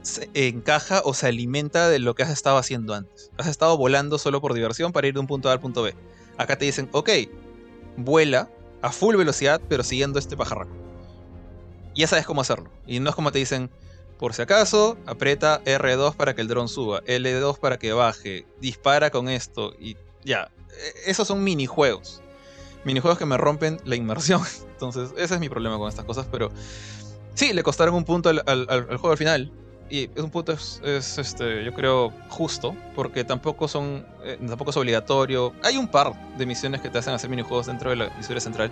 se 0.02 0.30
encaja 0.34 1.02
o 1.04 1.14
se 1.14 1.26
alimenta 1.26 1.88
de 1.88 1.98
lo 1.98 2.14
que 2.14 2.22
has 2.22 2.30
estado 2.30 2.58
haciendo 2.58 2.94
antes. 2.94 3.32
Has 3.38 3.48
estado 3.48 3.76
volando 3.76 4.18
solo 4.18 4.40
por 4.40 4.54
diversión 4.54 4.92
para 4.92 5.08
ir 5.08 5.14
de 5.14 5.20
un 5.20 5.26
punto 5.26 5.48
A 5.48 5.52
al 5.52 5.60
punto 5.60 5.82
B. 5.82 5.96
Acá 6.38 6.56
te 6.56 6.64
dicen, 6.64 6.88
ok, 6.92 7.10
vuela 7.96 8.48
a 8.82 8.90
full 8.90 9.16
velocidad, 9.16 9.60
pero 9.68 9.82
siguiendo 9.82 10.18
este 10.18 10.36
pajarraco. 10.36 10.74
Y 11.94 12.00
ya 12.00 12.06
sabes 12.06 12.26
cómo 12.26 12.40
hacerlo. 12.40 12.70
Y 12.86 13.00
no 13.00 13.10
es 13.10 13.16
como 13.16 13.32
te 13.32 13.38
dicen, 13.38 13.70
por 14.18 14.34
si 14.34 14.42
acaso, 14.42 14.96
aprieta 15.06 15.62
R2 15.64 16.14
para 16.14 16.34
que 16.34 16.42
el 16.42 16.48
dron 16.48 16.68
suba, 16.68 17.02
L2 17.04 17.58
para 17.58 17.78
que 17.78 17.92
baje, 17.92 18.46
dispara 18.60 19.10
con 19.10 19.28
esto 19.28 19.74
y 19.78 19.96
ya. 20.24 20.50
E, 20.70 21.10
esos 21.10 21.28
son 21.28 21.44
minijuegos. 21.44 22.22
Minijuegos 22.84 23.18
que 23.18 23.26
me 23.26 23.36
rompen 23.36 23.80
la 23.84 23.96
inmersión. 23.96 24.42
Entonces, 24.72 25.10
ese 25.16 25.34
es 25.34 25.40
mi 25.40 25.48
problema 25.48 25.78
con 25.78 25.88
estas 25.88 26.04
cosas, 26.04 26.26
pero 26.30 26.50
sí, 27.34 27.52
le 27.52 27.62
costaron 27.62 27.94
un 27.94 28.04
punto 28.04 28.28
al, 28.28 28.42
al 28.46 28.96
juego 28.96 29.10
al 29.10 29.18
final 29.18 29.52
y 29.88 30.10
es 30.14 30.22
un 30.22 30.30
punto 30.30 30.52
es, 30.52 30.80
este, 31.18 31.64
yo 31.64 31.72
creo 31.72 32.12
justo, 32.28 32.74
porque 32.94 33.24
tampoco 33.24 33.68
son 33.68 34.04
eh, 34.24 34.38
tampoco 34.46 34.70
es 34.70 34.76
obligatorio. 34.76 35.52
Hay 35.62 35.76
un 35.76 35.88
par 35.88 36.12
de 36.36 36.46
misiones 36.46 36.80
que 36.80 36.90
te 36.90 36.98
hacen 36.98 37.14
hacer 37.14 37.30
minijuegos 37.30 37.66
dentro 37.66 37.90
de 37.90 37.96
la 37.96 38.06
historia 38.18 38.40
central, 38.40 38.70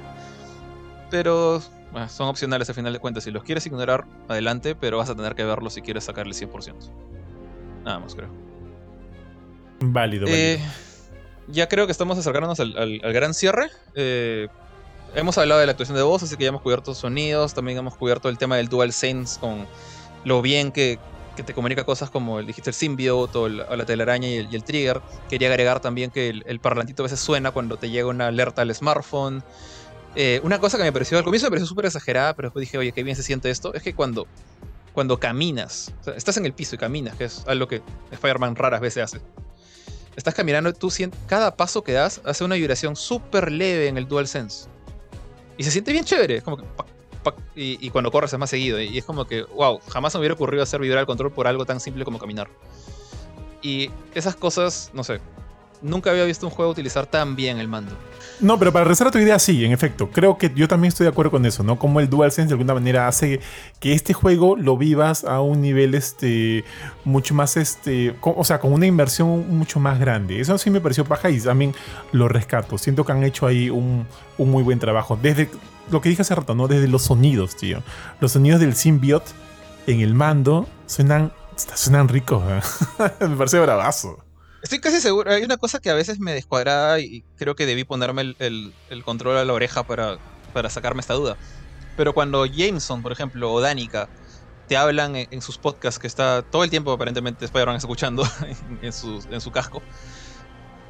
pero 1.11 1.63
son 2.09 2.29
opcionales 2.29 2.69
al 2.69 2.75
final 2.75 2.93
de 2.93 2.99
cuentas. 2.99 3.25
Si 3.25 3.31
los 3.31 3.45
quieres 3.45 3.65
ignorar, 3.67 4.05
adelante, 4.29 4.75
pero 4.75 4.99
vas 4.99 5.11
a 5.11 5.15
tener 5.15 5.35
que 5.35 5.45
verlos 5.45 5.75
si 5.75 5.83
quieres 5.83 6.05
sacarle 6.05 6.35
100%. 6.35 6.75
Nada 7.85 8.01
más, 8.01 8.15
creo. 8.15 8.31
Válido, 9.81 10.27
eh, 10.29 10.59
ya 11.49 11.69
creo 11.69 11.87
que 11.87 11.93
estamos 11.93 12.19
acercándonos 12.19 12.59
al, 12.59 12.99
gran 13.13 13.35
cierre. 13.35 13.71
Eh, 13.95 14.49
hemos 15.15 15.37
hablado 15.39 15.61
de 15.61 15.67
la 15.67 15.73
actuación 15.73 15.97
de 15.97 16.03
voz, 16.03 16.23
así 16.23 16.37
que 16.37 16.45
ya 16.45 16.49
hemos 16.49 16.63
cubierto 16.63 16.95
sonidos, 16.95 17.55
también 17.55 17.79
hemos 17.79 17.95
cubierto 17.97 18.29
el 18.29 18.39
tema 18.39 18.57
del 18.57 18.69
Dual 18.69 18.93
Sense 18.93 19.39
con 19.39 19.67
lo 20.25 20.43
bien 20.43 20.73
que, 20.73 20.99
te 21.35 21.53
comunica 21.53 21.85
cosas 21.85 22.11
como 22.11 22.39
el 22.39 22.47
dijiste 22.47 22.71
el 22.71 22.75
symbiote 22.75 23.39
o, 23.39 23.49
la 23.49 23.85
telaraña 23.85 24.29
y 24.29 24.37
el, 24.37 24.65
trigger. 24.65 25.01
Quería 25.29 25.49
agregar 25.49 25.81
también 25.81 26.11
que 26.11 26.29
el, 26.29 26.61
parlantito 26.61 27.03
a 27.03 27.05
veces 27.05 27.21
suena 27.21 27.51
cuando 27.51 27.77
te 27.77 27.91
llega 27.91 28.09
una 28.09 28.29
alerta 28.29 28.63
al 28.63 28.75
smartphone. 28.75 29.43
Eh, 30.17 30.41
una 30.45 30.61
cosa 30.61 30.79
que 30.79 30.85
me 30.85 30.93
pareció 30.93 31.19
al 31.19 31.25
comienzo 31.25 31.47
me 31.47 31.51
pareció 31.51 31.67
súper 31.67 31.87
exagerada, 31.87 32.35
pero 32.35 32.49
después 32.49 32.63
dije, 32.63 32.79
oye, 32.79 32.93
qué 32.93 33.03
bien 33.03 33.17
se 33.17 33.25
siente 33.25 33.51
esto, 33.51 33.75
es 33.75 33.83
que 33.83 33.95
cuando, 33.95 34.29
cuando 34.93 35.19
caminas, 35.19 35.93
estás 36.15 36.37
en 36.37 36.47
el 36.47 36.53
piso 36.53 36.77
y 36.77 36.79
caminas, 36.79 37.17
que 37.17 37.25
es 37.25 37.43
algo 37.49 37.67
que 37.67 37.83
Spider-Man 38.13 38.55
raras 38.55 38.81
veces 38.81 39.03
hace. 39.03 39.21
Estás 40.15 40.35
caminando, 40.35 40.73
tú 40.73 40.91
sientes, 40.91 41.19
cada 41.27 41.57
paso 41.57 41.83
que 41.83 41.93
das 41.93 42.21
hace 42.25 42.45
una 42.45 42.55
vibración 42.55 42.95
súper 42.95 43.51
leve 43.51 43.89
en 43.89 43.99
el 43.99 44.07
DualSense. 44.07 44.69
Y 45.59 45.65
se 45.65 45.73
siente 45.73 45.91
bien 45.91 46.05
chévere, 46.05 46.43
como 46.43 46.59
que 46.59 46.65
y, 47.55 47.91
cuando 47.91 48.11
corres 48.11 48.33
es 48.33 48.39
más 48.39 48.51
seguido. 48.51 48.81
Y 48.81 48.99
es 48.99 49.05
como 49.05 49.27
que, 49.27 49.43
wow, 49.43 49.81
jamás 49.89 50.15
me 50.15 50.21
hubiera 50.21 50.35
ocurrido 50.35 50.63
hacer 50.63 50.81
vibrar 50.81 51.01
el 51.01 51.07
control 51.07 51.33
por 51.33 51.47
algo 51.47 51.65
tan 51.65 51.81
simple 51.81 52.05
como 52.05 52.19
caminar. 52.19 52.49
Y 53.63 53.91
esas 54.15 54.37
cosas, 54.37 54.91
no 54.93 55.05
sé, 55.05 55.21
nunca 55.85 56.11
había 56.11 56.25
visto 56.25 56.47
un 56.47 56.53
juego 56.53 56.73
utilizar 56.73 57.07
tan 57.07 57.37
bien 57.37 57.59
el 57.59 57.69
mando. 57.69 57.93
No, 58.41 58.59
pero 58.59 58.73
para 58.73 58.85
regresar 58.85 59.07
a 59.07 59.11
tu 59.11 59.19
idea, 59.19 59.39
sí, 59.39 59.65
en 59.65 59.71
efecto. 59.71 60.11
Creo 60.11 60.37
que 60.39 60.51
yo 60.55 60.67
también 60.67 60.89
estoy 60.89 61.05
de 61.05 61.11
acuerdo 61.11 61.31
con 61.31 61.47
eso, 61.47 61.63
¿no? 61.63 61.79
Como 61.79 62.01
el 62.01 62.11
DualSense 62.11 62.49
de 62.49 62.55
alguna 62.55 62.75
manera 62.75 63.07
hace 63.07 63.41
que 63.79 63.93
este 63.93 64.13
juego 64.13 64.57
lo 64.57 64.77
vivas 64.77 65.25
a 65.25 65.41
un 65.41 65.61
nivel 65.61 65.95
este, 65.95 66.65
mucho 67.05 67.35
más, 67.35 67.57
este, 67.57 68.17
o 68.21 68.45
sea, 68.45 68.59
con 68.59 68.73
una 68.73 68.87
inversión 68.87 69.57
mucho 69.57 69.79
más 69.79 70.01
grande. 70.01 70.41
Eso 70.41 70.59
sí 70.59 70.71
me 70.71 70.81
pareció 70.81 71.05
paja 71.05 71.31
y 71.31 71.39
también 71.39 71.75
lo 72.11 72.27
rescato. 72.27 72.77
Siento 72.77 73.05
que 73.05 73.13
han 73.13 73.23
hecho 73.23 73.47
ahí 73.47 73.71
un, 73.71 74.07
un 74.39 74.51
muy 74.51 74.65
buen 74.65 74.81
trabajo. 74.81 75.17
Desde 75.21 75.49
lo 75.91 76.01
que 76.01 76.09
dije 76.09 76.23
hace 76.23 76.35
rato, 76.35 76.55
¿no? 76.55 76.67
Desde 76.67 76.89
los 76.89 77.03
sonidos, 77.03 77.57
tío. 77.57 77.83
Los 78.21 78.33
sonidos 78.33 78.59
del 78.59 78.75
symbiote 78.75 79.31
en 79.87 80.01
el 80.01 80.15
mando 80.15 80.67
suenan, 80.87 81.33
suenan 81.57 82.09
ricos. 82.09 82.43
¿eh? 82.49 82.61
me 83.29 83.37
parece 83.37 83.61
bravazo. 83.61 84.24
Estoy 84.65 84.79
casi 84.79 84.99
seguro. 84.99 85.31
Hay 85.31 85.43
una 85.43 85.59
cosa 85.59 85.79
que 85.79 85.91
a 85.91 85.95
veces 85.95 86.19
me 86.19 86.33
descuadra 86.33 86.99
y 86.99 87.23
creo 87.37 87.55
que 87.55 87.67
debí 87.67 87.85
ponerme 87.85 88.35
el, 88.39 88.73
control 89.05 89.37
a 89.37 89.45
la 89.45 89.53
oreja 89.53 89.83
para, 89.83 90.17
para, 90.55 90.71
sacarme 90.71 91.03
esta 91.03 91.13
duda. 91.13 91.37
Pero 91.99 92.15
cuando 92.15 92.47
Jameson, 92.47 93.03
por 93.03 93.13
ejemplo, 93.13 93.53
o 93.53 93.61
Danica 93.61 94.09
te 94.67 94.79
hablan 94.79 95.17
en, 95.17 95.43
sus 95.43 95.59
podcasts, 95.59 96.01
que 96.01 96.07
está 96.07 96.41
todo 96.41 96.65
el 96.65 96.71
tiempo 96.71 96.91
aparentemente 96.93 97.45
Spider-Man 97.45 97.77
escuchando 97.77 98.27
en, 98.81 98.93
su, 98.95 99.23
en 99.31 99.43
su 99.43 99.53
casco, 99.53 99.83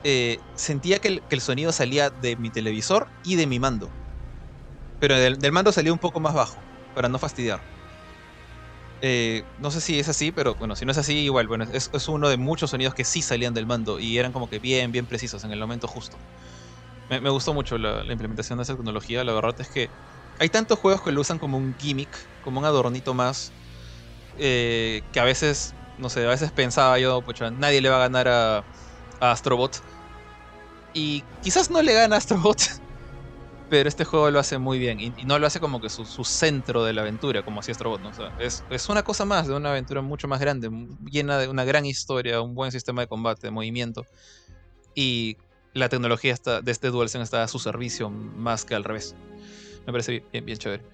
eh, 0.04 0.38
sentía 0.54 1.00
que 1.00 1.08
el, 1.08 1.22
que 1.22 1.34
el, 1.34 1.40
sonido 1.40 1.72
salía 1.72 2.10
de 2.10 2.36
mi 2.36 2.50
televisor 2.50 3.08
y 3.24 3.34
de 3.34 3.48
mi 3.48 3.58
mando. 3.58 3.90
Pero 5.00 5.16
del, 5.16 5.40
del 5.40 5.50
mando 5.50 5.72
salía 5.72 5.92
un 5.92 5.98
poco 5.98 6.20
más 6.20 6.32
bajo, 6.32 6.58
para 6.94 7.08
no 7.08 7.18
fastidiar. 7.18 7.73
Eh, 9.00 9.44
no 9.58 9.70
sé 9.70 9.80
si 9.80 9.98
es 9.98 10.08
así, 10.08 10.32
pero 10.32 10.54
bueno, 10.54 10.76
si 10.76 10.84
no 10.84 10.92
es 10.92 10.98
así, 10.98 11.18
igual, 11.18 11.46
bueno, 11.46 11.64
es, 11.72 11.90
uno 12.08 12.28
de 12.28 12.36
muchos 12.36 12.70
sonidos 12.70 12.94
que 12.94 13.04
sí 13.04 13.22
salían 13.22 13.54
del 13.54 13.66
mando 13.66 13.98
y 13.98 14.18
eran 14.18 14.32
como 14.32 14.48
que 14.48 14.58
bien, 14.58 14.92
bien 14.92 15.06
precisos 15.06 15.44
en 15.44 15.52
el 15.52 15.58
momento 15.58 15.88
justo. 15.88 16.16
Me, 17.10 17.28
gustó 17.28 17.52
mucho 17.52 17.76
la, 17.76 18.02
implementación 18.10 18.58
de 18.58 18.62
esa 18.62 18.74
tecnología, 18.74 19.22
la 19.24 19.32
verdad 19.32 19.54
es 19.60 19.68
que 19.68 19.90
hay 20.38 20.48
tantos 20.48 20.78
juegos 20.78 21.02
que 21.02 21.12
lo 21.12 21.20
usan 21.20 21.38
como 21.38 21.58
un 21.58 21.76
gimmick, 21.78 22.08
como 22.42 22.60
un 22.60 22.64
adornito 22.64 23.12
más, 23.12 23.52
eh, 24.38 25.02
que 25.12 25.20
a 25.20 25.24
veces, 25.24 25.74
no 25.98 26.08
sé, 26.08 26.24
a 26.24 26.30
veces 26.30 26.50
pensaba 26.50 26.98
yo, 26.98 27.20
pues 27.22 27.40
nadie 27.52 27.82
le 27.82 27.90
va 27.90 27.96
a 27.96 28.00
ganar 28.00 28.28
a, 28.28 28.64
a 29.20 29.32
Astrobot. 29.32 29.82
Y 30.94 31.22
quizás 31.42 31.70
no 31.70 31.82
le 31.82 31.92
gana 31.92 32.14
a 32.14 32.18
Astrobot, 32.18 32.58
pero 33.74 33.88
este 33.88 34.04
juego 34.04 34.30
lo 34.30 34.38
hace 34.38 34.56
muy 34.58 34.78
bien 34.78 35.00
y, 35.00 35.10
no 35.24 35.36
lo 35.40 35.48
hace 35.48 35.58
como 35.58 35.80
que 35.80 35.88
su, 35.88 36.04
centro 36.22 36.84
de 36.84 36.92
la 36.92 37.00
aventura, 37.00 37.42
como 37.42 37.58
hacía 37.58 37.72
Astrobot. 37.72 38.00
¿no? 38.00 38.12
es, 38.38 38.88
una 38.88 39.02
cosa 39.02 39.24
más 39.24 39.48
de 39.48 39.54
una 39.56 39.70
aventura 39.70 40.00
mucho 40.00 40.28
más 40.28 40.38
grande, 40.38 40.70
llena 41.10 41.38
de 41.38 41.48
una 41.48 41.64
gran 41.64 41.84
historia, 41.84 42.40
un 42.40 42.54
buen 42.54 42.70
sistema 42.70 43.02
de 43.02 43.08
combate, 43.08 43.48
de 43.48 43.50
movimiento. 43.50 44.06
Y 44.94 45.38
la 45.72 45.88
tecnología 45.88 46.32
está, 46.32 46.60
de 46.60 46.70
este 46.70 46.90
DualSense 46.90 47.24
está 47.24 47.42
a 47.42 47.48
su 47.48 47.58
servicio 47.58 48.10
más 48.10 48.64
que 48.64 48.76
al 48.76 48.84
revés. 48.84 49.16
Me 49.86 49.92
parece 49.92 50.22
bien, 50.30 50.44
bien, 50.44 50.56
chévere. 50.56 50.84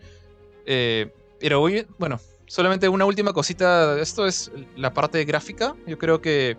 Eh, 0.65 1.12
pero 1.39 1.62
bueno, 1.98 2.19
solamente 2.47 2.89
una 2.89 3.05
última 3.05 3.35
cosita. 3.35 4.01
Esto 4.01 4.27
es 4.27 4.51
la 4.74 4.94
parte 4.94 5.23
gráfica. 5.27 5.77
Yo 5.86 5.98
creo 5.98 6.23
que 6.23 6.57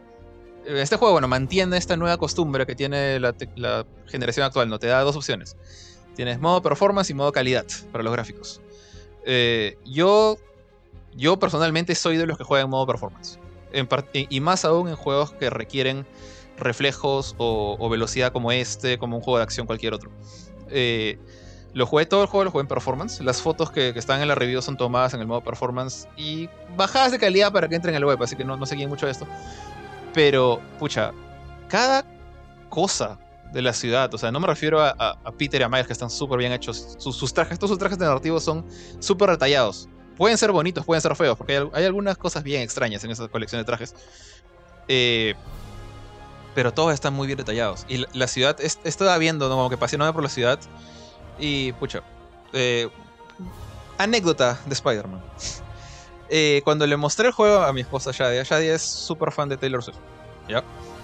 este 0.67 0.97
juego, 0.97 1.13
bueno, 1.13 1.27
mantiene 1.27 1.77
esta 1.77 1.97
nueva 1.97 2.17
costumbre 2.17 2.67
que 2.67 2.75
tiene 2.75 3.19
la, 3.19 3.33
la 3.55 3.87
generación 4.05 4.45
actual. 4.45 4.69
No 4.69 4.77
te 4.77 4.85
da 4.85 5.01
dos 5.01 5.15
opciones 5.15 5.57
Tienes 6.15 6.39
modo 6.39 6.61
performance 6.61 7.09
y 7.09 7.13
modo 7.13 7.31
calidad 7.31 7.65
para 7.91 8.03
los 8.03 8.13
gráficos. 8.13 8.61
Eh, 9.25 9.77
yo, 9.85 10.37
yo 11.15 11.39
personalmente 11.39 11.95
soy 11.95 12.17
de 12.17 12.25
los 12.25 12.37
que 12.37 12.43
juegan 12.43 12.65
en 12.65 12.71
modo 12.71 12.87
performance. 12.87 13.39
y 14.13 14.39
más 14.39 14.65
aún 14.65 14.89
en 14.89 14.95
juegos 14.95 15.31
que 15.33 15.49
requieren 15.49 16.05
reflejos 16.57 17.35
o, 17.37 17.89
velocidad 17.89 18.31
como 18.31 18.51
este, 18.51 18.97
como 18.97 19.17
un 19.17 19.23
juego 19.23 19.37
de 19.37 19.43
acción 19.43 19.67
cualquier 19.67 19.93
otro. 19.93 20.11
Eh, 20.69 21.17
lo 21.73 21.85
jugué 21.85 22.05
todo 22.05 22.21
el 22.21 22.27
juego, 22.27 22.45
lo 22.45 22.51
jugué 22.51 22.61
en 22.61 22.67
performance. 22.67 23.21
Las 23.21 23.41
fotos 23.41 23.71
que, 23.71 23.89
están 23.89 24.21
en 24.21 24.27
la 24.27 24.35
review 24.35 24.61
son 24.61 24.77
tomadas 24.77 25.13
en 25.13 25.21
el 25.21 25.27
modo 25.27 25.41
performance 25.41 26.07
y 26.17 26.49
bajadas 26.75 27.11
de 27.11 27.19
calidad 27.19 27.51
para 27.51 27.67
que 27.67 27.75
entren 27.75 27.95
en 27.95 27.99
el 27.99 28.05
web, 28.05 28.21
así 28.21 28.35
que 28.35 28.43
no, 28.43 28.57
no 28.57 28.65
sé 28.65 28.75
mucho 28.87 29.05
de 29.05 29.13
esto. 29.13 29.25
Pero, 30.13 30.61
pucha, 30.79 31.11
cada 31.69 32.05
cosa 32.69 33.17
de 33.51 33.61
la 33.61 33.73
ciudad. 33.73 34.13
O 34.13 34.17
sea, 34.17 34.31
no 34.31 34.39
me 34.39 34.47
refiero 34.47 34.81
a, 34.81 35.19
Peter 35.37 35.61
y 35.61 35.63
a 35.63 35.69
Miles 35.69 35.87
que 35.87 35.93
están 35.93 36.09
súper 36.09 36.39
bien 36.39 36.51
hechos. 36.51 36.95
Sus, 36.97 37.33
trajes, 37.33 37.57
todos 37.59 37.71
sus 37.71 37.79
trajes 37.79 37.97
narrativos 37.97 38.43
son 38.43 38.65
súper 38.99 39.31
detallados. 39.31 39.87
Pueden 40.17 40.37
ser 40.37 40.51
bonitos, 40.51 40.85
pueden 40.85 41.01
ser 41.01 41.15
feos, 41.15 41.37
porque 41.37 41.67
hay, 41.73 41.85
algunas 41.85 42.17
cosas 42.17 42.43
bien 42.43 42.61
extrañas 42.61 43.03
en 43.03 43.11
esa 43.11 43.27
colección 43.27 43.59
de 43.61 43.65
trajes. 43.65 43.95
Eh, 44.87 45.35
pero 46.53 46.73
todos 46.73 46.93
están 46.93 47.13
muy 47.13 47.27
bien 47.27 47.37
detallados. 47.37 47.85
Y 47.87 48.05
la, 48.13 48.27
ciudad, 48.27 48.57
estaba 48.59 49.17
viendo, 49.17 49.47
¿no? 49.49 49.55
como 49.55 49.69
que 49.69 49.77
paseándome 49.77 50.13
por 50.13 50.23
la 50.23 50.29
ciudad. 50.29 50.59
Y, 51.39 51.71
pucha, 51.73 52.03
eh, 52.53 52.89
anécdota 53.97 54.59
de 54.65 54.73
Spider-Man. 54.73 55.21
Eh, 56.33 56.61
cuando 56.63 56.87
le 56.87 56.95
mostré 56.95 57.27
el 57.27 57.33
juego 57.33 57.59
a 57.59 57.73
mi 57.73 57.81
esposa 57.81 58.11
Shadia, 58.13 58.43
Shadia 58.43 58.75
es 58.75 58.81
súper 58.81 59.33
fan 59.33 59.49
de 59.49 59.57
Taylor 59.57 59.83
Swift. 59.83 59.97
¿ya? 60.47 60.63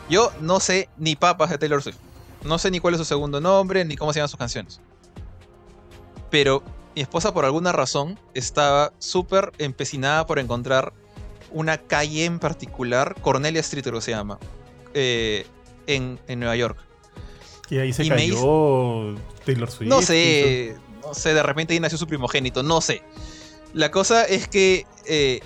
Yo 0.09 0.31
no 0.39 0.61
sé 0.61 0.87
ni 0.95 1.17
papas 1.17 1.49
de 1.49 1.57
Taylor 1.57 1.83
Swift. 1.83 1.97
No 2.43 2.57
sé 2.57 2.71
ni 2.71 2.79
cuál 2.79 2.93
es 2.93 2.99
su 2.99 3.05
segundo 3.05 3.41
nombre, 3.41 3.83
ni 3.85 3.95
cómo 3.95 4.13
se 4.13 4.19
llaman 4.19 4.29
sus 4.29 4.39
canciones. 4.39 4.79
Pero 6.29 6.63
mi 6.95 7.01
esposa, 7.01 7.33
por 7.33 7.45
alguna 7.45 7.71
razón, 7.71 8.19
estaba 8.33 8.93
súper 8.99 9.51
empecinada 9.57 10.25
por 10.25 10.39
encontrar 10.39 10.93
una 11.51 11.77
calle 11.77 12.25
en 12.25 12.39
particular, 12.39 13.15
Cornelia 13.21 13.61
Street 13.61 13.83
creo 13.83 13.95
que 13.95 14.01
se 14.01 14.11
llama, 14.11 14.39
eh, 14.93 15.45
en, 15.87 16.19
Nueva 16.27 16.55
York. 16.55 16.77
Y 17.69 17.79
ahí 17.79 17.93
se 17.93 18.07
cayó 18.07 19.15
Taylor 19.45 19.69
Swift. 19.69 19.89
No 19.89 20.01
sé, 20.01 20.75
no 21.01 21.13
sé, 21.13 21.33
de 21.33 21.43
repente 21.43 21.73
ahí 21.73 21.79
nació 21.79 21.97
su 21.97 22.07
primogénito, 22.07 22.63
no 22.63 22.81
sé. 22.81 23.01
La 23.73 23.91
cosa 23.91 24.23
es 24.23 24.47
que 24.47 24.85
eh, 25.05 25.41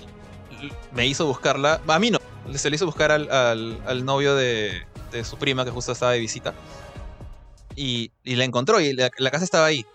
me 0.92 1.06
hizo 1.08 1.26
buscarla, 1.26 1.82
a 1.88 2.00
mí 2.00 2.12
no, 2.12 2.20
se 2.56 2.70
le 2.70 2.76
hizo 2.76 2.86
buscar 2.86 3.12
al, 3.12 4.06
novio 4.06 4.36
de, 4.36 4.84
su 5.24 5.38
prima 5.38 5.66
que 5.66 5.72
justo 5.72 5.92
estaba 5.92 6.14
de 6.14 6.20
visita. 6.20 6.54
Y, 7.76 8.12
la 8.24 8.44
encontró 8.44 8.80
y 8.80 8.94
la, 8.94 9.10
casa 9.10 9.44
estaba 9.44 9.66
ahí. 9.66 9.86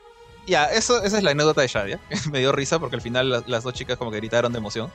Ya, 0.46 0.66
eso, 0.66 1.02
esa 1.02 1.18
es 1.18 1.24
la 1.24 1.32
anécdota 1.32 1.60
de 1.60 1.68
Shadia. 1.68 2.00
me 2.30 2.38
dio 2.38 2.52
risa 2.52 2.78
porque 2.78 2.96
al 2.96 3.02
final 3.02 3.44
las, 3.46 3.64
dos 3.64 3.74
chicas 3.74 3.96
como 3.96 4.10
que 4.10 4.18
gritaron 4.18 4.52
de 4.52 4.58
emoción. 4.58 4.90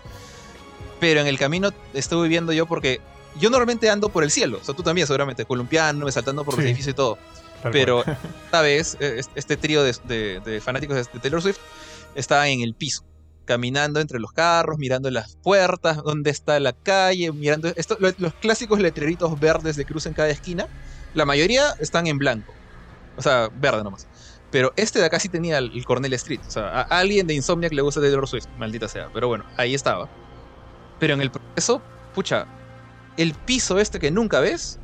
Pero 0.99 1.19
en 1.19 1.27
el 1.27 1.37
camino 1.37 1.71
estuve 1.93 2.27
viendo 2.27 2.53
yo 2.53 2.65
porque 2.65 3.01
yo 3.39 3.49
normalmente 3.49 3.89
ando 3.89 4.09
por 4.09 4.23
el 4.23 4.31
cielo. 4.31 4.59
O 4.61 4.63
sea, 4.63 4.75
tú 4.75 4.83
también 4.83 5.07
seguramente, 5.07 5.45
columpiándome, 5.45 6.11
saltando 6.11 6.45
por 6.45 6.55
los 6.55 6.63
edificios 6.63 6.93
y 6.93 6.95
todo. 6.95 7.17
Pero 7.71 8.03
esta 8.45 8.61
vez, 8.61 8.97
e, 8.99 9.21
este 9.35 9.57
trío 9.57 9.83
de, 9.83 10.61
fanáticos 10.63 10.95
de 10.95 11.19
Taylor 11.19 11.41
Swift 11.41 11.59
estaba 12.15 12.47
en 12.47 12.61
el 12.61 12.73
piso 12.75 13.03
caminando 13.45 13.99
entre 13.99 14.19
los 14.19 14.31
carros, 14.31 14.77
mirando 14.77 15.09
las 15.09 15.35
puertas, 15.37 15.97
dónde 16.03 16.29
está 16.29 16.59
la 16.59 16.73
calle, 16.73 17.33
mirando 17.33 17.67
esto, 17.75 17.97
los 17.99 18.33
clásicos 18.35 18.79
letreritos 18.79 19.37
verdes 19.39 19.75
de 19.75 19.83
cruz 19.83 20.05
en 20.05 20.13
cada 20.13 20.29
esquina. 20.29 20.67
La 21.13 21.25
mayoría 21.25 21.75
están 21.79 22.07
en 22.07 22.17
blanco, 22.17 22.53
o 23.17 23.21
sea, 23.21 23.49
verde 23.53 23.83
nomás. 23.83 24.07
Pero 24.51 24.73
este 24.75 24.99
de 24.99 25.05
acá 25.05 25.19
sí 25.19 25.29
tenía 25.29 25.57
el, 25.57 25.85
Cornell 25.85 26.13
Street. 26.13 26.41
O 26.45 26.51
sea, 26.51 26.81
a 26.81 26.99
alguien 26.99 27.25
de 27.25 27.33
Insomniac 27.33 27.71
le 27.71 27.81
gusta 27.81 28.01
Taylor 28.01 28.27
Swift, 28.27 28.47
maldita 28.57 28.87
sea. 28.87 29.09
Pero 29.13 29.29
bueno, 29.29 29.45
ahí 29.57 29.73
estaba. 29.73 30.09
Pero 30.99 31.13
en 31.13 31.21
el 31.21 31.31
proceso, 31.31 31.81
pucha, 32.13 32.45
el 33.17 33.33
piso 33.33 33.79
este 33.79 33.99
que 33.99 34.11
nunca 34.11 34.41
ves, 34.41 34.77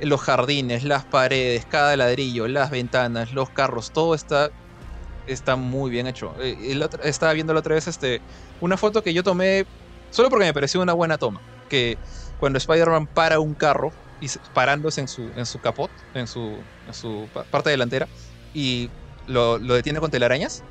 los 0.00 0.20
jardines, 0.20 0.84
las 0.84 1.04
paredes, 1.04 1.66
cada 1.66 1.96
ladrillo, 1.96 2.48
las 2.48 2.70
ventanas, 2.70 3.32
los 3.34 3.50
carros, 3.50 3.90
todo 3.90 4.14
está, 4.14 4.50
está 5.26 5.56
muy 5.56 5.90
bien 5.90 6.06
hecho. 6.06 6.34
Eh, 6.40 6.80
estaba 7.02 7.34
viendo 7.34 7.52
la 7.52 7.60
otra 7.60 7.74
vez 7.74 7.86
este, 7.86 8.20
una 8.60 8.76
foto 8.76 9.02
que 9.02 9.12
yo 9.12 9.22
tomé 9.22 9.66
solo 10.10 10.30
porque 10.30 10.46
me 10.46 10.54
pareció 10.54 10.80
una 10.80 10.94
buena 10.94 11.18
toma. 11.18 11.40
Que 11.68 11.98
cuando 12.40 12.58
Spider-Man 12.58 13.06
para 13.06 13.38
un 13.38 13.54
carro, 13.54 13.92
y 14.24 14.30
parándose 14.54 15.00
en 15.00 15.08
su, 15.08 15.60
capot, 15.60 15.90
en 16.14 16.26
su, 16.26 16.56
en 16.86 16.94
su 16.94 17.28
parte 17.50 17.70
delantera, 17.70 18.08
y 18.54 18.88
lo, 19.26 19.58
detiene 19.58 20.00
con 20.00 20.10
telarañas, 20.10 20.62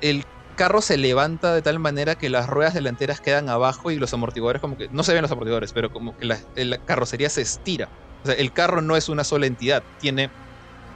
el 0.00 0.24
carro 0.56 0.80
se 0.80 0.96
levanta 0.96 1.52
de 1.52 1.62
tal 1.62 1.80
manera 1.80 2.14
que 2.14 2.30
las 2.30 2.48
ruedas 2.48 2.74
delanteras 2.74 3.20
quedan 3.20 3.48
abajo 3.48 3.90
y 3.90 3.96
los 3.96 4.14
amortiguadores 4.14 4.60
como 4.60 4.76
que 4.76 4.88
no 4.88 5.02
se 5.02 5.12
ven 5.12 5.22
los 5.22 5.32
amortiguadores, 5.32 5.72
pero 5.72 5.90
como 5.90 6.16
que 6.16 6.26
la, 6.26 6.78
carrocería 6.84 7.28
se 7.28 7.42
estira. 7.42 7.88
O 8.22 8.26
sea, 8.26 8.34
el 8.36 8.52
carro 8.52 8.80
no 8.80 8.96
es 8.96 9.08
una 9.08 9.24
sola 9.24 9.46
entidad, 9.46 9.82
tiene 9.98 10.30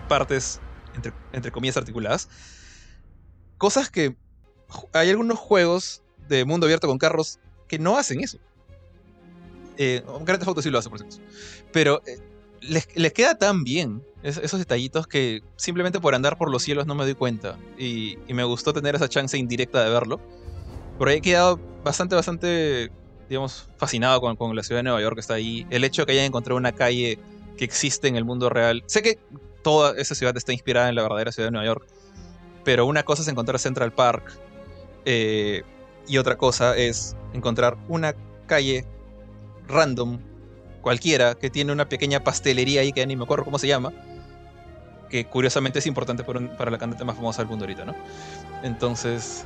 partes 0.08 0.60
entre, 0.94 1.12
entre 1.32 1.50
comillas 1.50 1.76
articuladas. 1.76 2.28
Cosas 3.56 3.90
que 3.90 4.16
hay 4.92 5.10
algunos 5.10 5.38
juegos 5.38 6.02
de 6.28 6.44
mundo 6.44 6.66
abierto 6.66 6.86
con 6.86 6.98
carros 6.98 7.40
que 7.66 7.80
no 7.80 7.98
hacen 7.98 8.20
eso. 8.20 8.38
Eh, 9.78 10.02
Grand 10.24 10.44
Theft 10.44 10.60
sí 10.60 10.70
lo 10.70 10.78
hace, 10.78 10.90
por 10.90 11.00
ejemplo. 11.00 11.18
Pero 11.72 12.02
eh, 12.04 12.18
les, 12.60 13.12
queda 13.12 13.38
tan 13.38 13.62
bien 13.64 14.02
esos 14.24 14.58
detallitos 14.58 15.06
que 15.06 15.42
simplemente 15.54 16.00
por 16.00 16.16
andar 16.16 16.36
por 16.36 16.50
los 16.50 16.64
cielos 16.64 16.86
no 16.86 16.96
me 16.96 17.04
doy 17.04 17.14
cuenta. 17.14 17.56
Y, 17.78 18.18
me 18.28 18.44
gustó 18.44 18.72
tener 18.72 18.96
esa 18.96 19.08
chance 19.08 19.38
indirecta 19.38 19.82
de 19.84 19.90
verlo. 19.90 20.20
Por 20.98 21.08
ahí 21.08 21.18
he 21.18 21.20
quedado 21.20 21.60
bastante, 21.84 22.16
bastante, 22.16 22.90
digamos, 23.28 23.68
fascinado 23.76 24.20
con, 24.20 24.56
la 24.56 24.64
ciudad 24.64 24.80
de 24.80 24.82
Nueva 24.82 25.00
York 25.00 25.14
que 25.14 25.20
está 25.20 25.34
ahí. 25.34 25.64
El 25.70 25.84
hecho 25.84 26.02
de 26.02 26.06
que 26.06 26.12
hayan 26.12 26.24
encontrado 26.24 26.56
una 26.56 26.72
calle 26.72 27.20
que 27.56 27.64
existe 27.64 28.08
en 28.08 28.16
el 28.16 28.24
mundo 28.24 28.50
real. 28.50 28.82
Sé 28.86 29.02
que 29.02 29.18
toda 29.62 29.96
esa 29.96 30.16
ciudad 30.16 30.36
está 30.36 30.52
inspirada 30.52 30.88
en 30.88 30.96
la 30.96 31.02
verdadera 31.02 31.30
ciudad 31.30 31.46
de 31.46 31.52
Nueva 31.52 31.66
York. 31.66 31.86
Pero 32.64 32.84
una 32.84 33.04
cosa 33.04 33.22
es 33.22 33.28
encontrar 33.28 33.60
Central 33.60 33.92
Park. 33.92 34.32
Eh, 35.04 35.62
y 36.08 36.18
otra 36.18 36.36
cosa 36.36 36.76
es 36.76 37.16
encontrar 37.32 37.76
una 37.88 38.16
calle 38.46 38.84
random 39.68 40.18
cualquiera 40.80 41.34
que 41.34 41.50
tiene 41.50 41.72
una 41.72 41.88
pequeña 41.88 42.24
pastelería 42.24 42.80
ahí 42.80 42.92
que 42.92 43.06
ni 43.06 43.16
me 43.16 43.24
acuerdo 43.24 43.44
cómo 43.44 43.58
se 43.58 43.66
llama, 43.66 43.92
que 45.08 45.24
curiosamente 45.26 45.78
es 45.78 45.86
importante 45.86 46.24
para, 46.24 46.70
la 46.70 46.78
cantante 46.78 47.04
más 47.04 47.16
famosa 47.16 47.42
del 47.42 47.48
mundo 47.48 47.64
ahorita, 47.64 47.84
¿no? 47.84 47.94
Entonces, 48.62 49.44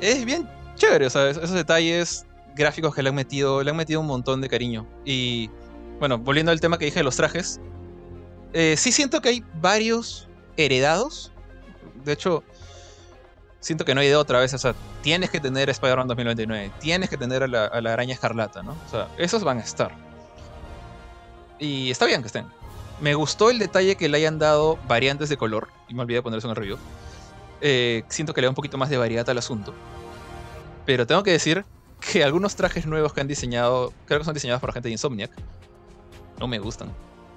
es 0.00 0.24
bien 0.24 0.48
chévere, 0.76 1.08
sea, 1.10 1.30
esos 1.30 1.52
detalles 1.52 2.26
gráficos 2.54 2.94
que 2.94 3.02
le 3.02 3.10
han 3.10 3.14
metido, 3.14 3.62
le 3.62 3.70
han 3.70 3.76
metido 3.76 4.00
un 4.00 4.06
montón 4.06 4.40
de 4.40 4.48
cariño. 4.48 4.86
Y 5.04 5.50
bueno, 5.98 6.18
volviendo 6.18 6.52
al 6.52 6.60
tema 6.60 6.78
que 6.78 6.86
dije 6.86 7.00
de 7.00 7.04
los 7.04 7.16
trajes, 7.16 7.60
eh, 8.52 8.74
sí 8.76 8.92
siento 8.92 9.20
que 9.20 9.30
hay 9.30 9.44
varios 9.60 10.28
heredados. 10.56 11.32
De 12.04 12.12
hecho, 12.12 12.42
siento 13.62 13.86
que 13.86 13.94
no 13.94 14.02
hay 14.02 14.08
de 14.08 14.16
otra 14.16 14.38
vez. 14.40 14.52
O 14.52 14.58
sea, 14.58 14.74
tienes 15.00 15.30
que 15.30 15.40
tener 15.40 15.70
Spider-Man 15.70 16.08
2099, 16.08 16.72
tienes 16.78 17.08
que 17.08 17.16
tener 17.16 17.42
a 17.42 17.48
la, 17.48 17.80
la, 17.80 17.92
araña 17.94 18.12
escarlata, 18.12 18.62
¿no? 18.62 18.72
O 18.72 18.90
sea, 18.90 19.08
esos 19.16 19.42
van 19.42 19.58
a 19.58 19.62
estar. 19.62 19.92
Y 21.58 21.90
está 21.90 22.04
bien 22.04 22.20
que 22.20 22.26
estén. 22.26 22.46
Me 23.00 23.14
gustó 23.14 23.50
el 23.50 23.58
detalle 23.58 23.96
que 23.96 24.08
le 24.08 24.18
hayan 24.18 24.38
dado 24.38 24.78
variantes 24.86 25.30
de 25.30 25.36
color. 25.38 25.68
Y 25.88 25.94
me 25.94 26.02
olvidé 26.02 26.18
de 26.18 26.22
ponerse 26.22 26.46
en 26.46 26.50
el 26.50 26.56
review. 26.56 26.78
Eh, 27.60 28.02
siento 28.08 28.34
que 28.34 28.40
le 28.40 28.46
da 28.46 28.50
un 28.50 28.54
poquito 28.54 28.76
más 28.76 28.90
de 28.90 28.98
variedad 28.98 29.28
al 29.30 29.38
asunto. 29.38 29.72
Pero 30.84 31.06
tengo 31.06 31.22
que 31.22 31.30
decir 31.30 31.64
que 32.00 32.24
algunos 32.24 32.56
trajes 32.56 32.86
nuevos 32.86 33.12
que 33.12 33.20
han 33.20 33.28
diseñado, 33.28 33.92
creo 34.06 34.18
que 34.18 34.24
son 34.24 34.34
diseñados 34.34 34.60
por 34.60 34.72
gente 34.72 34.88
de 34.88 34.92
Insomniac, 34.92 35.30
no 36.38 36.48
me 36.48 36.58
gustan. 36.58 36.92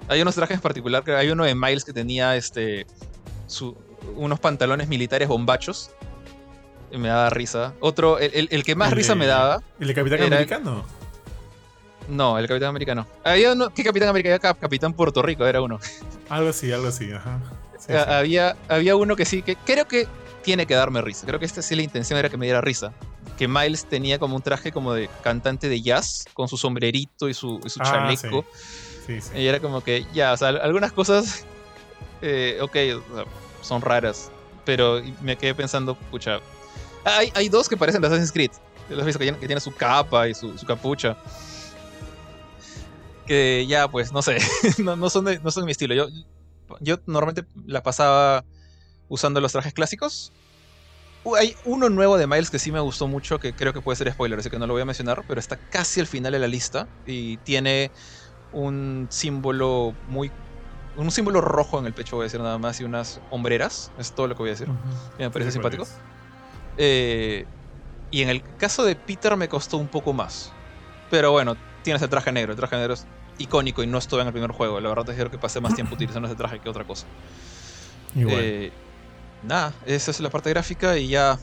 Hay 0.08 0.20
unos 0.20 0.34
trajes 0.34 0.56
en 0.56 0.60
particular, 0.60 1.08
hay 1.10 1.30
uno 1.30 1.44
de 1.44 1.54
Miles 1.54 1.84
que 1.84 1.92
tenía 1.92 2.36
este 2.36 2.86
unos 4.16 4.40
pantalones 4.40 4.88
militares 4.88 5.28
bombachos. 5.28 5.90
Me 6.92 7.08
daba 7.08 7.30
risa. 7.30 7.74
Otro, 7.80 8.18
el, 8.18 8.64
que 8.64 8.74
más 8.74 8.92
risa 8.92 9.14
me 9.14 9.26
daba. 9.26 9.62
¿El 9.80 9.88
de 9.88 9.94
Capitán 9.94 10.22
Americano? 10.22 10.84
No, 12.08 12.38
el 12.38 12.46
Capitán 12.46 12.68
América 12.68 12.94
no. 12.94 13.06
Había 13.24 13.52
uno, 13.52 13.70
¿Qué 13.70 13.82
Capitán 13.82 14.08
América? 14.08 14.34
Había 14.34 14.54
Capitán 14.54 14.92
Puerto 14.92 15.22
Rico, 15.22 15.46
era 15.46 15.60
uno. 15.60 15.80
Algo 16.28 16.50
así, 16.50 16.72
algo 16.72 16.88
así, 16.88 17.10
ajá. 17.12 17.40
había, 18.18 18.56
había 18.68 18.96
uno 18.96 19.16
que 19.16 19.24
sí, 19.24 19.42
que 19.42 19.56
creo 19.56 19.86
que 19.86 20.06
tiene 20.42 20.66
que 20.66 20.74
darme 20.74 21.00
risa. 21.00 21.26
Creo 21.26 21.40
que 21.40 21.46
esta 21.46 21.62
sí 21.62 21.74
la 21.74 21.82
intención 21.82 22.18
era 22.18 22.28
que 22.28 22.36
me 22.36 22.46
diera 22.46 22.60
risa. 22.60 22.92
Que 23.36 23.48
Miles 23.48 23.84
tenía 23.86 24.18
como 24.18 24.36
un 24.36 24.42
traje 24.42 24.70
como 24.72 24.94
de 24.94 25.10
cantante 25.22 25.68
de 25.68 25.82
jazz, 25.82 26.24
con 26.32 26.48
su 26.48 26.56
sombrerito 26.56 27.28
y 27.28 27.34
su, 27.34 27.60
y 27.64 27.68
su 27.68 27.80
ah, 27.82 27.84
chaleco. 27.84 28.44
Sí. 29.06 29.20
Sí, 29.20 29.20
y 29.36 29.46
era 29.46 29.60
como 29.60 29.82
que, 29.82 30.04
ya, 30.12 30.32
o 30.32 30.36
sea, 30.36 30.48
algunas 30.48 30.90
cosas, 30.90 31.44
eh, 32.22 32.58
ok, 32.60 32.76
son 33.62 33.82
raras. 33.82 34.30
Pero 34.64 35.00
me 35.20 35.36
quedé 35.36 35.54
pensando, 35.54 35.94
pucha. 35.94 36.40
Hay, 37.06 37.32
hay 37.34 37.48
dos 37.48 37.68
que 37.68 37.76
parecen 37.76 38.02
de 38.02 38.08
Assassin's 38.08 38.32
Creed. 38.32 38.50
Los 38.90 39.04
visto 39.04 39.18
que, 39.18 39.32
tiene 39.32 39.60
su 39.60 39.74
capa 39.74 40.28
y 40.28 40.34
su, 40.34 40.56
su 40.58 40.66
capucha 40.66 41.16
que 43.26 43.66
ya, 43.68 43.88
pues, 43.88 44.12
no 44.12 44.22
sé, 44.22 44.38
no, 44.78 45.10
son 45.10 45.26
de, 45.26 45.38
no 45.40 45.50
son 45.50 45.64
mi 45.64 45.72
estilo. 45.72 45.94
Yo, 45.94 46.06
yo 46.80 46.98
normalmente 47.06 47.44
la 47.66 47.82
pasaba 47.82 48.44
usando 49.08 49.40
los 49.40 49.52
trajes 49.52 49.74
clásicos. 49.74 50.32
Hay 51.36 51.56
uno 51.64 51.88
nuevo 51.88 52.16
de 52.16 52.28
Miles 52.28 52.50
que 52.50 52.60
sí 52.60 52.70
me 52.70 52.78
gustó 52.78 53.08
mucho, 53.08 53.40
que 53.40 53.52
creo 53.52 53.72
que 53.72 53.80
puede 53.80 53.96
ser 53.96 54.10
spoiler, 54.12 54.38
así 54.38 54.48
que 54.48 54.60
no 54.60 54.66
lo 54.68 54.74
voy 54.74 54.82
a 54.82 54.84
mencionar, 54.84 55.24
pero 55.26 55.40
está 55.40 55.56
casi 55.56 55.98
al 55.98 56.06
final 56.06 56.32
de 56.32 56.38
la 56.38 56.46
lista 56.46 56.86
y 57.04 57.36
tiene 57.38 57.90
un 58.52 59.08
símbolo 59.10 59.92
muy... 60.08 60.30
Un 60.96 61.10
símbolo 61.10 61.42
rojo 61.42 61.78
en 61.78 61.84
el 61.84 61.92
pecho, 61.92 62.16
voy 62.16 62.22
a 62.22 62.26
decir 62.26 62.40
nada 62.40 62.56
más, 62.56 62.80
y 62.80 62.84
unas 62.84 63.20
hombreras. 63.30 63.90
Es 63.98 64.12
todo 64.12 64.28
lo 64.28 64.34
que 64.34 64.44
voy 64.44 64.48
a 64.50 64.52
decir. 64.52 64.68
Me 65.18 65.30
parece 65.30 65.52
simpático. 65.52 65.86
Eh, 66.76 67.46
y 68.10 68.22
en 68.22 68.28
el 68.28 68.42
caso 68.56 68.84
de 68.84 68.96
Peter 68.96 69.36
me 69.36 69.48
costó 69.48 69.76
un 69.76 69.88
poco 69.88 70.12
más. 70.12 70.52
Pero 71.10 71.32
bueno, 71.32 71.56
tienes 71.82 72.02
el 72.02 72.08
traje 72.08 72.32
negro. 72.32 72.52
El 72.52 72.58
traje 72.58 72.76
negro 72.76 72.94
es 72.94 73.06
icónico 73.38 73.82
y 73.82 73.86
no 73.86 73.98
estuve 73.98 74.20
en 74.22 74.28
el 74.28 74.32
primer 74.32 74.52
juego. 74.52 74.80
La 74.80 74.88
verdad 74.88 75.08
es 75.10 75.28
que 75.30 75.38
pasé 75.38 75.60
más 75.60 75.74
tiempo 75.74 75.94
utilizando 75.96 76.28
ese 76.28 76.36
traje 76.36 76.58
que 76.58 76.68
otra 76.68 76.84
cosa. 76.84 77.06
Eh, 78.14 78.72
nada, 79.42 79.74
esa 79.84 80.10
es 80.10 80.20
la 80.20 80.30
parte 80.30 80.48
gráfica 80.50 80.96
y 80.96 81.08
ya 81.08 81.38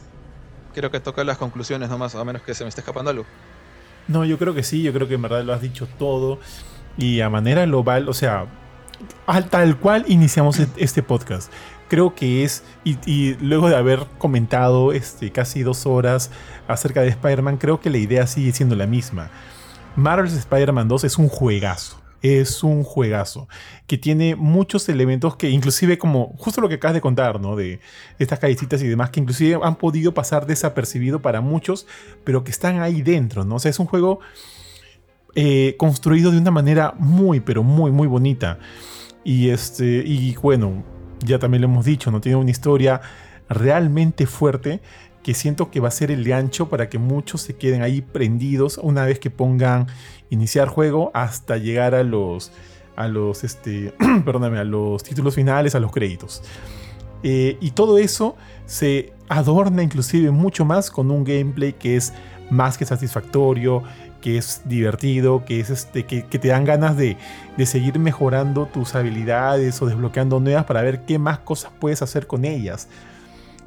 creo 0.73 0.89
que 0.89 0.99
toca 0.99 1.23
las 1.23 1.37
conclusiones 1.37 1.89
nomás, 1.89 2.15
a 2.15 2.23
menos 2.25 2.41
que 2.41 2.53
se 2.53 2.63
me 2.63 2.69
esté 2.69 2.81
escapando 2.81 3.11
algo. 3.11 3.25
No, 4.07 4.25
yo 4.25 4.37
creo 4.37 4.53
que 4.53 4.63
sí, 4.63 4.81
yo 4.81 4.91
creo 4.91 5.07
que 5.07 5.13
en 5.13 5.21
verdad 5.21 5.43
lo 5.43 5.53
has 5.53 5.61
dicho 5.61 5.87
todo. 5.97 6.39
Y 6.97 7.21
a 7.21 7.29
manera 7.29 7.65
global, 7.65 8.09
o 8.09 8.13
sea, 8.13 8.47
tal 9.49 9.77
cual 9.77 10.05
iniciamos 10.07 10.59
e-, 10.59 10.67
este 10.77 11.03
podcast. 11.03 11.51
Creo 11.93 12.15
que 12.15 12.43
es, 12.43 12.63
y, 12.83 13.35
luego 13.35 13.69
de 13.69 13.75
haber 13.75 14.07
comentado 14.17 14.93
este, 14.93 15.31
casi 15.31 15.61
dos 15.61 15.85
horas 15.85 16.31
acerca 16.67 17.01
de 17.01 17.09
Spider-Man, 17.09 17.57
creo 17.57 17.79
que 17.79 17.91
la 17.91 17.99
idea 17.99 18.25
sigue 18.25 18.51
siendo 18.51 18.75
la 18.75 18.87
misma. 18.87 19.29
Marvel's 19.95 20.33
Spider-Man 20.33 20.87
2 20.87 21.03
es 21.03 21.19
un 21.19 21.27
juegazo. 21.27 22.01
es 22.23 22.63
un 22.63 22.83
juegazo 22.83 23.47
que 23.85 23.99
tiene 23.99 24.35
muchos 24.35 24.89
elementos 24.89 25.35
que 25.35 25.51
inclusive 25.51 25.99
como 25.99 26.33
justo 26.39 26.61
lo 26.61 26.67
que 26.67 26.75
acabas 26.75 26.95
de 26.95 27.01
contar, 27.01 27.39
¿no? 27.39 27.55
De 27.55 27.79
estas 28.17 28.39
callecitas 28.39 28.81
y 28.81 28.87
demás 28.87 29.11
que 29.11 29.19
inclusive 29.19 29.59
han 29.61 29.75
podido 29.75 30.15
pasar 30.15 30.47
desapercibido 30.47 31.21
para 31.21 31.41
muchos, 31.41 31.85
pero 32.23 32.43
que 32.43 32.49
están 32.49 32.79
ahí 32.79 33.03
dentro, 33.03 33.45
¿no? 33.45 33.57
O 33.57 33.59
sea, 33.59 33.69
es 33.69 33.77
un 33.77 33.85
juego 33.85 34.19
eh, 35.35 35.75
construido 35.77 36.31
de 36.31 36.39
una 36.39 36.49
manera 36.49 36.95
muy, 36.97 37.39
pero 37.39 37.61
muy, 37.61 37.91
muy 37.91 38.07
bonita. 38.07 38.57
Y 39.23 39.49
este, 39.49 40.03
y 40.03 40.33
bueno, 40.41 40.83
ya 41.23 41.39
también 41.39 41.61
lo 41.61 41.67
hemos 41.67 41.85
dicho, 41.85 42.11
¿no? 42.11 42.21
Tiene 42.21 42.37
una 42.37 42.51
historia 42.51 43.01
realmente 43.49 44.25
fuerte 44.25 44.81
que 45.23 45.33
siento 45.33 45.71
que 45.71 45.79
va 45.79 45.87
a 45.87 45.91
ser 45.91 46.11
el 46.11 46.23
gancho 46.25 46.69
para 46.69 46.89
que 46.89 46.99
muchos 46.99 47.41
se 47.41 47.55
queden 47.55 47.81
ahí 47.81 48.01
prendidos 48.01 48.77
una 48.77 49.05
vez 49.05 49.19
que 49.19 49.29
pongan 49.29 49.87
iniciar 50.29 50.67
juego 50.67 51.11
hasta 51.13 51.57
llegar 51.57 51.95
a 51.95 52.03
los 52.03 52.51
a 52.95 53.07
los 53.07 53.43
este 53.43 53.93
perdóname 54.25 54.59
a 54.59 54.63
los 54.63 55.01
títulos 55.03 55.35
finales 55.35 55.75
a 55.75 55.79
los 55.79 55.91
créditos 55.91 56.43
eh, 57.23 57.57
y 57.61 57.71
todo 57.71 57.97
eso 57.97 58.35
se 58.65 59.13
adorna 59.29 59.81
inclusive 59.81 60.29
mucho 60.31 60.65
más 60.65 60.91
con 60.91 61.09
un 61.09 61.23
gameplay 61.23 61.73
que 61.73 61.95
es 61.95 62.13
más 62.49 62.77
que 62.77 62.85
satisfactorio 62.85 63.83
que 64.23 64.37
es 64.37 64.61
divertido, 64.63 65.43
que, 65.43 65.59
es 65.59 65.69
este, 65.69 66.05
que, 66.05 66.21
te 66.21 66.47
dan 66.47 66.63
ganas 66.63 66.95
de, 66.95 67.17
seguir 67.65 67.99
mejorando 67.99 68.67
tus 68.67 68.95
habilidades 68.95 69.81
o 69.81 69.85
desbloqueando 69.85 70.39
nuevas 70.39 70.63
para 70.63 70.81
ver 70.81 71.01
qué 71.01 71.19
más 71.19 71.39
cosas 71.39 71.73
puedes 71.77 72.01
hacer 72.01 72.25
con 72.25 72.45
ellas. 72.45 72.87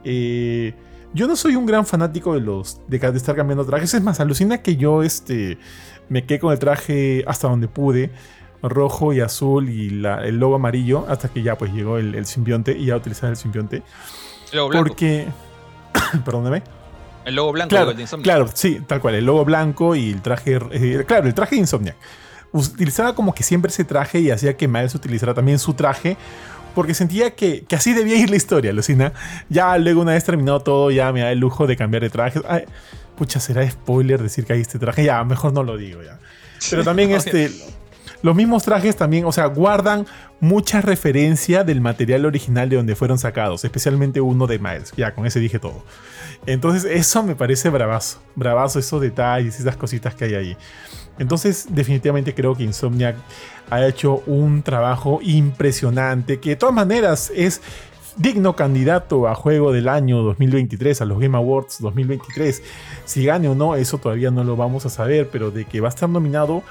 Eh, 0.02 0.72
yo 1.12 1.26
no 1.26 1.36
soy 1.36 1.56
un 1.56 1.66
gran 1.66 1.84
fanático 1.84 2.32
de 2.32 2.40
los 2.40 2.80
de, 2.88 2.96
estar 2.96 3.36
cambiando 3.36 3.66
trajes. 3.66 3.92
Es 3.92 4.02
más, 4.02 4.18
alucina 4.18 4.62
que 4.62 4.76
yo 4.76 5.02
este, 5.02 5.58
me 6.08 6.24
quedé 6.24 6.40
con 6.40 6.52
el 6.54 6.58
traje 6.58 7.22
hasta 7.26 7.48
donde 7.48 7.68
pude. 7.68 8.10
Rojo 8.62 9.12
y 9.12 9.20
azul 9.20 9.68
y 9.68 9.88
el 9.88 10.38
logo 10.38 10.54
amarillo. 10.54 11.04
Hasta 11.06 11.28
que 11.28 11.42
ya 11.42 11.58
pues 11.58 11.70
llegó 11.74 11.98
el, 11.98 12.24
simbionte 12.24 12.72
y 12.72 12.86
ya 12.86 12.96
utilizar 12.96 13.28
el 13.28 13.36
simbionte. 13.36 13.82
Porque. 14.72 15.28
Perdóname. 16.24 16.62
El 17.26 17.34
logo 17.34 17.52
blanco 17.52 17.70
claro, 17.70 17.92
de 17.92 18.00
Insomniac. 18.00 18.24
Claro, 18.24 18.48
sí, 18.54 18.80
tal 18.86 19.00
cual. 19.00 19.16
El 19.16 19.26
logo 19.26 19.44
blanco 19.44 19.96
y 19.96 20.12
el 20.12 20.22
traje. 20.22 20.60
Eh, 20.70 21.04
claro, 21.06 21.26
el 21.26 21.34
traje 21.34 21.56
de 21.56 21.60
Insomniac. 21.60 21.96
Utilizaba 22.52 23.16
como 23.16 23.34
que 23.34 23.42
siempre 23.42 23.70
ese 23.70 23.84
traje 23.84 24.20
y 24.20 24.30
hacía 24.30 24.56
que 24.56 24.68
Miles 24.68 24.94
utilizara 24.94 25.34
también 25.34 25.58
su 25.58 25.74
traje. 25.74 26.16
Porque 26.72 26.94
sentía 26.94 27.34
que, 27.34 27.64
así 27.74 27.94
debía 27.94 28.16
ir 28.16 28.30
la 28.30 28.36
historia, 28.36 28.72
Lucina. 28.72 29.12
Ya 29.48 29.76
luego, 29.76 30.02
una 30.02 30.12
vez 30.12 30.22
terminado 30.24 30.60
todo, 30.60 30.92
ya 30.92 31.10
me 31.12 31.20
da 31.20 31.32
el 31.32 31.40
lujo 31.40 31.66
de 31.66 31.76
cambiar 31.76 32.04
de 32.04 32.10
traje. 32.10 32.40
pucha, 33.16 33.40
será 33.40 33.68
spoiler 33.68 34.22
decir 34.22 34.44
que 34.44 34.52
hay 34.52 34.60
este 34.60 34.78
traje. 34.78 35.02
Ya, 35.02 35.24
mejor 35.24 35.52
no 35.52 35.64
lo 35.64 35.76
digo 35.76 36.02
ya. 36.04 36.20
Pero 36.70 36.84
también 36.84 37.10
este. 37.12 37.50
Los 38.22 38.36
mismos 38.36 38.62
trajes 38.62 38.96
también, 38.96 39.24
o 39.24 39.32
sea, 39.32 39.46
guardan 39.46 40.06
mucha 40.40 40.80
referencia 40.80 41.64
del 41.64 41.80
material 41.80 42.24
original 42.24 42.68
de 42.68 42.76
donde 42.76 42.94
fueron 42.94 43.18
sacados, 43.18 43.64
especialmente 43.64 44.20
uno 44.20 44.46
de 44.46 44.58
Miles. 44.58 44.92
Ya, 44.96 45.12
con 45.12 45.26
ese 45.26 45.40
dije 45.40 45.58
todo. 45.58 45.84
Entonces, 46.46 46.84
eso 46.84 47.22
me 47.22 47.34
parece 47.34 47.68
bravazo. 47.70 48.20
Bravazo 48.34 48.78
esos 48.78 49.00
detalles, 49.00 49.58
esas 49.58 49.76
cositas 49.76 50.14
que 50.14 50.26
hay 50.26 50.34
ahí. 50.34 50.56
Entonces, 51.18 51.66
definitivamente 51.70 52.34
creo 52.34 52.54
que 52.54 52.62
Insomniac 52.62 53.16
ha 53.70 53.84
hecho 53.86 54.22
un 54.26 54.62
trabajo 54.62 55.20
impresionante, 55.22 56.38
que 56.38 56.50
de 56.50 56.56
todas 56.56 56.74
maneras 56.74 57.32
es 57.34 57.62
digno 58.16 58.56
candidato 58.56 59.28
a 59.28 59.34
juego 59.34 59.72
del 59.72 59.88
año 59.88 60.22
2023, 60.22 61.02
a 61.02 61.04
los 61.04 61.18
Game 61.18 61.36
Awards 61.36 61.78
2023. 61.80 62.62
Si 63.04 63.24
gane 63.24 63.48
o 63.48 63.54
no, 63.54 63.76
eso 63.76 63.98
todavía 63.98 64.30
no 64.30 64.44
lo 64.44 64.56
vamos 64.56 64.86
a 64.86 64.90
saber, 64.90 65.28
pero 65.30 65.50
de 65.50 65.64
que 65.64 65.80
va 65.80 65.88
a 65.88 65.90
estar 65.90 66.08
nominado, 66.08 66.62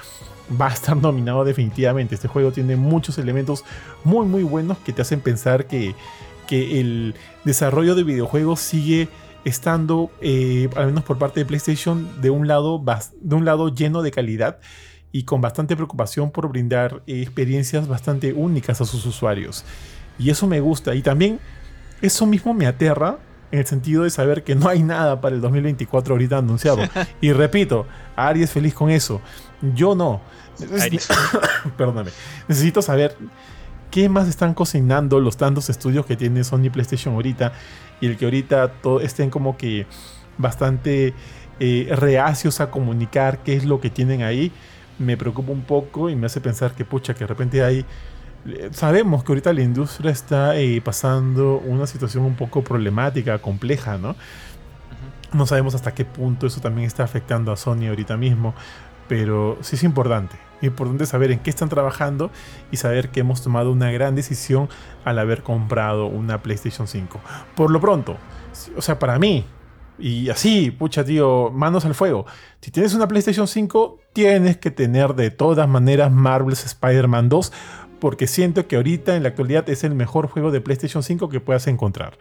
va 0.59 0.67
a 0.67 0.73
estar 0.73 0.95
nominado 0.97 1.43
definitivamente. 1.43 2.15
Este 2.15 2.27
juego 2.27 2.51
tiene 2.51 2.75
muchos 2.75 3.17
elementos 3.17 3.63
muy 4.03 4.25
muy 4.25 4.43
buenos 4.43 4.77
que 4.79 4.93
te 4.93 5.01
hacen 5.01 5.21
pensar 5.21 5.65
que, 5.65 5.95
que 6.47 6.79
el 6.79 7.15
desarrollo 7.43 7.95
de 7.95 8.03
videojuegos 8.03 8.59
sigue 8.59 9.07
estando, 9.45 10.11
eh, 10.21 10.69
al 10.75 10.87
menos 10.87 11.03
por 11.03 11.17
parte 11.17 11.39
de 11.39 11.45
PlayStation, 11.45 12.21
de 12.21 12.31
un, 12.31 12.47
lado, 12.47 12.83
de 13.21 13.35
un 13.35 13.45
lado 13.45 13.73
lleno 13.73 14.01
de 14.01 14.11
calidad 14.11 14.59
y 15.11 15.23
con 15.23 15.39
bastante 15.39 15.75
preocupación 15.75 16.31
por 16.31 16.49
brindar 16.49 17.03
eh, 17.07 17.21
experiencias 17.21 17.87
bastante 17.87 18.33
únicas 18.33 18.81
a 18.81 18.85
sus 18.85 19.05
usuarios. 19.05 19.63
Y 20.17 20.31
eso 20.31 20.47
me 20.47 20.59
gusta. 20.59 20.95
Y 20.95 21.01
también 21.01 21.39
eso 22.01 22.25
mismo 22.25 22.53
me 22.53 22.65
aterra 22.65 23.19
en 23.51 23.59
el 23.59 23.65
sentido 23.65 24.03
de 24.03 24.09
saber 24.09 24.43
que 24.43 24.55
no 24.55 24.67
hay 24.67 24.81
nada 24.81 25.21
para 25.21 25.35
el 25.35 25.41
2024 25.41 26.15
ahorita 26.15 26.39
anunciado. 26.39 26.79
y 27.21 27.31
repito, 27.31 27.85
Ari 28.15 28.43
es 28.43 28.51
feliz 28.51 28.73
con 28.73 28.89
eso. 28.89 29.21
Yo 29.75 29.95
no. 29.95 30.21
Perdóname. 31.77 32.11
Necesito 32.47 32.81
saber 32.81 33.15
qué 33.91 34.09
más 34.09 34.27
están 34.27 34.53
cocinando 34.53 35.19
los 35.19 35.37
tantos 35.37 35.69
estudios 35.69 36.05
que 36.05 36.17
tiene 36.17 36.43
Sony 36.43 36.69
PlayStation 36.71 37.13
ahorita 37.13 37.53
y 38.01 38.07
el 38.07 38.17
que 38.17 38.25
ahorita 38.25 38.71
estén 39.01 39.29
como 39.29 39.57
que 39.57 39.85
bastante 40.37 41.13
eh, 41.59 41.87
reacios 41.95 42.59
a 42.59 42.69
comunicar 42.69 43.39
qué 43.43 43.55
es 43.55 43.65
lo 43.65 43.79
que 43.79 43.89
tienen 43.89 44.23
ahí, 44.23 44.51
me 44.99 45.17
preocupa 45.17 45.51
un 45.51 45.63
poco 45.63 46.09
y 46.09 46.15
me 46.15 46.25
hace 46.25 46.41
pensar 46.41 46.73
que 46.73 46.85
pucha, 46.85 47.13
que 47.13 47.21
de 47.21 47.27
repente 47.27 47.63
hay... 47.63 47.85
Eh, 48.45 48.69
sabemos 48.71 49.23
que 49.23 49.31
ahorita 49.31 49.53
la 49.53 49.61
industria 49.61 50.11
está 50.11 50.57
eh, 50.57 50.81
pasando 50.81 51.57
una 51.59 51.87
situación 51.87 52.25
un 52.25 52.35
poco 52.35 52.63
problemática, 52.63 53.39
compleja, 53.39 53.97
¿no? 53.97 54.15
No 55.33 55.45
sabemos 55.45 55.75
hasta 55.75 55.93
qué 55.93 56.05
punto 56.05 56.47
eso 56.47 56.61
también 56.61 56.87
está 56.87 57.03
afectando 57.03 57.51
a 57.51 57.57
Sony 57.57 57.87
ahorita 57.89 58.17
mismo, 58.17 58.53
pero 59.07 59.57
sí 59.61 59.75
es 59.75 59.83
importante. 59.83 60.37
Importante 60.65 61.05
saber 61.05 61.31
en 61.31 61.39
qué 61.39 61.49
están 61.49 61.69
trabajando 61.69 62.31
y 62.71 62.77
saber 62.77 63.09
que 63.09 63.21
hemos 63.21 63.41
tomado 63.41 63.71
una 63.71 63.91
gran 63.91 64.15
decisión 64.15 64.69
al 65.03 65.19
haber 65.19 65.43
comprado 65.43 66.07
una 66.07 66.41
PlayStation 66.41 66.87
5. 66.87 67.19
Por 67.55 67.71
lo 67.71 67.79
pronto, 67.79 68.17
o 68.75 68.81
sea, 68.81 68.99
para 68.99 69.19
mí, 69.19 69.45
y 69.97 70.29
así, 70.29 70.71
pucha 70.71 71.05
tío, 71.05 71.51
manos 71.51 71.85
al 71.85 71.95
fuego. 71.95 72.25
Si 72.61 72.71
tienes 72.71 72.93
una 72.93 73.07
PlayStation 73.07 73.47
5, 73.47 73.99
tienes 74.13 74.57
que 74.57 74.71
tener 74.71 75.15
de 75.15 75.31
todas 75.31 75.67
maneras 75.69 76.11
Marvel's 76.11 76.65
Spider-Man 76.65 77.29
2, 77.29 77.53
porque 77.99 78.27
siento 78.27 78.67
que 78.67 78.75
ahorita 78.75 79.15
en 79.15 79.23
la 79.23 79.29
actualidad 79.29 79.69
es 79.69 79.83
el 79.83 79.95
mejor 79.95 80.27
juego 80.27 80.51
de 80.51 80.61
PlayStation 80.61 81.03
5 81.03 81.29
que 81.29 81.39
puedas 81.39 81.67
encontrar. 81.67 82.17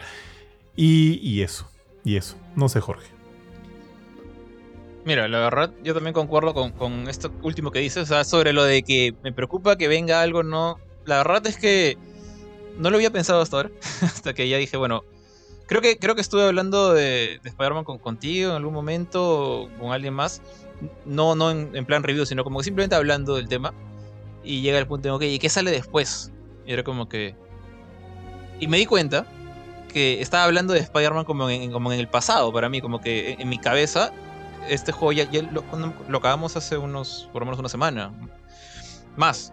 Y, 0.77 1.19
y 1.23 1.43
eso, 1.43 1.69
y 2.05 2.17
eso. 2.17 2.37
No 2.55 2.69
sé, 2.69 2.81
Jorge. 2.81 3.14
Mira, 5.05 5.29
la 5.29 5.39
verdad, 5.39 5.71
yo 5.83 5.93
también 5.93 6.15
concuerdo 6.15 6.55
con, 6.55 7.09
esto 7.09 7.31
último 7.43 7.71
que 7.71 7.81
dices, 7.81 8.05
o 8.05 8.07
sea, 8.07 8.25
sobre 8.25 8.55
lo 8.55 8.65
de 8.65 8.83
que 8.83 9.15
me 9.23 9.33
preocupa 9.33 9.77
que 9.77 9.87
venga 9.87 10.23
algo, 10.23 10.43
no. 10.43 10.79
La 11.05 11.19
verdad 11.19 11.47
es 11.47 11.59
que 11.59 11.99
no 12.79 12.89
lo 12.89 12.97
había 12.97 13.11
pensado 13.11 13.43
hasta 13.43 13.57
ahora, 13.57 13.71
hasta 14.03 14.33
que 14.33 14.49
ya 14.49 14.57
dije, 14.57 14.79
bueno, 14.79 15.05
creo 15.67 15.83
que, 15.83 15.99
creo 15.99 16.15
que 16.15 16.23
estuve 16.23 16.45
hablando 16.45 16.95
de, 16.95 17.39
Spider-Man 17.45 17.85
con, 17.85 17.99
contigo 17.99 18.51
en 18.51 18.57
algún 18.57 18.73
momento, 18.73 19.69
con 19.79 19.93
alguien 19.93 20.15
más, 20.15 20.41
no, 21.05 21.35
no 21.35 21.51
en, 21.51 21.85
plan 21.85 22.03
review, 22.03 22.25
sino 22.25 22.43
como 22.43 22.61
que 22.61 22.65
simplemente 22.65 22.97
hablando 22.97 23.37
del 23.37 23.47
tema, 23.47 23.75
y 24.43 24.63
llega 24.63 24.79
el 24.79 24.87
punto 24.87 25.09
de, 25.09 25.13
ok, 25.13 25.23
¿y 25.25 25.39
qué 25.39 25.51
sale 25.51 25.71
después? 25.71 26.33
Y 26.67 26.73
era 26.73 26.83
como 26.83 27.11
que... 27.11 27.35
Y 28.59 28.69
me 28.69 28.79
di 28.79 28.87
cuenta 28.87 29.27
que 29.93 30.23
estaba 30.23 30.45
hablando 30.45 30.73
de 30.73 30.81
Spider-Man 30.81 31.27
como 31.27 31.51
en, 31.51 31.71
como 31.73 31.93
en 31.93 32.01
el 32.01 32.09
pasado, 32.09 32.51
para 32.55 32.71
mí, 32.71 32.81
como 32.81 33.03
que 33.03 33.37
en 33.39 33.49
mi 33.51 33.59
cabeza 33.59 34.13
este 34.69 34.93
juego 34.93 35.13
ya, 35.13 35.29
lo, 35.43 36.19
acabamos 36.19 36.57
hace 36.57 36.77
unos, 36.77 37.29
por 37.33 37.43
lo 37.43 37.47
menos 37.47 37.59
una 37.59 37.69
semana. 37.69 38.13
Más. 39.17 39.53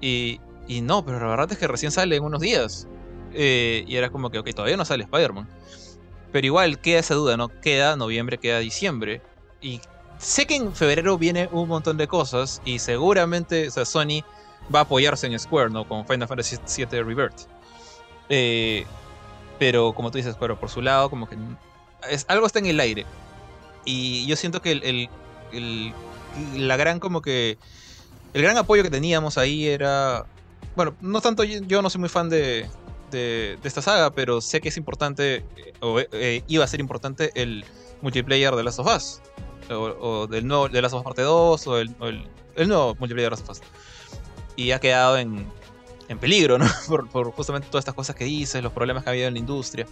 Y, 0.00 0.40
y 0.66 0.80
no, 0.80 1.04
pero 1.04 1.20
la 1.20 1.26
verdad 1.26 1.52
es 1.52 1.58
que 1.58 1.66
recién 1.66 1.92
sale 1.92 2.16
en 2.16 2.24
unos 2.24 2.40
días. 2.40 2.86
Eh, 3.32 3.84
y 3.86 3.96
era 3.96 4.10
como 4.10 4.30
que, 4.30 4.38
ok, 4.38 4.50
todavía 4.54 4.76
no 4.76 4.84
sale 4.84 5.04
Spider-Man. 5.04 5.48
Pero 6.32 6.46
igual 6.46 6.80
queda 6.80 7.00
esa 7.00 7.14
duda, 7.14 7.36
¿no? 7.36 7.48
Queda 7.48 7.96
noviembre, 7.96 8.38
queda 8.38 8.58
diciembre. 8.58 9.20
Y 9.60 9.80
sé 10.18 10.46
que 10.46 10.56
en 10.56 10.74
febrero 10.74 11.18
viene 11.18 11.48
un 11.52 11.68
montón 11.68 11.96
de 11.96 12.06
cosas. 12.06 12.62
Y 12.64 12.78
seguramente, 12.78 13.68
o 13.68 13.70
sea, 13.70 13.84
Sony 13.84 14.22
va 14.74 14.80
a 14.80 14.82
apoyarse 14.82 15.26
en 15.26 15.38
Square, 15.38 15.70
¿no? 15.70 15.86
Con 15.86 16.06
Final 16.06 16.28
Fantasy 16.28 16.56
VII 16.56 17.02
Rebirth. 17.02 17.46
Eh, 18.28 18.86
pero 19.58 19.92
como 19.92 20.10
tú 20.10 20.18
dices, 20.18 20.36
pero 20.38 20.58
por 20.58 20.70
su 20.70 20.80
lado, 20.80 21.10
como 21.10 21.28
que 21.28 21.36
es, 22.08 22.24
algo 22.28 22.46
está 22.46 22.60
en 22.60 22.66
el 22.66 22.80
aire. 22.80 23.04
Y 23.84 24.26
yo 24.26 24.36
siento 24.36 24.60
que 24.62 24.72
el, 25.52 25.94
la 26.56 26.76
gran 26.76 27.00
como 27.00 27.22
que... 27.22 27.58
El 28.32 28.42
gran 28.42 28.56
apoyo 28.56 28.82
que 28.82 28.90
teníamos 28.90 29.38
ahí 29.38 29.66
era... 29.66 30.26
Bueno, 30.76 30.94
no 31.00 31.20
tanto 31.20 31.42
yo, 31.42 31.82
no 31.82 31.90
soy 31.90 32.00
muy 32.00 32.08
fan 32.08 32.28
de, 32.28 32.68
de, 33.10 33.58
esta 33.64 33.82
saga, 33.82 34.10
pero 34.10 34.40
sé 34.40 34.60
que 34.60 34.68
es 34.68 34.76
importante, 34.76 35.44
o 35.80 35.98
eh, 35.98 36.44
iba 36.46 36.64
a 36.64 36.68
ser 36.68 36.78
importante 36.78 37.32
el 37.34 37.64
multiplayer 38.02 38.54
de 38.54 38.62
Last 38.62 38.78
of 38.78 38.86
Us. 38.94 39.20
O, 39.72 40.26
del 40.26 40.46
nuevo 40.46 40.68
de 40.68 40.82
Last 40.82 40.94
of 40.94 41.00
Us 41.00 41.04
Parte 41.04 41.22
2, 41.22 41.66
o 41.66 41.78
el, 41.78 41.94
el, 42.56 42.68
nuevo 42.68 42.94
multiplayer 42.98 43.30
de 43.30 43.30
Last 43.30 43.48
of 43.48 43.50
Us. 43.50 43.62
Y 44.54 44.70
ha 44.70 44.78
quedado 44.78 45.18
en, 45.18 45.44
en 46.08 46.18
peligro, 46.18 46.58
¿no? 46.58 46.66
Por, 46.88 47.08
por, 47.08 47.32
justamente 47.32 47.68
todas 47.68 47.82
estas 47.82 47.94
cosas 47.94 48.14
que 48.14 48.24
dices, 48.24 48.62
los 48.62 48.72
problemas 48.72 49.02
que 49.02 49.10
ha 49.10 49.12
habido 49.12 49.28
en 49.28 49.34
la 49.34 49.40
industria. 49.40 49.86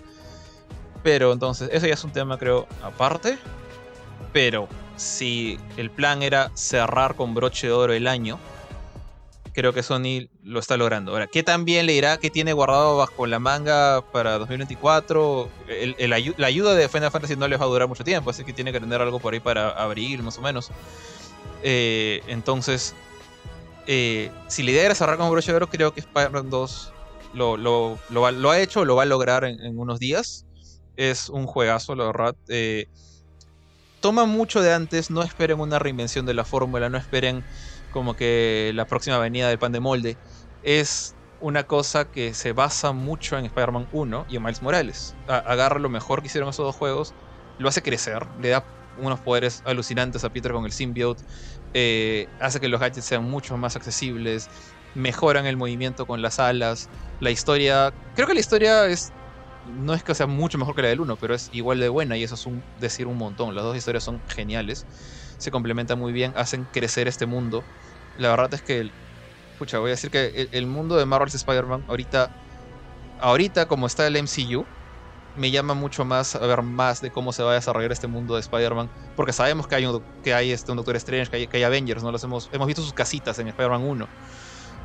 Pero 1.03 1.33
entonces, 1.33 1.71
eso 1.73 1.87
ya 1.87 1.95
es 1.95 2.05
un 2.05 2.13
tema, 2.13 2.39
creo, 2.39 2.67
aparte. 2.83 3.39
Pero 4.39 4.69
si 4.95 5.59
el 5.77 5.91
plan 5.91 6.23
era 6.23 6.53
cerrar 6.55 7.17
con 7.17 7.35
broche 7.35 7.67
de 7.67 7.73
oro 7.73 7.93
el 7.93 8.07
año, 8.07 8.39
creo 9.53 9.73
que 9.73 9.83
Sony 9.83 10.29
lo 10.45 10.61
está 10.61 10.77
logrando. 10.77 11.11
Ahora, 11.11 11.27
¿qué 11.27 11.43
también 11.43 11.87
le 11.87 11.95
irá? 11.95 12.19
¿Qué 12.19 12.31
tiene 12.31 12.53
guardado 12.53 12.97
bajo 12.99 13.27
la 13.27 13.41
manga 13.41 14.01
para 14.13 14.39
2024? 14.39 15.51
la 15.99 16.47
ayuda 16.47 16.77
de 16.77 16.89
Final 16.89 17.11
Fantasy 17.11 17.35
no 17.35 17.49
les 17.49 17.61
va 17.61 17.65
a 17.65 17.67
durar 17.67 17.89
mucho 17.89 18.05
tiempo, 18.05 18.31
así 18.31 18.45
que 18.45 18.53
tiene 18.53 18.71
que 18.71 18.79
tener 18.79 19.03
algo 19.03 19.19
por 19.19 19.35
ahí 19.35 19.41
para 19.41 19.71
abril, 19.71 20.23
más 20.23 20.39
o 20.39 20.41
menos. 20.41 20.71
Eh, 21.65 22.23
entonces, 22.29 22.95
eh, 23.89 24.31
si 24.47 24.63
la 24.63 24.71
idea 24.71 24.85
era 24.85 24.95
cerrar 24.95 25.19
con 25.19 25.29
broche 25.33 25.51
de 25.51 25.57
oro, 25.57 25.69
creo 25.69 25.93
que 25.93 25.99
Spider-Man 25.99 26.49
2 26.49 26.93
lo, 27.35 27.99
ha 28.53 28.61
hecho, 28.61 28.85
lo 28.85 28.95
va 28.95 29.03
a 29.03 29.07
lograr 29.07 29.43
en, 29.43 29.77
unos 29.77 29.99
días. 29.99 30.47
Es 30.95 31.29
un 31.29 31.45
juegazo, 31.45 31.97
la 31.97 32.05
verdad. 32.05 32.37
Eh, 32.47 32.87
toma 34.09 34.25
mucho 34.25 34.63
de 34.63 34.73
antes, 34.73 35.11
no 35.11 35.23
esperen 35.23 35.61
una 35.61 35.79
reinvención 35.79 36.25
de 36.25 36.33
la 36.33 36.47
fórmula, 36.47 36.89
no 36.89 36.97
esperen 36.97 37.45
como 37.93 38.17
que 38.17 38.73
la 38.75 38.87
próxima 38.87 39.19
venida 39.19 39.51
del 39.51 39.59
pan 39.59 39.71
de 39.71 39.81
molde. 39.81 40.17
Es 40.63 41.15
una 41.43 41.65
cosa 41.65 42.07
que 42.07 42.33
se 42.33 42.53
basa 42.55 42.93
mucho 42.93 43.37
en 43.37 43.45
Spider-Man 43.45 43.87
1 43.93 44.25
y 44.31 44.37
en 44.37 44.43
Miles 44.43 44.63
Morales. 44.63 45.15
agarra 45.27 45.79
lo 45.79 45.91
mejor 45.91 46.23
que 46.23 46.29
hicieron 46.29 46.49
esos 46.49 46.65
dos 46.65 46.75
juegos, 46.75 47.13
lo 47.59 47.69
hace 47.69 47.83
crecer, 47.83 48.27
le 48.41 48.49
da 48.49 48.65
unos 48.97 49.21
poderes 49.21 49.61
alucinantes 49.67 50.25
a 50.25 50.31
Peter 50.31 50.53
con 50.53 50.65
el 50.65 50.73
symbiote, 50.73 51.23
eh, 51.75 52.29
hace 52.41 52.61
que 52.61 52.69
los 52.69 52.81
gadgets 52.81 53.05
sean 53.05 53.25
mucho 53.25 53.59
más 53.59 53.77
accesibles, 53.77 54.49
mejoran 54.95 55.45
el 55.45 55.59
movimiento 55.59 56.07
con 56.07 56.23
las 56.23 56.39
alas, 56.39 56.89
la 57.21 57.31
historia, 57.31 57.93
creo 58.15 58.27
que 58.27 58.33
la 58.33 58.41
historia 58.41 58.87
es 58.87 59.13
no 59.69 59.95
es 59.95 60.03
que 60.03 60.15
sea 60.15 60.27
mucho 60.27 60.59
mejor 60.59 60.75
que 60.75 60.83
la 60.83 60.89
del 60.89 61.01
1, 61.01 61.17
pero 61.17 61.35
es 61.35 61.51
igual 61.53 61.81
de 61.81 61.89
buena 61.89 62.17
y 62.17 62.25
eso 62.25 62.35
es 62.35 62.47
un, 62.47 62.63
decir 62.81 63.07
un 63.07 63.17
montón. 63.17 63.55
Las 63.55 63.65
dos 63.65 63.77
historias 63.77 64.05
son 64.05 64.21
geniales, 64.29 64.87
se 65.39 65.51
complementan 65.51 65.99
muy 65.99 66.13
bien, 66.13 66.33
hacen 66.37 66.67
crecer 66.73 67.09
este 67.09 67.27
mundo. 67.27 67.63
La 68.19 68.31
verdad 68.31 68.53
es 68.55 68.63
que, 68.63 68.91
escucha, 69.53 69.79
voy 69.79 69.89
a 69.89 69.93
decir 69.93 70.11
que 70.11 70.49
el, 70.51 70.67
mundo 70.67 70.97
de 70.97 71.07
Marvel's 71.07 71.35
Spider-Man 71.35 71.85
ahorita, 71.89 72.31
ahorita 73.21 73.67
como 73.69 73.87
está 73.87 74.07
el 74.07 74.17
MCU, 74.23 74.65
me 75.37 75.51
llama 75.51 75.75
mucho 75.75 76.05
más 76.05 76.35
a 76.35 76.41
ver 76.41 76.63
más 76.63 77.01
de 77.01 77.13
cómo 77.13 77.33
se 77.33 77.45
va 77.45 77.53
a 77.53 77.55
desarrollar 77.55 77.93
este 77.93 78.09
mundo 78.09 78.35
de 78.35 78.41
Spider-Man. 78.41 78.91
Porque 79.15 79.33
sabemos 79.33 79.69
que 79.69 79.77
hay 79.77 79.87
un, 79.87 80.03
que 80.25 80.35
hay 80.35 80.51
este, 80.51 80.73
un 80.73 80.77
Doctor 80.77 80.97
Strange, 80.97 81.31
que 81.31 81.37
hay, 81.37 81.47
que 81.47 81.65
Avengers, 81.65 82.03
¿no? 82.03 82.11
Los 82.11 82.25
hemos, 82.25 82.49
hemos 82.53 82.67
visto 82.67 82.83
sus 82.83 82.93
casitas 82.93 83.39
en 83.39 83.49
Spider-Man 83.49 83.83
1. 83.83 84.09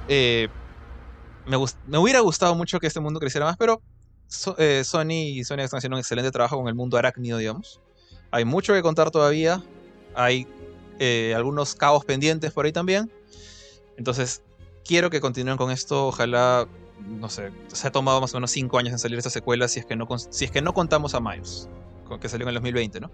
Eh, 0.09 0.49
me, 1.45 1.57
me, 1.87 1.97
hubiera 1.97 2.19
gustado 2.19 2.53
mucho 2.55 2.79
que 2.79 2.87
este 2.87 2.99
mundo 2.99 3.19
creciera 3.19 3.45
más, 3.45 3.57
pero 3.57 3.81
eh, 4.57 4.83
Sony 4.83 5.11
y 5.11 5.43
Sony 5.43 5.59
están 5.59 5.77
haciendo 5.79 5.95
un 5.95 5.99
excelente 5.99 6.31
trabajo 6.31 6.57
con 6.57 6.67
el 6.67 6.75
mundo 6.75 6.97
arácnido, 6.97 7.37
digamos. 7.37 7.79
Hay 8.31 8.45
mucho 8.45 8.73
que 8.73 8.81
contar 8.81 9.11
todavía. 9.11 9.63
Hay 10.15 10.47
eh, 10.99 11.33
algunos 11.35 11.75
cabos 11.75 12.05
pendientes 12.05 12.51
por 12.51 12.65
ahí 12.65 12.71
también. 12.71 13.11
Entonces, 13.97 14.41
quiero 14.85 15.09
que 15.09 15.21
continúen 15.21 15.57
con 15.57 15.71
esto. 15.71 16.07
Ojalá 16.07 16.67
no 17.07 17.29
sé, 17.29 17.51
se 17.67 17.87
ha 17.87 17.91
tomado 17.91 18.21
más 18.21 18.33
o 18.33 18.37
menos 18.37 18.51
5 18.51 18.77
años 18.77 18.93
en 18.93 18.99
salir 18.99 19.17
esta 19.17 19.29
secuela 19.29 19.67
si 19.67 19.79
es 19.79 19.85
que 19.85 19.95
no, 19.95 20.07
si 20.17 20.45
es 20.45 20.51
que 20.51 20.61
no 20.61 20.73
contamos 20.73 21.13
a 21.13 21.19
Miles, 21.19 21.67
que 22.21 22.29
salió 22.29 22.45
en 22.45 22.49
el 22.49 22.55
2020, 22.55 22.99
¿no? 23.01 23.11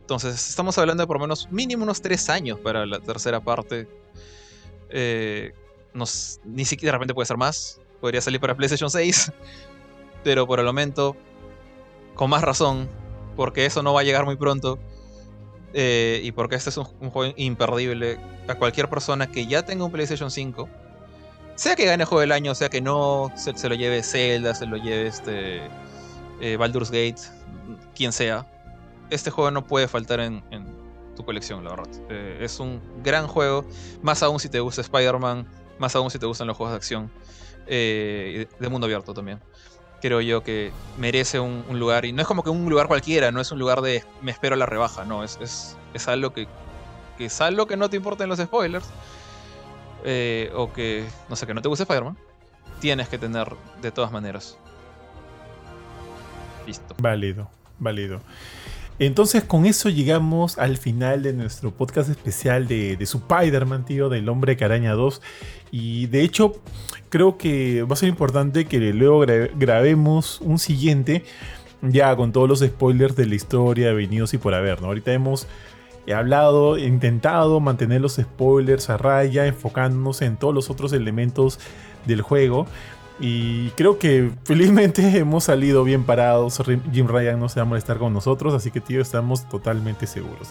Entonces, 0.00 0.48
estamos 0.48 0.76
hablando 0.78 1.02
de 1.02 1.06
por 1.06 1.16
lo 1.16 1.20
menos 1.20 1.50
mínimo 1.50 1.84
unos 1.84 2.00
3 2.00 2.30
años 2.30 2.58
para 2.58 2.86
la 2.86 3.00
tercera 3.00 3.40
parte. 3.40 3.86
Eh, 4.90 5.52
ni 6.44 6.64
siquiera 6.64 6.92
de 6.92 6.98
repente 6.98 7.14
puede 7.14 7.26
ser 7.26 7.36
más. 7.36 7.80
Podría 8.00 8.20
salir 8.20 8.40
para 8.40 8.56
PlayStation 8.56 8.90
6. 8.90 9.32
Pero 10.24 10.46
por 10.46 10.60
el 10.60 10.66
momento, 10.66 11.16
con 12.14 12.30
más 12.30 12.42
razón, 12.42 12.88
porque 13.36 13.66
eso 13.66 13.82
no 13.82 13.92
va 13.94 14.00
a 14.00 14.04
llegar 14.04 14.24
muy 14.24 14.36
pronto. 14.36 14.78
Eh, 15.74 16.20
y 16.24 16.32
porque 16.32 16.56
este 16.56 16.70
es 16.70 16.76
un, 16.76 16.84
juego 16.84 17.32
imperdible. 17.36 18.18
A 18.48 18.54
cualquier 18.54 18.88
persona 18.88 19.30
que 19.30 19.46
ya 19.46 19.64
tenga 19.64 19.84
un 19.84 19.92
PlayStation 19.92 20.30
5 20.30 20.68
sea 21.54 21.74
que 21.74 21.84
gane 21.86 22.04
juego 22.04 22.20
del 22.20 22.32
año, 22.32 22.54
sea 22.54 22.68
que 22.68 22.80
no, 22.80 23.32
se, 23.34 23.68
lo 23.68 23.74
lleve 23.74 24.02
Zelda, 24.04 24.54
se 24.54 24.64
lo 24.64 24.76
lleve 24.76 25.08
este 25.08 25.60
eh, 26.40 26.56
Baldur's 26.56 26.90
Gate, 26.90 27.20
quien 27.96 28.12
sea, 28.12 28.46
este 29.10 29.30
juego 29.30 29.50
no 29.50 29.66
puede 29.66 29.88
faltar 29.88 30.20
en, 30.20 30.42
tu 31.16 31.24
colección, 31.24 31.64
la 31.64 31.70
verdad. 31.70 31.88
Eh, 32.10 32.38
es 32.42 32.60
un 32.60 32.80
gran 33.02 33.26
juego, 33.26 33.64
más 34.02 34.22
aún 34.22 34.38
si 34.38 34.48
te 34.48 34.60
gusta 34.60 34.82
Spider-Man, 34.82 35.48
más 35.80 35.96
aún 35.96 36.12
si 36.12 36.18
te 36.20 36.26
gustan 36.26 36.46
los 36.46 36.56
juegos 36.56 36.72
de 36.72 36.76
acción, 36.76 37.10
de 37.66 38.68
mundo 38.70 38.86
abierto 38.86 39.12
también. 39.12 39.40
Creo 40.00 40.20
yo 40.20 40.44
que 40.44 40.72
merece 40.96 41.40
un, 41.40 41.64
lugar, 41.78 42.04
y 42.04 42.12
no 42.12 42.22
es 42.22 42.28
como 42.28 42.44
que 42.44 42.50
un 42.50 42.68
lugar 42.68 42.86
cualquiera, 42.86 43.32
no 43.32 43.40
es 43.40 43.50
un 43.50 43.58
lugar 43.58 43.80
de 43.80 44.04
me 44.22 44.30
espero 44.30 44.54
la 44.54 44.66
rebaja, 44.66 45.04
no, 45.04 45.24
es, 45.24 45.38
es, 45.40 45.76
es 45.92 46.06
algo 46.06 46.32
que, 46.32 46.46
que 47.16 47.24
es 47.24 47.40
algo 47.40 47.66
que 47.66 47.76
no 47.76 47.90
te 47.90 47.96
importen 47.96 48.28
los 48.28 48.38
spoilers 48.38 48.86
eh, 50.04 50.52
o 50.54 50.72
que, 50.72 51.04
no 51.28 51.36
sé, 51.36 51.46
que 51.46 51.54
no 51.54 51.62
te 51.62 51.68
guste 51.68 51.82
Spider-Man, 51.82 52.16
tienes 52.80 53.08
que 53.08 53.18
tener 53.18 53.48
de 53.82 53.90
todas 53.90 54.12
maneras. 54.12 54.56
Listo. 56.66 56.94
Válido, 56.98 57.50
válido. 57.78 58.20
Entonces 58.98 59.44
con 59.44 59.66
eso 59.66 59.88
llegamos 59.88 60.58
al 60.58 60.76
final 60.76 61.22
de 61.22 61.32
nuestro 61.32 61.70
podcast 61.70 62.10
especial 62.10 62.66
de, 62.66 62.96
de 62.96 63.04
Spider-Man, 63.04 63.84
tío, 63.84 64.08
del 64.08 64.28
Hombre 64.28 64.56
Caraña 64.56 64.94
2. 64.94 65.22
Y 65.70 66.06
de 66.06 66.22
hecho 66.22 66.60
creo 67.08 67.38
que 67.38 67.82
va 67.82 67.92
a 67.94 67.96
ser 67.96 68.08
importante 68.08 68.66
que 68.66 68.78
luego 68.92 69.24
grabemos 69.56 70.40
un 70.40 70.58
siguiente 70.58 71.24
ya 71.82 72.16
con 72.16 72.32
todos 72.32 72.48
los 72.48 72.60
spoilers 72.60 73.14
de 73.14 73.26
la 73.26 73.36
historia, 73.36 73.92
venidos 73.92 74.34
y 74.34 74.38
por 74.38 74.54
haber. 74.54 74.80
¿no? 74.80 74.88
Ahorita 74.88 75.12
hemos 75.12 75.46
He 76.08 76.14
hablado, 76.14 76.78
intentado 76.78 77.60
mantener 77.60 78.00
los 78.00 78.14
spoilers 78.14 78.88
a 78.88 78.96
raya, 78.96 79.46
enfocándonos 79.46 80.22
en 80.22 80.38
todos 80.38 80.54
los 80.54 80.70
otros 80.70 80.94
elementos 80.94 81.60
del 82.06 82.22
juego. 82.22 82.66
Y 83.20 83.70
creo 83.70 83.98
que 83.98 84.30
felizmente 84.44 85.02
hemos 85.18 85.44
salido 85.44 85.84
bien 85.84 86.04
parados. 86.04 86.60
Jim 86.92 87.08
Ryan 87.08 87.40
no 87.40 87.48
se 87.48 87.60
va 87.60 87.62
a 87.62 87.68
molestar 87.68 87.98
con 87.98 88.12
nosotros, 88.12 88.54
así 88.54 88.70
que 88.70 88.80
tío, 88.80 89.00
estamos 89.00 89.48
totalmente 89.48 90.06
seguros. 90.06 90.48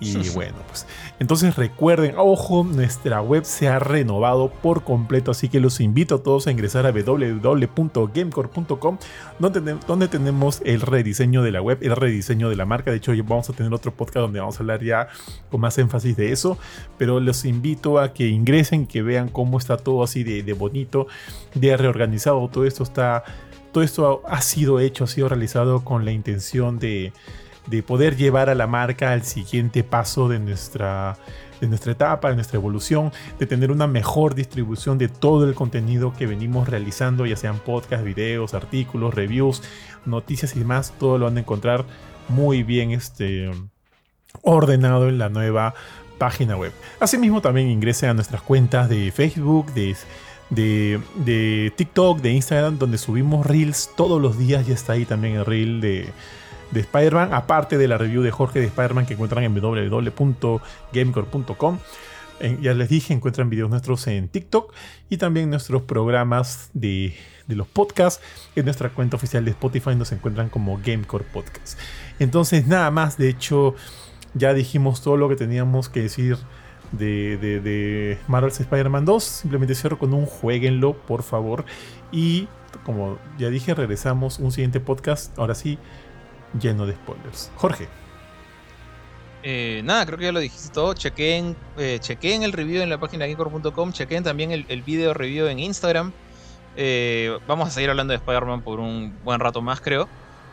Y 0.00 0.28
bueno, 0.34 0.56
pues 0.68 0.86
entonces 1.18 1.56
recuerden, 1.56 2.14
ojo, 2.16 2.64
nuestra 2.64 3.20
web 3.20 3.44
se 3.44 3.68
ha 3.68 3.78
renovado 3.78 4.50
por 4.50 4.82
completo, 4.84 5.30
así 5.30 5.48
que 5.48 5.60
los 5.60 5.80
invito 5.80 6.16
a 6.16 6.22
todos 6.22 6.46
a 6.46 6.50
ingresar 6.50 6.86
a 6.86 6.92
www.gamecore.com, 6.92 8.98
donde, 9.38 9.76
donde 9.86 10.08
tenemos 10.08 10.60
el 10.64 10.80
rediseño 10.80 11.42
de 11.42 11.52
la 11.52 11.60
web, 11.60 11.78
el 11.82 11.94
rediseño 11.96 12.48
de 12.50 12.56
la 12.56 12.64
marca. 12.66 12.90
De 12.90 12.96
hecho, 12.98 13.12
vamos 13.24 13.48
a 13.50 13.52
tener 13.52 13.74
otro 13.74 13.92
podcast 13.92 14.24
donde 14.24 14.40
vamos 14.40 14.56
a 14.56 14.60
hablar 14.60 14.82
ya 14.82 15.08
con 15.50 15.60
más 15.60 15.78
énfasis 15.78 16.16
de 16.16 16.32
eso, 16.32 16.58
pero 16.96 17.20
los 17.20 17.44
invito 17.44 17.98
a 17.98 18.12
que 18.12 18.28
ingresen, 18.28 18.86
que 18.86 19.02
vean 19.02 19.28
cómo 19.28 19.58
está 19.58 19.76
todo 19.76 20.02
así 20.02 20.24
de, 20.24 20.42
de 20.42 20.52
bonito, 20.52 21.06
de 21.54 21.76
reorganizado. 21.76 22.48
Todo 22.48 22.64
esto 22.64 22.82
está, 22.82 23.24
todo 23.72 23.84
esto 23.84 24.22
ha 24.26 24.40
sido 24.40 24.80
hecho, 24.80 25.04
ha 25.04 25.08
sido 25.08 25.28
realizado 25.28 25.84
con 25.84 26.04
la 26.04 26.12
intención 26.12 26.78
de 26.78 27.12
de 27.68 27.82
poder 27.82 28.16
llevar 28.16 28.48
a 28.48 28.54
la 28.54 28.66
marca 28.66 29.12
al 29.12 29.24
siguiente 29.24 29.84
paso 29.84 30.28
de 30.28 30.38
nuestra, 30.38 31.16
de 31.60 31.68
nuestra 31.68 31.92
etapa, 31.92 32.30
de 32.30 32.36
nuestra 32.36 32.56
evolución, 32.56 33.12
de 33.38 33.46
tener 33.46 33.70
una 33.70 33.86
mejor 33.86 34.34
distribución 34.34 34.98
de 34.98 35.08
todo 35.08 35.46
el 35.46 35.54
contenido 35.54 36.14
que 36.16 36.26
venimos 36.26 36.68
realizando, 36.68 37.26
ya 37.26 37.36
sean 37.36 37.58
podcasts, 37.58 38.04
videos, 38.04 38.54
artículos, 38.54 39.14
reviews, 39.14 39.62
noticias 40.06 40.56
y 40.56 40.60
demás, 40.60 40.94
todo 40.98 41.18
lo 41.18 41.26
van 41.26 41.36
a 41.36 41.40
encontrar 41.40 41.84
muy 42.28 42.62
bien 42.62 42.90
este, 42.92 43.50
ordenado 44.42 45.08
en 45.08 45.18
la 45.18 45.28
nueva 45.28 45.74
página 46.18 46.56
web. 46.56 46.72
Asimismo 47.00 47.40
también 47.40 47.68
ingresen 47.68 48.10
a 48.10 48.14
nuestras 48.14 48.42
cuentas 48.42 48.88
de 48.88 49.12
Facebook, 49.12 49.72
de, 49.72 49.94
de, 50.50 51.00
de 51.16 51.72
TikTok, 51.76 52.20
de 52.20 52.32
Instagram, 52.32 52.78
donde 52.78 52.98
subimos 52.98 53.46
reels 53.46 53.90
todos 53.96 54.20
los 54.20 54.38
días, 54.38 54.66
ya 54.66 54.74
está 54.74 54.94
ahí 54.94 55.04
también 55.04 55.36
el 55.36 55.44
reel 55.44 55.80
de 55.80 56.12
de 56.70 56.80
Spider-Man, 56.80 57.32
aparte 57.32 57.78
de 57.78 57.88
la 57.88 57.96
review 57.98 58.22
de 58.22 58.30
Jorge 58.30 58.60
de 58.60 58.66
Spider-Man 58.66 59.06
que 59.06 59.14
encuentran 59.14 59.42
en 59.44 59.54
www.gamecore.com. 59.54 61.78
Ya 62.60 62.72
les 62.72 62.88
dije, 62.88 63.12
encuentran 63.12 63.50
videos 63.50 63.68
nuestros 63.68 64.06
en 64.06 64.28
TikTok 64.28 64.72
y 65.10 65.16
también 65.16 65.50
nuestros 65.50 65.82
programas 65.82 66.70
de, 66.72 67.16
los 67.48 67.66
podcasts. 67.66 68.22
En 68.54 68.64
nuestra 68.64 68.90
cuenta 68.90 69.16
oficial 69.16 69.44
de 69.44 69.50
Spotify 69.50 69.96
nos 69.96 70.12
encuentran 70.12 70.48
como 70.48 70.78
Gamecore 70.84 71.24
Podcast. 71.24 71.76
Entonces, 72.20 72.68
nada 72.68 72.92
más, 72.92 73.18
de 73.18 73.28
hecho, 73.28 73.74
ya 74.34 74.54
dijimos 74.54 75.02
todo 75.02 75.16
lo 75.16 75.28
que 75.28 75.34
teníamos 75.34 75.88
que 75.88 76.02
decir 76.02 76.38
de, 76.92 77.38
de, 77.38 77.58
de 77.60 78.18
Marvel's 78.28 78.60
Spider-Man 78.60 79.04
2. 79.04 79.24
Simplemente 79.24 79.74
cierro 79.74 79.98
con 79.98 80.14
un 80.14 80.26
jueguenlo, 80.26 80.96
por 80.96 81.24
favor. 81.24 81.64
Y 82.12 82.46
como 82.84 83.18
ya 83.38 83.50
dije, 83.50 83.74
regresamos 83.74 84.38
un 84.38 84.52
siguiente 84.52 84.80
podcast. 84.80 85.36
Ahora 85.38 85.54
sí, 85.54 85.78
lleno 86.60 86.86
de 86.86 86.94
spoilers. 86.94 87.50
Jorge. 87.56 87.88
Eh, 89.42 89.82
nada, 89.84 90.04
creo 90.04 90.18
que 90.18 90.24
ya 90.24 90.32
lo 90.32 90.40
dijiste 90.40 90.72
todo. 90.72 90.94
Chequen, 90.94 91.56
eh, 91.76 91.98
chequen 92.00 92.42
el 92.42 92.52
review 92.52 92.82
en 92.82 92.90
la 92.90 92.98
página 92.98 93.26
geekcore.com. 93.26 93.92
Chequen 93.92 94.24
también 94.24 94.50
el, 94.50 94.66
el, 94.68 94.82
video 94.82 95.14
review 95.14 95.46
en 95.46 95.58
Instagram. 95.58 96.12
Eh, 96.76 97.36
vamos 97.46 97.68
a 97.68 97.70
seguir 97.70 97.90
hablando 97.90 98.12
de 98.12 98.18
Spider-Man 98.18 98.62
por 98.62 98.80
un 98.80 99.16
buen 99.24 99.40
rato 99.40 99.62
más, 99.62 99.80
creo. 99.80 100.08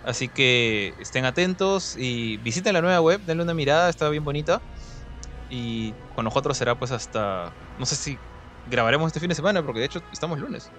Así 0.05 0.27
que 0.27 0.93
estén 0.99 1.26
atentos 1.26 1.97
y 1.97 2.38
visiten 2.38 2.73
la 2.73 2.81
nueva 2.81 3.01
web, 3.01 3.22
denle 3.26 3.43
una 3.43 3.55
mirada, 3.55 3.89
está 3.89 4.07
bien 4.09 4.23
bonita. 4.23 4.61
Y 5.49 5.93
con 6.15 6.26
nosotros 6.26 6.57
será 6.57 6.76
pues 6.76 6.91
hasta, 6.91 7.51
no 7.80 7.85
sé 7.85 7.95
si 7.95 8.17
grabaremos 8.69 9.07
este 9.07 9.19
fin 9.19 9.30
de 9.30 9.35
semana, 9.35 9.63
porque 9.63 9.80
de 9.80 9.88
hecho 9.88 10.01
estamos 10.11 10.39
lunes. 10.39 10.69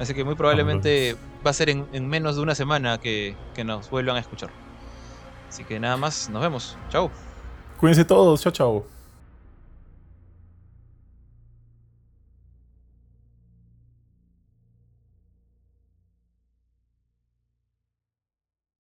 Así 0.00 0.14
que 0.14 0.24
muy 0.24 0.34
probablemente 0.34 1.14
va 1.46 1.50
a 1.50 1.54
ser 1.54 1.68
en, 1.68 2.08
menos 2.08 2.36
de 2.36 2.42
una 2.42 2.54
semana 2.54 2.98
que, 2.98 3.36
que 3.54 3.64
nos 3.64 3.90
vuelvan 3.90 4.16
a 4.16 4.20
escuchar. 4.20 4.48
Así 5.48 5.62
que 5.62 5.78
nada 5.78 5.98
más, 5.98 6.30
nos 6.30 6.40
vemos. 6.40 6.78
Chao. 6.88 7.10
Cuídense 7.78 8.06
todos, 8.06 8.40
chao, 8.40 8.52
chao. 8.52 8.99